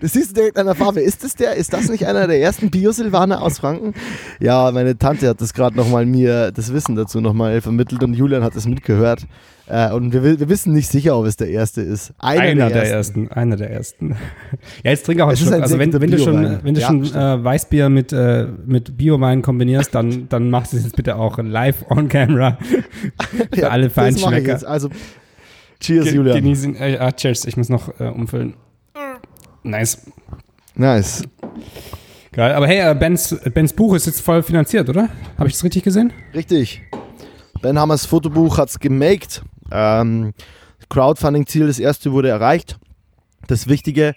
Das 0.00 0.12
siehst 0.12 0.30
du 0.30 0.34
direkt 0.34 0.58
an 0.58 0.66
der 0.66 0.74
Farbe. 0.74 1.00
Ist 1.00 1.24
das 1.24 1.34
der? 1.34 1.54
Ist 1.56 1.72
das 1.72 1.88
nicht 1.88 2.06
einer 2.06 2.26
der 2.26 2.40
ersten 2.40 2.70
Bio-Silvaner 2.70 3.40
aus 3.42 3.58
Franken? 3.58 3.94
Ja, 4.40 4.70
meine 4.72 4.96
Tante 4.98 5.28
hat 5.28 5.40
das 5.40 5.54
gerade 5.54 5.76
nochmal 5.76 6.06
mir 6.06 6.50
das 6.52 6.72
Wissen 6.72 6.94
dazu 6.96 7.20
nochmal 7.20 7.60
vermittelt 7.60 8.02
und 8.02 8.14
Julian 8.14 8.42
hat 8.42 8.54
es 8.56 8.66
mitgehört. 8.66 9.26
Äh, 9.68 9.92
und 9.92 10.12
wir, 10.12 10.24
wi- 10.24 10.40
wir 10.40 10.48
wissen 10.48 10.72
nicht 10.72 10.88
sicher, 10.90 11.16
ob 11.16 11.24
es 11.24 11.36
der 11.36 11.48
erste 11.48 11.80
ist. 11.82 12.12
Einer, 12.18 12.42
Einer 12.42 12.68
der, 12.68 12.82
der 12.82 12.90
ersten. 12.92 13.26
ersten. 13.26 13.32
Einer 13.38 13.56
der 13.56 13.70
ersten. 13.70 14.10
Ja, 14.82 14.90
jetzt 14.90 15.06
trink 15.06 15.20
auch 15.20 15.28
einen 15.28 15.36
Schluck. 15.36 15.54
ein 15.54 15.62
Also 15.62 15.78
wenn, 15.78 15.92
wenn 16.00 16.10
du 16.10 16.18
schon, 16.18 16.58
wenn 16.62 16.74
du 16.74 16.80
Ja, 16.80 16.86
schon 16.88 17.04
äh, 17.04 17.44
Weißbier 17.44 17.88
mit, 17.88 18.12
äh, 18.12 18.46
mit 18.66 18.96
Biowein 18.98 19.40
kombinierst, 19.42 19.94
dann, 19.94 20.28
dann 20.28 20.50
machst 20.50 20.72
du 20.72 20.76
es 20.78 20.84
jetzt 20.84 20.96
bitte 20.96 21.16
auch 21.16 21.38
live 21.38 21.84
on 21.90 22.08
camera. 22.08 22.58
Für 23.54 23.60
Ja, 23.60 23.68
alle 23.68 23.88
Feinschmecker. 23.88 24.60
Also, 24.68 24.88
cheers, 25.82 26.04
Ge- 26.06 26.14
Julian. 26.14 26.36
Genießen. 26.36 26.76
Äh, 26.76 26.98
ah, 27.00 27.12
cheers, 27.12 27.44
ich 27.44 27.56
muss 27.56 27.68
noch 27.68 27.88
äh, 28.00 28.04
umfüllen. 28.04 28.54
Nice. 29.62 30.06
Nice. 30.74 31.22
Geil. 32.32 32.52
Aber 32.54 32.66
hey, 32.66 32.90
äh, 32.90 32.94
Bens, 32.94 33.36
Bens 33.52 33.72
Buch 33.72 33.94
ist 33.94 34.06
jetzt 34.06 34.20
voll 34.22 34.42
finanziert, 34.42 34.88
oder? 34.88 35.08
Habe 35.38 35.48
ich 35.48 35.54
das 35.54 35.64
richtig 35.64 35.84
gesehen? 35.84 36.12
Richtig. 36.34 36.82
Ben 37.60 37.78
Hammers 37.78 38.06
Fotobuch 38.06 38.58
hat's 38.58 38.80
gemaked. 38.80 39.42
Ähm, 39.70 40.32
Crowdfunding-Ziel, 40.88 41.66
das 41.66 41.78
erste 41.78 42.12
wurde 42.12 42.28
erreicht. 42.28 42.78
Das 43.46 43.68
Wichtige. 43.68 44.14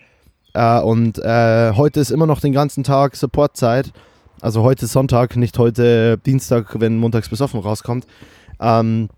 Äh, 0.54 0.80
und 0.80 1.20
äh, 1.20 1.74
heute 1.74 2.00
ist 2.00 2.10
immer 2.12 2.26
noch 2.26 2.40
den 2.40 2.54
ganzen 2.54 2.84
Tag 2.84 3.16
Supportzeit. 3.16 3.92
Also 4.42 4.64
heute 4.64 4.88
Sonntag, 4.88 5.36
nicht 5.36 5.58
heute 5.60 6.18
Dienstag, 6.26 6.80
wenn 6.80 6.98
montags 6.98 7.30
besoffen 7.30 7.60
rauskommt. 7.60 8.06
Ähm, 8.60 9.10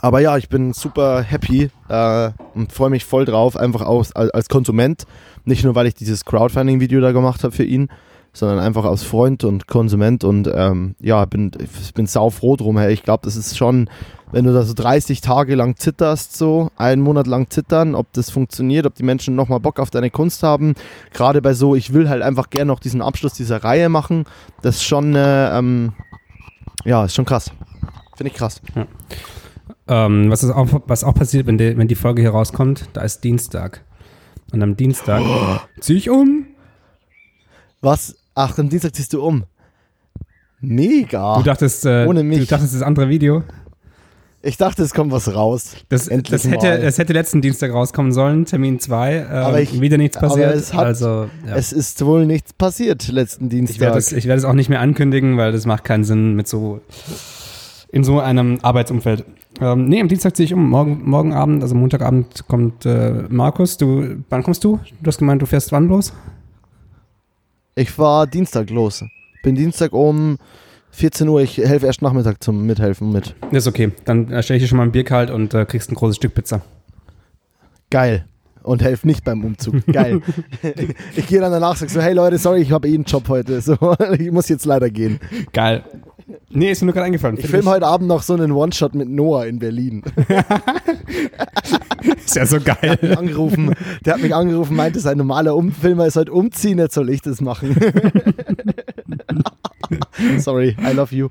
aber 0.00 0.20
ja, 0.20 0.36
ich 0.36 0.48
bin 0.48 0.72
super 0.72 1.22
happy 1.22 1.70
äh, 1.88 2.30
und 2.54 2.72
freue 2.72 2.90
mich 2.90 3.04
voll 3.04 3.24
drauf, 3.24 3.56
einfach 3.56 3.82
aus, 3.82 4.14
als, 4.14 4.30
als 4.30 4.48
Konsument. 4.48 5.04
Nicht 5.44 5.64
nur, 5.64 5.74
weil 5.74 5.86
ich 5.86 5.94
dieses 5.94 6.24
Crowdfunding-Video 6.24 7.00
da 7.00 7.12
gemacht 7.12 7.42
habe 7.42 7.54
für 7.54 7.64
ihn, 7.64 7.88
sondern 8.32 8.60
einfach 8.60 8.84
als 8.84 9.02
Freund 9.02 9.42
und 9.42 9.66
Konsument. 9.66 10.22
Und 10.22 10.48
ähm, 10.54 10.94
ja, 11.00 11.24
bin, 11.24 11.50
ich 11.58 11.94
bin 11.94 12.06
sau 12.06 12.30
froh 12.30 12.54
drum. 12.54 12.78
Hey. 12.78 12.92
Ich 12.92 13.02
glaube, 13.02 13.22
das 13.24 13.34
ist 13.34 13.56
schon, 13.56 13.90
wenn 14.30 14.44
du 14.44 14.52
da 14.52 14.62
so 14.62 14.72
30 14.72 15.20
Tage 15.20 15.56
lang 15.56 15.76
zitterst, 15.76 16.36
so 16.36 16.70
einen 16.76 17.02
Monat 17.02 17.26
lang 17.26 17.50
zittern, 17.50 17.96
ob 17.96 18.12
das 18.12 18.30
funktioniert, 18.30 18.86
ob 18.86 18.94
die 18.94 19.02
Menschen 19.02 19.34
nochmal 19.34 19.58
Bock 19.58 19.80
auf 19.80 19.90
deine 19.90 20.10
Kunst 20.10 20.44
haben. 20.44 20.74
Gerade 21.12 21.42
bei 21.42 21.54
so, 21.54 21.74
ich 21.74 21.92
will 21.92 22.08
halt 22.08 22.22
einfach 22.22 22.50
gerne 22.50 22.66
noch 22.66 22.78
diesen 22.78 23.02
Abschluss 23.02 23.32
dieser 23.32 23.64
Reihe 23.64 23.88
machen. 23.88 24.26
Das 24.62 24.76
ist 24.76 24.84
schon, 24.84 25.16
äh, 25.16 25.58
ähm, 25.58 25.94
ja, 26.84 27.04
ist 27.04 27.16
schon 27.16 27.24
krass. 27.24 27.50
Finde 28.16 28.30
ich 28.30 28.36
krass. 28.36 28.60
Ja. 28.76 28.86
Ähm, 29.86 30.30
was, 30.30 30.48
auch, 30.48 30.68
was 30.86 31.04
auch 31.04 31.14
passiert, 31.14 31.46
wenn 31.46 31.58
die, 31.58 31.76
wenn 31.76 31.88
die 31.88 31.94
Folge 31.94 32.22
hier 32.22 32.30
rauskommt, 32.30 32.88
da 32.92 33.02
ist 33.02 33.22
Dienstag. 33.24 33.82
Und 34.52 34.62
am 34.62 34.76
Dienstag 34.76 35.22
oh. 35.24 35.58
ziehe 35.80 35.98
ich 35.98 36.10
um. 36.10 36.46
Was? 37.80 38.16
Ach, 38.34 38.56
am 38.58 38.68
Dienstag 38.68 38.94
ziehst 38.94 39.12
du 39.12 39.22
um. 39.22 39.44
Mega. 40.60 41.38
Du 41.38 41.44
dachtest, 41.44 41.86
äh, 41.86 42.06
Ohne 42.06 42.22
mich. 42.22 42.40
du 42.40 42.46
dachtest 42.46 42.74
das 42.74 42.82
andere 42.82 43.08
Video. 43.08 43.44
Ich 44.40 44.56
dachte, 44.56 44.82
es 44.84 44.94
kommt 44.94 45.10
was 45.10 45.34
raus. 45.34 45.74
Das, 45.88 46.06
das, 46.06 46.44
hätte, 46.44 46.78
das 46.80 46.98
hätte 46.98 47.12
letzten 47.12 47.42
Dienstag 47.42 47.72
rauskommen 47.72 48.12
sollen, 48.12 48.44
Termin 48.44 48.78
2. 48.78 49.14
Ähm, 49.16 49.26
aber 49.30 49.60
ich, 49.60 49.80
wieder 49.80 49.98
nichts 49.98 50.16
passiert. 50.16 50.54
Es, 50.54 50.72
hat, 50.72 50.86
also, 50.86 51.28
ja. 51.46 51.56
es 51.56 51.72
ist 51.72 52.04
wohl 52.04 52.24
nichts 52.24 52.52
passiert 52.52 53.08
letzten 53.08 53.48
Dienstag. 53.48 53.74
Ich 53.74 53.80
werde 53.80 53.98
es 53.98 54.26
werd 54.26 54.44
auch 54.44 54.52
nicht 54.52 54.68
mehr 54.68 54.80
ankündigen, 54.80 55.36
weil 55.36 55.50
das 55.50 55.66
macht 55.66 55.82
keinen 55.82 56.04
Sinn 56.04 56.34
mit 56.34 56.46
so 56.46 56.80
in 57.90 58.04
so 58.04 58.20
einem 58.20 58.58
Arbeitsumfeld. 58.62 59.24
Ähm, 59.60 59.86
nee, 59.86 60.00
am 60.00 60.08
Dienstag 60.08 60.36
ziehe 60.36 60.44
ich 60.44 60.54
um. 60.54 60.68
Morgen, 60.68 61.02
morgen 61.08 61.32
Abend, 61.32 61.62
also 61.62 61.74
Montagabend, 61.74 62.46
kommt 62.48 62.86
äh, 62.86 63.24
Markus. 63.28 63.76
Du, 63.76 64.22
wann 64.28 64.42
kommst 64.42 64.62
du? 64.64 64.78
Du 65.00 65.08
hast 65.08 65.18
gemeint, 65.18 65.42
du 65.42 65.46
fährst 65.46 65.72
wann 65.72 65.88
los? 65.88 66.12
Ich 67.74 67.98
war 67.98 68.26
Dienstag 68.26 68.70
los. 68.70 69.04
Bin 69.42 69.54
Dienstag 69.54 69.92
um 69.92 70.38
14 70.90 71.28
Uhr. 71.28 71.40
Ich 71.42 71.58
helfe 71.58 71.86
erst 71.86 72.02
Nachmittag 72.02 72.42
zum 72.42 72.66
Mithelfen 72.66 73.12
mit. 73.12 73.34
Ist 73.50 73.66
okay. 73.66 73.92
Dann 74.04 74.26
stelle 74.42 74.56
ich 74.56 74.64
dir 74.64 74.68
schon 74.68 74.78
mal 74.78 74.84
ein 74.84 74.92
Bier 74.92 75.04
kalt 75.04 75.30
und 75.30 75.54
äh, 75.54 75.64
kriegst 75.64 75.90
ein 75.90 75.94
großes 75.94 76.16
Stück 76.16 76.34
Pizza. 76.34 76.62
Geil. 77.90 78.26
Und 78.62 78.82
helfe 78.82 79.06
nicht 79.06 79.24
beim 79.24 79.44
Umzug. 79.44 79.86
Geil. 79.86 80.20
ich 81.16 81.26
gehe 81.26 81.40
dann 81.40 81.52
danach 81.52 81.70
und 81.70 81.78
sage 81.78 81.92
so, 81.92 82.00
hey 82.02 82.12
Leute, 82.12 82.36
sorry, 82.38 82.60
ich 82.60 82.72
habe 82.72 82.88
eh 82.88 82.94
einen 82.94 83.04
Job 83.04 83.28
heute. 83.28 83.60
So, 83.60 83.76
ich 84.18 84.30
muss 84.30 84.48
jetzt 84.48 84.66
leider 84.66 84.90
gehen. 84.90 85.20
Geil. 85.52 85.84
Nee, 86.50 86.70
ist 86.70 86.82
mir 86.82 86.86
nur 86.86 86.94
gerade 86.94 87.06
eingefallen. 87.06 87.38
Ich 87.38 87.46
filme 87.46 87.70
heute 87.70 87.86
Abend 87.86 88.08
noch 88.08 88.22
so 88.22 88.34
einen 88.34 88.52
One-Shot 88.52 88.94
mit 88.94 89.08
Noah 89.08 89.46
in 89.46 89.58
Berlin. 89.58 90.02
ist 92.24 92.36
ja 92.36 92.44
so 92.44 92.60
geil. 92.60 92.76
Der 92.82 92.90
hat 92.92 93.02
mich 93.02 93.18
angerufen, 93.18 93.74
der 94.04 94.14
hat 94.14 94.22
mich 94.22 94.34
angerufen 94.34 94.76
meinte, 94.76 95.00
sein 95.00 95.16
normaler 95.16 95.56
Umfilmer 95.56 96.06
ist 96.06 96.16
heute 96.16 96.32
umziehen, 96.32 96.78
jetzt 96.78 96.94
soll 96.94 97.08
ich 97.10 97.22
das 97.22 97.40
machen. 97.40 97.74
Sorry, 100.38 100.76
I 100.86 100.92
love 100.92 101.14
you. 101.14 101.28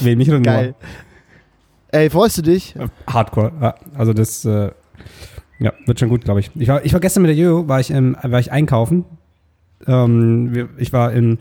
Wen, 0.00 0.18
mich 0.18 0.30
oder 0.30 0.40
Geil. 0.40 0.68
Noah? 0.68 2.00
Ey, 2.00 2.10
freust 2.10 2.38
du 2.38 2.42
dich? 2.42 2.74
Hardcore. 3.06 3.74
Also 3.94 4.12
das, 4.14 4.44
äh, 4.44 4.70
ja, 5.58 5.72
wird 5.86 6.00
schon 6.00 6.08
gut, 6.08 6.24
glaube 6.24 6.40
ich. 6.40 6.50
Ich 6.54 6.68
war, 6.68 6.84
ich 6.84 6.92
war 6.92 7.00
gestern 7.00 7.22
mit 7.22 7.28
der 7.28 7.36
Jojo, 7.36 7.68
war 7.68 7.80
ich, 7.80 7.90
ähm, 7.90 8.16
war 8.22 8.40
ich 8.40 8.50
einkaufen. 8.50 9.04
Ähm, 9.86 10.70
ich 10.78 10.92
war 10.92 11.12
in 11.12 11.38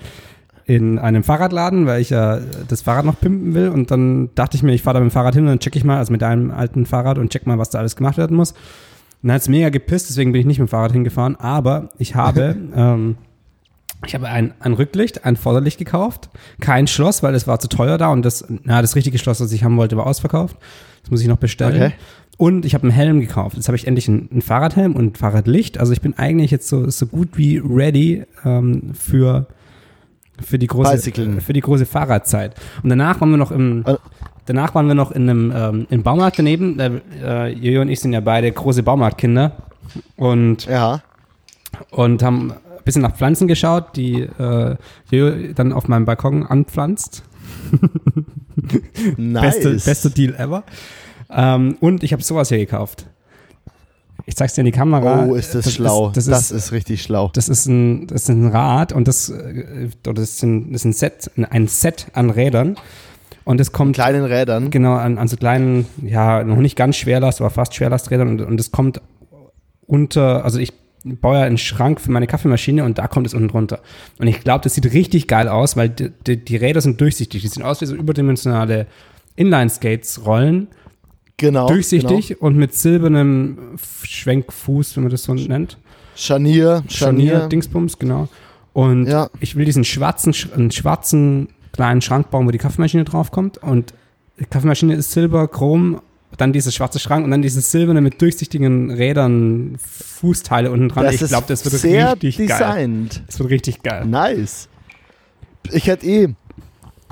in 0.66 0.98
einem 0.98 1.24
Fahrradladen, 1.24 1.86
weil 1.86 2.02
ich 2.02 2.10
ja 2.10 2.40
das 2.68 2.82
Fahrrad 2.82 3.06
noch 3.06 3.20
pimpen 3.20 3.54
will. 3.54 3.70
Und 3.70 3.92
dann 3.92 4.30
dachte 4.36 4.56
ich 4.56 4.64
mir, 4.64 4.74
ich 4.74 4.82
fahre 4.82 4.96
da 4.96 5.00
mit 5.02 5.12
dem 5.12 5.14
Fahrrad 5.14 5.36
hin 5.36 5.44
und 5.44 5.50
dann 5.50 5.60
check 5.60 5.76
ich 5.76 5.84
mal, 5.84 5.98
also 5.98 6.12
mit 6.12 6.24
einem 6.24 6.52
alten 6.52 6.86
Fahrrad 6.86 7.18
und 7.18 7.32
check 7.32 7.46
mal, 7.46 7.58
was 7.58 7.70
da 7.70 7.80
alles 7.80 7.96
gemacht 7.96 8.18
werden 8.18 8.38
muss. 8.38 8.52
Und 8.52 9.28
dann 9.28 9.34
hat 9.34 9.42
es 9.42 9.50
mega 9.50 9.70
gepisst, 9.70 10.10
deswegen 10.10 10.32
bin 10.32 10.42
ich 10.42 10.48
nicht 10.48 10.60
mit 10.60 10.70
dem 10.70 10.72
Fahrrad 10.72 10.94
hingefahren. 10.94 11.36
Aber 11.36 11.90
ich 11.98 12.16
habe, 12.16 12.56
ähm, 12.76 13.18
ich 14.06 14.16
habe 14.16 14.28
ein, 14.28 14.54
ein 14.60 14.74
Rücklicht, 14.74 15.26
ein 15.26 15.36
Vorderlicht 15.36 15.80
gekauft, 15.80 16.30
kein 16.62 16.88
Schloss, 16.88 17.24
weil 17.24 17.36
es 17.36 17.48
war 17.48 17.60
zu 17.60 17.68
teuer 17.68 17.98
da 17.98 18.10
und 18.10 18.24
das, 18.24 18.46
na, 18.64 18.82
das 18.82 18.96
richtige 18.96 19.18
Schloss, 19.18 19.42
was 19.42 19.52
ich 19.52 19.64
haben 19.64 19.78
wollte, 19.78 19.98
war 19.98 20.08
ausverkauft. 20.08 20.58
Das 21.02 21.12
muss 21.12 21.22
ich 21.22 21.28
noch 21.28 21.38
bestellen. 21.38 21.76
Okay. 21.76 21.94
Und 22.38 22.66
ich 22.66 22.74
habe 22.74 22.84
einen 22.84 22.92
Helm 22.92 23.20
gekauft. 23.20 23.58
Jetzt 23.58 23.68
habe 23.68 23.76
ich 23.76 23.86
endlich 23.86 24.08
einen, 24.08 24.30
einen, 24.32 24.42
Fahrradhelm 24.42 24.96
und 24.96 25.14
ein 25.14 25.16
Fahrradlicht. 25.16 25.78
Also 25.78 25.94
ich 25.94 26.02
bin 26.02 26.18
eigentlich 26.18 26.52
jetzt 26.52 26.68
so, 26.68 26.90
so 26.90 27.06
gut 27.06 27.38
wie 27.38 27.62
ready 27.64 28.24
ähm, 28.44 28.94
für 28.94 29.48
für 30.42 30.60
die 30.60 30.68
große, 30.68 30.92
Bicycling. 30.92 31.42
für 31.42 31.54
die 31.54 31.62
große 31.62 31.86
Fahrradzeit. 31.86 32.56
Und 32.82 32.90
danach 32.90 33.22
waren 33.22 33.32
wir 33.32 33.38
noch 33.38 33.52
im, 33.52 33.84
äh. 33.86 33.96
danach 34.46 34.74
waren 34.76 34.88
wir 34.88 34.96
noch 34.96 35.12
in 35.12 35.30
einem 35.30 35.54
ähm, 35.56 35.88
im 35.90 36.04
Baumarkt 36.04 36.40
daneben. 36.40 36.80
Äh, 36.80 37.50
Jojo 37.50 37.82
und 37.82 37.90
ich 37.90 38.00
sind 38.00 38.14
ja 38.14 38.20
beide 38.20 38.52
große 38.52 38.84
Baumarktkinder 38.84 39.54
und 40.16 40.66
ja. 40.66 41.02
und 41.92 42.24
haben 42.24 42.52
ein 42.52 42.84
bisschen 42.84 43.02
nach 43.02 43.16
Pflanzen 43.16 43.48
geschaut, 43.48 43.96
die 43.96 44.22
äh, 44.22 44.76
Jojo 45.12 45.54
dann 45.54 45.72
auf 45.72 45.88
meinem 45.88 46.06
Balkon 46.06 46.46
anpflanzt. 46.46 47.24
nice. 49.18 49.56
Beste, 49.56 49.90
beste 49.90 50.10
Deal 50.10 50.36
ever. 50.36 50.64
Ähm, 51.30 51.78
und 51.80 52.04
ich 52.04 52.14
habe 52.14 52.24
sowas 52.24 52.50
hier 52.50 52.60
gekauft. 52.60 53.08
Ich 54.26 54.36
zeig's 54.36 54.54
dir 54.54 54.62
in 54.62 54.66
die 54.66 54.72
Kamera. 54.72 55.26
Oh, 55.26 55.36
ist 55.36 55.54
das, 55.54 55.66
das 55.66 55.74
schlau. 55.74 56.08
Ist, 56.08 56.18
das, 56.18 56.26
das 56.26 56.52
ist, 56.52 56.66
ist, 56.66 56.72
richtig 56.72 57.02
schlau. 57.02 57.30
Das 57.34 57.50
ist 57.50 57.66
ein, 57.66 58.08
das 58.08 58.24
ist 58.24 58.30
ein 58.30 58.48
Rad 58.48 58.94
und 58.94 59.08
das, 59.08 59.30
äh, 59.30 59.90
das 60.02 60.20
ist 60.20 60.44
ein, 60.44 60.72
das 60.72 60.82
ist 60.82 60.86
ein 60.86 60.94
Set, 60.94 61.32
ein 61.50 61.68
Set 61.68 62.08
an 62.14 62.30
Rädern. 62.30 62.78
Und 63.46 63.60
es 63.60 63.74
kommt. 63.74 63.96
Kleinen 63.96 64.24
Rädern. 64.24 64.72
Genau, 64.72 64.94
an, 64.94 65.18
an 65.18 65.28
so 65.28 65.36
kleinen, 65.36 65.86
ja, 66.02 66.44
noch 66.46 66.58
nicht 66.58 66.78
ganz 66.78 66.96
Schwerlast, 66.96 67.42
aber 67.42 67.50
fast 67.50 67.76
Schwerlasträdern. 67.76 68.30
Und, 68.30 68.42
und 68.42 68.60
es 68.60 68.72
kommt 68.72 69.02
unter, 69.86 70.46
also 70.46 70.60
ich 70.60 70.72
baue 71.04 71.40
ja 71.40 71.44
einen 71.44 71.58
Schrank 71.58 72.00
für 72.00 72.12
meine 72.12 72.28
Kaffeemaschine 72.28 72.86
und 72.86 72.98
da 72.98 73.08
kommt 73.08 73.28
es 73.28 73.34
unten 73.34 73.50
drunter. 73.50 73.80
Und 74.20 74.28
ich 74.28 74.40
glaube, 74.40 74.64
das 74.64 74.76
sieht 74.76 74.92
richtig 74.94 75.28
geil 75.28 75.50
aus, 75.50 75.76
weil 75.76 75.90
die, 75.90 76.12
die, 76.26 76.38
die 76.38 76.56
Räder 76.56 76.80
sind 76.80 77.02
durchsichtig. 77.02 77.42
Die 77.42 77.48
sehen 77.50 77.64
aus 77.64 77.82
wie 77.82 77.86
so 77.86 77.96
überdimensionale 77.96 78.88
Inline-Skates-Rollen 79.36 80.70
Genau. 81.38 81.68
Durchsichtig 81.68 82.28
genau. 82.30 82.42
und 82.42 82.58
mit 82.58 82.74
silbernem 82.74 83.58
Schwenkfuß, 84.04 84.96
wenn 84.96 85.04
man 85.04 85.12
das 85.12 85.24
so 85.24 85.34
nennt. 85.34 85.78
Scharnier. 86.16 86.84
Scharnier, 86.88 87.32
Scharnier 87.32 87.50
Dingsbums, 87.50 87.98
genau. 87.98 88.30
Und 88.74 89.08
ja. 89.08 89.30
ich 89.40 89.56
will 89.56 89.66
diesen 89.66 89.84
schwarzen, 89.84 90.34
einen 90.56 90.72
schwarzen 90.72 91.50
kleinen 91.72 92.02
Schrank 92.02 92.30
bauen, 92.30 92.48
wo 92.48 92.52
die 92.52 92.58
Kaffeemaschine 92.58 93.04
draufkommt. 93.04 93.58
Und 93.58 93.94
die 94.40 94.46
Kaffeemaschine 94.46 94.96
ist 94.96 95.12
Silber, 95.12 95.48
Chrom, 95.48 96.02
dann 96.38 96.54
dieses 96.54 96.74
schwarze 96.74 97.00
Schrank 97.00 97.26
und 97.26 97.32
dann 97.32 97.42
dieses 97.42 97.72
silberne 97.72 98.02
mit 98.02 98.22
durchsichtigen 98.22 98.92
Rädern, 98.92 99.78
Fußteile 99.80 100.72
unten 100.72 100.90
dran. 100.90 101.06
Das 101.06 101.22
ich 101.22 101.28
glaube, 101.28 101.46
das 101.48 101.64
wird 101.64 101.76
sehr 101.76 102.14
richtig 102.14 102.38
designt. 102.38 103.14
geil. 103.14 103.24
Das 103.28 103.40
wird 103.40 103.50
richtig 103.50 103.84
geil. 103.84 104.06
Nice. 104.06 104.70
Ich 105.72 105.88
hätte 105.88 106.06
eh 106.06 106.36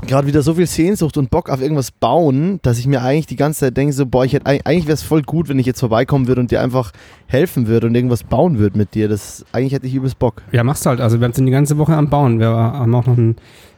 gerade 0.08 0.28
wieder 0.28 0.42
so 0.42 0.56
viel 0.56 0.66
Sehnsucht 0.66 1.18
und 1.18 1.30
Bock 1.30 1.50
auf 1.50 1.62
irgendwas 1.62 1.92
bauen, 1.92 2.60
dass 2.64 2.80
ich 2.80 2.88
mir 2.88 3.02
eigentlich 3.02 3.28
die 3.28 3.36
ganze 3.36 3.62
Zeit 3.62 3.78
denke, 3.78 3.94
so, 3.94 4.06
boah, 4.06 4.26
ich 4.26 4.34
hätte, 4.34 4.48
eigentlich 4.48 4.86
wäre 4.86 4.94
es 4.94 5.04
voll 5.04 5.22
gut, 5.22 5.50
wenn 5.50 5.60
ich 5.60 5.66
jetzt 5.66 5.80
vorbeikommen 5.80 6.28
würde 6.28 6.42
und 6.42 6.52
dir 6.52 6.62
einfach 6.62 6.92
helfen 7.28 7.68
würde 7.68 7.88
und 7.88 7.96
irgendwas 7.96 8.24
bauen 8.24 8.58
würde 8.58 8.78
mit 8.78 8.94
dir. 8.96 9.08
Das, 9.08 9.46
eigentlich 9.52 9.74
hätte 9.74 9.88
ich 9.88 9.96
übelst 9.96 10.20
Bock. 10.20 10.42
Ja, 10.52 10.64
machst 10.64 10.86
du 10.86 10.90
halt. 10.90 11.02
Also 11.02 11.22
wir 11.22 11.32
sind 11.34 11.46
die 11.46 11.52
ganze 11.52 11.78
Woche 11.78 11.96
am 11.96 12.10
Bauen. 12.10 12.40
Wir 12.40 12.50
haben 12.50 12.94
auch 12.96 13.06
noch 13.06 13.18
einen, 13.18 13.36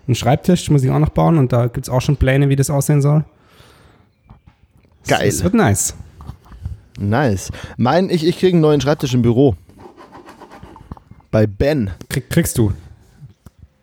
einen 0.07 0.15
Schreibtisch, 0.15 0.69
muss 0.69 0.83
ich 0.83 0.91
auch 0.91 0.99
noch 0.99 1.09
bauen 1.09 1.37
und 1.37 1.51
da 1.51 1.67
gibt 1.67 1.87
es 1.87 1.89
auch 1.89 2.01
schon 2.01 2.17
Pläne, 2.17 2.49
wie 2.49 2.55
das 2.55 2.69
aussehen 2.69 3.01
soll. 3.01 3.25
Geil. 5.07 5.25
Das 5.25 5.43
wird 5.43 5.53
nice. 5.53 5.95
Nice. 6.97 7.51
Mein, 7.77 8.09
ich, 8.09 8.25
ich 8.25 8.39
kriege 8.39 8.53
einen 8.53 8.61
neuen 8.61 8.81
Schreibtisch 8.81 9.13
im 9.13 9.21
Büro. 9.21 9.55
Bei 11.31 11.47
Ben. 11.47 11.91
Krieg, 12.09 12.29
kriegst 12.29 12.57
du? 12.57 12.71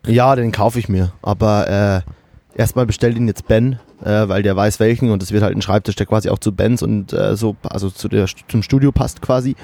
Ja, 0.07 0.37
den 0.37 0.53
kaufe 0.53 0.79
ich 0.79 0.89
mir. 0.89 1.13
Aber 1.21 2.05
äh, 2.07 2.11
erstmal 2.55 2.87
bestellt 2.87 3.17
ihn 3.17 3.27
jetzt 3.27 3.47
Ben, 3.49 3.79
äh, 4.03 4.29
weil 4.29 4.43
der 4.43 4.57
weiß 4.57 4.81
welchen 4.81 5.11
und 5.11 5.23
es 5.23 5.33
wird 5.33 5.43
halt 5.43 5.57
ein 5.57 5.63
Schreibtisch, 5.63 5.97
der 5.97 6.07
quasi 6.07 6.29
auch 6.29 6.39
zu 6.39 6.53
Bens 6.53 6.83
und 6.83 7.13
äh, 7.13 7.37
so, 7.37 7.57
also 7.63 7.91
zu 7.91 8.09
der, 8.09 8.27
zum 8.49 8.63
Studio 8.63 8.93
passt 8.93 9.23
quasi. 9.23 9.57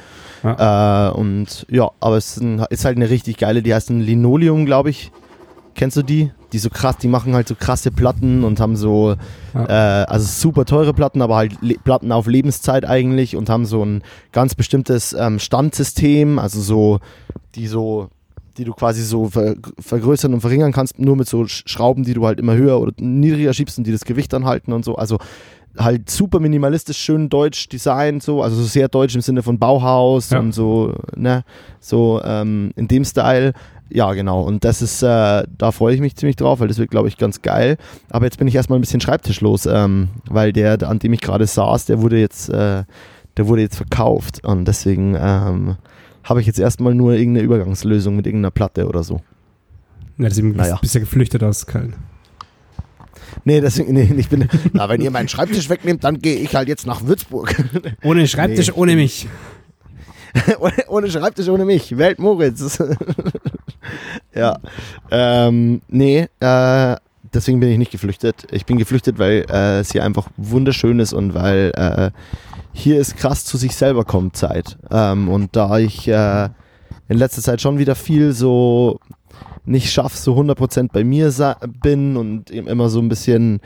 Ja. 0.42 1.08
Äh, 1.08 1.12
und 1.12 1.66
ja, 1.70 1.90
aber 2.00 2.16
es 2.16 2.36
ist, 2.36 2.42
ein, 2.42 2.64
ist, 2.70 2.84
halt 2.84 2.96
eine 2.96 3.10
richtig 3.10 3.38
geile, 3.38 3.62
die 3.62 3.74
heißt 3.74 3.90
ein 3.90 4.00
Linoleum, 4.00 4.66
glaube 4.66 4.90
ich. 4.90 5.10
Kennst 5.74 5.96
du 5.96 6.02
die? 6.02 6.30
Die 6.52 6.58
so 6.58 6.70
krass, 6.70 6.96
die 6.96 7.08
machen 7.08 7.34
halt 7.34 7.48
so 7.48 7.54
krasse 7.54 7.90
Platten 7.90 8.44
und 8.44 8.60
haben 8.60 8.76
so, 8.76 9.16
ja. 9.52 9.64
äh, 10.02 10.04
also 10.06 10.24
super 10.24 10.64
teure 10.64 10.94
Platten, 10.94 11.20
aber 11.20 11.36
halt 11.36 11.60
Le 11.60 11.74
Platten 11.82 12.12
auf 12.12 12.26
Lebenszeit 12.26 12.86
eigentlich 12.86 13.36
und 13.36 13.50
haben 13.50 13.66
so 13.66 13.84
ein 13.84 14.02
ganz 14.32 14.54
bestimmtes 14.54 15.12
ähm, 15.12 15.38
Standsystem, 15.38 16.38
also 16.38 16.60
so, 16.60 17.00
die 17.56 17.66
so 17.66 18.08
die 18.56 18.64
du 18.64 18.72
quasi 18.72 19.02
so 19.02 19.28
ver 19.28 19.54
vergrößern 19.78 20.32
und 20.34 20.40
verringern 20.40 20.72
kannst, 20.72 20.98
nur 20.98 21.16
mit 21.16 21.28
so 21.28 21.46
Schrauben, 21.46 22.04
die 22.04 22.14
du 22.14 22.26
halt 22.26 22.38
immer 22.38 22.54
höher 22.54 22.80
oder 22.80 22.92
niedriger 22.98 23.52
schiebst 23.52 23.78
und 23.78 23.86
die 23.86 23.92
das 23.92 24.04
Gewicht 24.04 24.32
dann 24.32 24.44
halten 24.44 24.72
und 24.72 24.84
so. 24.84 24.96
Also 24.96 25.18
halt 25.78 26.10
super 26.10 26.40
minimalistisch, 26.40 26.98
schön 26.98 27.28
deutsch 27.28 27.68
Design, 27.68 28.20
so, 28.20 28.42
also 28.42 28.56
so 28.56 28.64
sehr 28.64 28.88
deutsch 28.88 29.14
im 29.14 29.20
Sinne 29.20 29.42
von 29.42 29.58
Bauhaus 29.58 30.30
ja. 30.30 30.38
und 30.38 30.52
so, 30.52 30.94
ne, 31.14 31.44
so 31.80 32.20
ähm, 32.24 32.72
in 32.76 32.88
dem 32.88 33.04
Style. 33.04 33.52
Ja, 33.88 34.12
genau. 34.14 34.42
Und 34.42 34.64
das 34.64 34.82
ist, 34.82 35.02
äh, 35.02 35.44
da 35.58 35.70
freue 35.70 35.94
ich 35.94 36.00
mich 36.00 36.16
ziemlich 36.16 36.36
drauf, 36.36 36.58
weil 36.58 36.68
das 36.68 36.78
wird, 36.78 36.90
glaube 36.90 37.06
ich, 37.06 37.18
ganz 37.18 37.42
geil. 37.42 37.76
Aber 38.10 38.24
jetzt 38.24 38.38
bin 38.38 38.48
ich 38.48 38.54
erstmal 38.56 38.78
ein 38.78 38.82
bisschen 38.82 39.00
schreibtischlos, 39.00 39.66
ähm, 39.66 40.08
weil 40.28 40.52
der, 40.52 40.82
an 40.88 40.98
dem 40.98 41.12
ich 41.12 41.20
gerade 41.20 41.46
saß, 41.46 41.86
der 41.86 42.02
wurde 42.02 42.18
jetzt, 42.18 42.48
äh, 42.48 42.82
der 43.36 43.46
wurde 43.46 43.62
jetzt 43.62 43.76
verkauft. 43.76 44.44
Und 44.44 44.66
deswegen 44.66 45.16
ähm, 45.16 45.76
habe 46.26 46.40
ich 46.40 46.46
jetzt 46.46 46.58
erstmal 46.58 46.94
nur 46.94 47.14
irgendeine 47.14 47.44
Übergangslösung 47.44 48.16
mit 48.16 48.26
irgendeiner 48.26 48.50
Platte 48.50 48.86
oder 48.86 49.02
so. 49.02 49.22
Ja, 50.18 50.28
deswegen 50.28 50.52
naja. 50.52 50.78
bist 50.80 50.94
du 50.94 50.98
ja 50.98 51.04
geflüchtet 51.04 51.42
aus 51.42 51.66
Köln. 51.66 51.94
Nee, 53.44 53.60
deswegen, 53.60 53.92
nee, 53.92 54.12
ich 54.16 54.28
bin, 54.28 54.48
na, 54.72 54.88
wenn 54.88 55.00
ihr 55.00 55.10
meinen 55.10 55.28
Schreibtisch 55.28 55.68
wegnehmt, 55.68 56.02
dann 56.04 56.18
gehe 56.18 56.36
ich 56.36 56.54
halt 56.54 56.68
jetzt 56.68 56.86
nach 56.86 57.04
Würzburg. 57.06 57.54
Ohne 58.02 58.26
Schreibtisch, 58.26 58.68
nee. 58.68 58.74
ohne 58.74 58.96
mich. 58.96 59.28
ohne, 60.58 60.74
ohne, 60.88 61.10
Schreibtisch, 61.10 61.48
ohne 61.48 61.64
mich. 61.64 61.96
Welt 61.96 62.18
Moritz. 62.18 62.82
ja. 64.34 64.58
Ähm, 65.10 65.80
nee, 65.88 66.26
äh, 66.40 66.96
deswegen 67.32 67.60
bin 67.60 67.70
ich 67.70 67.78
nicht 67.78 67.92
geflüchtet. 67.92 68.46
Ich 68.50 68.66
bin 68.66 68.78
geflüchtet, 68.78 69.18
weil 69.18 69.46
äh, 69.48 69.80
es 69.80 69.92
hier 69.92 70.02
einfach 70.02 70.28
wunderschön 70.36 70.98
ist 70.98 71.12
und 71.12 71.34
weil 71.34 71.72
äh, 71.76 72.10
hier 72.76 73.00
ist 73.00 73.16
krass 73.16 73.44
zu 73.44 73.56
sich 73.56 73.74
selber 73.74 74.04
kommt 74.04 74.36
Zeit. 74.36 74.76
Ähm, 74.90 75.28
und 75.28 75.56
da 75.56 75.78
ich 75.78 76.06
äh, 76.08 76.50
in 77.08 77.16
letzter 77.16 77.40
Zeit 77.40 77.62
schon 77.62 77.78
wieder 77.78 77.94
viel 77.94 78.32
so 78.32 79.00
nicht 79.64 79.90
schaffe, 79.90 80.16
so 80.16 80.36
100% 80.36 80.90
bei 80.92 81.02
mir 81.02 81.32
bin 81.82 82.16
und 82.16 82.50
immer 82.50 82.88
so 82.88 83.00
ein 83.00 83.08
bisschen 83.08 83.60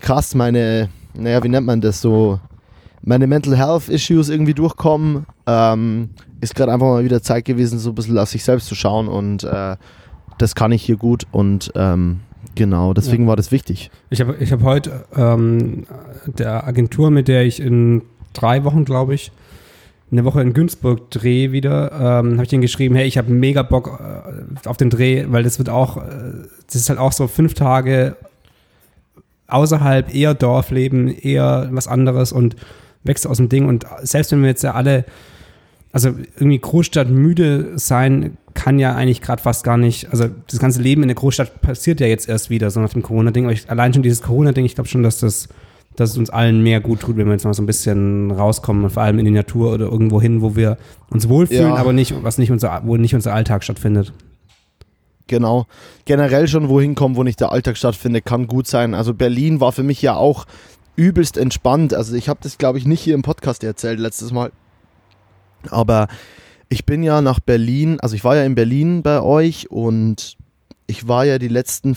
krass 0.00 0.34
meine, 0.34 0.90
naja, 1.14 1.42
wie 1.42 1.48
nennt 1.48 1.66
man 1.66 1.80
das 1.80 2.00
so, 2.00 2.40
meine 3.02 3.26
Mental 3.28 3.56
Health 3.56 3.88
Issues 3.88 4.28
irgendwie 4.28 4.54
durchkommen, 4.54 5.24
ähm, 5.46 6.10
ist 6.40 6.54
gerade 6.54 6.72
einfach 6.72 6.88
mal 6.88 7.04
wieder 7.04 7.22
Zeit 7.22 7.44
gewesen, 7.44 7.78
so 7.78 7.90
ein 7.90 7.94
bisschen 7.94 8.18
auf 8.18 8.28
sich 8.28 8.44
selbst 8.44 8.66
zu 8.66 8.74
schauen 8.74 9.08
und 9.08 9.44
äh, 9.44 9.76
das 10.36 10.54
kann 10.54 10.72
ich 10.72 10.82
hier 10.82 10.96
gut 10.96 11.24
und 11.30 11.72
ähm, 11.76 12.20
genau, 12.56 12.92
deswegen 12.92 13.22
ja. 13.22 13.28
war 13.30 13.36
das 13.36 13.52
wichtig. 13.52 13.90
Ich 14.10 14.20
habe 14.20 14.36
ich 14.38 14.52
hab 14.52 14.62
heute 14.62 15.04
ähm, 15.16 15.86
der 16.26 16.66
Agentur, 16.66 17.10
mit 17.10 17.28
der 17.28 17.44
ich 17.44 17.60
in 17.60 18.02
drei 18.32 18.64
Wochen, 18.64 18.84
glaube 18.84 19.14
ich, 19.14 19.32
eine 20.10 20.24
Woche 20.24 20.40
in 20.40 20.54
Günzburg 20.54 21.10
Dreh 21.10 21.52
wieder, 21.52 21.92
ähm, 21.92 22.32
habe 22.34 22.44
ich 22.44 22.48
denen 22.48 22.62
geschrieben, 22.62 22.94
hey, 22.94 23.06
ich 23.06 23.18
habe 23.18 23.30
mega 23.30 23.62
Bock 23.62 24.00
äh, 24.00 24.68
auf 24.68 24.76
den 24.76 24.90
Dreh, 24.90 25.26
weil 25.28 25.42
das 25.42 25.58
wird 25.58 25.68
auch, 25.68 25.98
äh, 25.98 26.00
das 26.66 26.76
ist 26.76 26.88
halt 26.88 26.98
auch 26.98 27.12
so 27.12 27.28
fünf 27.28 27.54
Tage 27.54 28.16
außerhalb, 29.48 30.14
eher 30.14 30.34
Dorfleben, 30.34 31.08
eher 31.08 31.68
was 31.72 31.88
anderes 31.88 32.32
und 32.32 32.56
wächst 33.04 33.26
aus 33.26 33.38
dem 33.38 33.48
Ding. 33.48 33.66
Und 33.66 33.86
selbst 34.02 34.32
wenn 34.32 34.40
wir 34.40 34.48
jetzt 34.48 34.62
ja 34.62 34.72
alle, 34.72 35.04
also 35.92 36.10
irgendwie 36.36 36.58
Großstadt 36.58 37.10
müde 37.10 37.78
sein, 37.78 38.36
kann 38.54 38.78
ja 38.78 38.94
eigentlich 38.94 39.20
gerade 39.20 39.42
fast 39.42 39.62
gar 39.62 39.76
nicht, 39.76 40.10
also 40.10 40.26
das 40.50 40.58
ganze 40.58 40.82
Leben 40.82 41.02
in 41.02 41.08
der 41.08 41.14
Großstadt 41.14 41.60
passiert 41.60 42.00
ja 42.00 42.06
jetzt 42.06 42.28
erst 42.28 42.50
wieder, 42.50 42.70
so 42.70 42.80
nach 42.80 42.92
dem 42.92 43.02
Corona-Ding. 43.02 43.54
Allein 43.68 43.92
schon 43.92 44.02
dieses 44.02 44.22
Corona-Ding, 44.22 44.64
ich 44.64 44.74
glaube 44.74 44.88
schon, 44.88 45.02
dass 45.02 45.20
das 45.20 45.48
dass 45.98 46.10
es 46.10 46.18
uns 46.18 46.30
allen 46.30 46.62
mehr 46.62 46.80
gut 46.80 47.00
tut, 47.00 47.16
wenn 47.16 47.26
wir 47.26 47.32
jetzt 47.32 47.44
mal 47.44 47.54
so 47.54 47.62
ein 47.62 47.66
bisschen 47.66 48.30
rauskommen, 48.30 48.88
vor 48.88 49.02
allem 49.02 49.18
in 49.18 49.24
die 49.24 49.30
Natur 49.32 49.72
oder 49.72 49.86
irgendwo 49.86 50.20
hin, 50.20 50.42
wo 50.42 50.54
wir 50.54 50.78
uns 51.10 51.28
wohlfühlen, 51.28 51.70
ja. 51.70 51.74
aber 51.74 51.92
nicht, 51.92 52.14
was 52.22 52.38
nicht 52.38 52.52
unser, 52.52 52.82
wo 52.84 52.96
nicht 52.96 53.14
unser 53.14 53.34
Alltag 53.34 53.64
stattfindet. 53.64 54.12
Genau. 55.26 55.66
Generell 56.04 56.46
schon 56.46 56.68
wohin 56.68 56.94
kommen, 56.94 57.16
wo 57.16 57.24
nicht 57.24 57.40
der 57.40 57.50
Alltag 57.50 57.76
stattfindet, 57.76 58.24
kann 58.24 58.46
gut 58.46 58.66
sein. 58.66 58.94
Also 58.94 59.12
Berlin 59.12 59.60
war 59.60 59.72
für 59.72 59.82
mich 59.82 60.00
ja 60.00 60.14
auch 60.14 60.46
übelst 60.94 61.36
entspannt. 61.36 61.92
Also 61.94 62.14
ich 62.14 62.28
habe 62.28 62.40
das, 62.42 62.58
glaube 62.58 62.78
ich, 62.78 62.86
nicht 62.86 63.00
hier 63.00 63.14
im 63.14 63.22
Podcast 63.22 63.64
erzählt 63.64 63.98
letztes 63.98 64.32
Mal. 64.32 64.52
Aber 65.68 66.06
ich 66.68 66.86
bin 66.86 67.02
ja 67.02 67.20
nach 67.20 67.40
Berlin, 67.40 67.98
also 68.00 68.14
ich 68.14 68.24
war 68.24 68.36
ja 68.36 68.44
in 68.44 68.54
Berlin 68.54 69.02
bei 69.02 69.20
euch 69.20 69.70
und 69.70 70.36
ich 70.86 71.08
war 71.08 71.24
ja 71.24 71.38
die 71.38 71.48
letzten 71.48 71.96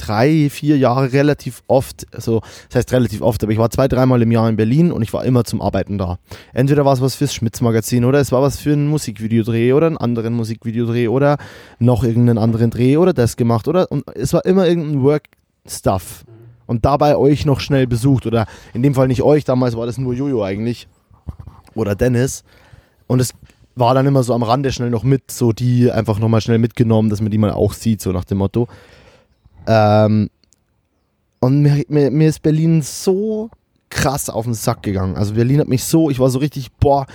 drei, 0.00 0.48
vier 0.50 0.78
Jahre 0.78 1.12
relativ 1.12 1.62
oft, 1.66 2.06
also 2.14 2.40
das 2.68 2.76
heißt 2.76 2.92
relativ 2.92 3.20
oft, 3.22 3.42
aber 3.42 3.52
ich 3.52 3.58
war 3.58 3.70
zwei, 3.70 3.88
dreimal 3.88 4.22
im 4.22 4.32
Jahr 4.32 4.48
in 4.48 4.56
Berlin 4.56 4.92
und 4.92 5.02
ich 5.02 5.12
war 5.12 5.24
immer 5.24 5.44
zum 5.44 5.60
Arbeiten 5.60 5.98
da. 5.98 6.18
Entweder 6.52 6.84
war 6.84 6.92
es 6.92 7.00
was 7.00 7.14
fürs 7.14 7.34
Schmitz-Magazin 7.34 8.04
oder 8.04 8.20
es 8.20 8.32
war 8.32 8.42
was 8.42 8.58
für 8.58 8.72
einen 8.72 8.88
Musikvideodreh 8.88 9.72
oder 9.72 9.86
einen 9.86 9.98
anderen 9.98 10.34
Musikvideodreh 10.34 11.08
oder 11.08 11.38
noch 11.78 12.04
irgendeinen 12.04 12.38
anderen 12.38 12.70
Dreh 12.70 12.96
oder 12.96 13.12
das 13.12 13.36
gemacht 13.36 13.68
oder 13.68 13.90
und 13.90 14.04
es 14.14 14.32
war 14.32 14.44
immer 14.44 14.66
irgendein 14.66 15.02
Work-Stuff. 15.02 16.24
Und 16.66 16.84
dabei 16.84 17.16
euch 17.16 17.46
noch 17.46 17.58
schnell 17.58 17.88
besucht 17.88 18.26
oder 18.26 18.46
in 18.72 18.84
dem 18.84 18.94
Fall 18.94 19.08
nicht 19.08 19.22
euch, 19.22 19.44
damals 19.44 19.76
war 19.76 19.86
das 19.86 19.98
nur 19.98 20.14
Jojo 20.14 20.44
eigentlich 20.44 20.86
oder 21.74 21.96
Dennis. 21.96 22.44
Und 23.08 23.18
es 23.18 23.34
war 23.74 23.94
dann 23.94 24.06
immer 24.06 24.22
so 24.22 24.34
am 24.34 24.42
Rande 24.42 24.70
schnell 24.70 24.90
noch 24.90 25.02
mit, 25.02 25.30
so 25.30 25.52
die 25.52 25.90
einfach 25.90 26.18
nochmal 26.18 26.40
schnell 26.40 26.58
mitgenommen, 26.58 27.10
dass 27.10 27.20
man 27.20 27.30
die 27.30 27.38
mal 27.38 27.50
auch 27.50 27.72
sieht, 27.72 28.00
so 28.00 28.12
nach 28.12 28.24
dem 28.24 28.38
Motto. 28.38 28.68
Ähm, 29.70 30.30
und 31.38 31.62
mir, 31.62 31.84
mir, 31.88 32.10
mir 32.10 32.28
ist 32.28 32.42
Berlin 32.42 32.82
so 32.82 33.50
krass 33.88 34.28
auf 34.28 34.44
den 34.44 34.54
Sack 34.54 34.82
gegangen. 34.82 35.16
Also 35.16 35.34
Berlin 35.34 35.60
hat 35.60 35.68
mich 35.68 35.84
so, 35.84 36.10
ich 36.10 36.18
war 36.18 36.28
so 36.28 36.40
richtig, 36.40 36.72
boah, 36.72 37.06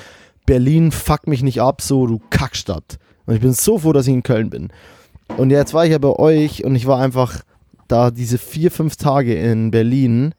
Berlin 0.45 0.91
fuck 0.91 1.27
mich 1.27 1.43
nicht 1.43 1.61
ab, 1.61 1.81
so 1.81 2.07
du 2.07 2.21
Kackstadt. 2.29 2.97
Und 3.25 3.35
ich 3.35 3.41
bin 3.41 3.53
so 3.53 3.77
froh, 3.77 3.91
dass 3.91 4.07
ich 4.07 4.13
in 4.13 4.23
Köln 4.23 4.49
bin. 4.49 4.69
Und 5.37 5.49
jetzt 5.49 5.73
war 5.73 5.85
ich 5.85 5.91
ja 5.91 5.97
bei 5.97 6.09
euch 6.09 6.63
und 6.63 6.75
ich 6.75 6.87
war 6.87 6.99
einfach 6.99 7.41
da 7.89 8.09
diese 8.09 8.37
vier, 8.37 8.71
fünf 8.71 8.95
Tage 8.95 9.35
in 9.35 9.71
Berlin 9.71 10.33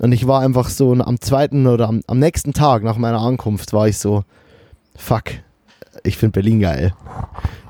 und 0.00 0.12
ich 0.12 0.26
war 0.26 0.40
einfach 0.40 0.68
so 0.68 0.92
am 0.92 1.20
zweiten 1.20 1.66
oder 1.66 1.88
am, 1.88 2.00
am 2.06 2.18
nächsten 2.18 2.52
Tag 2.52 2.82
nach 2.82 2.96
meiner 2.96 3.20
Ankunft 3.20 3.72
war 3.72 3.86
ich 3.86 3.98
so, 3.98 4.24
fuck, 4.96 5.24
ich 6.04 6.18
finde 6.18 6.32
Berlin 6.32 6.60
geil. 6.60 6.94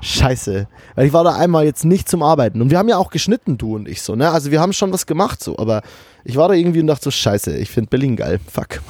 Scheiße. 0.01 0.67
Weil 0.93 1.07
ich 1.07 1.13
war 1.13 1.23
da 1.23 1.35
einmal 1.35 1.65
jetzt 1.65 1.85
nicht 1.85 2.09
zum 2.09 2.21
Arbeiten. 2.21 2.61
Und 2.61 2.69
wir 2.69 2.77
haben 2.77 2.89
ja 2.89 2.97
auch 2.97 3.09
geschnitten, 3.09 3.57
du 3.57 3.75
und 3.75 3.87
ich 3.87 4.01
so, 4.01 4.15
ne? 4.15 4.29
Also 4.29 4.51
wir 4.51 4.59
haben 4.59 4.73
schon 4.73 4.91
was 4.91 5.05
gemacht 5.07 5.41
so, 5.41 5.57
aber 5.57 5.81
ich 6.25 6.35
war 6.35 6.49
da 6.49 6.53
irgendwie 6.53 6.81
und 6.81 6.87
dachte 6.87 7.05
so, 7.05 7.11
scheiße, 7.11 7.57
ich 7.57 7.71
finde 7.71 7.89
Berlin 7.89 8.17
geil. 8.17 8.39
Fuck. 8.51 8.81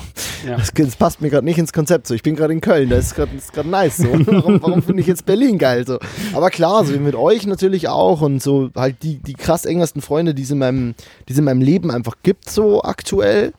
Ja. 0.47 0.57
Das, 0.57 0.71
das, 0.73 0.95
passt 0.95 1.21
mir 1.21 1.29
gerade 1.29 1.45
nicht 1.45 1.59
ins 1.59 1.73
Konzept 1.73 2.07
so. 2.07 2.15
Ich 2.15 2.23
bin 2.23 2.35
gerade 2.35 2.53
in 2.53 2.59
Köln, 2.59 2.89
das 2.89 3.13
ist 3.13 3.53
gerade 3.53 3.69
nice 3.69 3.97
so. 3.97 4.07
Warum, 4.25 4.61
warum 4.61 4.81
finde 4.81 5.01
ich 5.01 5.07
jetzt 5.07 5.25
Berlin 5.25 5.59
geil 5.59 5.85
so? 5.85 5.99
Aber 6.33 6.49
klar, 6.49 6.83
so 6.83 6.93
wie 6.93 6.99
mit 6.99 7.15
euch 7.15 7.45
natürlich 7.45 7.87
auch 7.87 8.21
und 8.21 8.41
so 8.41 8.71
halt 8.75 9.03
die, 9.03 9.19
die 9.19 9.33
krass 9.33 9.65
engersten 9.65 10.01
Freunde, 10.01 10.33
die 10.33 10.43
es 10.43 10.51
in 10.51 10.57
meinem, 10.57 10.95
die 11.29 11.33
es 11.33 11.39
in 11.39 11.45
meinem 11.45 11.61
Leben 11.61 11.91
einfach 11.91 12.15
gibt, 12.23 12.49
so 12.49 12.81
aktuell. 12.83 13.53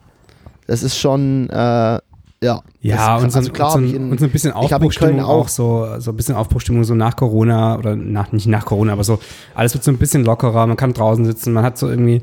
Das 0.65 0.83
ist 0.83 0.97
schon, 0.97 1.49
äh, 1.49 1.99
ja, 2.43 2.61
ja 2.81 3.17
und, 3.17 3.31
so, 3.31 3.39
also 3.39 3.51
klar, 3.51 3.75
und, 3.75 3.87
so, 3.87 3.95
in, 3.95 4.11
und 4.11 4.19
so 4.19 4.25
ein 4.25 4.31
bisschen 4.31 4.51
Aufbruchstimmung 4.51 5.21
auch, 5.21 5.29
auch, 5.29 5.47
so, 5.47 5.99
so 5.99 6.11
ein 6.11 6.17
bisschen 6.17 6.35
Aufbruchstimmung 6.35 6.83
so 6.83 6.93
nach 6.93 7.15
Corona 7.15 7.77
oder 7.77 7.95
nach, 7.95 8.31
nicht 8.31 8.47
nach 8.47 8.65
Corona, 8.65 8.93
aber 8.93 9.03
so, 9.03 9.19
alles 9.55 9.73
wird 9.73 9.83
so 9.83 9.91
ein 9.91 9.97
bisschen 9.97 10.23
lockerer, 10.23 10.67
man 10.67 10.77
kann 10.77 10.93
draußen 10.93 11.25
sitzen, 11.25 11.53
man 11.53 11.63
hat 11.63 11.77
so 11.77 11.89
irgendwie, 11.89 12.21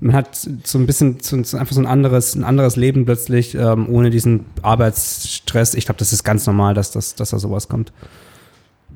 man 0.00 0.14
hat 0.14 0.36
so 0.36 0.78
ein 0.78 0.86
bisschen 0.86 1.18
so, 1.20 1.36
einfach 1.56 1.74
so 1.74 1.80
ein 1.80 1.86
anderes, 1.86 2.36
ein 2.36 2.44
anderes 2.44 2.76
Leben 2.76 3.04
plötzlich, 3.04 3.56
ähm, 3.56 3.88
ohne 3.88 4.10
diesen 4.10 4.46
Arbeitsstress. 4.62 5.74
Ich 5.74 5.86
glaube, 5.86 5.98
das 5.98 6.12
ist 6.12 6.22
ganz 6.22 6.46
normal, 6.46 6.74
dass, 6.74 6.92
das, 6.92 7.16
dass 7.16 7.30
da 7.30 7.38
sowas 7.40 7.68
kommt. 7.68 7.92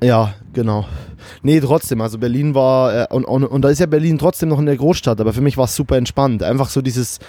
Ja, 0.03 0.35
genau. 0.53 0.87
Nee, 1.43 1.61
trotzdem, 1.61 2.01
also 2.01 2.19
Berlin 2.19 2.55
war, 2.55 3.11
äh, 3.11 3.15
und, 3.15 3.25
und, 3.25 3.45
und 3.45 3.63
da 3.63 3.69
ist 3.69 3.79
ja 3.79 3.87
Berlin 3.87 4.19
trotzdem 4.19 4.49
noch 4.49 4.59
in 4.59 4.67
der 4.67 4.77
Großstadt, 4.77 5.21
aber 5.21 5.33
für 5.33 5.41
mich 5.41 5.57
war 5.57 5.67
es 5.67 5.77
super 5.77 5.97
entspannt. 5.97 6.43
Einfach 6.43 6.69
so 6.69 6.83
dieses, 6.83 7.21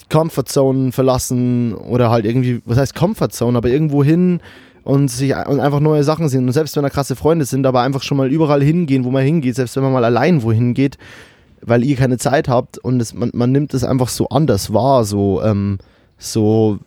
die 0.00 0.08
Comfortzone 0.08 0.92
verlassen 0.92 1.74
oder 1.74 2.10
halt 2.10 2.24
irgendwie, 2.24 2.62
was 2.64 2.78
heißt 2.78 2.94
Comfortzone, 2.94 3.56
aber 3.56 3.68
irgendwo 3.68 4.02
hin 4.02 4.40
und 4.84 5.08
sich 5.08 5.34
und 5.34 5.60
einfach 5.60 5.80
neue 5.80 6.04
Sachen 6.04 6.28
sehen. 6.28 6.46
Und 6.46 6.52
selbst 6.52 6.76
wenn 6.76 6.82
da 6.82 6.90
krasse 6.90 7.16
Freunde 7.16 7.44
sind, 7.44 7.66
aber 7.66 7.82
einfach 7.82 8.02
schon 8.02 8.16
mal 8.16 8.30
überall 8.30 8.62
hingehen, 8.62 9.04
wo 9.04 9.10
man 9.10 9.24
hingeht, 9.24 9.56
selbst 9.56 9.76
wenn 9.76 9.82
man 9.82 9.92
mal 9.92 10.04
allein 10.04 10.42
wohin 10.42 10.74
geht, 10.74 10.98
weil 11.60 11.84
ihr 11.84 11.96
keine 11.96 12.18
Zeit 12.18 12.48
habt 12.48 12.78
und 12.78 13.00
es, 13.00 13.14
man, 13.14 13.30
man 13.34 13.52
nimmt 13.52 13.74
es 13.74 13.84
einfach 13.84 14.08
so 14.08 14.28
anders 14.28 14.72
wahr, 14.72 15.04
so, 15.04 15.42
ähm, 15.42 15.78
so, 16.24 16.78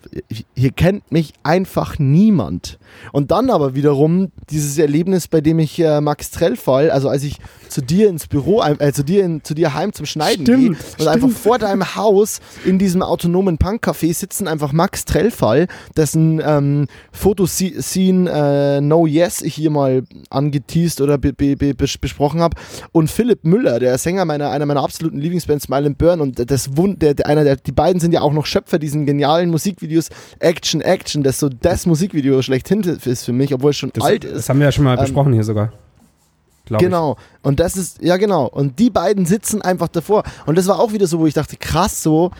hier 0.55 0.71
kennt 0.71 1.11
mich 1.11 1.33
einfach 1.43 1.99
niemand. 1.99 2.79
Und 3.11 3.31
dann 3.31 3.49
aber 3.49 3.75
wiederum 3.75 4.31
dieses 4.49 4.77
Erlebnis, 4.77 5.27
bei 5.27 5.41
dem 5.41 5.59
ich 5.59 5.79
äh, 5.79 6.01
Max 6.01 6.31
Trellfall, 6.31 6.89
also 6.89 7.09
als 7.09 7.23
ich 7.23 7.37
zu 7.69 7.81
dir 7.81 8.09
ins 8.09 8.27
Büro, 8.27 8.63
äh, 8.63 8.91
zu 8.93 9.03
dir 9.03 9.23
in, 9.23 9.43
zu 9.43 9.53
dir 9.53 9.73
heim 9.73 9.93
zum 9.93 10.05
Schneiden 10.05 10.45
gehe 10.45 10.55
und 10.69 10.75
stimmt. 10.75 11.07
einfach 11.07 11.29
vor 11.29 11.59
deinem 11.59 11.95
Haus 11.95 12.39
in 12.65 12.79
diesem 12.79 13.01
autonomen 13.01 13.57
Punkcafé 13.57 14.13
sitzen 14.13 14.47
einfach 14.47 14.71
Max 14.73 15.05
Trellfall, 15.05 15.67
dessen 15.95 16.41
ähm, 16.43 16.87
Fotoscene 17.11 18.29
äh, 18.31 18.81
No 18.81 19.05
Yes 19.05 19.41
ich 19.41 19.55
hier 19.55 19.69
mal 19.69 20.03
angeteased 20.29 21.01
oder 21.01 21.17
be 21.17 21.33
be 21.33 21.55
be 21.55 21.73
besprochen 21.75 22.41
habe 22.41 22.57
und 22.91 23.11
Philipp 23.11 23.43
Müller, 23.43 23.79
der 23.79 23.97
Sänger 23.97 24.25
meiner 24.25 24.49
einer 24.49 24.65
meiner 24.65 24.83
absoluten 24.83 25.19
Lieblingsbands 25.19 25.65
Smile 25.65 25.91
Burn 25.91 26.21
und 26.21 26.49
das 26.49 26.77
Wund, 26.77 27.01
der, 27.01 27.13
der, 27.13 27.27
einer 27.27 27.43
der 27.43 27.57
die 27.57 27.71
beiden 27.71 27.99
sind 27.99 28.13
ja 28.13 28.21
auch 28.21 28.33
noch 28.33 28.45
Schöpfer 28.45 28.79
diesen 28.79 29.05
genialen 29.05 29.26
Musikvideos 29.49 30.09
Action 30.39 30.81
Action, 30.81 31.23
das 31.23 31.39
so 31.39 31.49
das 31.49 31.85
Musikvideo 31.85 32.41
schlechthin 32.41 32.81
ist 32.81 33.23
für 33.23 33.33
mich, 33.33 33.53
obwohl 33.53 33.71
es 33.71 33.77
schon 33.77 33.91
das, 33.93 34.03
alt 34.03 34.23
ist. 34.23 34.35
Das 34.35 34.49
haben 34.49 34.59
wir 34.59 34.65
ja 34.65 34.71
schon 34.71 34.85
mal 34.85 34.97
ähm, 34.97 35.03
besprochen 35.03 35.33
hier 35.33 35.43
sogar. 35.43 35.71
glaube 36.65 36.83
ich. 36.83 36.89
Genau. 36.89 37.17
Und 37.41 37.59
das 37.59 37.77
ist, 37.77 38.01
ja 38.01 38.17
genau. 38.17 38.47
Und 38.47 38.79
die 38.79 38.89
beiden 38.89 39.25
sitzen 39.25 39.61
einfach 39.61 39.87
davor. 39.87 40.23
Und 40.45 40.57
das 40.57 40.67
war 40.67 40.79
auch 40.79 40.93
wieder 40.93 41.07
so, 41.07 41.19
wo 41.19 41.27
ich 41.27 41.33
dachte, 41.33 41.57
krass 41.57 42.01
so, 42.03 42.31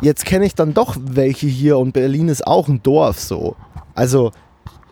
jetzt 0.00 0.24
kenne 0.24 0.46
ich 0.46 0.54
dann 0.54 0.74
doch 0.74 0.96
welche 1.00 1.46
hier 1.46 1.78
und 1.78 1.92
Berlin 1.92 2.28
ist 2.28 2.46
auch 2.46 2.68
ein 2.68 2.82
Dorf 2.82 3.20
so. 3.20 3.56
Also 3.94 4.32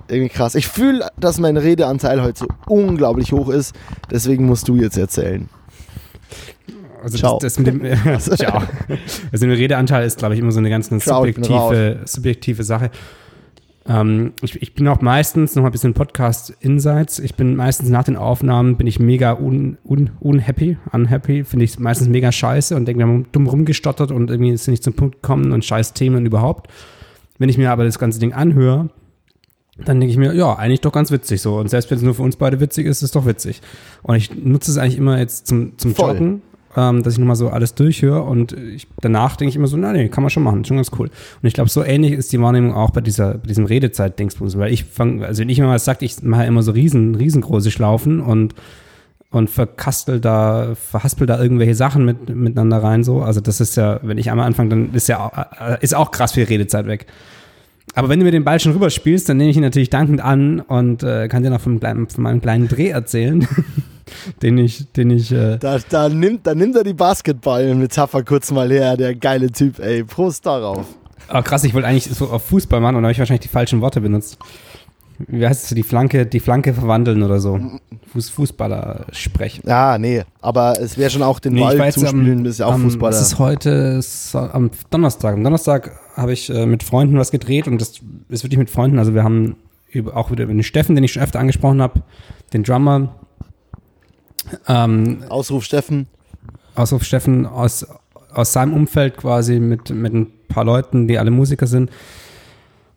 irgendwie 0.09 0.31
krass. 0.31 0.55
Ich 0.55 0.69
fühle, 0.69 1.09
dass 1.19 1.39
mein 1.39 1.57
Redeanteil 1.57 2.23
heute 2.23 2.41
so 2.41 2.47
unglaublich 2.67 3.33
hoch 3.33 3.49
ist. 3.49 3.75
Deswegen 4.11 4.47
musst 4.47 4.69
du 4.69 4.77
jetzt 4.77 4.97
erzählen. 4.97 5.49
Also 7.03 7.19
Ciao. 7.19 7.39
Das, 7.41 7.55
das 7.55 7.65
mit 7.65 7.67
dem, 7.67 7.83
Ciao. 8.19 8.63
Also 9.33 9.47
der 9.47 9.59
Redeanteil 9.59 10.07
ist, 10.07 10.19
glaube 10.19 10.35
ich, 10.35 10.41
immer 10.41 10.53
so 10.53 10.59
eine 10.59 10.71
ganz, 10.71 10.91
ganz 10.91 11.05
Ciao, 11.05 11.19
subjektive, 11.19 12.01
subjektive 12.05 12.63
Sache. 12.63 12.91
Ähm, 13.89 14.33
ich, 14.43 14.61
ich 14.61 14.75
bin 14.75 14.87
auch 14.89 15.01
meistens, 15.01 15.55
noch 15.55 15.63
mal 15.63 15.71
ein 15.71 15.73
bisschen 15.73 15.95
Podcast-Insights, 15.95 17.21
ich 17.21 17.35
bin 17.37 17.57
meistens 17.57 17.89
nach 17.89 18.05
den 18.05 18.17
Aufnahmen, 18.17 18.77
bin 18.77 18.87
ich 18.87 19.01
mega 19.01 19.33
un, 19.33 19.79
un, 19.85 20.11
unhappy, 20.21 20.77
unhappy, 20.93 21.45
finde 21.45 21.65
ich 21.65 21.79
meistens 21.79 22.09
mega 22.09 22.31
scheiße 22.31 22.77
und 22.77 22.85
denke, 22.87 23.01
wir 23.01 23.07
haben 23.07 23.27
dumm 23.33 23.47
rumgestottert 23.47 24.13
und 24.13 24.31
irgendwie 24.31 24.51
ist 24.51 24.69
nicht 24.69 24.85
zum 24.85 24.93
Punkt 24.93 25.23
gekommen 25.23 25.53
und 25.53 25.65
scheiß 25.65 25.95
Themen 25.95 26.27
überhaupt. 26.27 26.71
Wenn 27.39 27.49
ich 27.49 27.57
mir 27.57 27.71
aber 27.71 27.85
das 27.85 27.99
ganze 27.99 28.21
Ding 28.21 28.35
anhöre, 28.35 28.91
dann 29.85 30.01
denke 30.01 30.11
ich 30.11 30.19
mir, 30.19 30.35
ja, 30.35 30.55
eigentlich 30.55 30.81
doch 30.81 30.93
ganz 30.93 31.11
witzig 31.11 31.41
so. 31.41 31.57
Und 31.57 31.71
selbst 31.71 31.91
wenn 31.91 31.99
es 31.99 32.05
nur 32.05 32.15
für 32.15 32.23
uns 32.23 32.37
beide 32.37 32.61
witzig 32.61 32.87
ist, 32.87 32.99
ist 32.99 33.05
es 33.05 33.11
doch 33.13 33.27
witzig. 33.27 33.63
Und 34.03 34.17
ich 34.17 34.35
nutze 34.35 34.71
es 34.73 34.77
eigentlich 34.77 34.99
immer 34.99 35.19
jetzt 35.19 35.47
zum, 35.47 35.79
zum 35.79 35.95
Voll. 35.95 36.15
Joggen, 36.15 36.43
ähm, 36.77 37.03
dass 37.03 37.14
ich 37.14 37.19
nochmal 37.19 37.37
so 37.37 37.49
alles 37.49 37.75
durchhöre 37.75 38.23
und 38.23 38.53
ich, 38.53 38.87
danach 39.01 39.37
denke 39.37 39.51
ich 39.51 39.57
immer 39.57 39.66
so, 39.66 39.77
na 39.77 39.93
nee, 39.93 40.09
kann 40.09 40.23
man 40.23 40.31
schon 40.31 40.43
machen, 40.43 40.64
schon 40.64 40.77
ganz 40.77 40.91
cool. 40.99 41.09
Und 41.09 41.47
ich 41.47 41.55
glaube, 41.55 41.71
so 41.71 41.83
ähnlich 41.83 42.12
ist 42.12 42.33
die 42.33 42.41
Wahrnehmung 42.41 42.75
auch 42.75 42.91
bei 42.91 43.01
dieser, 43.01 43.35
bei 43.35 43.47
diesem 43.49 43.64
Redezeit-Dingsbums, 43.66 44.59
weil 44.59 44.73
ich 44.73 44.85
fange, 44.85 45.27
also 45.27 45.41
wenn 45.41 45.49
ich 45.49 45.59
immer 45.59 45.71
was 45.71 45.85
sagt, 45.85 46.03
ich 46.03 46.23
mache 46.23 46.45
immer 46.45 46.62
so 46.62 46.73
riesen, 46.73 47.14
riesengroße 47.14 47.71
Schlaufen 47.71 48.21
und 48.21 48.55
und 49.31 49.51
verkastel 49.51 50.21
da, 50.21 50.75
verhaspel 50.75 51.27
da 51.27 51.39
irgendwelche 51.39 51.75
Sachen 51.75 52.03
mit, 52.07 52.35
miteinander 52.35 52.83
rein 52.83 53.05
so. 53.05 53.21
Also 53.21 53.43
das 53.43 53.61
ist 53.61 53.77
ja, 53.77 54.01
wenn 54.03 54.16
ich 54.16 54.31
einmal 54.31 54.47
anfange, 54.47 54.71
dann 54.71 54.95
ist 54.95 55.07
ja 55.07 55.21
auch- 55.21 55.37
äh, 55.61 55.77
ist 55.83 55.95
auch 55.95 56.12
krass 56.12 56.33
viel 56.33 56.45
Redezeit 56.45 56.87
weg. 56.87 57.05
Aber 57.95 58.09
wenn 58.09 58.21
du 58.21 58.25
mir 58.25 58.31
den 58.31 58.45
Ball 58.45 58.59
schon 58.59 58.73
rüberspielst, 58.73 59.29
dann 59.29 59.37
nehme 59.37 59.51
ich 59.51 59.57
ihn 59.59 59.62
natürlich 59.62 59.91
dankend 59.91 60.23
an 60.23 60.61
und 60.61 61.03
äh, 61.03 61.29
kann 61.29 61.43
dir 61.43 61.51
noch 61.51 61.61
kleinen- 61.62 62.09
von 62.09 62.23
meinem 62.25 62.41
kleinen 62.41 62.69
Dreh 62.69 62.89
erzählen, 62.89 63.47
den 64.43 64.59
ich, 64.59 64.91
den 64.93 65.11
ich, 65.11 65.33
äh, 65.33 65.59
Da, 65.59 65.79
da, 65.89 66.09
nimmt, 66.09 66.47
da 66.47 66.55
nimmt 66.55 66.77
er 66.77 66.85
die 66.85 66.95
Basketball-Metapher 66.95 68.23
kurz 68.25 68.51
mal 68.51 68.71
her, 68.71 68.97
der 68.97 69.15
geile 69.15 69.51
Typ, 69.51 69.79
ey. 69.79 70.05
Prost 70.05 70.47
darauf. 70.47 70.87
oh 71.33 71.43
krass, 71.43 71.65
ich 71.65 71.75
wollte 71.75 71.89
eigentlich 71.89 72.05
so 72.07 72.27
auf 72.29 72.45
Fußball 72.47 72.81
machen 72.81 72.97
und 72.97 73.03
da 73.03 73.07
habe 73.09 73.13
ich 73.13 73.19
wahrscheinlich 73.19 73.43
die 73.43 73.49
falschen 73.49 73.81
Worte 73.81 74.01
benutzt. 74.01 74.39
Wie 75.27 75.45
heißt 75.45 75.65
es, 75.65 75.75
die 75.75 75.83
Flanke, 75.83 76.27
die 76.27 76.39
Flanke 76.39 76.73
verwandeln 76.73 77.25
oder 77.25 77.41
so. 77.41 77.59
Fuß, 78.13 78.31
Fußballer 78.31 79.07
sprechen. 79.11 79.63
Ja, 79.67 79.99
nee, 79.99 80.23
aber 80.41 80.81
es 80.81 80.97
wäre 80.97 81.11
schon 81.11 81.25
auch 81.25 81.41
den 81.41 81.55
Nee, 81.55 81.61
Ball 81.63 81.93
zuspielen, 81.93 82.45
das 82.45 82.53
ist 82.53 82.59
ja 82.61 82.67
auch 82.67 82.75
am- 82.75 82.83
Fußballer. 82.83 83.17
Es 83.17 83.21
ist 83.23 83.39
heute 83.41 84.01
so- 84.01 84.39
am 84.39 84.71
Donnerstag. 84.91 85.35
Am 85.35 85.43
Donnerstag 85.43 85.91
habe 86.15 86.33
ich 86.33 86.49
äh, 86.51 86.67
mit 86.67 86.85
Freunden 86.85 87.19
was 87.19 87.33
gedreht 87.33 87.67
und 87.67 87.81
das 87.81 87.95
ist 88.29 88.45
wirklich 88.45 88.59
mit 88.59 88.71
Freunden. 88.71 89.01
Also 89.01 89.13
wir 89.13 89.25
haben 89.25 89.57
über, 89.91 90.17
auch 90.17 90.31
wieder 90.31 90.45
über 90.45 90.53
den 90.53 90.63
Steffen, 90.63 90.95
den 90.95 91.03
ich 91.03 91.13
schon 91.13 91.23
öfter 91.23 91.41
angesprochen 91.41 91.83
habe, 91.83 92.01
den 92.53 92.63
Drummer, 92.63 93.17
ähm, 94.69 95.23
Ausruf 95.29 95.65
Steffen. 95.65 96.07
Ausruf 96.75 97.05
Steffen 97.05 97.47
aus, 97.47 97.87
aus 98.33 98.53
seinem 98.53 98.75
Umfeld 98.75 99.17
quasi 99.17 99.59
mit, 99.59 99.91
mit 99.91 100.15
ein 100.15 100.27
paar 100.49 100.65
Leuten, 100.65 101.09
die 101.09 101.19
alle 101.19 101.31
Musiker 101.31 101.67
sind, 101.67 101.91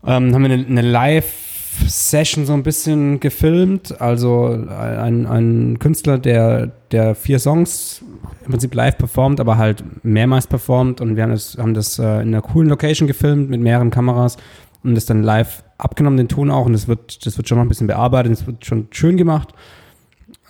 ähm, 0.06 0.34
haben 0.34 0.44
wir 0.44 0.52
eine, 0.52 0.66
eine 0.66 0.82
Live-Session 0.82 2.46
so 2.46 2.54
ein 2.54 2.64
bisschen 2.64 3.20
gefilmt. 3.20 4.00
Also 4.02 4.48
ein, 4.48 5.26
ein 5.26 5.80
Künstler, 5.80 6.18
der, 6.18 6.72
der 6.92 7.16
vier 7.16 7.40
Songs 7.40 8.04
im 8.46 8.52
Prinzip 8.52 8.74
live 8.74 8.98
performt, 8.98 9.40
aber 9.40 9.58
halt 9.58 9.84
mehrmals 10.04 10.48
performt 10.48 11.02
und 11.02 11.16
wir 11.16 11.24
haben 11.24 11.32
das, 11.32 11.58
haben 11.58 11.74
das 11.74 12.00
äh, 12.00 12.22
in 12.22 12.30
einer 12.30 12.42
coolen 12.42 12.70
Location 12.70 13.08
gefilmt 13.08 13.50
mit 13.50 13.62
mehreren 13.62 13.92
Kameras 13.92 14.38
und 14.84 14.96
das 14.96 15.06
dann 15.06 15.24
live 15.24 15.64
abgenommen, 15.78 16.18
den 16.18 16.28
Ton 16.28 16.50
auch 16.50 16.66
und 16.66 16.74
das 16.74 16.88
wird, 16.88 17.26
das 17.26 17.38
wird 17.38 17.48
schon 17.48 17.58
noch 17.58 17.66
ein 17.66 17.70
bisschen 17.70 17.88
bearbeitet, 17.88 18.32
das 18.32 18.48
wird 18.48 18.66
schon 18.66 18.88
schön 18.92 19.18
gemacht. 19.18 19.50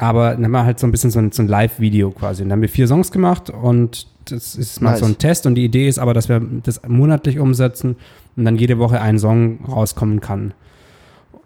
Aber 0.01 0.31
dann 0.31 0.43
haben 0.43 0.51
wir 0.51 0.65
halt 0.65 0.79
so 0.79 0.87
ein 0.87 0.91
bisschen 0.91 1.11
so 1.11 1.19
ein, 1.19 1.31
so 1.31 1.43
ein 1.43 1.47
Live-Video 1.47 2.09
quasi. 2.09 2.41
Und 2.41 2.49
dann 2.49 2.57
haben 2.57 2.61
wir 2.63 2.69
vier 2.69 2.87
Songs 2.87 3.11
gemacht 3.11 3.51
und 3.51 4.07
das 4.25 4.55
ist 4.55 4.81
mal 4.81 4.91
Nice. 4.91 4.99
so 5.01 5.05
ein 5.05 5.19
Test. 5.19 5.45
Und 5.45 5.53
die 5.53 5.63
Idee 5.63 5.87
ist 5.87 5.99
aber, 5.99 6.15
dass 6.15 6.27
wir 6.27 6.41
das 6.63 6.81
monatlich 6.87 7.37
umsetzen 7.37 7.97
und 8.35 8.45
dann 8.45 8.55
jede 8.55 8.79
Woche 8.79 8.99
ein 8.99 9.19
Song 9.19 9.63
rauskommen 9.63 10.19
kann. 10.19 10.55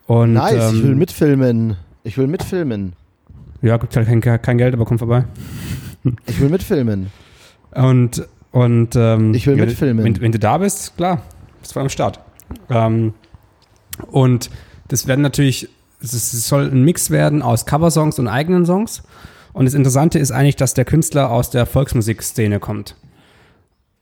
Und, 0.08 0.34
Nice, 0.34 0.72
ähm, 0.72 0.76
ich 0.78 0.84
will 0.84 0.96
mitfilmen. 0.96 1.76
Ich 2.06 2.18
will 2.18 2.28
mitfilmen. 2.28 2.94
Ja, 3.62 3.76
gibt 3.76 3.94
halt 3.98 4.08
kein, 4.08 4.42
kein 4.42 4.58
Geld, 4.58 4.74
aber 4.74 4.86
komm 4.86 5.00
vorbei. 5.00 5.26
Ich 6.28 6.40
will 6.40 6.50
mitfilmen. 6.50 7.08
Und, 7.72 8.26
und 8.52 8.96
ähm, 8.96 9.34
Ich 9.34 9.48
will 9.48 9.56
mitfilmen. 9.58 10.06
Wenn, 10.06 10.22
wenn 10.22 10.32
du 10.32 10.38
da 10.40 10.60
bist, 10.60 10.96
klar, 10.96 11.24
bist 11.60 11.76
du 11.76 11.80
am 11.80 11.90
Start. 11.90 12.20
Ähm, 12.70 13.16
und 14.12 14.50
das 14.88 15.08
werden 15.08 15.22
natürlich, 15.22 15.68
es, 16.02 16.48
soll 16.48 16.70
ein 16.70 16.84
Mix 16.84 17.10
werden 17.10 17.42
aus 17.42 17.66
Coversongs 17.66 18.20
und 18.20 18.28
eigenen 18.28 18.66
Songs. 18.66 19.04
Und 19.54 19.66
das 19.66 19.74
Interessante 19.74 20.20
ist 20.20 20.32
eigentlich, 20.32 20.56
dass 20.56 20.74
der 20.74 20.86
Künstler 20.86 21.32
aus 21.32 21.50
der 21.50 21.66
Volksmusikszene 21.66 22.60
kommt. 22.60 22.96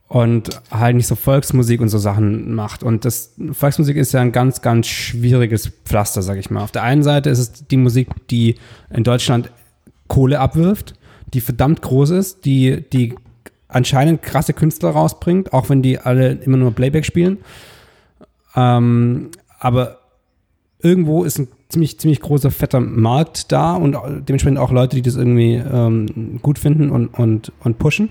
Und 0.07 0.61
halt 0.69 0.95
nicht 0.95 1.07
so 1.07 1.15
Volksmusik 1.15 1.81
und 1.81 1.89
so 1.89 1.97
Sachen 1.97 2.53
macht. 2.53 2.83
Und 2.83 3.05
das 3.05 3.33
Volksmusik 3.51 3.97
ist 3.97 4.13
ja 4.13 4.21
ein 4.21 4.31
ganz, 4.31 4.61
ganz 4.61 4.87
schwieriges 4.87 5.71
Pflaster, 5.85 6.21
sag 6.21 6.37
ich 6.37 6.49
mal. 6.49 6.63
Auf 6.63 6.71
der 6.71 6.83
einen 6.83 7.03
Seite 7.03 7.29
ist 7.29 7.39
es 7.39 7.67
die 7.67 7.77
Musik, 7.77 8.09
die 8.29 8.55
in 8.91 9.03
Deutschland 9.03 9.51
Kohle 10.07 10.39
abwirft, 10.39 10.93
die 11.33 11.41
verdammt 11.41 11.81
groß 11.81 12.11
ist, 12.11 12.45
die, 12.45 12.83
die 12.91 13.15
anscheinend 13.67 14.21
krasse 14.21 14.53
Künstler 14.53 14.91
rausbringt, 14.91 15.53
auch 15.53 15.69
wenn 15.69 15.81
die 15.81 15.99
alle 15.99 16.33
immer 16.33 16.57
nur 16.57 16.73
Playback 16.73 17.05
spielen. 17.05 17.39
Ähm, 18.55 19.31
aber 19.59 19.99
irgendwo 20.79 21.23
ist 21.23 21.39
ein 21.39 21.47
ziemlich, 21.73 21.99
ziemlich 21.99 22.21
großer, 22.21 22.51
fetter 22.51 22.79
Markt 22.79 23.51
da 23.51 23.75
und 23.75 23.97
dementsprechend 24.27 24.59
auch 24.59 24.71
Leute, 24.71 24.95
die 24.95 25.01
das 25.01 25.15
irgendwie 25.15 25.55
ähm, 25.55 26.39
gut 26.41 26.57
finden 26.57 26.89
und, 26.89 27.07
und, 27.07 27.51
und 27.63 27.77
pushen. 27.79 28.09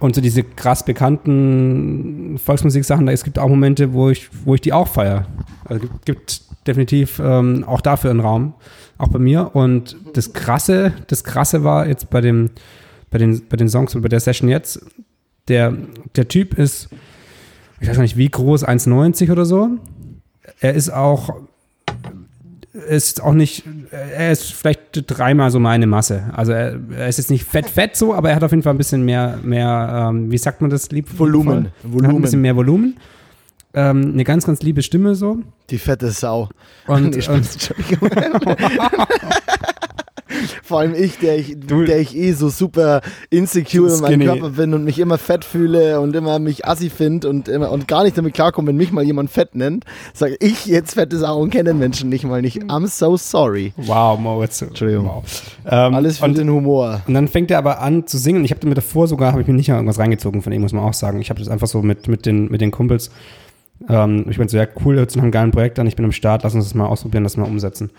Und 0.00 0.14
so 0.14 0.20
diese 0.20 0.42
krass 0.42 0.84
bekannten 0.84 2.38
Volksmusik-Sachen, 2.38 3.06
da 3.06 3.12
es 3.12 3.24
gibt 3.24 3.38
auch 3.38 3.48
Momente, 3.48 3.92
wo 3.94 4.10
ich, 4.10 4.28
wo 4.44 4.54
ich 4.54 4.60
die 4.60 4.72
auch 4.72 4.88
feiere. 4.88 5.26
Also 5.64 5.86
gibt, 6.04 6.42
definitiv 6.66 7.20
ähm, 7.22 7.64
auch 7.64 7.80
dafür 7.80 8.10
einen 8.10 8.20
Raum, 8.20 8.54
auch 8.98 9.08
bei 9.08 9.18
mir. 9.18 9.54
Und 9.54 9.96
das 10.12 10.32
Krasse, 10.32 10.92
das 11.06 11.24
Krasse 11.24 11.64
war 11.64 11.86
jetzt 11.86 12.10
bei 12.10 12.20
dem, 12.20 12.50
bei 13.10 13.18
den, 13.18 13.48
bei 13.48 13.56
den 13.56 13.68
Songs 13.68 13.94
und 13.94 14.02
bei 14.02 14.08
der 14.08 14.20
Session 14.20 14.48
jetzt, 14.48 14.84
der, 15.48 15.74
der 16.16 16.28
Typ 16.28 16.58
ist, 16.58 16.88
ich 17.80 17.88
weiß 17.88 17.96
gar 17.96 18.02
nicht 18.02 18.16
wie 18.16 18.28
groß, 18.28 18.66
1,90 18.66 19.30
oder 19.30 19.44
so. 19.44 19.70
Er 20.60 20.74
ist 20.74 20.90
auch, 20.90 21.30
ist 22.74 23.22
auch 23.22 23.34
nicht, 23.34 23.62
er 23.90 24.32
ist 24.32 24.52
vielleicht 24.52 24.80
dreimal 25.06 25.50
so 25.52 25.60
meine 25.60 25.86
Masse. 25.86 26.24
Also 26.32 26.52
er, 26.52 26.76
er 26.96 27.08
ist 27.08 27.18
jetzt 27.18 27.30
nicht 27.30 27.44
fett, 27.44 27.70
fett 27.70 27.96
so, 27.96 28.14
aber 28.14 28.30
er 28.30 28.36
hat 28.36 28.42
auf 28.42 28.50
jeden 28.50 28.64
Fall 28.64 28.74
ein 28.74 28.78
bisschen 28.78 29.04
mehr, 29.04 29.38
mehr, 29.42 30.08
ähm, 30.10 30.30
wie 30.30 30.38
sagt 30.38 30.60
man 30.60 30.70
das 30.70 30.90
lieb? 30.90 31.06
Volumen. 31.16 31.66
Er 31.66 31.70
hat 31.70 31.84
ein 31.84 31.92
Volumen. 31.92 32.22
bisschen 32.22 32.40
mehr 32.40 32.56
Volumen. 32.56 32.96
Ähm, 33.74 34.12
eine 34.12 34.24
ganz, 34.24 34.44
ganz 34.44 34.60
liebe 34.62 34.82
Stimme 34.82 35.14
so. 35.14 35.38
Die 35.70 35.78
fette 35.78 36.10
Sau. 36.10 36.48
Und, 36.86 37.10
Nee, 37.16 37.28
und 37.28 37.36
Entschuldigung. 37.52 38.10
Vor 40.62 40.80
allem 40.80 40.94
ich, 40.94 41.18
der 41.18 41.38
ich, 41.38 41.56
Du- 41.66 41.84
der 41.84 42.00
ich 42.00 42.16
eh 42.16 42.32
so 42.32 42.48
super 42.48 43.00
insecure 43.30 43.94
in 43.94 44.00
meinem. 44.00 44.20
Körper 44.26 44.48
bin 44.50 44.72
und 44.74 44.84
mich 44.84 44.98
immer 44.98 45.18
fett 45.18 45.44
fühle 45.44 46.00
und 46.00 46.16
immer 46.16 46.38
mich 46.38 46.66
assi 46.66 46.88
finde 46.90 47.28
und, 47.28 47.48
immer- 47.48 47.70
und 47.70 47.88
gar 47.88 48.04
nicht 48.04 48.16
damit 48.16 48.34
klarkomme, 48.34 48.68
wenn 48.68 48.76
mich 48.76 48.90
mal 48.92 49.04
jemand 49.04 49.30
fett 49.30 49.54
nennt, 49.54 49.84
sage 50.14 50.36
ich 50.40 50.66
jetzt 50.66 50.94
fette 50.94 51.18
Sau 51.18 51.38
und 51.40 51.50
kenne 51.50 51.70
den 51.70 51.78
Menschen 51.78 52.08
nicht 52.08 52.24
mal 52.24 52.40
nicht. 52.42 52.62
I'm 52.64 52.86
so 52.86 53.16
sorry. 53.16 53.72
wow, 53.76 54.18
Moritz. 54.18 54.62
Entschuldigung. 54.62 55.06
Wow. 55.06 55.24
Ähm, 55.66 55.94
Alles 55.94 56.18
für 56.18 56.24
und, 56.24 56.38
den 56.38 56.48
Humor. 56.50 57.02
Und 57.06 57.14
dann 57.14 57.28
fängt 57.28 57.50
er 57.50 57.58
aber 57.58 57.80
an 57.80 58.06
zu 58.06 58.16
singen. 58.18 58.44
Ich 58.44 58.50
habe 58.50 58.66
mir 58.66 58.74
davor 58.74 59.06
sogar, 59.08 59.32
habe 59.32 59.42
ich 59.42 59.48
mir 59.48 59.54
nicht 59.54 59.68
mal 59.68 59.74
irgendwas 59.76 59.98
reingezogen 59.98 60.42
von 60.42 60.52
ihm, 60.52 60.62
muss 60.62 60.72
man 60.72 60.84
auch 60.84 60.94
sagen. 60.94 61.20
Ich 61.20 61.30
habe 61.30 61.38
das 61.40 61.48
einfach 61.48 61.66
so 61.66 61.82
mit, 61.82 62.08
mit, 62.08 62.24
den, 62.26 62.50
mit 62.50 62.60
den 62.60 62.70
Kumpels. 62.70 63.10
Ähm, 63.88 64.24
ich 64.30 64.38
bin 64.38 64.48
so, 64.48 64.56
ja, 64.56 64.66
cool, 64.84 64.96
hört 64.96 65.10
sich 65.10 65.16
nach 65.16 65.24
einem 65.24 65.32
geilen 65.32 65.50
Projekt 65.50 65.78
an, 65.78 65.86
ich 65.86 65.96
bin 65.96 66.04
am 66.04 66.12
Start, 66.12 66.42
lass 66.44 66.54
uns 66.54 66.64
das 66.64 66.74
mal 66.74 66.86
ausprobieren, 66.86 67.24
lass 67.24 67.36
mal 67.36 67.44
umsetzen. 67.44 67.90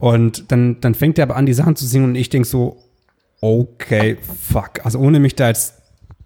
Und 0.00 0.50
dann, 0.50 0.80
dann 0.80 0.94
fängt 0.94 1.18
er 1.18 1.24
aber 1.24 1.36
an, 1.36 1.44
die 1.44 1.52
Sachen 1.52 1.76
zu 1.76 1.86
singen 1.86 2.06
und 2.06 2.14
ich 2.14 2.30
denk 2.30 2.46
so, 2.46 2.78
okay, 3.42 4.16
fuck. 4.50 4.84
Also 4.84 4.98
ohne 4.98 5.20
mich 5.20 5.36
da 5.36 5.48
jetzt 5.48 5.74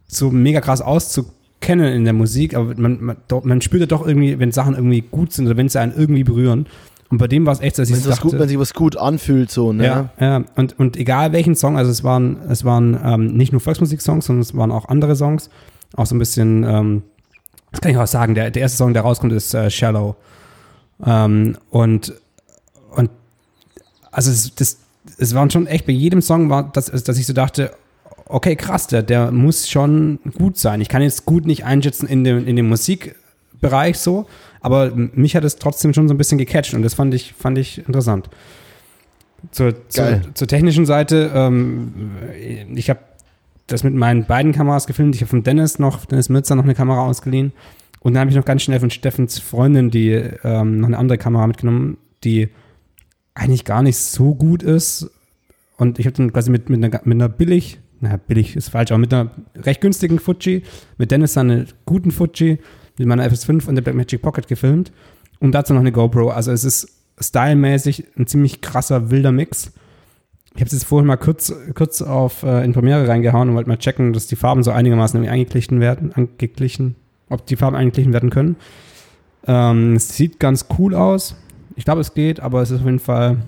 so 0.06 0.30
mega 0.30 0.60
krass 0.60 0.80
auszukennen 0.80 1.92
in 1.92 2.04
der 2.04 2.12
Musik, 2.12 2.54
aber 2.54 2.72
man, 2.76 3.02
man, 3.02 3.16
man 3.42 3.60
spürt 3.60 3.80
ja 3.80 3.86
doch 3.86 4.06
irgendwie, 4.06 4.38
wenn 4.38 4.52
Sachen 4.52 4.76
irgendwie 4.76 5.00
gut 5.00 5.32
sind 5.32 5.46
oder 5.46 5.56
wenn 5.56 5.68
sie 5.68 5.80
einen 5.80 5.92
irgendwie 5.92 6.22
berühren. 6.22 6.66
Und 7.10 7.18
bei 7.18 7.26
dem 7.26 7.46
war 7.46 7.52
es 7.52 7.60
echt, 7.60 7.76
dass 7.78 7.90
ich 7.90 7.96
was 8.06 8.20
gut, 8.20 8.32
dachte, 8.32 8.42
wenn 8.42 8.48
sich 8.48 8.58
was 8.60 8.74
gut 8.74 8.96
anfühlt, 8.96 9.50
so, 9.50 9.72
ne? 9.72 9.84
ja, 9.84 10.10
ja. 10.20 10.44
Und, 10.54 10.78
und 10.78 10.96
egal 10.96 11.32
welchen 11.32 11.56
Song, 11.56 11.76
also 11.76 11.90
es 11.90 12.04
waren, 12.04 12.38
es 12.48 12.64
waren 12.64 12.96
ähm, 13.04 13.36
nicht 13.36 13.50
nur 13.50 13.60
Volksmusik-Songs, 13.60 14.26
sondern 14.26 14.42
es 14.42 14.56
waren 14.56 14.70
auch 14.70 14.88
andere 14.88 15.16
Songs. 15.16 15.50
Auch 15.96 16.06
so 16.06 16.14
ein 16.14 16.20
bisschen, 16.20 16.62
ähm, 16.62 17.02
das 17.72 17.80
kann 17.80 17.90
ich 17.90 17.98
auch 17.98 18.06
sagen, 18.06 18.36
der, 18.36 18.52
der 18.52 18.62
erste 18.62 18.78
Song, 18.78 18.94
der 18.94 19.02
rauskommt, 19.02 19.32
ist 19.32 19.52
äh, 19.52 19.68
Shallow. 19.68 20.14
Ähm, 21.04 21.56
und 21.70 22.14
also 24.14 24.30
das, 24.30 24.54
das, 24.54 24.78
es 25.18 25.34
waren 25.34 25.50
schon 25.50 25.66
echt, 25.66 25.86
bei 25.86 25.92
jedem 25.92 26.22
Song 26.22 26.50
war 26.50 26.70
das, 26.72 26.86
dass 26.86 27.18
ich 27.18 27.26
so 27.26 27.32
dachte, 27.32 27.72
okay, 28.26 28.56
krass, 28.56 28.86
der, 28.86 29.02
der 29.02 29.30
muss 29.30 29.68
schon 29.68 30.18
gut 30.38 30.56
sein. 30.56 30.80
Ich 30.80 30.88
kann 30.88 31.02
jetzt 31.02 31.26
gut 31.26 31.46
nicht 31.46 31.64
einschätzen 31.64 32.06
in 32.06 32.24
dem, 32.24 32.46
in 32.46 32.56
dem 32.56 32.68
Musikbereich 32.68 33.98
so, 33.98 34.26
aber 34.60 34.92
mich 34.94 35.36
hat 35.36 35.44
es 35.44 35.56
trotzdem 35.56 35.92
schon 35.92 36.08
so 36.08 36.14
ein 36.14 36.18
bisschen 36.18 36.38
gecatcht 36.38 36.74
und 36.74 36.82
das 36.82 36.94
fand 36.94 37.12
ich, 37.12 37.34
fand 37.34 37.58
ich 37.58 37.78
interessant. 37.78 38.30
Zur, 39.50 39.88
zur, 39.90 40.22
zur 40.32 40.48
technischen 40.48 40.86
Seite, 40.86 41.30
ähm, 41.34 42.12
ich 42.74 42.88
habe 42.88 43.00
das 43.66 43.84
mit 43.84 43.94
meinen 43.94 44.24
beiden 44.24 44.52
Kameras 44.52 44.86
gefilmt. 44.86 45.14
Ich 45.14 45.20
habe 45.20 45.28
von 45.28 45.42
Dennis 45.42 45.78
noch, 45.78 46.06
Dennis 46.06 46.28
Mützer 46.30 46.54
noch 46.54 46.64
eine 46.64 46.74
Kamera 46.74 47.06
ausgeliehen. 47.06 47.52
Und 48.00 48.14
dann 48.14 48.20
habe 48.20 48.30
ich 48.30 48.36
noch 48.36 48.44
ganz 48.44 48.62
schnell 48.62 48.80
von 48.80 48.90
Steffens 48.90 49.38
Freundin, 49.38 49.90
die 49.90 50.12
ähm, 50.12 50.80
noch 50.80 50.88
eine 50.88 50.98
andere 50.98 51.18
Kamera 51.18 51.46
mitgenommen, 51.46 51.96
die 52.22 52.50
eigentlich 53.34 53.64
gar 53.64 53.82
nicht 53.82 53.98
so 53.98 54.34
gut 54.34 54.62
ist. 54.62 55.10
Und 55.76 55.98
ich 55.98 56.06
habe 56.06 56.16
dann 56.16 56.32
quasi 56.32 56.50
mit, 56.50 56.68
mit, 56.70 56.82
einer, 56.82 57.00
mit 57.04 57.16
einer 57.16 57.28
billig, 57.28 57.80
naja, 58.00 58.16
billig 58.16 58.56
ist 58.56 58.68
falsch, 58.68 58.92
aber 58.92 58.98
mit 58.98 59.12
einer 59.12 59.30
recht 59.56 59.80
günstigen 59.80 60.18
Fuji, 60.18 60.62
mit 60.98 61.10
Dennis 61.10 61.36
einen 61.36 61.66
guten 61.84 62.12
Fuji, 62.12 62.58
mit 62.96 63.08
meiner 63.08 63.26
FS5 63.28 63.66
und 63.66 63.74
der 63.74 63.82
Blackmagic 63.82 64.22
Pocket 64.22 64.46
gefilmt. 64.46 64.92
Und 65.40 65.52
dazu 65.52 65.72
noch 65.74 65.80
eine 65.80 65.92
GoPro. 65.92 66.30
Also 66.30 66.52
es 66.52 66.64
ist 66.64 66.88
stylmäßig 67.20 68.04
ein 68.16 68.26
ziemlich 68.26 68.60
krasser, 68.60 69.10
wilder 69.10 69.32
Mix. 69.32 69.72
Ich 70.54 70.60
habe 70.60 70.66
es 70.66 70.72
jetzt 70.72 70.84
vorhin 70.84 71.06
mal 71.06 71.16
kurz, 71.16 71.52
kurz 71.74 72.00
auf 72.00 72.44
äh, 72.44 72.64
in 72.64 72.72
Premiere 72.72 73.08
reingehauen 73.08 73.48
und 73.48 73.56
wollte 73.56 73.68
mal 73.68 73.76
checken, 73.76 74.12
dass 74.12 74.28
die 74.28 74.36
Farben 74.36 74.62
so 74.62 74.70
einigermaßen 74.70 75.26
angeglichen 75.26 75.80
werden, 75.80 76.12
angeglichen, 76.12 76.94
ob 77.28 77.44
die 77.46 77.56
Farben 77.56 77.76
angeglichen 77.76 78.12
werden 78.12 78.30
können. 78.30 78.54
Ähm, 79.46 79.98
sieht 79.98 80.38
ganz 80.38 80.66
cool 80.78 80.94
aus. 80.94 81.34
Ich 81.76 81.84
glaube, 81.84 82.00
es 82.00 82.14
geht, 82.14 82.40
aber 82.40 82.62
es 82.62 82.70
ist 82.70 82.80
auf 82.80 82.86
jeden 82.86 82.98
Fall, 82.98 83.38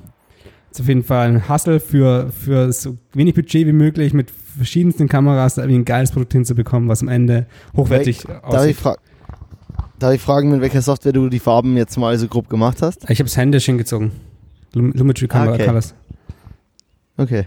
ist 0.70 0.80
auf 0.80 0.88
jeden 0.88 1.04
Fall 1.04 1.28
ein 1.28 1.48
Hustle 1.48 1.80
für, 1.80 2.30
für 2.30 2.72
so 2.72 2.96
wenig 3.12 3.34
Budget 3.34 3.66
wie 3.66 3.72
möglich 3.72 4.12
mit 4.12 4.30
verschiedensten 4.30 5.08
Kameras 5.08 5.54
da 5.54 5.62
irgendwie 5.62 5.80
ein 5.80 5.84
geiles 5.84 6.10
Produkt 6.10 6.32
hinzubekommen, 6.32 6.88
was 6.88 7.02
am 7.02 7.08
Ende 7.08 7.46
hochwertig 7.76 8.22
Darf 8.22 8.44
aussieht. 8.44 8.76
Ich 8.78 8.82
Darf 9.98 10.12
ich 10.12 10.20
fragen, 10.20 10.50
mit 10.50 10.60
welcher 10.60 10.82
Software 10.82 11.12
du 11.12 11.30
die 11.30 11.38
Farben 11.38 11.76
jetzt 11.76 11.96
mal 11.96 12.18
so 12.18 12.28
grob 12.28 12.50
gemacht 12.50 12.82
hast? 12.82 13.08
Ich 13.08 13.18
habe 13.18 13.28
es 13.28 13.36
händisch 13.36 13.64
hingezogen. 13.64 14.12
Lumetri 14.74 15.26
Camera 15.26 15.54
okay. 15.54 15.64
Colors. 15.64 15.94
Okay. 17.16 17.46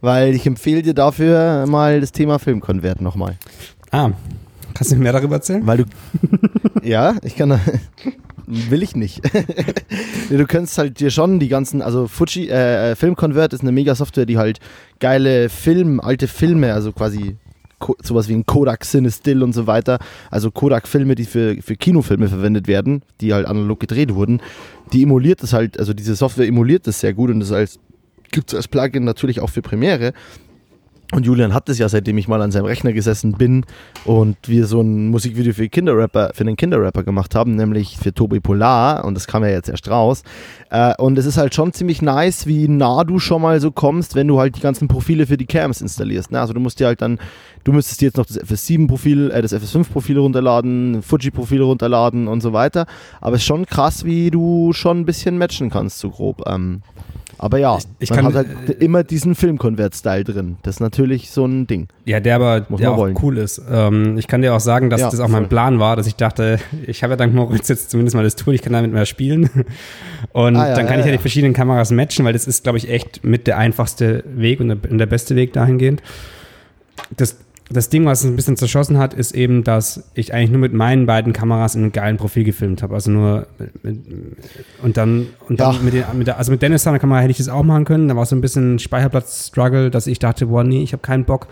Weil 0.00 0.34
ich 0.34 0.44
empfehle 0.44 0.82
dir 0.82 0.94
dafür 0.94 1.66
mal 1.66 2.00
das 2.00 2.10
Thema 2.10 2.40
Filmkonvert 2.40 3.00
nochmal. 3.00 3.38
Ah, 3.92 4.10
kannst 4.74 4.90
du 4.90 4.96
mir 4.96 5.04
mehr 5.04 5.12
darüber 5.12 5.36
erzählen? 5.36 5.64
Weil 5.66 5.78
du. 5.78 5.84
ja, 6.82 7.14
ich 7.22 7.36
kann. 7.36 7.60
Will 8.46 8.82
ich 8.82 8.94
nicht. 8.94 9.22
du 10.30 10.46
kannst 10.46 10.78
halt 10.78 11.00
dir 11.00 11.10
schon 11.10 11.38
die 11.38 11.48
ganzen, 11.48 11.82
also 11.82 12.06
Fuji, 12.08 12.48
äh, 12.48 12.92
äh, 12.92 12.96
Filmconvert 12.96 13.52
ist 13.52 13.62
eine 13.62 13.72
Mega-Software, 13.72 14.26
die 14.26 14.38
halt 14.38 14.60
geile 15.00 15.48
Film, 15.48 16.00
alte 16.00 16.28
Filme, 16.28 16.72
also 16.74 16.92
quasi 16.92 17.36
sowas 18.02 18.28
wie 18.28 18.34
ein 18.34 18.46
Kodak 18.46 18.84
Cinestill 18.84 19.42
und 19.42 19.52
so 19.52 19.66
weiter, 19.66 19.98
also 20.30 20.50
Kodak-Filme, 20.50 21.14
die 21.14 21.24
für, 21.24 21.56
für 21.60 21.76
Kinofilme 21.76 22.28
verwendet 22.28 22.66
werden, 22.66 23.02
die 23.20 23.34
halt 23.34 23.46
analog 23.46 23.80
gedreht 23.80 24.14
wurden, 24.14 24.40
die 24.92 25.02
emuliert 25.02 25.42
das 25.42 25.52
halt, 25.52 25.78
also 25.78 25.92
diese 25.92 26.14
Software 26.14 26.46
emuliert 26.46 26.86
das 26.86 27.00
sehr 27.00 27.12
gut 27.12 27.30
und 27.30 27.40
das 27.40 27.52
als 27.52 27.78
gibt 28.30 28.52
es 28.52 28.54
als 28.54 28.68
Plugin 28.68 29.04
natürlich 29.04 29.40
auch 29.40 29.50
für 29.50 29.62
Premiere. 29.62 30.12
Und 31.14 31.24
Julian 31.26 31.54
hat 31.54 31.68
es 31.68 31.78
ja, 31.78 31.88
seitdem 31.88 32.18
ich 32.18 32.26
mal 32.26 32.42
an 32.42 32.50
seinem 32.50 32.64
Rechner 32.64 32.92
gesessen 32.92 33.32
bin 33.34 33.64
und 34.04 34.36
wir 34.48 34.66
so 34.66 34.80
ein 34.80 35.06
Musikvideo 35.10 35.52
für 35.52 35.68
Kinderrapper, 35.68 36.32
für 36.34 36.40
einen 36.40 36.56
Kinderrapper 36.56 37.04
gemacht 37.04 37.36
haben, 37.36 37.54
nämlich 37.54 37.96
für 37.96 38.12
Tobi 38.12 38.40
Polar 38.40 39.04
und 39.04 39.14
das 39.14 39.28
kam 39.28 39.44
ja 39.44 39.50
jetzt 39.50 39.68
erst 39.68 39.88
raus. 39.88 40.24
Äh, 40.74 40.94
und 40.98 41.16
es 41.18 41.24
ist 41.24 41.38
halt 41.38 41.54
schon 41.54 41.72
ziemlich 41.72 42.02
nice, 42.02 42.48
wie 42.48 42.66
nah 42.66 43.04
du 43.04 43.20
schon 43.20 43.40
mal 43.40 43.60
so 43.60 43.70
kommst, 43.70 44.16
wenn 44.16 44.26
du 44.26 44.40
halt 44.40 44.56
die 44.56 44.60
ganzen 44.60 44.88
Profile 44.88 45.24
für 45.24 45.36
die 45.36 45.46
Cams 45.46 45.80
installierst. 45.80 46.32
Ne? 46.32 46.40
Also 46.40 46.52
du 46.52 46.58
musst 46.58 46.80
dir 46.80 46.86
halt 46.88 47.00
dann, 47.00 47.20
du 47.62 47.72
müsstest 47.72 48.00
dir 48.00 48.06
jetzt 48.06 48.16
noch 48.16 48.26
das 48.26 48.40
FS7-Profil, 48.40 49.30
äh, 49.30 49.40
das 49.40 49.54
FS5-Profil 49.54 50.18
runterladen, 50.18 51.00
Fuji-Profil 51.00 51.62
runterladen 51.62 52.26
und 52.26 52.40
so 52.40 52.52
weiter. 52.52 52.86
Aber 53.20 53.36
es 53.36 53.42
ist 53.42 53.46
schon 53.46 53.66
krass, 53.66 54.04
wie 54.04 54.32
du 54.32 54.72
schon 54.72 55.00
ein 55.00 55.04
bisschen 55.04 55.38
matchen 55.38 55.70
kannst, 55.70 56.00
so 56.00 56.10
grob. 56.10 56.42
Ähm, 56.48 56.82
aber 57.38 57.58
ja, 57.58 57.76
ich, 57.76 57.84
ich 57.98 58.10
man 58.10 58.18
kann, 58.18 58.26
hat 58.26 58.34
halt 58.34 58.70
äh, 58.70 58.84
immer 58.84 59.04
diesen 59.04 59.34
Filmkonvert-Style 59.34 60.24
drin. 60.24 60.56
Das 60.62 60.76
ist 60.76 60.80
natürlich 60.80 61.30
so 61.30 61.44
ein 61.44 61.66
Ding. 61.66 61.88
Ja, 62.04 62.20
der 62.20 62.36
aber 62.36 62.66
Muss 62.68 62.80
der 62.80 62.92
auch 62.92 62.96
wollen. 62.96 63.18
cool 63.22 63.38
ist. 63.38 63.60
Ähm, 63.70 64.18
ich 64.18 64.28
kann 64.28 64.42
dir 64.42 64.54
auch 64.54 64.60
sagen, 64.60 64.90
dass 64.90 65.00
ja, 65.00 65.10
das 65.10 65.20
auch 65.20 65.24
voll. 65.24 65.40
mein 65.40 65.48
Plan 65.48 65.78
war, 65.78 65.96
dass 65.96 66.06
ich 66.06 66.16
dachte, 66.16 66.58
ich 66.86 67.02
habe 67.02 67.12
ja 67.12 67.16
dank 67.16 67.34
Moritz 67.34 67.68
jetzt 67.68 67.90
zumindest 67.90 68.16
mal 68.16 68.22
das 68.22 68.36
Tool, 68.36 68.54
ich 68.54 68.62
kann 68.62 68.72
damit 68.72 68.92
mehr 68.92 69.06
spielen. 69.06 69.50
Und 70.32 70.56
ah, 70.64 70.68
ja, 70.70 70.74
dann 70.74 70.86
kann 70.86 70.96
ja, 70.96 71.00
ich 71.00 71.06
ja 71.06 71.12
die 71.12 71.18
verschiedenen 71.18 71.54
Kameras 71.54 71.90
matchen, 71.90 72.24
weil 72.24 72.32
das 72.32 72.46
ist, 72.46 72.64
glaube 72.64 72.78
ich, 72.78 72.88
echt 72.88 73.24
mit 73.24 73.46
der 73.46 73.58
einfachste 73.58 74.24
Weg 74.26 74.60
und 74.60 74.68
der, 74.68 74.78
und 74.90 74.98
der 74.98 75.06
beste 75.06 75.36
Weg 75.36 75.52
dahingehend. 75.52 76.02
Das 77.16 77.36
das 77.70 77.88
Ding, 77.88 78.04
was 78.04 78.20
es 78.20 78.30
ein 78.30 78.36
bisschen 78.36 78.56
zerschossen 78.56 78.98
hat, 78.98 79.14
ist 79.14 79.32
eben, 79.32 79.64
dass 79.64 80.04
ich 80.14 80.34
eigentlich 80.34 80.50
nur 80.50 80.60
mit 80.60 80.74
meinen 80.74 81.06
beiden 81.06 81.32
Kameras 81.32 81.74
in 81.74 81.82
einem 81.82 81.92
geilen 81.92 82.18
Profil 82.18 82.44
gefilmt 82.44 82.82
habe. 82.82 82.94
Also 82.94 83.10
nur 83.10 83.46
mit, 83.82 84.00
und 84.82 84.96
dann, 84.96 85.28
und 85.48 85.60
dann 85.60 85.82
mit, 85.82 85.94
den, 85.94 86.04
mit 86.14 86.26
der, 86.26 86.38
also 86.38 86.52
mit 86.52 86.60
Dennis 86.60 86.82
seiner 86.82 86.98
Kamera 86.98 87.20
hätte 87.20 87.30
ich 87.30 87.38
das 87.38 87.48
auch 87.48 87.62
machen 87.62 87.86
können. 87.86 88.08
Da 88.08 88.16
war 88.16 88.26
so 88.26 88.36
ein 88.36 88.42
bisschen 88.42 88.78
Speicherplatz-Struggle, 88.78 89.90
dass 89.90 90.06
ich 90.06 90.18
dachte, 90.18 90.46
boah, 90.46 90.62
nee, 90.62 90.82
ich 90.82 90.92
habe 90.92 91.00
keinen 91.00 91.24
Bock, 91.24 91.48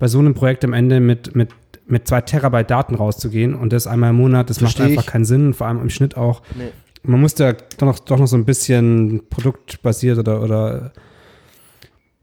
bei 0.00 0.08
so 0.08 0.18
einem 0.18 0.34
Projekt 0.34 0.64
am 0.64 0.72
Ende 0.72 0.98
mit, 0.98 1.36
mit, 1.36 1.50
mit 1.86 2.08
zwei 2.08 2.20
Terabyte 2.20 2.70
Daten 2.70 2.96
rauszugehen 2.96 3.54
und 3.54 3.72
das 3.72 3.86
einmal 3.86 4.10
im 4.10 4.16
Monat, 4.16 4.50
das 4.50 4.58
Versteh 4.58 4.82
macht 4.82 4.90
einfach 4.90 5.04
ich. 5.04 5.08
keinen 5.08 5.24
Sinn, 5.24 5.54
vor 5.54 5.68
allem 5.68 5.80
im 5.80 5.90
Schnitt 5.90 6.16
auch. 6.16 6.42
Nee. 6.56 6.64
Man 7.04 7.20
muss 7.20 7.34
da 7.34 7.52
doch 7.52 7.86
noch, 7.86 7.98
doch 7.98 8.18
noch 8.18 8.26
so 8.26 8.36
ein 8.36 8.44
bisschen 8.44 9.22
produktbasiert 9.28 10.18
oder, 10.18 10.42
oder 10.42 10.92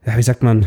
ja, 0.04 0.16
wie 0.16 0.22
sagt 0.22 0.42
man, 0.42 0.66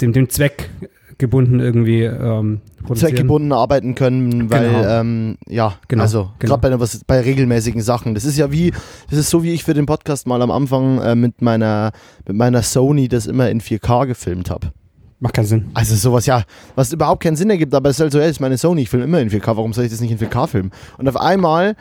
dem, 0.00 0.12
dem 0.12 0.28
Zweck 0.28 0.70
gebunden 1.18 1.60
irgendwie 1.60 2.02
ähm, 2.02 2.60
Zweckgebunden 2.92 3.52
arbeiten 3.52 3.94
können, 3.94 4.50
weil 4.50 4.68
genau. 4.68 5.00
ähm, 5.00 5.38
ja, 5.48 5.74
genau. 5.88 6.02
also 6.02 6.30
genau. 6.38 6.58
gerade 6.58 6.76
bei, 6.76 6.86
bei 7.06 7.20
regelmäßigen 7.20 7.80
Sachen. 7.80 8.14
Das 8.14 8.24
ist 8.24 8.36
ja 8.36 8.52
wie, 8.52 8.72
das 9.08 9.18
ist 9.18 9.30
so 9.30 9.42
wie 9.42 9.52
ich 9.52 9.64
für 9.64 9.74
den 9.74 9.86
Podcast 9.86 10.26
mal 10.26 10.42
am 10.42 10.50
Anfang 10.50 11.00
äh, 11.00 11.14
mit 11.14 11.40
meiner 11.40 11.92
mit 12.26 12.36
meiner 12.36 12.62
Sony 12.62 13.08
das 13.08 13.26
immer 13.26 13.48
in 13.48 13.60
4K 13.60 14.06
gefilmt 14.06 14.50
habe. 14.50 14.72
Macht 15.20 15.34
keinen 15.34 15.46
Sinn. 15.46 15.70
Also 15.72 15.94
sowas, 15.94 16.26
ja, 16.26 16.42
was 16.74 16.92
überhaupt 16.92 17.22
keinen 17.22 17.36
Sinn 17.36 17.48
ergibt, 17.48 17.72
aber 17.72 17.88
es 17.88 17.96
ist 17.96 18.00
halt 18.00 18.12
so, 18.12 18.18
ey, 18.18 18.28
ist 18.28 18.40
meine 18.40 18.58
Sony, 18.58 18.82
ich 18.82 18.90
filme 18.90 19.06
immer 19.06 19.20
in 19.20 19.30
4K, 19.30 19.46
warum 19.46 19.72
soll 19.72 19.84
ich 19.84 19.90
das 19.90 20.00
nicht 20.00 20.10
in 20.10 20.18
4K 20.18 20.46
filmen? 20.48 20.70
Und 20.98 21.08
auf 21.08 21.16
einmal 21.16 21.76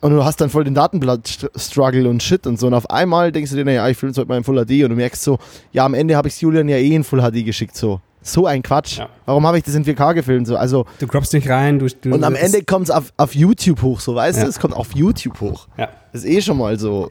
und 0.00 0.12
du 0.12 0.24
hast 0.24 0.40
dann 0.40 0.50
voll 0.50 0.64
den 0.64 0.74
Datenblatt-Struggle 0.74 2.08
und 2.08 2.22
Shit 2.22 2.46
und 2.46 2.58
so. 2.58 2.66
Und 2.66 2.74
auf 2.74 2.90
einmal 2.90 3.32
denkst 3.32 3.50
du 3.50 3.56
dir, 3.56 3.64
naja, 3.64 3.88
ich 3.88 3.96
filme 3.96 4.12
es 4.12 4.18
heute 4.18 4.28
mal 4.28 4.36
in 4.36 4.44
Full 4.44 4.64
HD 4.64 4.84
und 4.84 4.90
du 4.90 4.96
merkst 4.96 5.22
so, 5.22 5.38
ja, 5.72 5.84
am 5.84 5.94
Ende 5.94 6.16
habe 6.16 6.28
ich 6.28 6.40
Julian 6.40 6.68
ja 6.68 6.76
eh 6.76 6.94
in 6.94 7.04
Full 7.04 7.20
HD 7.20 7.44
geschickt, 7.44 7.76
so. 7.76 8.00
So 8.22 8.46
ein 8.46 8.62
Quatsch. 8.62 8.98
Ja. 8.98 9.08
Warum 9.24 9.46
habe 9.46 9.56
ich 9.56 9.64
das 9.64 9.74
in 9.76 9.84
4K 9.84 10.14
gefilmt? 10.14 10.48
So, 10.48 10.56
also, 10.56 10.84
du 10.98 11.06
croppst 11.06 11.32
nicht 11.32 11.48
rein. 11.48 11.78
Du, 11.78 11.86
du 11.86 12.12
und 12.12 12.24
am 12.24 12.34
Ende 12.34 12.64
kommt 12.64 12.86
es 12.86 12.90
auf, 12.90 13.12
auf 13.16 13.34
YouTube 13.36 13.82
hoch, 13.82 14.00
so 14.00 14.16
weißt 14.16 14.38
ja. 14.38 14.44
du? 14.44 14.50
Es 14.50 14.58
kommt 14.58 14.74
auf 14.74 14.94
YouTube 14.94 15.40
hoch. 15.40 15.68
Ja. 15.78 15.88
Das 16.12 16.24
ist 16.24 16.30
eh 16.30 16.40
schon 16.40 16.58
mal 16.58 16.76
so 16.76 17.08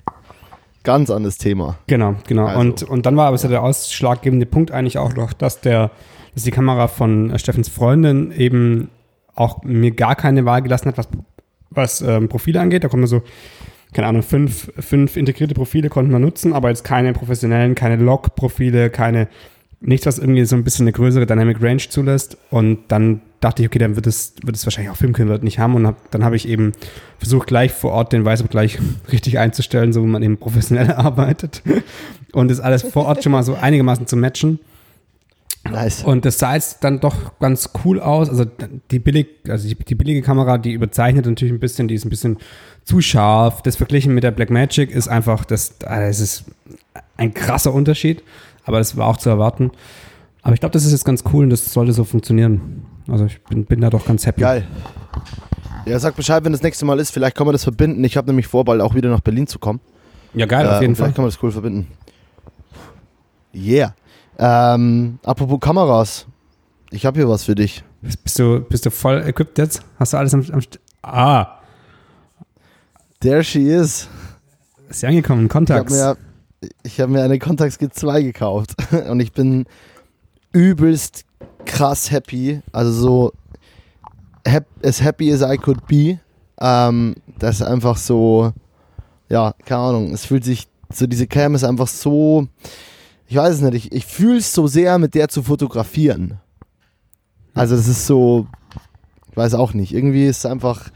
ganz 0.83 1.09
anderes 1.09 1.37
Thema. 1.37 1.77
Genau, 1.87 2.15
genau. 2.27 2.45
Also. 2.45 2.59
Und, 2.59 2.83
und 2.83 3.05
dann 3.05 3.17
war 3.17 3.27
aber 3.27 3.37
so 3.37 3.47
der 3.47 3.63
ausschlaggebende 3.63 4.45
Punkt 4.45 4.71
eigentlich 4.71 4.97
auch 4.97 5.13
noch, 5.15 5.33
dass 5.33 5.61
der, 5.61 5.91
dass 6.33 6.43
die 6.43 6.51
Kamera 6.51 6.87
von 6.87 7.31
äh, 7.31 7.39
Steffens 7.39 7.69
Freundin 7.69 8.31
eben 8.31 8.89
auch 9.35 9.63
mir 9.63 9.91
gar 9.91 10.15
keine 10.15 10.45
Wahl 10.45 10.61
gelassen 10.61 10.87
hat, 10.87 10.97
was, 10.97 11.07
was 11.75 12.01
ähm, 12.01 12.29
Profile 12.29 12.61
angeht. 12.61 12.83
Da 12.83 12.87
kommen 12.87 13.07
so, 13.07 13.23
keine 13.93 14.07
Ahnung, 14.07 14.23
fünf, 14.23 14.71
fünf 14.79 15.17
integrierte 15.17 15.55
Profile 15.55 15.89
konnten 15.89 16.11
wir 16.11 16.19
nutzen, 16.19 16.53
aber 16.53 16.69
jetzt 16.69 16.83
keine 16.83 17.13
professionellen, 17.13 17.75
keine 17.75 17.95
Log-Profile, 17.95 18.89
keine 18.89 19.27
nichts, 19.81 20.05
was 20.05 20.19
irgendwie 20.19 20.45
so 20.45 20.55
ein 20.55 20.63
bisschen 20.63 20.85
eine 20.85 20.91
größere 20.91 21.25
Dynamic 21.25 21.61
Range 21.61 21.77
zulässt. 21.89 22.37
Und 22.49 22.79
dann 22.87 23.21
dachte 23.39 23.61
ich, 23.61 23.69
okay, 23.69 23.79
dann 23.79 23.95
wird 23.95 24.07
es, 24.07 24.33
wird 24.43 24.55
es 24.55 24.65
wahrscheinlich 24.65 24.91
auch 24.91 24.97
Filmkünstler 24.97 25.39
nicht 25.39 25.59
haben. 25.59 25.75
Und 25.75 25.87
hab, 25.87 26.11
dann 26.11 26.23
habe 26.23 26.35
ich 26.35 26.47
eben 26.47 26.73
versucht, 27.19 27.47
gleich 27.47 27.71
vor 27.71 27.91
Ort 27.91 28.13
den 28.13 28.25
Weißabgleich 28.25 28.79
richtig 29.11 29.39
einzustellen, 29.39 29.93
so 29.93 30.03
wie 30.03 30.07
man 30.07 30.23
eben 30.23 30.37
professionell 30.37 30.91
arbeitet. 30.93 31.61
Und 32.31 32.49
das 32.49 32.59
alles 32.59 32.83
vor 32.83 33.05
Ort 33.05 33.23
schon 33.23 33.31
mal 33.31 33.43
so 33.43 33.55
einigermaßen 33.55 34.07
zu 34.07 34.17
matchen. 34.17 34.59
Nice. 35.69 36.03
Und 36.03 36.25
das 36.25 36.37
sah 36.37 36.53
jetzt 36.53 36.83
dann 36.83 36.99
doch 36.99 37.39
ganz 37.39 37.71
cool 37.83 37.99
aus. 37.99 38.29
Also 38.29 38.45
die 38.91 38.99
billig, 38.99 39.27
also 39.49 39.67
die, 39.67 39.75
die, 39.75 39.95
billige 39.95 40.21
Kamera, 40.21 40.57
die 40.57 40.73
überzeichnet 40.73 41.25
natürlich 41.25 41.53
ein 41.53 41.59
bisschen, 41.59 41.87
die 41.87 41.95
ist 41.95 42.05
ein 42.05 42.09
bisschen 42.09 42.37
zu 42.83 43.01
scharf. 43.01 43.63
Das 43.63 43.75
verglichen 43.75 44.13
mit 44.13 44.23
der 44.23 44.31
Blackmagic 44.31 44.91
ist 44.91 45.07
einfach, 45.07 45.43
das, 45.43 45.79
das 45.79 46.19
ist 46.19 46.45
ein 47.17 47.33
krasser 47.33 47.73
Unterschied 47.73 48.21
aber 48.65 48.79
das 48.79 48.97
war 48.97 49.07
auch 49.07 49.17
zu 49.17 49.29
erwarten. 49.29 49.71
Aber 50.41 50.53
ich 50.53 50.59
glaube, 50.59 50.73
das 50.73 50.85
ist 50.85 50.91
jetzt 50.91 51.05
ganz 51.05 51.23
cool 51.31 51.45
und 51.45 51.49
das 51.51 51.71
sollte 51.71 51.93
so 51.93 52.03
funktionieren. 52.03 52.85
Also 53.07 53.25
ich 53.25 53.41
bin, 53.43 53.65
bin 53.65 53.81
da 53.81 53.89
doch 53.89 54.05
ganz 54.05 54.25
happy. 54.25 54.41
Geil. 54.41 54.67
Ja, 55.85 55.97
sag 55.99 56.15
Bescheid, 56.15 56.43
wenn 56.43 56.51
das 56.51 56.63
nächste 56.63 56.85
Mal 56.85 56.99
ist. 56.99 57.11
Vielleicht 57.11 57.35
kann 57.35 57.45
man 57.45 57.53
das 57.53 57.63
verbinden. 57.63 58.03
Ich 58.03 58.17
habe 58.17 58.27
nämlich 58.27 58.47
vor, 58.47 58.65
bald 58.65 58.81
auch 58.81 58.95
wieder 58.95 59.09
nach 59.09 59.21
Berlin 59.21 59.47
zu 59.47 59.59
kommen. 59.59 59.79
Ja, 60.33 60.45
geil, 60.45 60.65
äh, 60.65 60.69
auf 60.69 60.81
jeden 60.81 60.95
Fall. 60.95 61.05
Vielleicht 61.05 61.15
kann 61.15 61.23
man 61.23 61.31
das 61.31 61.41
cool 61.41 61.51
verbinden. 61.51 61.87
Yeah. 63.53 63.95
Ähm, 64.37 65.19
apropos 65.23 65.59
Kameras. 65.59 66.25
Ich 66.91 67.05
habe 67.05 67.19
hier 67.19 67.29
was 67.29 67.43
für 67.43 67.55
dich. 67.55 67.83
Bist 68.01 68.37
du, 68.39 68.61
bist 68.61 68.85
du 68.85 68.91
voll 68.91 69.23
equipped 69.27 69.57
jetzt? 69.57 69.81
Hast 69.97 70.13
du 70.13 70.17
alles 70.17 70.33
am, 70.33 70.45
am 70.51 70.61
Ah. 71.01 71.59
There 73.19 73.43
she 73.43 73.69
is. 73.69 74.07
Ist 74.89 74.99
sie 74.99 75.07
angekommen, 75.07 75.47
Kontakts. 75.47 75.93
Ich 75.93 76.01
habe 76.01 76.19
mir, 76.61 76.69
ich 76.83 76.99
habe 76.99 77.11
mir 77.11 77.23
eine 77.23 77.39
Contax 77.39 77.79
G2 77.79 78.23
gekauft 78.23 78.75
und 79.09 79.19
ich 79.19 79.31
bin 79.33 79.65
übelst 80.51 81.25
krass 81.65 82.11
happy. 82.11 82.61
Also 82.71 82.91
so 82.91 83.33
hap 84.47 84.65
as 84.83 85.01
happy 85.01 85.31
as 85.33 85.41
I 85.41 85.57
could 85.57 85.85
be. 85.87 86.19
Ähm, 86.59 87.15
das 87.39 87.55
ist 87.55 87.61
einfach 87.63 87.97
so, 87.97 88.53
ja, 89.29 89.53
keine 89.65 89.81
Ahnung. 89.81 90.13
Es 90.13 90.25
fühlt 90.25 90.43
sich, 90.43 90.67
so 90.93 91.07
diese 91.07 91.27
Cam 91.27 91.55
ist 91.55 91.63
einfach 91.63 91.87
so, 91.87 92.47
ich 93.27 93.35
weiß 93.35 93.55
es 93.55 93.61
nicht, 93.61 93.73
ich, 93.73 93.91
ich 93.91 94.05
fühle 94.05 94.37
es 94.37 94.53
so 94.53 94.67
sehr, 94.67 94.97
mit 94.99 95.15
der 95.15 95.29
zu 95.29 95.43
fotografieren. 95.43 96.39
Also 97.53 97.75
das 97.75 97.87
ist 97.87 98.05
so, 98.05 98.47
ich 99.31 99.37
weiß 99.37 99.53
auch 99.55 99.73
nicht, 99.73 99.93
irgendwie 99.93 100.25
ist 100.25 100.39
es 100.39 100.45
einfach, 100.45 100.89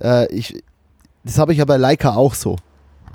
äh, 0.00 0.32
ich, 0.32 0.62
das 1.24 1.38
habe 1.38 1.52
ich 1.52 1.58
ja 1.58 1.64
bei 1.64 1.76
Leica 1.76 2.14
auch 2.14 2.34
so. 2.34 2.56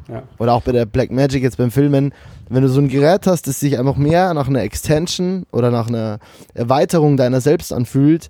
Ja. 0.07 0.23
Oder 0.39 0.53
auch 0.53 0.61
bei 0.61 0.73
der 0.73 0.85
Black 0.85 1.11
Magic 1.11 1.41
jetzt 1.41 1.57
beim 1.57 1.71
Filmen. 1.71 2.13
Wenn 2.49 2.63
du 2.63 2.69
so 2.69 2.81
ein 2.81 2.89
Gerät 2.89 3.27
hast, 3.27 3.47
das 3.47 3.61
sich 3.61 3.79
einfach 3.79 3.95
mehr 3.95 4.33
nach 4.33 4.49
einer 4.49 4.61
Extension 4.61 5.45
oder 5.51 5.71
nach 5.71 5.87
einer 5.87 6.19
Erweiterung 6.53 7.15
deiner 7.15 7.39
selbst 7.39 7.71
anfühlt 7.71 8.29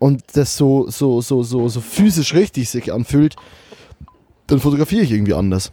und 0.00 0.22
das 0.32 0.56
so, 0.56 0.90
so, 0.90 1.20
so, 1.20 1.44
so, 1.44 1.68
so 1.68 1.80
physisch 1.80 2.34
richtig 2.34 2.68
sich 2.70 2.92
anfühlt, 2.92 3.36
dann 4.48 4.58
fotografiere 4.58 5.02
ich 5.02 5.12
irgendwie 5.12 5.34
anders. 5.34 5.70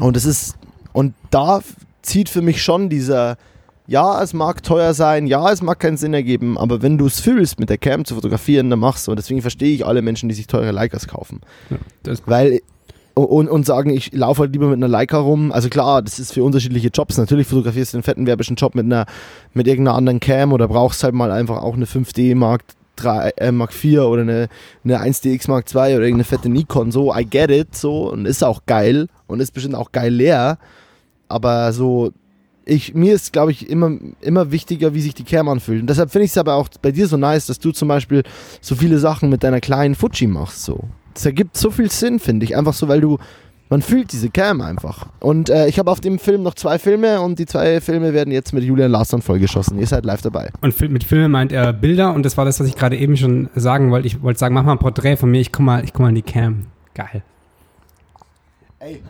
Und 0.00 0.16
es 0.16 0.24
ist, 0.24 0.56
und 0.92 1.14
da 1.30 1.60
zieht 2.04 2.28
für 2.28 2.42
mich 2.42 2.62
schon 2.62 2.88
dieser, 2.88 3.36
ja, 3.86 4.22
es 4.22 4.32
mag 4.32 4.62
teuer 4.62 4.94
sein, 4.94 5.26
ja, 5.26 5.50
es 5.50 5.62
mag 5.62 5.78
keinen 5.80 5.96
Sinn 5.96 6.14
ergeben, 6.14 6.56
aber 6.58 6.82
wenn 6.82 6.98
du 6.98 7.06
es 7.06 7.20
fühlst, 7.20 7.60
mit 7.60 7.70
der 7.70 7.78
Cam 7.78 8.04
zu 8.04 8.14
fotografieren, 8.14 8.70
dann 8.70 8.78
machst 8.78 9.06
du. 9.06 9.10
Und 9.10 9.18
deswegen 9.18 9.42
verstehe 9.42 9.74
ich 9.74 9.84
alle 9.84 10.02
Menschen, 10.02 10.28
die 10.28 10.34
sich 10.34 10.46
teure 10.46 10.70
Leicas 10.70 11.06
kaufen. 11.08 11.40
Ja, 11.70 12.14
Weil 12.26 12.60
und, 13.14 13.48
und 13.48 13.64
sagen, 13.64 13.90
ich 13.90 14.12
laufe 14.12 14.40
halt 14.40 14.52
lieber 14.52 14.66
mit 14.66 14.76
einer 14.76 14.88
Leica 14.88 15.18
rum. 15.18 15.52
Also 15.52 15.68
klar, 15.68 16.02
das 16.02 16.18
ist 16.18 16.32
für 16.32 16.42
unterschiedliche 16.42 16.88
Jobs. 16.88 17.16
Natürlich 17.16 17.46
fotografierst 17.46 17.94
du 17.94 17.98
den 17.98 18.02
fetten 18.02 18.26
werbischen 18.26 18.56
Job 18.56 18.74
mit 18.74 18.86
einer 18.86 19.06
mit 19.52 19.68
irgendeiner 19.68 19.96
anderen 19.96 20.18
Cam 20.18 20.52
oder 20.52 20.66
brauchst 20.66 21.04
halt 21.04 21.14
mal 21.14 21.30
einfach 21.30 21.62
auch 21.62 21.74
eine 21.74 21.84
5D 21.84 22.34
Mark 22.34 22.62
3, 22.96 23.28
äh, 23.36 23.52
Mark 23.52 23.72
4 23.72 24.06
oder 24.06 24.22
eine, 24.22 24.48
eine 24.84 25.00
1DX 25.00 25.48
Mark 25.48 25.68
2 25.68 25.96
oder 25.96 26.04
irgendeine 26.04 26.24
fette 26.24 26.48
Nikon. 26.48 26.90
So, 26.90 27.14
I 27.14 27.24
get 27.24 27.50
it, 27.50 27.76
so 27.76 28.10
und 28.10 28.26
ist 28.26 28.42
auch 28.42 28.62
geil 28.66 29.08
und 29.28 29.40
ist 29.40 29.52
bestimmt 29.52 29.76
auch 29.76 29.92
geil 29.92 30.12
leer. 30.12 30.58
Aber 31.34 31.72
so, 31.72 32.12
ich, 32.64 32.94
mir 32.94 33.12
ist, 33.12 33.32
glaube 33.32 33.50
ich, 33.50 33.68
immer, 33.68 33.98
immer 34.20 34.52
wichtiger, 34.52 34.94
wie 34.94 35.00
sich 35.00 35.14
die 35.14 35.24
Cam 35.24 35.48
anfühlt. 35.48 35.80
Und 35.80 35.90
deshalb 35.90 36.12
finde 36.12 36.26
ich 36.26 36.30
es 36.30 36.38
aber 36.38 36.54
auch 36.54 36.68
bei 36.80 36.92
dir 36.92 37.08
so 37.08 37.16
nice, 37.16 37.46
dass 37.46 37.58
du 37.58 37.72
zum 37.72 37.88
Beispiel 37.88 38.22
so 38.60 38.76
viele 38.76 39.00
Sachen 39.00 39.30
mit 39.30 39.42
deiner 39.42 39.60
kleinen 39.60 39.96
Fuji 39.96 40.28
machst. 40.28 40.62
So. 40.62 40.78
Das 41.12 41.26
ergibt 41.26 41.56
so 41.56 41.72
viel 41.72 41.90
Sinn, 41.90 42.20
finde 42.20 42.44
ich. 42.44 42.56
Einfach 42.56 42.72
so, 42.72 42.86
weil 42.86 43.00
du, 43.00 43.18
man 43.68 43.82
fühlt 43.82 44.12
diese 44.12 44.30
Cam 44.30 44.60
einfach. 44.60 45.08
Und 45.18 45.50
äh, 45.50 45.66
ich 45.66 45.80
habe 45.80 45.90
auf 45.90 46.00
dem 46.00 46.20
Film 46.20 46.44
noch 46.44 46.54
zwei 46.54 46.78
Filme 46.78 47.20
und 47.20 47.40
die 47.40 47.46
zwei 47.46 47.80
Filme 47.80 48.14
werden 48.14 48.32
jetzt 48.32 48.52
mit 48.52 48.62
Julian 48.62 48.92
Larsson 48.92 49.20
vollgeschossen. 49.20 49.76
Ihr 49.80 49.88
seid 49.88 50.04
live 50.04 50.22
dabei. 50.22 50.50
und 50.60 50.80
mit 50.92 51.02
Filmen 51.02 51.32
meint 51.32 51.50
er 51.50 51.72
Bilder 51.72 52.14
und 52.14 52.24
das 52.24 52.36
war 52.36 52.44
das, 52.44 52.60
was 52.60 52.68
ich 52.68 52.76
gerade 52.76 52.96
eben 52.96 53.16
schon 53.16 53.50
sagen 53.56 53.90
wollte. 53.90 54.06
Ich 54.06 54.22
wollte 54.22 54.38
sagen, 54.38 54.54
mach 54.54 54.62
mal 54.62 54.70
ein 54.70 54.78
Porträt 54.78 55.16
von 55.16 55.32
mir, 55.32 55.40
ich 55.40 55.50
komm 55.50 55.64
mal, 55.64 55.82
ich 55.82 55.92
komm 55.92 56.04
mal 56.04 56.10
in 56.10 56.14
die 56.14 56.22
Cam. 56.22 56.66
Geil. 56.94 57.24
Ey. 58.78 59.02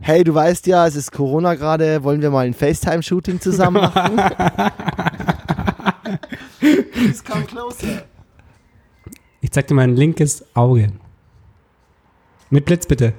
Hey, 0.00 0.24
du 0.24 0.34
weißt 0.34 0.66
ja, 0.66 0.86
es 0.86 0.96
ist 0.96 1.12
Corona 1.12 1.54
gerade. 1.54 2.02
Wollen 2.04 2.20
wir 2.22 2.30
mal 2.30 2.46
ein 2.46 2.54
FaceTime-Shooting 2.54 3.40
zusammen 3.40 3.82
machen? 3.82 4.16
Please 6.92 7.22
come 7.24 7.44
closer. 7.44 8.04
Ich 9.40 9.50
zeig 9.52 9.66
dir 9.66 9.74
mein 9.74 9.94
linkes 9.94 10.44
Auge. 10.54 10.92
Mit 12.50 12.64
Blitz 12.64 12.86
bitte. 12.86 13.14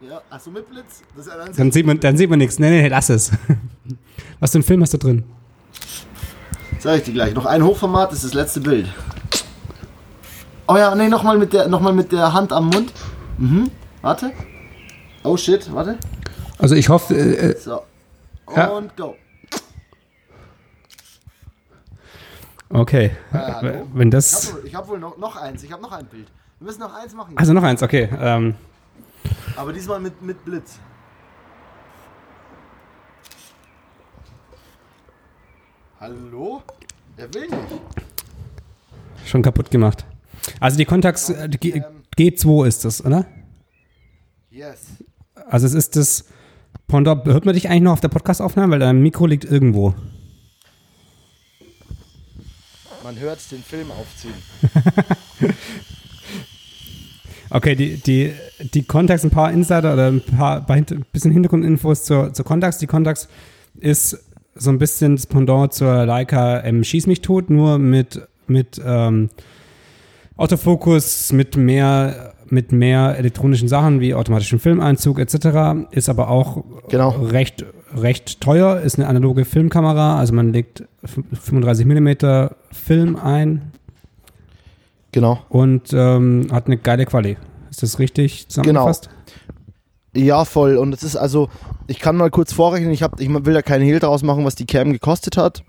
Ja, 0.00 0.20
achso, 0.30 0.50
mit 0.50 0.68
Blitz? 0.68 1.02
Das 1.16 1.26
ist 1.26 1.32
ein 1.32 1.52
Dann 1.56 1.72
sieht 1.72 1.86
man, 1.86 2.00
dann 2.00 2.16
sieht 2.16 2.30
man 2.30 2.38
nichts. 2.38 2.58
Nee, 2.58 2.70
nee, 2.70 2.88
lass 2.88 3.08
es. 3.10 3.30
Was 4.40 4.52
für 4.52 4.56
einen 4.56 4.64
Film 4.64 4.82
hast 4.82 4.94
du 4.94 4.98
drin? 4.98 5.24
Sag 6.78 6.98
ich 6.98 7.02
dir 7.04 7.12
gleich. 7.12 7.34
Noch 7.34 7.46
ein 7.46 7.62
Hochformat, 7.62 8.10
das 8.10 8.24
ist 8.24 8.34
das 8.34 8.34
letzte 8.34 8.60
Bild. 8.60 8.88
Oh 10.66 10.76
ja, 10.76 10.94
nee, 10.94 11.08
nochmal 11.08 11.36
mit, 11.36 11.52
der, 11.52 11.68
noch 11.68 11.80
mal 11.80 11.92
mit 11.92 12.12
der 12.12 12.32
Hand 12.32 12.52
am 12.52 12.68
Mund. 12.68 12.92
Mhm, 13.38 13.70
warte. 14.02 14.32
Oh 15.22 15.36
shit, 15.36 15.72
warte. 15.72 15.98
Also 16.58 16.74
ich 16.74 16.88
hoffe, 16.88 17.14
äh, 17.14 17.50
äh, 17.50 17.56
So. 17.58 17.82
Und 18.46 18.56
Ja. 18.56 18.80
go. 18.96 19.16
okay. 22.70 23.12
hallo? 23.32 23.86
Wenn 23.94 24.08
Ich 24.08 24.12
das. 24.12 24.48
hab 24.48 24.54
wohl, 24.56 24.66
ich 24.66 24.74
hab 24.74 24.88
wohl 24.88 24.98
noch, 24.98 25.16
noch 25.18 25.36
eins. 25.36 25.62
Ich 25.62 25.72
hab 25.72 25.80
noch 25.80 25.92
ein 25.92 26.06
Bild. 26.06 26.26
Wir 26.58 26.66
müssen 26.66 26.80
noch 26.80 26.94
eins 26.94 27.14
machen. 27.14 27.36
Also 27.36 27.52
noch 27.52 27.62
eins, 27.62 27.82
okay. 27.82 28.08
Ähm, 28.18 28.54
Aber 29.56 29.72
diesmal 29.72 30.00
mit, 30.00 30.20
mit 30.22 30.44
Blitz. 30.44 30.78
Hallo? 36.00 36.62
Er 37.16 37.32
will 37.34 37.42
nicht. 37.48 37.80
schon 39.26 39.42
kaputt 39.42 39.70
gemacht. 39.70 40.04
Also 40.58 40.78
die 40.78 40.84
Kontakts 40.86 41.28
äh, 41.28 41.48
G- 41.48 41.82
G2 42.16 42.66
ist 42.66 42.84
das, 42.84 43.04
oder? 43.04 43.26
Yes. 44.50 44.86
Also 45.50 45.66
es 45.66 45.74
ist 45.74 45.96
das 45.96 46.24
Pendant. 46.86 47.24
Hört 47.26 47.44
man 47.44 47.54
dich 47.54 47.68
eigentlich 47.68 47.82
noch 47.82 47.92
auf 47.92 48.00
der 48.00 48.08
Podcastaufnahme? 48.08 48.72
Weil 48.72 48.78
dein 48.78 49.02
Mikro 49.02 49.26
liegt 49.26 49.44
irgendwo. 49.44 49.94
Man 53.02 53.18
hört 53.18 53.40
den 53.50 53.62
Film 53.62 53.88
aufziehen. 53.90 54.34
Okay, 57.52 57.74
die, 57.74 57.96
die, 57.96 58.32
die 58.74 58.84
Contax, 58.84 59.24
ein 59.24 59.30
paar 59.30 59.50
Insider 59.50 59.94
oder 59.94 60.06
ein 60.06 60.20
paar 60.20 60.64
ein 60.70 60.86
bisschen 61.12 61.32
Hintergrundinfos 61.32 62.04
zur, 62.04 62.32
zur 62.32 62.44
Contax. 62.44 62.78
Die 62.78 62.86
Contax 62.86 63.28
ist 63.74 64.24
so 64.54 64.70
ein 64.70 64.78
bisschen 64.78 65.16
das 65.16 65.26
Pendant 65.26 65.72
zur 65.72 66.06
Leica 66.06 66.60
M 66.60 66.84
Schieß 66.84 67.08
mich 67.08 67.22
tot, 67.22 67.50
nur 67.50 67.80
mit, 67.80 68.20
mit 68.46 68.80
ähm, 68.84 69.30
Autofokus, 70.36 71.32
mit 71.32 71.56
mehr, 71.56 72.34
mit 72.52 72.72
mehr 72.72 73.16
elektronischen 73.18 73.68
Sachen 73.68 74.00
wie 74.00 74.14
automatischen 74.14 74.58
Filmeinzug 74.58 75.18
etc. 75.18 75.86
Ist 75.90 76.08
aber 76.08 76.28
auch 76.30 76.64
Genau. 76.88 77.10
recht, 77.10 77.64
recht 77.96 78.40
teuer, 78.40 78.80
ist 78.80 78.98
eine 78.98 79.08
analoge 79.08 79.44
Filmkamera, 79.44 80.18
also 80.18 80.32
man 80.34 80.52
legt 80.52 80.84
f- 81.02 81.20
35 81.32 81.86
mm 81.86 82.48
Film 82.72 83.16
ein, 83.16 83.72
Genau. 85.12 85.38
und 85.48 85.92
ähm, 85.92 86.46
hat 86.52 86.66
eine 86.66 86.76
geile 86.76 87.04
Quali. 87.06 87.36
Ist 87.70 87.82
das 87.82 87.98
richtig 87.98 88.48
zusammengefasst? 88.48 89.10
Ja, 90.14 90.44
voll. 90.44 90.76
Und 90.76 90.92
es 90.92 91.02
ist 91.04 91.16
also, 91.16 91.48
ich 91.86 91.98
kann 92.00 92.16
mal 92.16 92.30
kurz 92.30 92.52
vorrechnen, 92.52 92.90
ich, 92.92 93.02
hab, 93.02 93.20
ich 93.20 93.28
will 93.28 93.54
da 93.54 93.62
keinen 93.62 93.82
Hehl 93.84 94.00
draus 94.00 94.22
machen, 94.22 94.44
was 94.44 94.54
die 94.56 94.66
Cam 94.66 94.92
gekostet 94.92 95.36
hat. 95.36 95.62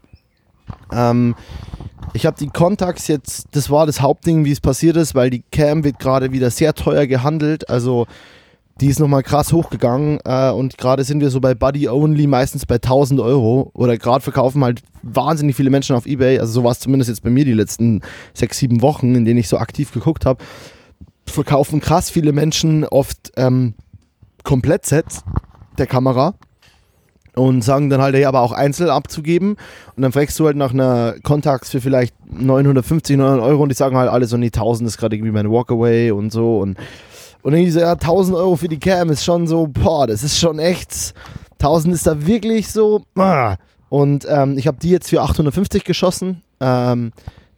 Ähm, 0.91 1.36
ich 2.14 2.26
habe 2.26 2.38
die 2.38 2.47
Contax 2.47 3.07
jetzt, 3.07 3.47
das 3.51 3.70
war 3.70 3.86
das 3.86 4.01
Hauptding, 4.01 4.45
wie 4.45 4.51
es 4.51 4.59
passiert 4.59 4.97
ist, 4.97 5.16
weil 5.16 5.30
die 5.30 5.43
Cam 5.51 5.84
wird 5.84 5.99
gerade 5.99 6.32
wieder 6.32 6.49
sehr 6.49 6.74
teuer 6.74 7.07
gehandelt. 7.07 7.70
Also 7.70 8.07
die 8.80 8.88
ist 8.88 8.99
nochmal 8.99 9.24
krass 9.24 9.53
hochgegangen 9.53 10.20
äh, 10.26 10.49
und 10.49 10.78
gerade 10.78 11.03
sind 11.03 11.22
wir 11.22 11.30
so 11.30 11.39
bei 11.39 11.53
Buddy 11.53 11.88
Only 11.88 12.28
meistens 12.28 12.66
bei 12.66 12.76
1000 12.76 13.20
Euro 13.20 13.70
oder 13.74 13.97
gerade 13.97 14.24
verkaufen 14.24 14.64
halt 14.64 14.82
wahnsinnig 15.03 15.55
viele 15.55 15.70
Menschen 15.70 15.95
auf 15.95 16.05
Ebay. 16.05 16.39
Also 16.39 16.53
so 16.53 16.64
war 16.64 16.72
es 16.72 16.80
zumindest 16.80 17.09
jetzt 17.09 17.24
bei 17.24 17.30
mir 17.30 17.45
die 17.45 17.53
letzten 17.53 18.01
sechs, 18.34 18.57
sieben 18.57 18.82
Wochen, 18.82 19.16
in 19.16 19.26
denen 19.26 19.39
ich 19.39 19.47
so 19.47 19.57
aktiv 19.57 19.91
geguckt 19.91 20.26
habe. 20.26 20.43
Verkaufen 21.26 21.80
krass 21.80 22.09
viele 22.09 22.34
Menschen 22.34 22.84
oft 22.84 23.32
ähm, 23.38 23.76
Komplettsets 24.43 25.24
der 25.78 25.88
Kamera 25.88 26.34
und 27.36 27.63
sagen 27.63 27.89
dann 27.89 28.01
halt, 28.01 28.15
ja, 28.15 28.27
aber 28.27 28.41
auch 28.41 28.51
einzeln 28.51 28.89
abzugeben. 28.89 29.55
Und 29.95 30.01
dann 30.01 30.11
fragst 30.11 30.39
du 30.39 30.45
halt 30.45 30.57
nach 30.57 30.73
einer 30.73 31.15
Contax 31.23 31.69
für 31.69 31.82
vielleicht 31.82 32.13
950, 32.32 33.17
900 33.17 33.45
Euro 33.45 33.63
und 33.63 33.69
die 33.69 33.75
sagen 33.75 33.97
halt 33.97 34.09
alle 34.09 34.25
so, 34.25 34.38
nee, 34.38 34.47
1000 34.47 34.88
ist 34.88 34.97
gerade 34.97 35.15
irgendwie 35.15 35.32
mein 35.32 35.49
Walkaway 35.49 36.11
und 36.11 36.32
so. 36.32 36.59
Und, 36.59 36.77
und 37.41 37.53
irgendwie 37.53 37.71
so, 37.71 37.79
ja, 37.79 37.93
1000 37.93 38.38
Euro 38.38 38.55
für 38.55 38.67
die 38.67 38.79
Cam 38.79 39.09
ist 39.09 39.23
schon 39.23 39.47
so, 39.47 39.67
boah, 39.67 40.07
das 40.07 40.23
ist 40.23 40.39
schon 40.39 40.59
echt, 40.59 41.13
1000 41.59 41.95
ist 41.95 42.07
da 42.07 42.25
wirklich 42.25 42.71
so, 42.71 43.03
ah. 43.17 43.55
Und 43.89 44.25
ähm, 44.29 44.57
ich 44.57 44.67
habe 44.67 44.77
die 44.82 44.89
jetzt 44.89 45.09
für 45.09 45.21
850 45.21 45.84
geschossen. 45.84 46.41
Ähm, 46.61 47.11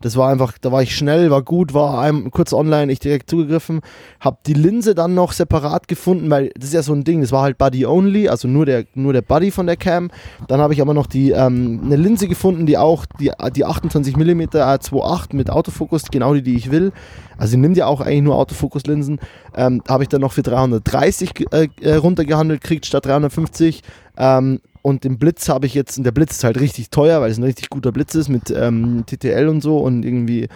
das 0.04 0.18
war 0.18 0.30
einfach, 0.30 0.58
da 0.60 0.72
war 0.72 0.84
ich 0.84 0.96
schnell, 0.96 1.32
war 1.32 1.42
gut, 1.42 1.74
war 1.74 2.00
einem 2.02 2.30
kurz 2.30 2.52
online, 2.52 2.92
ich 2.92 3.00
direkt 3.00 3.30
zugegriffen, 3.30 3.80
habe 4.20 4.38
die 4.46 4.54
Linse 4.54 4.96
dann 4.96 5.14
noch 5.16 5.32
separat 5.32 5.88
gefunden, 5.88 6.30
weil 6.30 6.52
das 6.56 6.66
ist 6.66 6.74
ja 6.74 6.84
so 6.84 6.94
ein 6.94 7.06
Ding, 7.06 7.22
das 7.22 7.32
war 7.32 7.42
halt 7.44 7.58
Buddy 7.58 7.86
Only, 7.86 8.28
also 8.28 8.50
nur 8.50 8.66
der, 8.66 8.84
nur 8.96 9.14
der 9.14 9.22
Buddy 9.22 9.50
von 9.50 9.66
der 9.66 9.78
Cam. 9.78 10.12
Dann 10.50 10.60
habe 10.60 10.74
ich 10.74 10.82
aber 10.82 10.94
noch 10.94 11.08
die, 11.08 11.32
ähm, 11.32 11.82
eine 11.86 11.96
Linse 11.96 12.28
gefunden, 12.28 12.66
die 12.66 12.78
auch, 12.78 13.06
die, 13.20 13.32
die 13.56 13.64
28 13.64 14.18
mm 14.18 14.42
R28 14.42 15.36
mit 15.36 15.50
Autofokus, 15.50 16.04
genau 16.12 16.34
die, 16.34 16.44
die 16.44 16.56
ich 16.56 16.70
will. 16.70 16.92
Also 17.38 17.52
sie 17.52 17.58
nimmt 17.58 17.78
ja 17.78 17.86
auch 17.88 18.02
eigentlich 18.02 18.24
nur 18.24 18.36
Autofokus-Linsen. 18.36 19.20
Ähm, 19.56 19.82
habe 19.88 20.04
ich 20.04 20.10
dann 20.10 20.22
noch 20.22 20.34
für 20.34 20.44
330 20.44 21.34
ge- 21.34 21.48
äh, 21.52 21.68
äh, 21.82 21.96
runtergehandelt, 21.96 22.62
kriegt 22.62 22.86
statt 22.86 23.06
350. 23.06 23.82
Ähm, 24.18 24.60
und 24.84 25.04
den 25.04 25.18
Blitz 25.18 25.50
habe 25.50 25.66
ich 25.66 25.74
jetzt, 25.74 25.98
und 25.98 26.04
der 26.04 26.12
Blitz 26.12 26.34
ist 26.34 26.44
halt 26.44 26.60
richtig 26.60 26.92
teuer, 26.92 27.22
weil 27.22 27.32
es 27.32 27.40
ein 27.40 27.44
richtig 27.44 27.70
guter 27.70 27.92
Blitz 27.92 28.14
ist 28.14 28.30
mit 28.30 28.52
ähm, 28.52 29.04
TTL 29.08 29.48
und 29.48 29.62
so 29.62 29.80
und 29.80 30.06
irgendwie, 30.06 30.48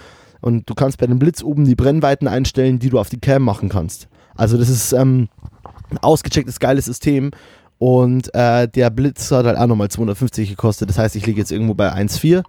und 0.41 0.69
du 0.69 0.75
kannst 0.75 0.99
bei 0.99 1.07
dem 1.07 1.17
Blitz 1.17 1.41
oben 1.41 1.65
die 1.65 1.75
Brennweiten 1.75 2.27
einstellen, 2.27 2.77
die 2.77 2.89
du 2.89 2.99
auf 2.99 3.09
die 3.09 3.19
Cam 3.19 3.41
machen 3.41 3.69
kannst. 3.69 4.07
Also 4.35 4.57
das 4.57 4.69
ist 4.69 4.93
ähm, 4.93 5.29
ein 5.89 5.97
ausgechecktes, 5.97 6.59
geiles 6.59 6.85
System 6.85 7.31
Und 7.79 8.33
äh, 8.33 8.67
der 8.67 8.89
Blitz 8.89 9.31
hat 9.31 9.45
halt 9.45 9.57
auch 9.57 9.67
nochmal 9.67 9.89
250 9.89 10.49
gekostet. 10.49 10.89
Das 10.89 10.97
heißt, 10.97 11.15
ich 11.15 11.25
liege 11.25 11.39
jetzt 11.39 11.51
irgendwo 11.51 11.73
bei 11.73 11.93
1,4 11.93 12.43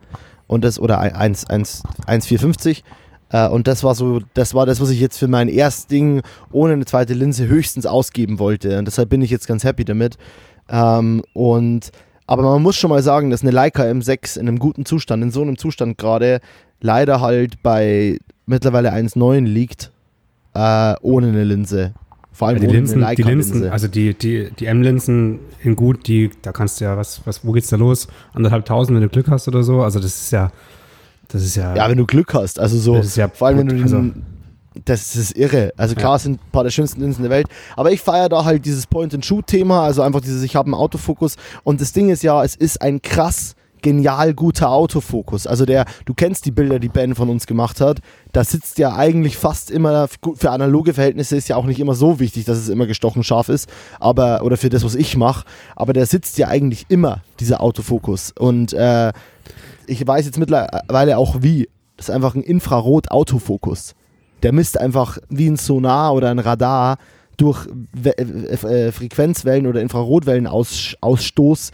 und 0.47 0.65
das 0.65 0.79
oder 0.81 1.01
1,450. 1.01 2.83
Äh, 3.31 3.49
und 3.49 3.69
das 3.69 3.85
war 3.85 3.95
so, 3.95 4.21
das 4.35 4.55
war 4.55 4.65
das, 4.65 4.81
was 4.81 4.91
ich 4.91 5.01
jetzt 5.01 5.19
für 5.19 5.29
mein 5.29 5.49
Erstding 5.49 6.23
ohne 6.51 6.73
eine 6.73 6.87
zweite 6.87 7.13
Linse 7.13 7.47
höchstens 7.47 7.85
ausgeben 7.85 8.39
wollte. 8.39 8.79
Und 8.79 8.87
deshalb 8.87 9.11
bin 9.11 9.21
ich 9.21 9.31
jetzt 9.31 9.47
ganz 9.47 9.65
happy 9.65 9.85
damit. 9.85 10.17
Ähm, 10.69 11.23
und 11.33 11.91
aber 12.27 12.43
man 12.43 12.63
muss 12.63 12.77
schon 12.77 12.91
mal 12.91 13.03
sagen, 13.03 13.31
dass 13.31 13.43
eine 13.43 13.51
Leica 13.53 13.85
M6 13.85 14.39
in 14.39 14.49
einem 14.49 14.59
guten 14.59 14.85
Zustand, 14.85 15.23
in 15.23 15.31
so 15.31 15.41
einem 15.43 15.57
Zustand 15.57 15.97
gerade, 15.97 16.41
leider 16.81 17.21
halt 17.21 17.63
bei 17.63 18.19
mittlerweile 18.47 18.93
1,9 18.93 19.45
liegt, 19.45 19.91
äh, 20.55 20.95
ohne 21.01 21.29
eine 21.29 21.45
Linse. 21.45 21.95
Vor 22.33 22.49
allem 22.49 22.59
Ja, 22.59 22.61
die 22.61 22.69
ohne 22.69 22.77
Linsen, 22.77 23.03
eine 23.03 23.17
die. 23.17 23.23
Linsen, 23.23 23.69
also 23.69 23.89
die, 23.89 24.15
die, 24.15 24.51
die 24.59 24.67
M-Linsen 24.67 25.41
in 25.65 25.75
gut, 25.75 26.07
die, 26.07 26.31
da 26.43 26.53
kannst 26.53 26.81
du 26.81 26.85
ja, 26.85 26.97
was, 26.97 27.23
was, 27.25 27.45
wo 27.45 27.53
geht's 27.53 27.69
da 27.69 27.77
los? 27.77 28.07
Anderthalb 28.35 28.65
tausend, 28.67 28.95
wenn 28.97 29.03
du 29.03 29.09
Glück 29.09 29.29
hast 29.29 29.49
oder 29.49 29.63
so. 29.63 29.83
Also 29.83 29.99
das 29.99 30.15
ist 30.23 30.31
ja, 30.31 30.53
das 31.29 31.43
ist 31.43 31.57
ja, 31.57 31.75
Ja, 31.75 31.89
wenn 31.89 31.99
du 31.99 32.07
Glück 32.07 32.35
hast. 32.35 32.61
Also 32.61 32.77
so, 32.79 32.97
Das 32.97 33.07
ist 33.07 33.17
ja 33.17 33.29
vor 33.29 33.49
allem 33.49 33.59
wenn 33.59 33.69
du 33.69 33.75
den, 33.75 33.83
also- 33.85 34.05
das 34.85 35.17
ist 35.17 35.37
irre. 35.37 35.73
Also 35.77 35.95
klar, 35.95 36.17
es 36.17 36.23
sind 36.23 36.41
ein 36.41 36.51
paar 36.51 36.65
der 36.65 36.71
schönsten 36.71 37.01
Linsen 37.01 37.23
der 37.23 37.31
Welt, 37.31 37.47
aber 37.77 37.93
ich 37.93 38.01
feiere 38.01 38.29
da 38.29 38.45
halt 38.45 38.65
dieses 38.65 38.87
Point-and-Shoot-Thema, 38.87 39.83
also 39.83 40.03
einfach 40.03 40.21
dieses, 40.21 40.43
ich 40.43 40.57
habe 40.57 40.67
einen 40.67 40.75
Autofokus 40.75 41.37
und 41.65 41.81
das 41.81 41.93
Ding 41.93 42.11
ist 42.11 42.23
ja, 42.23 42.43
es 42.45 42.57
ist 42.57 42.81
ein 42.83 43.03
krass 43.03 43.55
genial 43.81 44.35
guter 44.35 44.71
Autofokus. 44.71 45.47
Also 45.47 45.65
der, 45.65 45.85
du 46.05 46.15
kennst 46.15 46.45
die 46.47 46.51
Bilder, 46.51 46.79
die 46.79 46.89
Ben 46.89 47.15
von 47.15 47.29
uns 47.29 47.47
gemacht 47.47 47.81
hat, 47.81 48.01
da 48.33 48.43
sitzt 48.43 48.79
ja 48.79 48.97
eigentlich 48.97 49.37
fast 49.37 49.71
immer, 49.71 50.09
für 50.35 50.51
analoge 50.51 50.95
Verhältnisse 50.95 51.37
ist 51.37 51.49
ja 51.49 51.57
auch 51.57 51.65
nicht 51.65 51.79
immer 51.79 51.95
so 51.95 52.19
wichtig, 52.19 52.45
dass 52.45 52.59
es 52.59 52.69
immer 52.69 52.87
gestochen 52.87 53.23
scharf 53.23 53.49
ist, 53.49 53.69
aber, 54.01 54.43
oder 54.43 54.57
für 54.57 54.69
das, 54.69 54.85
was 54.85 54.95
ich 54.95 55.17
mache, 55.17 55.45
aber 55.77 55.93
der 55.93 56.07
sitzt 56.07 56.39
ja 56.39 56.49
eigentlich 56.49 56.87
immer, 56.89 57.23
dieser 57.39 57.61
Autofokus 57.61 58.33
und 58.37 58.73
äh, 58.73 59.13
ich 59.87 60.07
weiß 60.07 60.27
jetzt 60.27 60.39
mittlerweile 60.39 61.19
auch 61.19 61.37
wie. 61.41 61.69
Das 61.97 62.09
ist 62.09 62.15
einfach 62.15 62.37
ein 62.37 62.43
Infrarot-Autofokus. 62.43 63.95
Der 64.43 64.53
misst 64.53 64.81
einfach 64.81 65.19
wie 65.29 65.49
ein 65.49 65.57
Sonar 65.57 66.15
oder 66.15 66.31
ein 66.31 66.39
Radar 66.39 66.99
durch 67.37 67.67
äh, 68.05 68.11
äh, 68.11 68.93
Frequenzwellen 68.93 69.67
oder 69.67 69.81
Infrarotwellenausstoß 69.81 71.71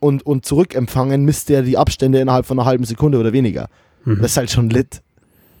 und, 0.00 0.26
und 0.26 0.44
Zurückempfangen 0.44 1.24
misst 1.24 1.48
der 1.48 1.62
die 1.62 1.78
Abstände 1.78 2.18
innerhalb 2.18 2.46
von 2.46 2.58
einer 2.58 2.66
halben 2.66 2.84
Sekunde 2.84 3.18
oder 3.18 3.32
weniger. 3.32 3.68
Das 4.04 4.32
ist 4.32 4.36
halt 4.36 4.50
schon 4.50 4.68
lit. 4.68 5.00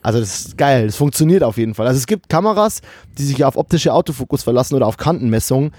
Also 0.02 0.18
das 0.18 0.46
ist 0.46 0.58
geil, 0.58 0.86
das 0.86 0.96
funktioniert 0.96 1.44
auf 1.44 1.58
jeden 1.58 1.74
Fall. 1.74 1.86
Also 1.86 1.98
es 1.98 2.08
gibt 2.08 2.28
Kameras, 2.28 2.80
die 3.18 3.22
sich 3.22 3.44
auf 3.44 3.56
optische 3.56 3.94
Autofokus 3.94 4.42
verlassen 4.42 4.74
oder 4.74 4.88
auf 4.88 4.96
Kantenmessung. 4.96 5.70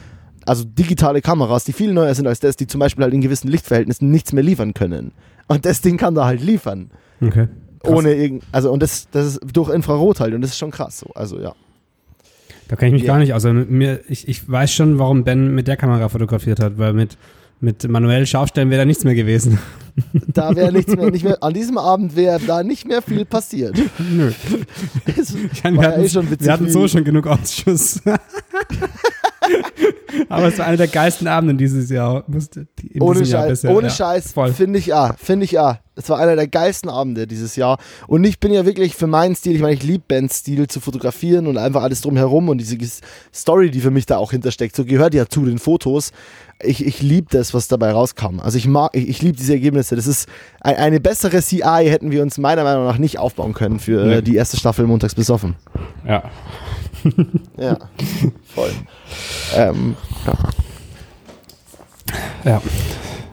Also 0.46 0.64
digitale 0.64 1.22
Kameras, 1.22 1.66
die 1.66 1.74
viel 1.74 1.94
neuer 1.94 2.16
sind 2.16 2.28
als 2.28 2.40
das, 2.40 2.56
die 2.56 2.68
zum 2.68 2.80
Beispiel 2.80 3.04
halt 3.04 3.14
in 3.14 3.22
gewissen 3.22 3.50
Lichtverhältnissen 3.50 4.10
nichts 4.10 4.32
mehr 4.32 4.44
liefern 4.44 4.74
können. 4.74 5.12
Und 5.48 5.66
das 5.66 5.82
Ding 5.82 5.98
kann 5.98 6.16
da 6.16 6.26
halt 6.26 6.42
liefern. 6.42 6.90
okay. 7.22 7.48
Krass. 7.84 7.94
Ohne 7.94 8.14
irgend, 8.14 8.44
also 8.52 8.72
und 8.72 8.82
das, 8.82 9.10
das 9.12 9.26
ist 9.26 9.42
durch 9.54 9.70
Infrarot 9.74 10.20
halt 10.22 10.34
und 10.34 10.42
das 10.42 10.52
ist 10.52 10.58
schon 10.58 10.72
krass 10.72 11.00
so. 11.00 11.08
Also 11.16 11.40
ja. 11.40 11.54
Da 12.70 12.78
kenne 12.78 12.88
ich 12.90 12.94
mich 12.94 13.04
Ja. 13.04 13.14
gar 13.14 13.20
nicht. 13.20 13.34
Also 13.34 13.52
mir, 13.52 14.00
ich, 14.08 14.28
ich 14.30 14.50
weiß 14.50 14.72
schon, 14.72 15.00
warum 15.00 15.24
Ben 15.26 15.54
mit 15.54 15.68
der 15.68 15.76
Kamera 15.76 16.08
fotografiert 16.08 16.62
hat, 16.62 16.78
weil 16.78 16.94
mit, 16.94 17.18
mit 17.60 17.86
manuell 17.90 18.26
Scharfstellen 18.26 18.70
wäre 18.70 18.82
da 18.82 18.86
nichts 18.86 19.04
mehr 19.04 19.16
gewesen. 19.16 19.60
Da 20.34 20.56
wäre 20.56 20.72
nichts 20.72 20.96
mehr, 20.96 21.12
nicht 21.12 21.26
mehr, 21.26 21.38
an 21.44 21.54
diesem 21.54 21.78
Abend 21.78 22.16
wäre 22.16 22.40
da 22.40 22.64
nicht 22.64 22.88
mehr 22.88 23.02
viel 23.02 23.26
passiert. 23.26 23.78
Nö. 24.00 24.32
Es 25.18 25.36
Ich 25.36 25.64
meine, 25.64 25.76
war 25.78 25.84
wir 25.84 25.90
ja 25.90 25.92
hatten, 25.96 26.04
eh 26.06 26.10
schon 26.10 26.32
witzig, 26.32 26.46
wir 26.48 26.54
hatten 26.54 26.70
so 26.70 26.88
schon 26.88 27.04
genug 27.04 27.28
Ausschuss. 27.28 28.02
Aber 30.30 30.48
es 30.48 30.58
war 30.60 30.66
einer 30.68 30.78
der 30.78 30.88
geilsten 30.88 31.28
Abende 31.28 31.56
dieses 31.56 31.90
Jahr. 31.90 32.24
Ohne 33.00 33.20
Jahr 33.24 33.42
Scheiß, 33.44 33.50
bisher. 33.50 33.72
ohne 33.76 33.88
ja, 33.88 33.94
Scheiß, 33.94 34.32
voll. 34.34 34.54
finde 34.54 34.80
ich 34.80 34.86
ja, 34.88 35.14
finde 35.18 35.46
ich 35.46 35.52
ja. 35.52 35.80
Es 35.96 36.10
war 36.10 36.18
einer 36.18 36.36
der 36.36 36.48
geilsten 36.48 36.90
Abende 36.90 37.28
dieses 37.28 37.56
Jahr. 37.56 37.78
Und 38.08 38.24
ich 38.24 38.40
bin 38.40 38.52
ja 38.52 38.66
wirklich 38.66 38.96
für 38.96 39.06
meinen 39.06 39.36
Stil, 39.36 39.56
ich 39.56 39.62
meine, 39.62 39.74
ich 39.76 39.84
liebe 39.84 40.04
Bens 40.08 40.38
Stil 40.40 40.68
zu 40.68 40.80
fotografieren 40.80 41.46
und 41.46 41.58
einfach 41.58 41.84
alles 41.84 42.02
drumherum 42.02 42.50
und 42.50 42.58
diese 42.58 42.78
Story, 43.34 43.70
die 43.70 43.80
für 43.80 43.92
mich 43.92 44.08
da 44.08 44.18
auch 44.18 44.32
hintersteckt, 44.32 44.76
so 44.76 44.86
gehört 44.86 45.14
ja 45.14 45.28
zu 45.28 45.46
den 45.46 45.60
Fotos. 45.60 46.12
Ich, 46.64 46.84
ich 46.86 47.02
liebe 47.02 47.28
das, 47.30 47.54
was 47.54 47.68
dabei 47.68 47.92
rauskam. 47.92 48.40
Also 48.40 48.58
ich 48.58 48.68
mag, 48.68 48.92
ich, 48.96 49.08
ich 49.08 49.22
liebe 49.22 49.38
diese 49.38 49.54
Ergebnisse. 49.54 49.96
Das 49.96 50.08
ist 50.08 50.28
ein, 50.62 50.78
eine 50.78 51.00
bessere 51.00 51.42
CI 51.42 51.62
hätten 51.90 52.10
wir 52.10 52.24
uns 52.24 52.38
meiner 52.40 52.64
Meinung 52.64 52.86
nach 52.86 52.98
nicht 52.98 53.20
aufbauen 53.20 53.54
können 53.54 53.80
für 53.80 54.04
Nee. 54.06 54.14
äh, 54.16 54.22
die 54.24 54.36
erste 54.36 54.58
Staffel 54.58 54.88
Montags 54.88 55.14
besoffen. 55.14 55.56
Ja. 56.08 56.24
Ja, 57.58 57.78
voll. 58.54 58.72
Ähm, 59.56 59.96
ja. 62.46 62.62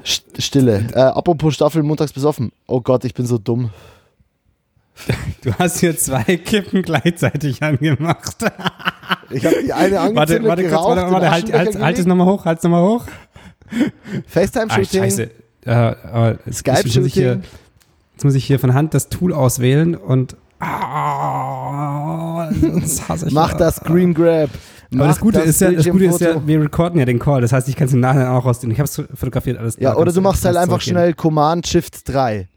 St- 0.05 0.41
Stille. 0.41 0.87
Äh, 0.93 1.01
apropos 1.01 1.55
Staffel 1.55 1.83
Montags 1.83 2.13
besoffen. 2.13 2.53
Oh 2.67 2.81
Gott, 2.81 3.05
ich 3.05 3.15
bin 3.15 3.27
so 3.27 3.39
dumm. 3.39 3.71
Du 5.43 5.55
hast 5.55 5.81
hier 5.81 5.97
zwei 5.97 6.23
Kippen 6.37 6.83
gleichzeitig 6.83 7.63
angemacht. 7.63 8.37
Ich 9.31 9.47
habe 9.47 9.63
die 9.65 9.73
eine 9.73 10.01
angezündet, 10.01 10.17
warte, 10.17 10.49
warte, 10.49 10.63
kurz, 10.63 10.73
geraucht, 10.73 10.97
warte, 10.97 11.07
in 11.07 11.13
warte, 11.13 11.25
den 11.25 11.31
halt, 11.31 11.75
halt, 11.75 11.83
halt 11.83 11.99
es 11.99 12.07
nochmal 12.07 12.27
hoch, 12.27 12.45
halt 12.45 12.59
es 12.59 12.65
nochmal 12.65 12.83
hoch. 12.83 13.05
Ah, 13.71 13.75
FaceTime-Shooting. 14.27 15.03
scheiße. 15.03 15.31
Äh, 15.65 15.71
aber 15.71 16.39
jetzt, 16.45 16.67
jetzt, 16.67 16.97
muss 16.97 17.07
ich 17.07 17.15
hier, 17.15 17.33
Skype-Shooting. 17.33 17.43
jetzt 18.15 18.25
muss 18.25 18.35
ich 18.35 18.45
hier 18.45 18.59
von 18.59 18.75
Hand 18.75 18.93
das 18.93 19.09
Tool 19.09 19.33
auswählen 19.33 19.95
und 19.95 20.37
ah. 20.59 21.10
Mach 23.31 23.55
das 23.55 23.81
Green 23.81 24.15
Grab. 24.15 24.51
Aber 24.93 25.07
das 25.07 25.21
Gute 25.21 25.41
ist 25.41 25.61
ja, 25.61 25.71
das 25.71 25.89
Gute 25.89 26.07
ist 26.07 26.21
ja, 26.21 26.45
wir 26.47 26.61
recorden 26.61 26.99
ja 26.99 27.05
den 27.05 27.19
Call. 27.21 27.41
Das 27.43 27.53
heißt, 27.53 27.69
ich 27.69 27.77
kann 27.77 27.87
es 27.87 27.95
im 27.95 28.01
Nachhinein 28.01 28.27
auch 28.29 28.45
rausnehmen. 28.45 28.73
Ich 28.73 28.81
habe 28.81 28.89
es 28.89 29.03
fotografiert 29.19 29.57
alles. 29.59 29.77
Ja, 29.79 29.97
oder 29.97 30.13
du 30.13 30.21
machst 30.21 30.45
halt 30.45 30.57
einfach 30.57 30.81
schnell 30.81 31.15
Command 31.15 31.67
Shift 31.67 32.09
3. 32.09 32.49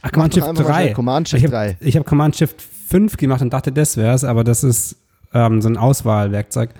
Ach, 0.00 0.12
Command 0.12 0.34
Shift 0.34 0.46
einfach 0.48 0.64
mal 0.64 0.70
3. 0.70 0.82
schnell 0.82 0.94
Command 0.94 1.26
ich 1.32 1.40
Shift 1.42 1.52
habe 1.54 1.76
3. 1.80 1.90
hab 1.90 2.06
Command 2.06 2.36
Shift 2.36 2.62
5 2.88 3.16
gemacht 3.18 3.42
und 3.42 3.50
dachte, 3.52 3.70
das 3.72 3.96
wär's, 3.96 4.24
aber 4.24 4.44
das 4.44 4.64
ist 4.64 4.96
ähm, 5.34 5.60
so 5.60 5.68
ein 5.68 5.76
Auswahlwerkzeug. 5.76 6.70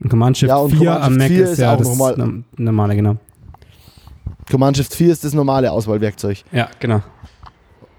Und 0.00 0.08
Command 0.08 0.38
Shift 0.38 0.50
Ja, 0.50 0.56
und 0.58 0.70
4 0.70 0.78
Command 0.78 1.02
am 1.04 1.16
Mac 1.16 1.28
4 1.28 1.44
ist 1.44 1.50
ist 1.52 1.58
ja 1.58 1.76
das 1.76 1.88
nochmal- 1.88 2.16
norm- 2.16 2.44
normale, 2.56 2.94
genau. 2.94 3.16
Command 4.50 4.76
Shift 4.76 4.94
4 4.94 5.12
ist 5.12 5.24
das 5.24 5.34
normale 5.34 5.70
Auswahlwerkzeug. 5.72 6.38
Ja, 6.52 6.68
genau. 6.80 7.02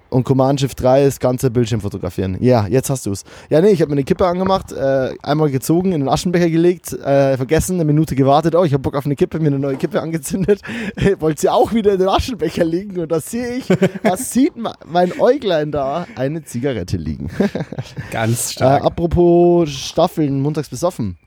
Und 0.10 0.24
Command 0.24 0.60
Shift 0.60 0.82
3 0.82 1.04
ist 1.06 1.20
ganze 1.20 1.52
Bildschirm 1.52 1.82
fotografieren. 1.82 2.38
Ja, 2.40 2.66
jetzt 2.66 2.90
hast 2.90 3.06
du 3.06 3.12
es. 3.12 3.24
Ja, 3.50 3.62
nee, 3.62 3.70
ich 3.70 3.82
habe 3.82 3.90
mir 3.90 3.94
eine 3.98 4.04
Kippe 4.04 4.26
angemacht, 4.26 4.72
äh, 4.72 5.14
einmal 5.22 5.52
gezogen, 5.52 5.92
in 5.92 6.00
den 6.02 6.10
Aschenbecher 6.10 6.50
gelegt, 6.50 6.94
äh, 6.94 7.38
vergessen, 7.38 7.76
eine 7.76 7.86
Minute 7.86 8.16
gewartet. 8.16 8.56
Oh, 8.56 8.64
ich 8.64 8.74
habe 8.74 8.82
Bock 8.82 8.96
auf 8.96 9.06
eine 9.06 9.16
Kippe, 9.16 9.40
mir 9.40 9.48
eine 9.48 9.60
neue 9.60 9.78
Kippe 9.78 10.02
angezündet. 10.02 10.62
Wollte 11.20 11.42
sie 11.42 11.50
auch 11.50 11.74
wieder 11.74 11.94
in 11.94 12.00
den 12.00 12.08
Aschenbecher 12.10 12.64
liegen 12.66 13.00
und 13.00 13.12
da 13.12 13.20
sehe 13.20 13.58
ich, 13.58 13.70
was 14.02 14.32
sieht 14.32 14.54
mein 14.88 15.20
Äuglein 15.20 15.72
da? 15.72 16.08
Eine 16.16 16.44
Zigarette 16.44 16.98
liegen. 16.98 17.30
Ganz 18.12 18.50
Äh, 18.50 18.54
stark. 18.54 18.84
apropos 18.84 19.70
Staffeln, 19.70 20.42
montags 20.42 20.70
besoffen. 20.70 21.18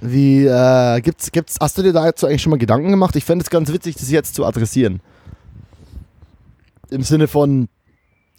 Wie, 0.00 0.46
äh, 0.46 1.00
gibt's, 1.02 1.30
gibt's, 1.30 1.56
hast 1.60 1.76
du 1.76 1.82
dir 1.82 1.92
dazu 1.92 2.26
eigentlich 2.26 2.40
schon 2.42 2.50
mal 2.50 2.58
Gedanken 2.58 2.90
gemacht? 2.90 3.16
Ich 3.16 3.24
fände 3.24 3.42
es 3.42 3.50
ganz 3.50 3.70
witzig, 3.72 3.96
das 3.96 4.10
jetzt 4.10 4.34
zu 4.34 4.46
adressieren. 4.46 5.00
Im 6.90 7.02
Sinne 7.02 7.28
von, 7.28 7.68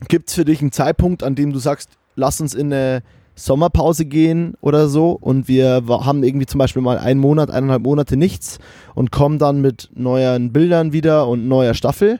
gibt's 0.08 0.34
für 0.34 0.45
dich 0.45 0.62
einen 0.62 0.72
Zeitpunkt, 0.72 1.24
an 1.24 1.36
dem 1.36 1.54
du 1.54 1.60
sagst, 1.60 1.89
lass 2.16 2.41
uns 2.41 2.54
in 2.54 2.74
eine 2.74 3.04
Sommerpause 3.36 4.06
gehen 4.06 4.56
oder 4.62 4.88
so 4.88 5.12
und 5.12 5.47
wir 5.47 5.84
haben 5.88 6.24
irgendwie 6.24 6.45
zum 6.45 6.60
Beispiel 6.60 6.82
mal 6.82 6.97
einen 6.97 7.20
Monat, 7.20 7.49
eineinhalb 7.49 7.82
Monate 7.82 8.18
nichts 8.18 8.60
und 8.93 9.12
kommen 9.12 9.39
dann 9.39 9.62
mit 9.62 9.89
neuen 9.95 10.52
Bildern 10.52 10.93
wieder 10.93 11.28
und 11.28 11.47
neuer 11.47 11.74
Staffel? 11.74 12.20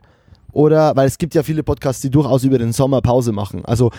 Oder, 0.54 0.96
weil 0.96 1.08
es 1.08 1.18
gibt 1.18 1.34
ja 1.34 1.44
viele 1.44 1.64
Podcasts, 1.64 2.02
die 2.02 2.10
durchaus 2.10 2.44
über 2.44 2.58
den 2.58 2.74
Sommer 2.74 3.02
Pause 3.02 3.32
machen. 3.32 3.64
Also 3.66 3.92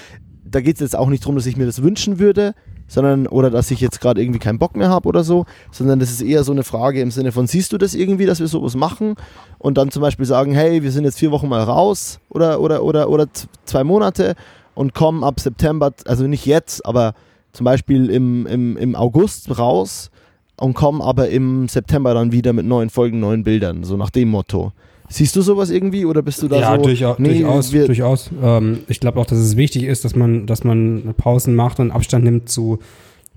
da 0.45 0.61
geht 0.61 0.77
es 0.77 0.81
jetzt 0.81 0.97
auch 0.97 1.09
nicht 1.09 1.23
darum, 1.23 1.37
dass 1.37 1.47
ich 1.47 1.57
mir 1.57 1.67
das 1.67 1.83
wünschen 1.83 2.19
würde, 2.19 2.55
sondern 2.93 3.27
oder 3.27 3.49
dass 3.49 3.71
ich 3.71 3.81
jetzt 3.81 4.03
gerade 4.03 4.21
irgendwie 4.21 4.39
keinen 4.39 4.59
Bock 4.59 4.77
mehr 4.77 4.91
habe 4.91 5.09
oder 5.09 5.25
so, 5.25 5.47
sondern 5.71 5.99
das 5.99 6.11
ist 6.11 6.21
eher 6.21 6.45
so 6.45 6.53
eine 6.53 6.63
Frage 6.63 7.01
im 7.01 7.11
Sinne 7.11 7.33
von, 7.33 7.47
siehst 7.47 7.73
du 7.73 7.79
das 7.79 7.95
irgendwie, 7.95 8.27
dass 8.27 8.39
wir 8.39 8.49
sowas 8.49 8.77
machen 8.77 9.15
und 9.59 9.79
dann 9.79 9.91
zum 9.91 10.03
Beispiel 10.03 10.27
sagen, 10.27 10.53
hey, 10.53 10.83
wir 10.83 10.93
sind 10.93 11.05
jetzt 11.05 11.19
vier 11.19 11.31
Wochen 11.31 11.49
mal 11.49 11.63
raus 11.63 12.21
oder, 12.29 12.61
oder, 12.61 12.83
oder, 12.83 13.09
oder 13.09 13.29
zwei 13.65 13.83
Monate 13.83 14.35
und 14.75 14.93
kommen 14.93 15.25
ab 15.25 15.41
September, 15.41 15.95
also 16.05 16.27
nicht 16.27 16.45
jetzt, 16.45 16.85
aber 16.85 17.15
zum 17.53 17.65
Beispiel 17.65 18.11
im, 18.11 18.47
im, 18.47 18.77
im 18.77 18.95
August 18.95 19.59
raus 19.59 20.11
und 20.57 20.75
kommen 20.75 21.01
aber 21.01 21.31
im 21.31 21.69
September 21.69 22.13
dann 22.13 22.31
wieder 22.31 22.53
mit 22.53 22.67
neuen 22.67 22.91
Folgen, 22.91 23.21
neuen 23.21 23.43
Bildern, 23.43 23.85
so 23.85 23.97
nach 23.97 24.11
dem 24.11 24.29
Motto. 24.29 24.73
Siehst 25.13 25.37
du 25.37 25.43
sowas 25.43 25.69
irgendwie 25.69 26.07
oder 26.07 26.23
bist 26.23 26.43
du 26.43 26.49
da 26.49 26.59
ja, 26.59 26.77
so? 26.77 26.83
durchaus. 26.83 27.19
nee, 27.19 27.41
durchaus, 27.41 27.71
durchaus. 27.71 28.31
Ähm, 28.43 28.79
ich 28.89 28.99
glaube 28.99 29.21
auch, 29.21 29.27
dass 29.27 29.37
es 29.39 29.59
wichtig 29.59 29.85
ist, 29.85 30.07
dass 30.07 30.17
man, 30.17 30.47
dass 30.47 30.65
man 30.65 31.15
Pausen 31.19 31.55
macht 31.55 31.81
und 31.81 31.91
Abstand 31.91 32.25
nimmt 32.25 32.49
zu, 32.49 32.79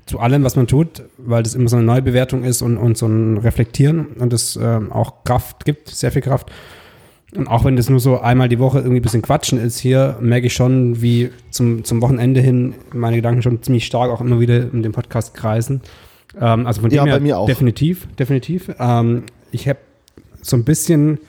zu 0.05 0.19
allem, 0.19 0.43
was 0.45 0.55
man 0.55 0.67
tut, 0.67 1.03
weil 1.17 1.43
das 1.43 1.53
immer 1.53 1.67
so 1.67 1.75
eine 1.75 1.85
Neubewertung 1.85 2.45
ist 2.45 2.61
und, 2.61 2.77
und 2.77 2.97
so 2.97 3.07
ein 3.07 3.37
Reflektieren 3.39 4.05
und 4.19 4.31
es 4.31 4.55
ähm, 4.55 4.89
auch 4.93 5.25
Kraft 5.25 5.65
gibt, 5.65 5.89
sehr 5.89 6.13
viel 6.13 6.21
Kraft. 6.21 6.49
Und 7.35 7.47
auch 7.47 7.65
wenn 7.65 7.75
das 7.75 7.89
nur 7.89 7.99
so 7.99 8.21
einmal 8.21 8.47
die 8.47 8.59
Woche 8.59 8.77
irgendwie 8.77 8.99
ein 8.99 9.01
bisschen 9.01 9.21
Quatschen 9.21 9.59
ist 9.59 9.77
hier, 9.77 10.17
merke 10.21 10.47
ich 10.47 10.53
schon, 10.53 11.01
wie 11.01 11.31
zum, 11.49 11.83
zum 11.83 12.01
Wochenende 12.01 12.39
hin 12.39 12.75
meine 12.93 13.17
Gedanken 13.17 13.41
schon 13.41 13.61
ziemlich 13.61 13.85
stark 13.85 14.09
auch 14.11 14.21
immer 14.21 14.39
wieder 14.39 14.71
in 14.71 14.81
dem 14.81 14.93
Podcast 14.93 15.33
kreisen. 15.33 15.81
Ähm, 16.39 16.65
also 16.65 16.79
von 16.79 16.89
Ja, 16.91 17.03
dem 17.03 17.07
her 17.09 17.15
bei 17.17 17.21
mir 17.21 17.37
auch. 17.37 17.47
definitiv, 17.47 18.07
definitiv. 18.17 18.71
Ähm, 18.79 19.23
ich 19.51 19.67
habe 19.67 19.79
so 20.41 20.55
ein 20.55 20.63
bisschen, 20.63 21.19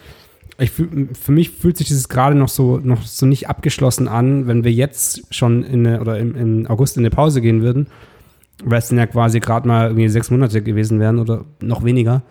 ich 0.59 0.71
fühl, 0.71 1.09
für 1.21 1.33
mich 1.33 1.51
fühlt 1.51 1.77
sich 1.77 1.87
dieses 1.89 2.09
gerade 2.09 2.35
noch 2.35 2.49
so 2.49 2.79
noch 2.83 3.03
so 3.03 3.27
nicht 3.27 3.49
abgeschlossen 3.49 4.09
an, 4.09 4.47
wenn 4.47 4.65
wir 4.65 4.73
jetzt 4.73 5.23
schon 5.35 5.63
in 5.63 5.87
eine, 5.87 6.01
oder 6.01 6.19
im, 6.19 6.35
im 6.35 6.67
August 6.67 6.97
in 6.97 7.03
eine 7.03 7.11
Pause 7.11 7.41
gehen 7.41 7.61
würden, 7.63 7.89
weil 8.65 8.79
es 8.79 8.89
dann 8.89 8.99
ja 8.99 9.07
quasi 9.07 9.41
gerade 9.41 9.69
mal 9.69 9.89
irgendwie 9.89 10.09
sechs 10.09 10.31
Monate 10.31 10.63
gewesen 10.63 10.99
wären 11.01 11.19
oder 11.19 11.45
noch 11.61 11.85
weniger. 11.85 12.23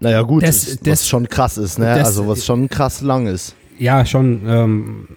Naja, 0.00 0.22
gut, 0.22 0.42
Das- 0.42 0.64
das, 0.64 0.78
das- 0.80 0.88
was 0.92 1.08
schon 1.08 1.28
krass 1.28 1.58
ist, 1.58 1.78
ne? 1.78 1.84
das- 1.94 2.06
also, 2.08 2.26
was 2.26 2.44
schon 2.46 2.68
krass 2.68 3.02
lang 3.02 3.26
ist. 3.26 3.54
Ja, 3.78 4.04
schon. 4.06 4.40
Ähm, 4.46 5.08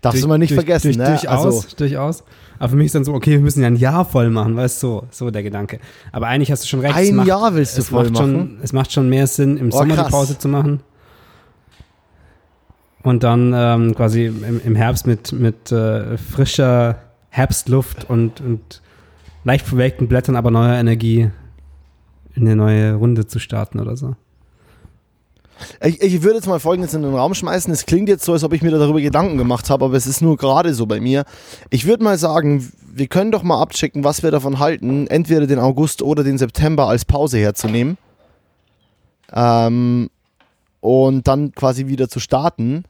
Darfst 0.00 0.22
du 0.22 0.28
mal 0.28 0.38
nicht 0.38 0.50
durch, 0.50 0.60
vergessen, 0.60 0.86
durch, 0.88 0.96
ne? 0.98 1.04
Durchaus, 1.06 1.44
Also, 1.64 1.76
durchaus. 1.76 2.24
Aber 2.58 2.70
für 2.70 2.76
mich 2.76 2.86
ist 2.86 2.94
dann 2.94 3.04
so, 3.04 3.12
okay, 3.14 3.32
wir 3.32 3.40
müssen 3.40 3.60
ja 3.60 3.66
ein 3.66 3.76
Jahr 3.76 4.04
voll 4.04 4.30
machen, 4.30 4.56
weißt 4.56 4.82
du, 4.82 4.86
so, 4.86 5.04
so 5.10 5.30
der 5.30 5.42
Gedanke. 5.42 5.78
Aber 6.12 6.26
eigentlich 6.28 6.50
hast 6.52 6.62
du 6.64 6.68
schon 6.68 6.80
recht. 6.80 6.96
es 6.96 7.08
ein 7.10 7.16
macht, 7.16 7.26
Jahr 7.28 7.54
willst 7.54 7.76
du 7.76 7.82
voll 7.82 8.10
machen? 8.10 8.14
schon, 8.16 8.58
Es 8.62 8.72
macht 8.72 8.92
schon 8.92 9.08
mehr 9.08 9.26
Sinn, 9.26 9.56
im 9.56 9.68
Oh, 9.68 9.78
Sommer 9.78 9.94
die 9.94 10.00
krass. 10.00 10.10
Pause 10.10 10.38
zu 10.38 10.48
machen. 10.48 10.80
Und 13.02 13.22
dann 13.22 13.52
ähm, 13.54 13.94
quasi 13.94 14.26
im, 14.26 14.60
im 14.64 14.74
Herbst 14.74 15.06
mit, 15.06 15.32
mit 15.32 15.70
äh, 15.70 16.18
frischer 16.18 16.98
Herbstluft 17.30 18.08
und, 18.08 18.40
und 18.40 18.82
leicht 19.44 19.66
verwelkten 19.66 20.08
Blättern, 20.08 20.36
aber 20.36 20.50
neuer 20.50 20.74
Energie 20.74 21.30
in 22.34 22.42
eine 22.42 22.56
neue 22.56 22.94
Runde 22.94 23.26
zu 23.26 23.38
starten 23.38 23.78
oder 23.78 23.96
so. 23.96 24.16
Ich, 25.82 26.02
ich 26.02 26.22
würde 26.22 26.36
jetzt 26.36 26.46
mal 26.46 26.60
Folgendes 26.60 26.92
in 26.94 27.02
den 27.02 27.14
Raum 27.14 27.34
schmeißen. 27.34 27.72
Es 27.72 27.86
klingt 27.86 28.08
jetzt 28.08 28.24
so, 28.24 28.32
als 28.32 28.44
ob 28.44 28.52
ich 28.52 28.62
mir 28.62 28.70
darüber 28.70 29.00
Gedanken 29.00 29.38
gemacht 29.38 29.70
habe, 29.70 29.86
aber 29.86 29.96
es 29.96 30.06
ist 30.06 30.20
nur 30.20 30.36
gerade 30.36 30.74
so 30.74 30.86
bei 30.86 31.00
mir. 31.00 31.24
Ich 31.70 31.86
würde 31.86 32.04
mal 32.04 32.18
sagen, 32.18 32.70
wir 32.92 33.06
können 33.06 33.30
doch 33.30 33.42
mal 33.42 33.60
abchecken, 33.60 34.04
was 34.04 34.22
wir 34.22 34.30
davon 34.30 34.58
halten, 34.58 35.06
entweder 35.06 35.46
den 35.46 35.58
August 35.58 36.02
oder 36.02 36.24
den 36.24 36.38
September 36.38 36.88
als 36.88 37.04
Pause 37.04 37.38
herzunehmen. 37.38 37.96
Ähm, 39.32 40.10
und 40.86 41.26
dann 41.26 41.50
quasi 41.50 41.88
wieder 41.88 42.08
zu 42.08 42.20
starten. 42.20 42.84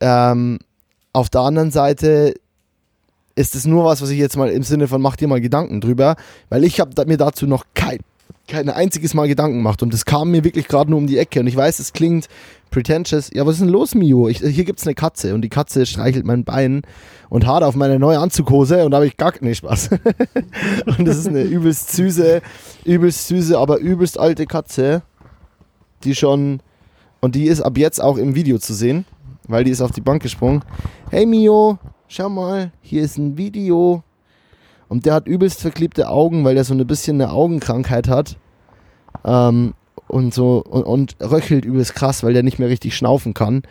Ähm, 0.00 0.58
auf 1.12 1.28
der 1.28 1.42
anderen 1.42 1.70
Seite 1.70 2.32
ist 3.34 3.54
es 3.54 3.66
nur 3.66 3.84
was, 3.84 4.00
was 4.00 4.08
ich 4.08 4.18
jetzt 4.18 4.38
mal 4.38 4.48
im 4.48 4.62
Sinne 4.62 4.88
von 4.88 5.02
mach 5.02 5.16
dir 5.16 5.28
mal 5.28 5.42
Gedanken 5.42 5.82
drüber, 5.82 6.16
weil 6.48 6.64
ich 6.64 6.80
habe 6.80 7.04
mir 7.04 7.18
dazu 7.18 7.46
noch 7.46 7.66
kein, 7.74 7.98
kein 8.46 8.70
einziges 8.70 9.12
Mal 9.12 9.28
Gedanken 9.28 9.58
gemacht 9.58 9.82
und 9.82 9.92
das 9.92 10.06
kam 10.06 10.30
mir 10.30 10.44
wirklich 10.44 10.66
gerade 10.66 10.90
nur 10.90 10.98
um 10.98 11.06
die 11.06 11.18
Ecke 11.18 11.40
und 11.40 11.46
ich 11.46 11.56
weiß, 11.56 11.78
es 11.78 11.92
klingt 11.92 12.26
pretentious. 12.70 13.28
Ja, 13.34 13.44
was 13.44 13.56
ist 13.56 13.60
denn 13.60 13.68
los, 13.68 13.94
Mio? 13.94 14.26
Ich, 14.28 14.38
hier 14.38 14.64
gibt's 14.64 14.86
eine 14.86 14.94
Katze 14.94 15.34
und 15.34 15.42
die 15.42 15.50
Katze 15.50 15.84
streichelt 15.84 16.24
mein 16.24 16.44
Bein 16.44 16.80
und 17.28 17.46
hart 17.46 17.64
auf 17.64 17.76
meine 17.76 17.98
neue 17.98 18.18
Anzughose 18.18 18.86
und 18.86 18.92
da 18.92 18.96
habe 18.96 19.06
ich 19.06 19.18
gar 19.18 19.32
keinen 19.32 19.54
Spaß. 19.54 19.90
und 20.86 21.04
das 21.04 21.18
ist 21.18 21.28
eine 21.28 21.42
übelst 21.42 21.92
süße, 21.92 22.40
übelst 22.86 23.28
süße, 23.28 23.58
aber 23.58 23.76
übelst 23.76 24.18
alte 24.18 24.46
Katze, 24.46 25.02
die 26.04 26.14
schon 26.14 26.60
und 27.20 27.34
die 27.34 27.46
ist 27.46 27.60
ab 27.60 27.76
jetzt 27.78 28.02
auch 28.02 28.16
im 28.16 28.34
Video 28.34 28.58
zu 28.58 28.74
sehen, 28.74 29.04
weil 29.46 29.64
die 29.64 29.70
ist 29.70 29.80
auf 29.80 29.92
die 29.92 30.00
Bank 30.00 30.22
gesprungen. 30.22 30.62
Hey 31.10 31.26
Mio, 31.26 31.78
schau 32.06 32.28
mal, 32.28 32.72
hier 32.80 33.02
ist 33.02 33.18
ein 33.18 33.36
Video. 33.36 34.02
Und 34.88 35.04
der 35.04 35.14
hat 35.14 35.26
übelst 35.26 35.60
verklebte 35.60 36.08
Augen, 36.08 36.44
weil 36.44 36.54
der 36.54 36.64
so 36.64 36.74
ein 36.74 36.86
bisschen 36.86 37.20
eine 37.20 37.30
Augenkrankheit 37.30 38.08
hat. 38.08 38.36
Ähm, 39.24 39.74
und 40.06 40.32
so 40.32 40.62
und, 40.62 40.84
und 40.84 41.16
röchelt 41.20 41.64
übelst 41.64 41.94
krass, 41.94 42.22
weil 42.22 42.32
der 42.32 42.42
nicht 42.42 42.58
mehr 42.58 42.68
richtig 42.68 42.96
schnaufen 42.96 43.34
kann. 43.34 43.62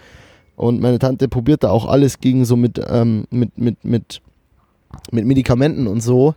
Und 0.55 0.81
meine 0.81 0.99
Tante 0.99 1.27
probiert 1.27 1.63
da 1.63 1.69
auch 1.69 1.85
alles 1.87 2.19
gegen 2.19 2.45
so 2.45 2.55
mit, 2.55 2.81
ähm, 2.87 3.25
mit, 3.29 3.57
mit, 3.57 3.83
mit, 3.83 4.21
mit 5.11 5.25
Medikamenten 5.25 5.87
und 5.87 6.01
so. 6.01 6.35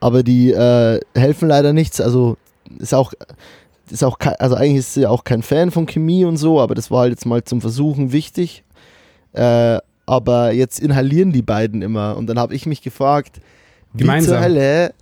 Aber 0.00 0.22
die 0.22 0.52
äh, 0.52 1.00
helfen 1.14 1.48
leider 1.48 1.72
nichts. 1.72 2.00
Also 2.00 2.36
ist 2.78 2.94
auch, 2.94 3.12
ist 3.92 4.04
auch 4.04 4.18
kein, 4.18 4.34
also 4.36 4.54
eigentlich 4.54 4.78
ist 4.78 4.94
sie 4.94 5.06
auch 5.06 5.24
kein 5.24 5.42
Fan 5.42 5.70
von 5.70 5.86
Chemie 5.86 6.24
und 6.24 6.36
so, 6.36 6.60
aber 6.60 6.74
das 6.74 6.90
war 6.90 7.00
halt 7.00 7.10
jetzt 7.10 7.26
mal 7.26 7.42
zum 7.44 7.60
Versuchen 7.60 8.12
wichtig. 8.12 8.64
Äh, 9.32 9.78
aber 10.06 10.52
jetzt 10.52 10.80
inhalieren 10.80 11.32
die 11.32 11.42
beiden 11.42 11.82
immer. 11.82 12.16
Und 12.16 12.28
dann 12.28 12.38
habe 12.38 12.54
ich 12.54 12.64
mich 12.64 12.80
gefragt, 12.80 13.40
wie 13.92 14.04
Gemeinsam. 14.04 14.36
zur 14.36 14.40
Hölle, 14.42 14.94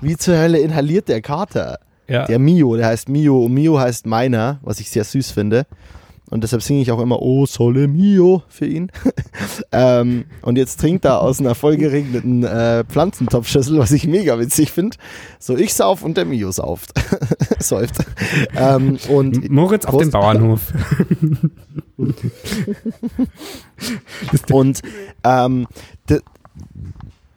wie 0.00 0.16
zur 0.16 0.36
Hölle 0.36 0.58
inhaliert 0.58 1.08
der 1.08 1.22
Kater? 1.22 1.78
Ja. 2.06 2.26
Der 2.26 2.38
Mio, 2.38 2.76
der 2.76 2.86
heißt 2.86 3.08
Mio 3.08 3.44
und 3.44 3.54
Mio 3.54 3.78
heißt 3.78 4.06
meiner, 4.06 4.58
was 4.62 4.80
ich 4.80 4.90
sehr 4.90 5.04
süß 5.04 5.30
finde. 5.30 5.66
Und 6.30 6.44
deshalb 6.44 6.62
singe 6.62 6.82
ich 6.82 6.92
auch 6.92 7.00
immer 7.00 7.22
Oh 7.22 7.46
Sole 7.46 7.88
Mio 7.88 8.42
für 8.48 8.66
ihn. 8.66 8.92
ähm, 9.72 10.26
und 10.42 10.58
jetzt 10.58 10.80
trinkt 10.80 11.04
er 11.04 11.20
aus 11.20 11.40
einer 11.40 11.54
vollgeregneten 11.54 12.44
äh, 12.44 12.84
Pflanzentopfschüssel, 12.84 13.78
was 13.78 13.92
ich 13.92 14.06
mega 14.06 14.38
witzig 14.38 14.72
finde. 14.72 14.96
So 15.38 15.56
ich 15.56 15.74
sauf 15.74 16.02
und 16.02 16.16
der 16.16 16.26
Mio 16.26 16.52
sauft. 16.52 16.92
Säuft. 17.58 17.96
ähm, 18.56 18.98
und 19.08 19.50
Moritz 19.50 19.86
auf 19.86 19.92
Prost. 19.92 20.06
dem 20.06 20.10
Bauernhof. 20.10 20.72
und 24.52 24.82
ähm, 25.24 25.66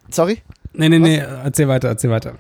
sorry? 0.10 0.40
Nee, 0.74 0.90
nee, 0.90 1.00
nee, 1.00 1.18
erzähl 1.18 1.68
weiter, 1.68 1.90
erzähl 1.90 2.10
weiter. 2.10 2.36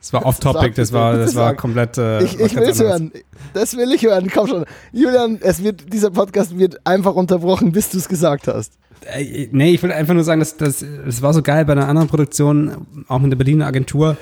Das 0.00 0.12
war 0.12 0.24
off-topic, 0.26 0.74
das 0.74 0.92
war, 0.92 1.16
das 1.16 1.34
war 1.34 1.54
komplett. 1.54 1.98
Äh, 1.98 2.22
Ich, 2.22 2.38
ich 2.38 2.54
will 2.56 2.62
es 2.62 2.80
hören. 2.80 3.12
Das 3.52 3.76
will 3.76 3.90
ich 3.92 4.02
hören. 4.04 4.28
Komm 4.32 4.46
schon. 4.46 4.64
Julian, 4.92 5.38
es 5.40 5.62
wird, 5.62 5.92
dieser 5.92 6.10
Podcast 6.10 6.56
wird 6.56 6.86
einfach 6.86 7.14
unterbrochen, 7.14 7.72
bis 7.72 7.90
du 7.90 7.98
es 7.98 8.08
gesagt 8.08 8.46
hast. 8.48 8.72
Äh, 9.12 9.48
Nee, 9.50 9.72
ich 9.72 9.82
will 9.82 9.92
einfach 9.92 10.14
nur 10.14 10.24
sagen, 10.24 10.40
dass 10.40 10.56
das, 10.56 10.84
das 11.04 11.22
war 11.22 11.34
so 11.34 11.42
geil 11.42 11.64
bei 11.64 11.72
einer 11.72 11.88
anderen 11.88 12.08
Produktion, 12.08 12.86
auch 13.08 13.18
mit 13.18 13.32
der 13.32 13.36
Berliner 13.36 13.66
Agentur, 13.66 14.16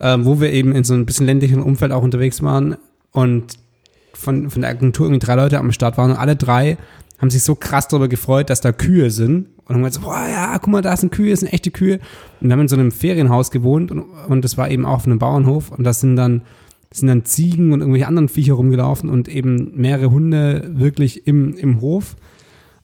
ähm, 0.00 0.24
wo 0.24 0.40
wir 0.40 0.50
eben 0.52 0.72
in 0.74 0.84
so 0.84 0.94
ein 0.94 1.04
bisschen 1.06 1.26
ländlichen 1.26 1.62
Umfeld 1.62 1.92
auch 1.92 2.02
unterwegs 2.02 2.42
waren 2.42 2.76
und 3.12 3.54
von, 4.14 4.50
von 4.50 4.62
der 4.62 4.70
Agentur 4.70 5.06
irgendwie 5.06 5.24
drei 5.24 5.34
Leute 5.34 5.58
am 5.58 5.70
Start 5.72 5.98
waren 5.98 6.10
und 6.12 6.16
alle 6.16 6.36
drei 6.36 6.76
haben 7.18 7.30
sich 7.30 7.42
so 7.42 7.54
krass 7.54 7.88
darüber 7.88 8.08
gefreut, 8.08 8.48
dass 8.50 8.60
da 8.60 8.72
Kühe 8.72 9.10
sind 9.10 9.46
und 9.66 9.74
haben 9.74 9.82
gesagt, 9.82 10.04
so, 10.04 10.08
boah, 10.10 10.26
ja, 10.30 10.58
guck 10.58 10.68
mal, 10.68 10.82
da 10.82 10.96
sind 10.96 11.12
Kühe, 11.12 11.30
das 11.30 11.40
sind 11.40 11.52
echte 11.52 11.70
Kühe. 11.70 11.98
Und 12.40 12.48
wir 12.48 12.52
haben 12.52 12.60
in 12.60 12.68
so 12.68 12.76
einem 12.76 12.92
Ferienhaus 12.92 13.50
gewohnt 13.50 13.90
und, 13.90 14.00
und 14.28 14.44
das 14.44 14.56
war 14.56 14.70
eben 14.70 14.86
auch 14.86 14.94
auf 14.96 15.06
einem 15.06 15.18
Bauernhof 15.18 15.70
und 15.72 15.84
das 15.84 16.00
sind 16.00 16.16
dann 16.16 16.42
sind 16.90 17.08
dann 17.08 17.24
Ziegen 17.26 17.72
und 17.74 17.80
irgendwelche 17.80 18.06
anderen 18.08 18.28
Viecher 18.30 18.54
rumgelaufen 18.54 19.10
und 19.10 19.28
eben 19.28 19.72
mehrere 19.76 20.10
Hunde 20.10 20.70
wirklich 20.72 21.26
im, 21.26 21.52
im 21.54 21.82
Hof. 21.82 22.16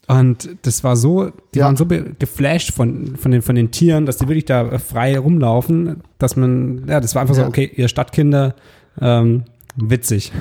Und 0.06 0.50
das 0.60 0.84
war 0.84 0.94
so, 0.96 1.30
die 1.54 1.60
Ja. 1.60 1.64
waren 1.64 1.76
so 1.76 1.86
geflasht 1.86 2.74
von, 2.74 3.16
von, 3.16 3.30
den, 3.32 3.40
von 3.40 3.54
den 3.54 3.70
Tieren, 3.70 4.04
dass 4.04 4.18
die 4.18 4.28
wirklich 4.28 4.44
da 4.44 4.68
äh, 4.68 4.78
frei 4.78 5.18
rumlaufen, 5.18 6.02
dass 6.18 6.36
man, 6.36 6.84
ja, 6.86 7.00
das 7.00 7.14
war 7.14 7.22
einfach 7.22 7.34
so, 7.34 7.40
Ja. 7.40 7.48
okay, 7.48 7.70
ihr 7.74 7.88
Stadtkinder, 7.88 8.54
ähm, 9.00 9.44
witzig. 9.76 10.32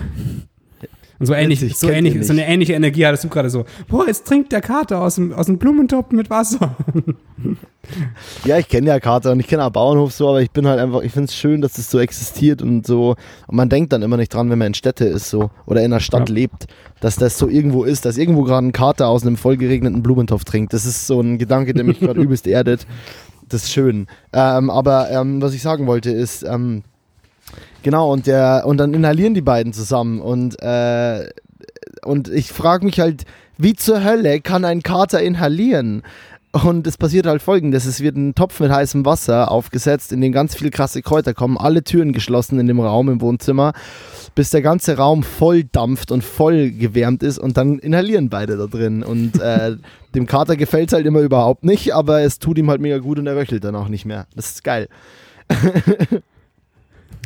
Und 1.19 1.25
so 1.27 1.33
ähnlich, 1.33 1.61
Witzig, 1.61 1.77
so 1.77 1.89
ähnlich, 1.89 2.25
so 2.25 2.33
eine 2.33 2.47
ähnliche 2.47 2.73
Energie 2.73 3.05
hattest 3.05 3.23
du 3.23 3.29
gerade 3.29 3.49
so, 3.49 3.65
boah, 3.87 4.07
jetzt 4.07 4.25
trinkt 4.27 4.51
der 4.51 4.61
Kater 4.61 5.01
aus 5.01 5.15
dem, 5.15 5.31
aus 5.33 5.45
dem 5.45 5.57
Blumentopf 5.57 6.11
mit 6.11 6.29
Wasser. 6.29 6.75
Ja, 8.45 8.57
ich 8.57 8.69
kenne 8.69 8.87
ja 8.87 8.99
Kater 9.01 9.33
und 9.33 9.41
ich 9.41 9.47
kenne 9.47 9.65
auch 9.65 9.69
Bauernhof 9.69 10.13
so, 10.13 10.29
aber 10.29 10.41
ich 10.41 10.51
bin 10.51 10.65
halt 10.65 10.79
einfach, 10.79 11.01
ich 11.01 11.11
finde 11.11 11.25
es 11.25 11.35
schön, 11.35 11.59
dass 11.59 11.73
das 11.73 11.91
so 11.91 11.99
existiert 11.99 12.61
und 12.61 12.87
so. 12.87 13.15
Und 13.47 13.55
man 13.57 13.67
denkt 13.67 13.91
dann 13.91 14.01
immer 14.03 14.15
nicht 14.15 14.33
dran, 14.33 14.49
wenn 14.49 14.57
man 14.57 14.67
in 14.67 14.73
Städte 14.73 15.03
ist 15.03 15.29
so 15.29 15.49
oder 15.65 15.81
in 15.81 15.91
einer 15.91 15.99
Stadt 15.99 16.29
Ja. 16.29 16.35
lebt, 16.35 16.67
dass 17.01 17.17
das 17.17 17.37
so 17.37 17.49
irgendwo 17.49 17.83
ist, 17.83 18.05
dass 18.05 18.17
irgendwo 18.17 18.43
gerade 18.43 18.65
ein 18.67 18.71
Kater 18.71 19.09
aus 19.09 19.23
einem 19.23 19.35
vollgeregneten 19.35 20.01
Blumentopf 20.01 20.45
trinkt. 20.45 20.71
Das 20.71 20.85
ist 20.85 21.07
so 21.07 21.19
ein 21.19 21.37
Gedanke, 21.37 21.73
der 21.73 21.83
mich 21.83 21.99
gerade 21.99 22.21
übelst 22.21 22.47
erdet. 22.47 22.87
Das 23.49 23.63
ist 23.63 23.71
schön. 23.73 24.07
Ähm, 24.31 24.69
aber 24.69 25.11
ähm, 25.11 25.41
was 25.41 25.53
ich 25.53 25.61
sagen 25.61 25.85
wollte 25.85 26.09
ist, 26.09 26.43
ähm, 26.43 26.83
genau, 27.83 28.11
und 28.11 28.27
der, 28.27 28.63
und 28.65 28.77
dann 28.77 28.93
inhalieren 28.93 29.33
die 29.33 29.41
beiden 29.41 29.73
zusammen 29.73 30.19
und, 30.21 30.61
äh, 30.61 31.29
und 32.03 32.29
ich 32.29 32.51
frage 32.51 32.85
mich 32.85 32.99
halt, 32.99 33.25
wie 33.57 33.75
zur 33.75 34.03
Hölle 34.03 34.41
kann 34.41 34.65
ein 34.65 34.81
Kater 34.81 35.21
inhalieren? 35.21 36.03
Und 36.51 36.85
es 36.85 36.97
passiert 36.97 37.25
halt 37.25 37.41
folgendes: 37.41 37.85
Es 37.85 38.01
wird 38.01 38.15
ein 38.15 38.35
Topf 38.35 38.59
mit 38.59 38.71
heißem 38.71 39.05
Wasser 39.05 39.49
aufgesetzt, 39.51 40.11
in 40.11 40.21
den 40.21 40.31
ganz 40.31 40.53
viele 40.53 40.69
krasse 40.69 41.01
Kräuter 41.01 41.33
kommen, 41.33 41.57
alle 41.57 41.83
Türen 41.83 42.13
geschlossen 42.13 42.59
in 42.59 42.67
dem 42.67 42.79
Raum 42.79 43.09
im 43.09 43.21
Wohnzimmer, 43.21 43.73
bis 44.35 44.51
der 44.51 44.61
ganze 44.61 44.97
Raum 44.97 45.23
voll 45.23 45.63
dampft 45.63 46.11
und 46.11 46.23
voll 46.23 46.69
gewärmt 46.69 47.23
ist 47.23 47.39
und 47.39 47.57
dann 47.57 47.79
inhalieren 47.79 48.29
beide 48.29 48.55
da 48.55 48.67
drin. 48.67 49.01
Und 49.01 49.41
äh, 49.41 49.77
dem 50.15 50.27
Kater 50.27 50.55
gefällt 50.55 50.89
es 50.89 50.93
halt 50.93 51.07
immer 51.07 51.21
überhaupt 51.21 51.63
nicht, 51.63 51.95
aber 51.95 52.21
es 52.21 52.37
tut 52.37 52.59
ihm 52.59 52.69
halt 52.69 52.81
mega 52.81 52.99
gut 52.99 53.17
und 53.17 53.25
er 53.25 53.35
röchelt 53.35 53.63
dann 53.63 53.75
auch 53.75 53.87
nicht 53.87 54.05
mehr. 54.05 54.27
Das 54.35 54.51
ist 54.51 54.63
geil. 54.63 54.89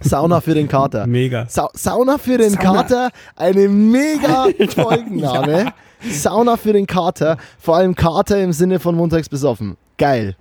Sauna 0.02 0.41
für 0.41 0.54
den 0.54 0.68
Kater. 0.68 1.08
Mega. 1.08 1.45
Sa 1.50 1.70
Sauna 1.74 2.18
für 2.18 2.38
den 2.38 2.52
Sauna. 2.52 2.84
Kater, 2.84 3.10
eine 3.36 3.68
mega 3.68 4.48
Folgenname. 4.76 5.74
Sauna 6.10 6.58
für 6.58 6.74
den 6.74 6.86
Kater, 6.86 7.38
vor 7.58 7.78
allem 7.78 7.95
Kater 7.95 8.41
im 8.41 8.54
Sinne 8.54 8.80
von 8.80 8.95
montags 8.95 9.30
besoffen. 9.30 9.78
Geil. 9.98 10.36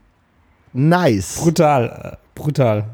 Nice. 0.73 1.41
Brutal, 1.41 2.13
äh, 2.13 2.17
brutal. 2.35 2.85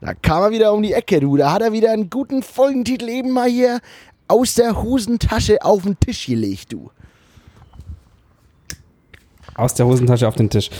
Da 0.00 0.14
kam 0.14 0.42
er 0.42 0.50
wieder 0.50 0.72
um 0.72 0.82
die 0.82 0.92
Ecke, 0.92 1.18
du. 1.18 1.36
Da 1.36 1.52
hat 1.52 1.62
er 1.62 1.72
wieder 1.72 1.90
einen 1.90 2.10
guten 2.10 2.42
Folgentitel 2.42 3.08
eben 3.08 3.30
mal 3.30 3.48
hier 3.48 3.80
aus 4.28 4.54
der 4.54 4.80
Hosentasche 4.82 5.62
auf 5.62 5.82
den 5.82 5.98
Tisch 5.98 6.26
gelegt, 6.26 6.72
du. 6.72 6.90
Aus 9.54 9.74
der 9.74 9.86
Hosentasche 9.86 10.28
auf 10.28 10.34
den 10.34 10.50
Tisch. 10.50 10.70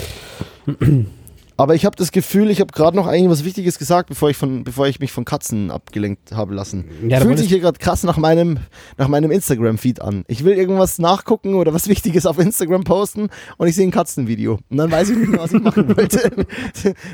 Aber 1.57 1.75
ich 1.75 1.85
habe 1.85 1.95
das 1.97 2.11
Gefühl, 2.11 2.51
ich 2.51 2.61
habe 2.61 2.73
gerade 2.73 2.97
noch 2.97 3.07
eigentlich 3.07 3.31
was 3.31 3.45
Wichtiges 3.45 3.79
gesagt, 3.79 4.09
bevor 4.09 4.31
ich, 4.31 4.37
von, 4.37 4.65
bevor 4.65 4.89
ich 4.89 4.99
mich 4.99 5.13
von 5.13 5.25
Katzen 5.25 5.71
abgelenkt 5.71 6.33
habe 6.33 6.55
lassen. 6.55 6.87
Ja, 7.09 7.21
Fühlt 7.21 7.39
sich 7.39 7.49
hier 7.49 7.61
gerade 7.61 7.79
krass 7.79 8.03
nach 8.03 8.17
meinem, 8.17 8.59
nach 8.99 9.09
meinem 9.09 9.31
Instagram-Feed 9.31 10.03
an. 10.03 10.25
Ich 10.27 10.45
will 10.45 10.55
irgendwas 10.55 10.99
nachgucken 10.99 11.55
oder 11.55 11.73
was 11.73 11.89
Wichtiges 11.89 12.27
auf 12.27 12.39
Instagram 12.39 12.83
posten 12.83 13.29
und 13.57 13.69
ich 13.69 13.77
sehe 13.77 13.87
ein 13.87 13.93
Katzenvideo. 13.93 14.59
Und 14.69 14.77
dann 14.77 14.91
weiß 14.91 15.11
ich 15.11 15.19
nicht 15.19 15.29
mehr, 15.29 15.41
was 15.41 15.53
ich 15.53 15.63
machen 15.63 15.89
wollte. 15.97 16.31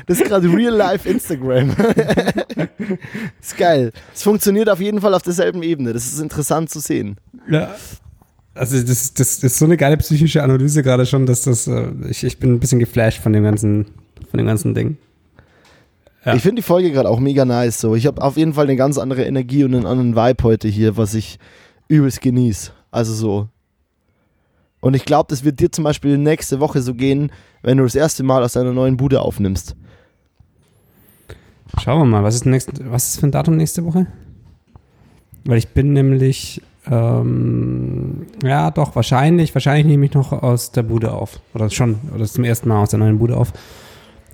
Das 0.07 0.19
ist 0.19 0.25
gerade 0.25 0.47
Real-Life 0.47 1.07
Instagram. 1.07 1.69
ist 3.41 3.57
geil. 3.57 3.91
Es 4.13 4.23
funktioniert 4.23 4.69
auf 4.69 4.79
jeden 4.79 5.01
Fall 5.01 5.13
auf 5.13 5.21
derselben 5.21 5.61
Ebene. 5.61 5.93
Das 5.93 6.05
ist 6.05 6.19
interessant 6.19 6.69
zu 6.69 6.79
sehen. 6.79 7.17
Ja. 7.49 7.75
Also 8.53 8.81
das, 8.81 9.13
das, 9.13 9.39
das 9.39 9.43
ist 9.43 9.59
so 9.59 9.65
eine 9.65 9.77
geile 9.77 9.97
psychische 9.97 10.43
Analyse 10.43 10.83
gerade 10.83 11.05
schon, 11.05 11.25
dass 11.25 11.43
das, 11.43 11.67
äh, 11.67 11.87
ich, 12.09 12.23
ich 12.23 12.37
bin 12.37 12.53
ein 12.53 12.59
bisschen 12.59 12.79
geflasht 12.79 13.21
von 13.21 13.31
dem 13.31 13.43
ganzen, 13.43 13.85
von 14.29 14.37
dem 14.37 14.47
ganzen 14.47 14.73
Ding. 14.73 14.97
Ja. 16.25 16.35
Ich 16.35 16.41
finde 16.41 16.61
die 16.61 16.65
Folge 16.65 16.91
gerade 16.91 17.09
auch 17.09 17.19
mega 17.19 17.45
nice. 17.45 17.79
So. 17.79 17.95
Ich 17.95 18.05
habe 18.05 18.21
auf 18.21 18.37
jeden 18.37 18.53
Fall 18.53 18.65
eine 18.65 18.75
ganz 18.75 18.97
andere 18.97 19.23
Energie 19.23 19.63
und 19.63 19.73
einen 19.73 19.85
anderen 19.85 20.15
Vibe 20.15 20.43
heute 20.43 20.67
hier, 20.67 20.97
was 20.97 21.13
ich 21.13 21.39
übelst 21.87 22.21
genieße. 22.21 22.71
Also 22.91 23.13
so. 23.13 23.47
Und 24.81 24.95
ich 24.95 25.05
glaube, 25.05 25.27
das 25.29 25.43
wird 25.43 25.59
dir 25.59 25.71
zum 25.71 25.83
Beispiel 25.83 26.17
nächste 26.17 26.59
Woche 26.59 26.81
so 26.81 26.93
gehen, 26.93 27.31
wenn 27.61 27.77
du 27.77 27.83
das 27.83 27.95
erste 27.95 28.23
Mal 28.23 28.43
aus 28.43 28.53
deiner 28.53 28.73
neuen 28.73 28.97
Bude 28.97 29.21
aufnimmst. 29.21 29.75
Schauen 31.79 31.99
wir 31.99 32.05
mal, 32.05 32.23
was 32.23 32.35
ist, 32.35 32.45
nächst, 32.45 32.69
was 32.91 33.09
ist 33.09 33.19
für 33.19 33.27
ein 33.27 33.31
Datum 33.31 33.55
nächste 33.55 33.85
Woche? 33.85 34.07
Weil 35.45 35.57
ich 35.57 35.69
bin 35.69 35.93
nämlich, 35.93 36.61
ähm, 36.89 38.25
ja 38.43 38.71
doch, 38.71 38.95
wahrscheinlich, 38.95 39.53
wahrscheinlich 39.55 39.85
nehme 39.85 40.05
ich 40.05 40.13
noch 40.13 40.31
aus 40.31 40.71
der 40.71 40.83
Bude 40.83 41.13
auf. 41.13 41.39
Oder 41.53 41.69
schon, 41.69 41.99
oder 42.13 42.25
zum 42.25 42.43
ersten 42.43 42.67
Mal 42.67 42.81
aus 42.81 42.89
der 42.89 42.99
neuen 42.99 43.19
Bude 43.19 43.37
auf. 43.37 43.53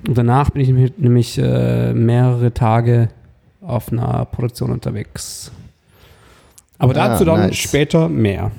Und 0.06 0.18
danach 0.18 0.50
bin 0.52 0.62
ich 0.62 0.98
nämlich, 0.98 1.38
äh, 1.38 1.94
mehrere 1.94 2.54
Tage 2.54 3.10
auf 3.62 3.92
einer 3.92 4.26
Produktion 4.26 4.72
unterwegs. 4.72 5.52
Aber 6.78 6.92
Ah, 6.96 7.10
dazu 7.10 7.26
dann 7.26 7.40
nice. 7.40 7.56
später 7.56 8.08
mehr. 8.10 8.52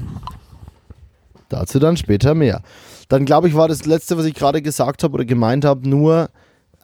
Dazu 1.49 1.79
dann 1.79 1.97
später 1.97 2.35
mehr. 2.35 2.63
Dann 3.09 3.25
glaube 3.25 3.49
ich, 3.49 3.55
war 3.55 3.69
das 3.69 3.87
letzte, 3.87 4.19
was 4.19 4.27
ich 4.27 4.35
gerade 4.35 4.61
gesagt 4.61 5.03
habe 5.03 5.15
oder 5.15 5.25
gemeint 5.25 5.65
habe, 5.65 5.89
nur 5.89 6.29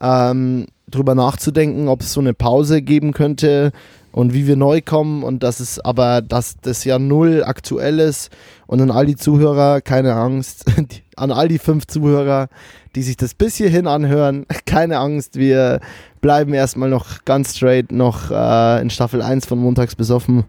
ähm, 0.01 0.67
drüber 0.89 1.15
nachzudenken, 1.15 1.89
ob 1.89 2.01
es 2.01 2.13
so 2.13 2.21
eine 2.21 2.35
Pause 2.35 2.81
geben 2.83 3.13
könnte 3.13 3.73
und 4.15 4.33
wie 4.33 4.47
wir 4.47 4.55
neu 4.55 4.81
kommen 4.81 5.25
und 5.25 5.43
dass 5.43 5.59
es 5.59 5.81
aber, 5.81 6.23
dass 6.23 6.57
das 6.61 6.85
ja 6.85 7.01
null 7.01 7.43
aktuell 7.45 7.99
ist 7.99 8.31
und 8.69 8.81
an 8.81 8.93
all 8.93 9.07
die 9.07 9.17
Zuhörer, 9.17 9.81
keine 9.81 10.15
Angst, 10.15 10.67
die, 10.79 11.03
an 11.17 11.33
all 11.33 11.49
die 11.49 11.59
fünf 11.59 11.89
Zuhörer, 11.89 12.47
die 12.95 13.03
sich 13.03 13.17
das 13.17 13.35
bis 13.35 13.57
hierhin 13.57 13.89
anhören, 13.89 14.47
keine 14.67 14.99
Angst, 14.99 15.35
wir 15.35 15.81
bleiben 16.21 16.55
erstmal 16.55 16.91
noch 16.91 17.25
ganz 17.25 17.57
straight 17.57 17.91
noch 17.91 18.31
äh, 18.31 18.81
in 18.81 18.89
Staffel 18.89 19.21
1 19.21 19.47
von 19.47 19.59
Montags 19.59 19.97
besoffen. 19.97 20.45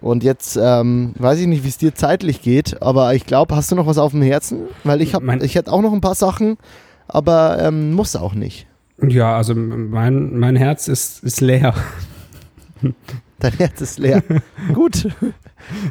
Und 0.00 0.24
jetzt 0.24 0.58
ähm, 0.60 1.14
weiß 1.16 1.38
ich 1.38 1.46
nicht, 1.46 1.62
wie 1.62 1.68
es 1.68 1.78
dir 1.78 1.94
zeitlich 1.94 2.42
geht, 2.42 2.82
aber 2.82 3.14
ich 3.14 3.26
glaube, 3.26 3.54
hast 3.54 3.70
du 3.70 3.76
noch 3.76 3.86
was 3.86 3.98
auf 3.98 4.10
dem 4.10 4.22
Herzen? 4.22 4.62
Weil 4.82 5.02
ich 5.02 5.14
habe, 5.14 5.44
ich 5.44 5.54
hätte 5.54 5.70
auch 5.70 5.82
noch 5.82 5.92
ein 5.92 6.00
paar 6.00 6.16
Sachen, 6.16 6.56
aber 7.06 7.58
ähm, 7.60 7.92
muss 7.92 8.16
auch 8.16 8.34
nicht. 8.34 8.66
Ja, 9.00 9.36
also 9.36 9.54
mein, 9.54 10.36
mein 10.36 10.56
Herz 10.56 10.88
ist, 10.88 11.22
ist 11.22 11.40
leer. 11.40 11.74
Dein 13.38 13.52
Herz 13.54 13.80
ist 13.80 13.98
leer. 13.98 14.22
Gut. 14.74 15.08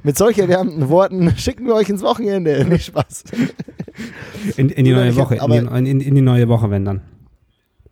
Mit 0.03 0.17
solch 0.17 0.37
erwärmenden 0.37 0.87
Worten 0.89 1.35
schicken 1.37 1.65
wir 1.65 1.75
euch 1.75 1.89
ins 1.89 2.01
Wochenende. 2.01 2.63
Nicht 2.69 2.85
Spaß. 2.85 3.23
In, 4.57 4.69
in 4.69 4.85
die 4.85 4.93
neue 4.93 5.09
ich- 5.09 5.15
Woche. 5.17 5.35
In 5.35 5.51
die, 5.51 5.89
in, 5.91 6.01
in 6.01 6.15
die 6.15 6.21
neue 6.21 6.47
Woche, 6.47 6.69
wenn 6.69 6.85
dann. 6.85 7.01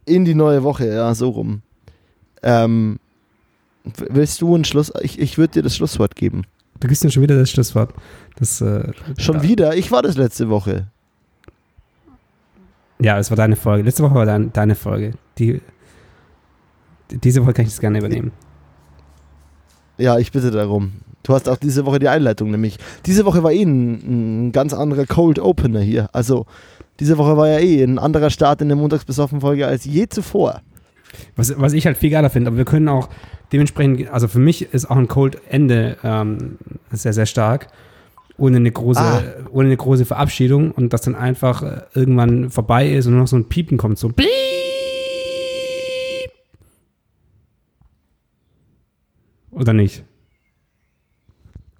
In 0.05 0.25
die 0.25 0.33
neue 0.35 0.63
Woche, 0.63 0.87
ja, 0.87 1.13
so 1.13 1.29
rum. 1.29 1.61
Ähm, 2.41 2.99
willst 4.09 4.41
du 4.41 4.55
ein 4.55 4.63
Schluss? 4.65 4.91
Ich, 5.01 5.19
ich 5.19 5.37
würde 5.37 5.53
dir 5.55 5.61
das 5.63 5.75
Schlusswort 5.75 6.15
geben. 6.15 6.43
Du 6.79 6.87
gibst 6.87 7.03
mir 7.03 7.11
schon 7.11 7.23
wieder 7.23 7.37
das 7.37 7.51
Schlusswort. 7.51 7.93
Das, 8.37 8.61
äh, 8.61 8.91
Schon 9.17 9.37
da- 9.37 9.43
wieder? 9.43 9.75
Ich 9.75 9.91
war 9.91 10.01
das 10.01 10.15
letzte 10.15 10.49
Woche. 10.49 10.87
Ja, 13.01 13.17
es 13.19 13.29
war 13.29 13.37
deine 13.37 13.55
Folge. 13.55 13.83
Letzte 13.83 14.03
Woche 14.03 14.15
war 14.15 14.25
dein, 14.25 14.51
deine 14.53 14.75
Folge. 14.75 15.13
Die, 15.37 15.61
diese 17.11 17.41
Woche 17.43 17.53
kann 17.53 17.65
ich 17.65 17.71
das 17.71 17.79
gerne 17.79 17.99
übernehmen. 17.99 18.31
Ja, 19.99 20.17
ich 20.17 20.31
bitte 20.31 20.49
darum. 20.51 20.93
Du 21.23 21.33
hast 21.33 21.47
auch 21.49 21.57
diese 21.57 21.85
Woche 21.85 21.99
die 21.99 22.07
Einleitung, 22.07 22.49
nämlich. 22.49 22.77
Diese 23.05 23.25
Woche 23.25 23.43
war 23.43 23.51
eh 23.51 23.61
ein, 23.63 24.47
ein 24.47 24.51
ganz 24.51 24.73
anderer 24.73 25.05
Cold 25.05 25.37
Opener 25.37 25.81
hier. 25.81 26.09
Also, 26.13 26.45
diese 26.99 27.17
Woche 27.17 27.37
war 27.37 27.47
ja 27.49 27.59
eh 27.59 27.83
ein 27.83 27.99
anderer 27.99 28.29
Start 28.29 28.61
in 28.61 28.69
der 28.69 28.77
Montagsbesoffen-Folge 28.77 29.67
als 29.67 29.85
je 29.85 30.07
zuvor. 30.07 30.61
Was, 31.35 31.53
was 31.59 31.73
ich 31.73 31.85
halt 31.85 31.97
viel 31.97 32.09
geiler 32.09 32.29
finde, 32.29 32.47
aber 32.49 32.57
wir 32.57 32.65
können 32.65 32.87
auch 32.87 33.09
dementsprechend, 33.51 34.09
also 34.09 34.27
für 34.27 34.39
mich 34.39 34.73
ist 34.73 34.89
auch 34.89 34.95
ein 34.95 35.07
Cold 35.07 35.37
Ende 35.49 35.97
ähm, 36.03 36.57
sehr, 36.91 37.13
sehr 37.13 37.25
stark. 37.25 37.67
Ohne 38.37 38.57
eine, 38.57 38.71
große, 38.71 39.01
Ah. 39.01 39.21
ohne 39.51 39.67
eine 39.67 39.75
große 39.77 40.05
Verabschiedung 40.05 40.71
und 40.71 40.93
das 40.93 41.01
dann 41.01 41.15
einfach 41.15 41.61
äh, 41.61 41.81
irgendwann 41.93 42.49
vorbei 42.49 42.89
ist 42.89 43.05
und 43.05 43.13
nur 43.13 43.21
noch 43.23 43.27
so 43.27 43.35
ein 43.35 43.49
Piepen 43.49 43.77
kommt, 43.77 43.97
so 43.97 44.07
Piep. 44.07 44.27
Oder 49.59 49.73
nicht? 49.73 50.03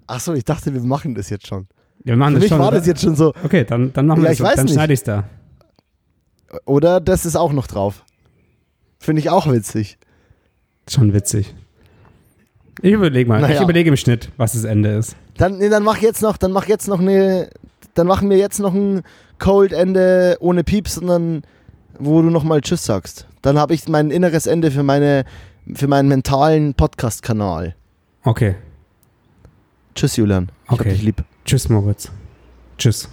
Achso, 0.06 0.32
ich 0.34 0.44
dachte, 0.44 0.72
wir 0.74 0.80
machen 0.82 1.14
das 1.14 1.30
jetzt 1.30 1.46
schon. 1.46 1.66
Ja, 2.04 2.12
wir 2.12 2.16
machen 2.16 2.34
Für 2.34 2.34
das 2.34 2.42
mich 2.42 2.48
schon. 2.50 2.58
war 2.58 2.68
oder? 2.68 2.78
das 2.78 2.86
jetzt 2.86 3.02
schon 3.02 3.14
so. 3.16 3.32
okay, 3.44 3.64
dann, 3.64 3.92
dann 3.92 4.06
machen 4.06 4.22
wir 4.22 4.24
Ja, 4.24 4.30
das 4.30 4.40
ich 4.40 4.46
so. 4.46 4.56
Dann 4.56 4.68
schneide 4.68 4.92
ich 4.92 5.00
es 5.00 5.04
da. 5.04 5.24
Oder 6.64 7.00
das 7.00 7.26
ist 7.26 7.36
auch 7.36 7.52
noch 7.52 7.66
drauf. 7.66 8.04
Finde 8.98 9.20
ich 9.20 9.30
auch 9.30 9.50
witzig. 9.50 9.98
Schon 10.88 11.12
witzig. 11.14 11.54
Ich 12.82 12.92
überlege 12.92 13.28
mal. 13.28 13.40
Ich 13.42 13.48
Naja. 13.48 13.62
überlege 13.62 13.90
im 13.90 13.96
Schnitt, 13.96 14.30
was 14.36 14.52
das 14.54 14.64
Ende 14.64 14.90
ist. 14.96 15.14
Dann, 15.36 15.58
nee, 15.58 15.68
dann 15.68 15.84
mach 15.84 15.98
jetzt 15.98 16.22
noch, 16.22 16.36
dann 16.36 16.52
mach 16.52 16.66
jetzt 16.66 16.88
noch 16.88 16.98
eine, 17.00 17.50
dann 17.94 18.06
machen 18.06 18.28
wir 18.30 18.36
jetzt 18.36 18.58
noch 18.58 18.74
ein 18.74 19.02
Cold 19.38 19.72
Ende 19.72 20.36
ohne 20.40 20.64
Pieps, 20.64 20.94
sondern 20.96 21.42
wo 21.98 22.20
du 22.22 22.30
nochmal 22.30 22.62
Tschüss 22.62 22.84
sagst. 22.84 23.26
Dann 23.42 23.58
habe 23.58 23.74
ich 23.74 23.86
mein 23.88 24.10
inneres 24.10 24.46
Ende 24.46 24.70
für 24.70 24.82
meine, 24.82 25.24
für 25.74 25.86
meinen 25.88 26.08
mentalen 26.08 26.74
Podcast-Kanal. 26.74 27.74
Okay. 28.24 28.56
Tschüss, 29.94 30.16
Julian. 30.16 30.50
Ich 30.66 30.70
Okay. 30.72 30.84
hab 30.84 30.90
dich 30.94 31.02
lieb. 31.02 31.24
Tschüss, 31.44 31.68
Moritz. 31.68 32.10
Tschüss. 32.78 33.08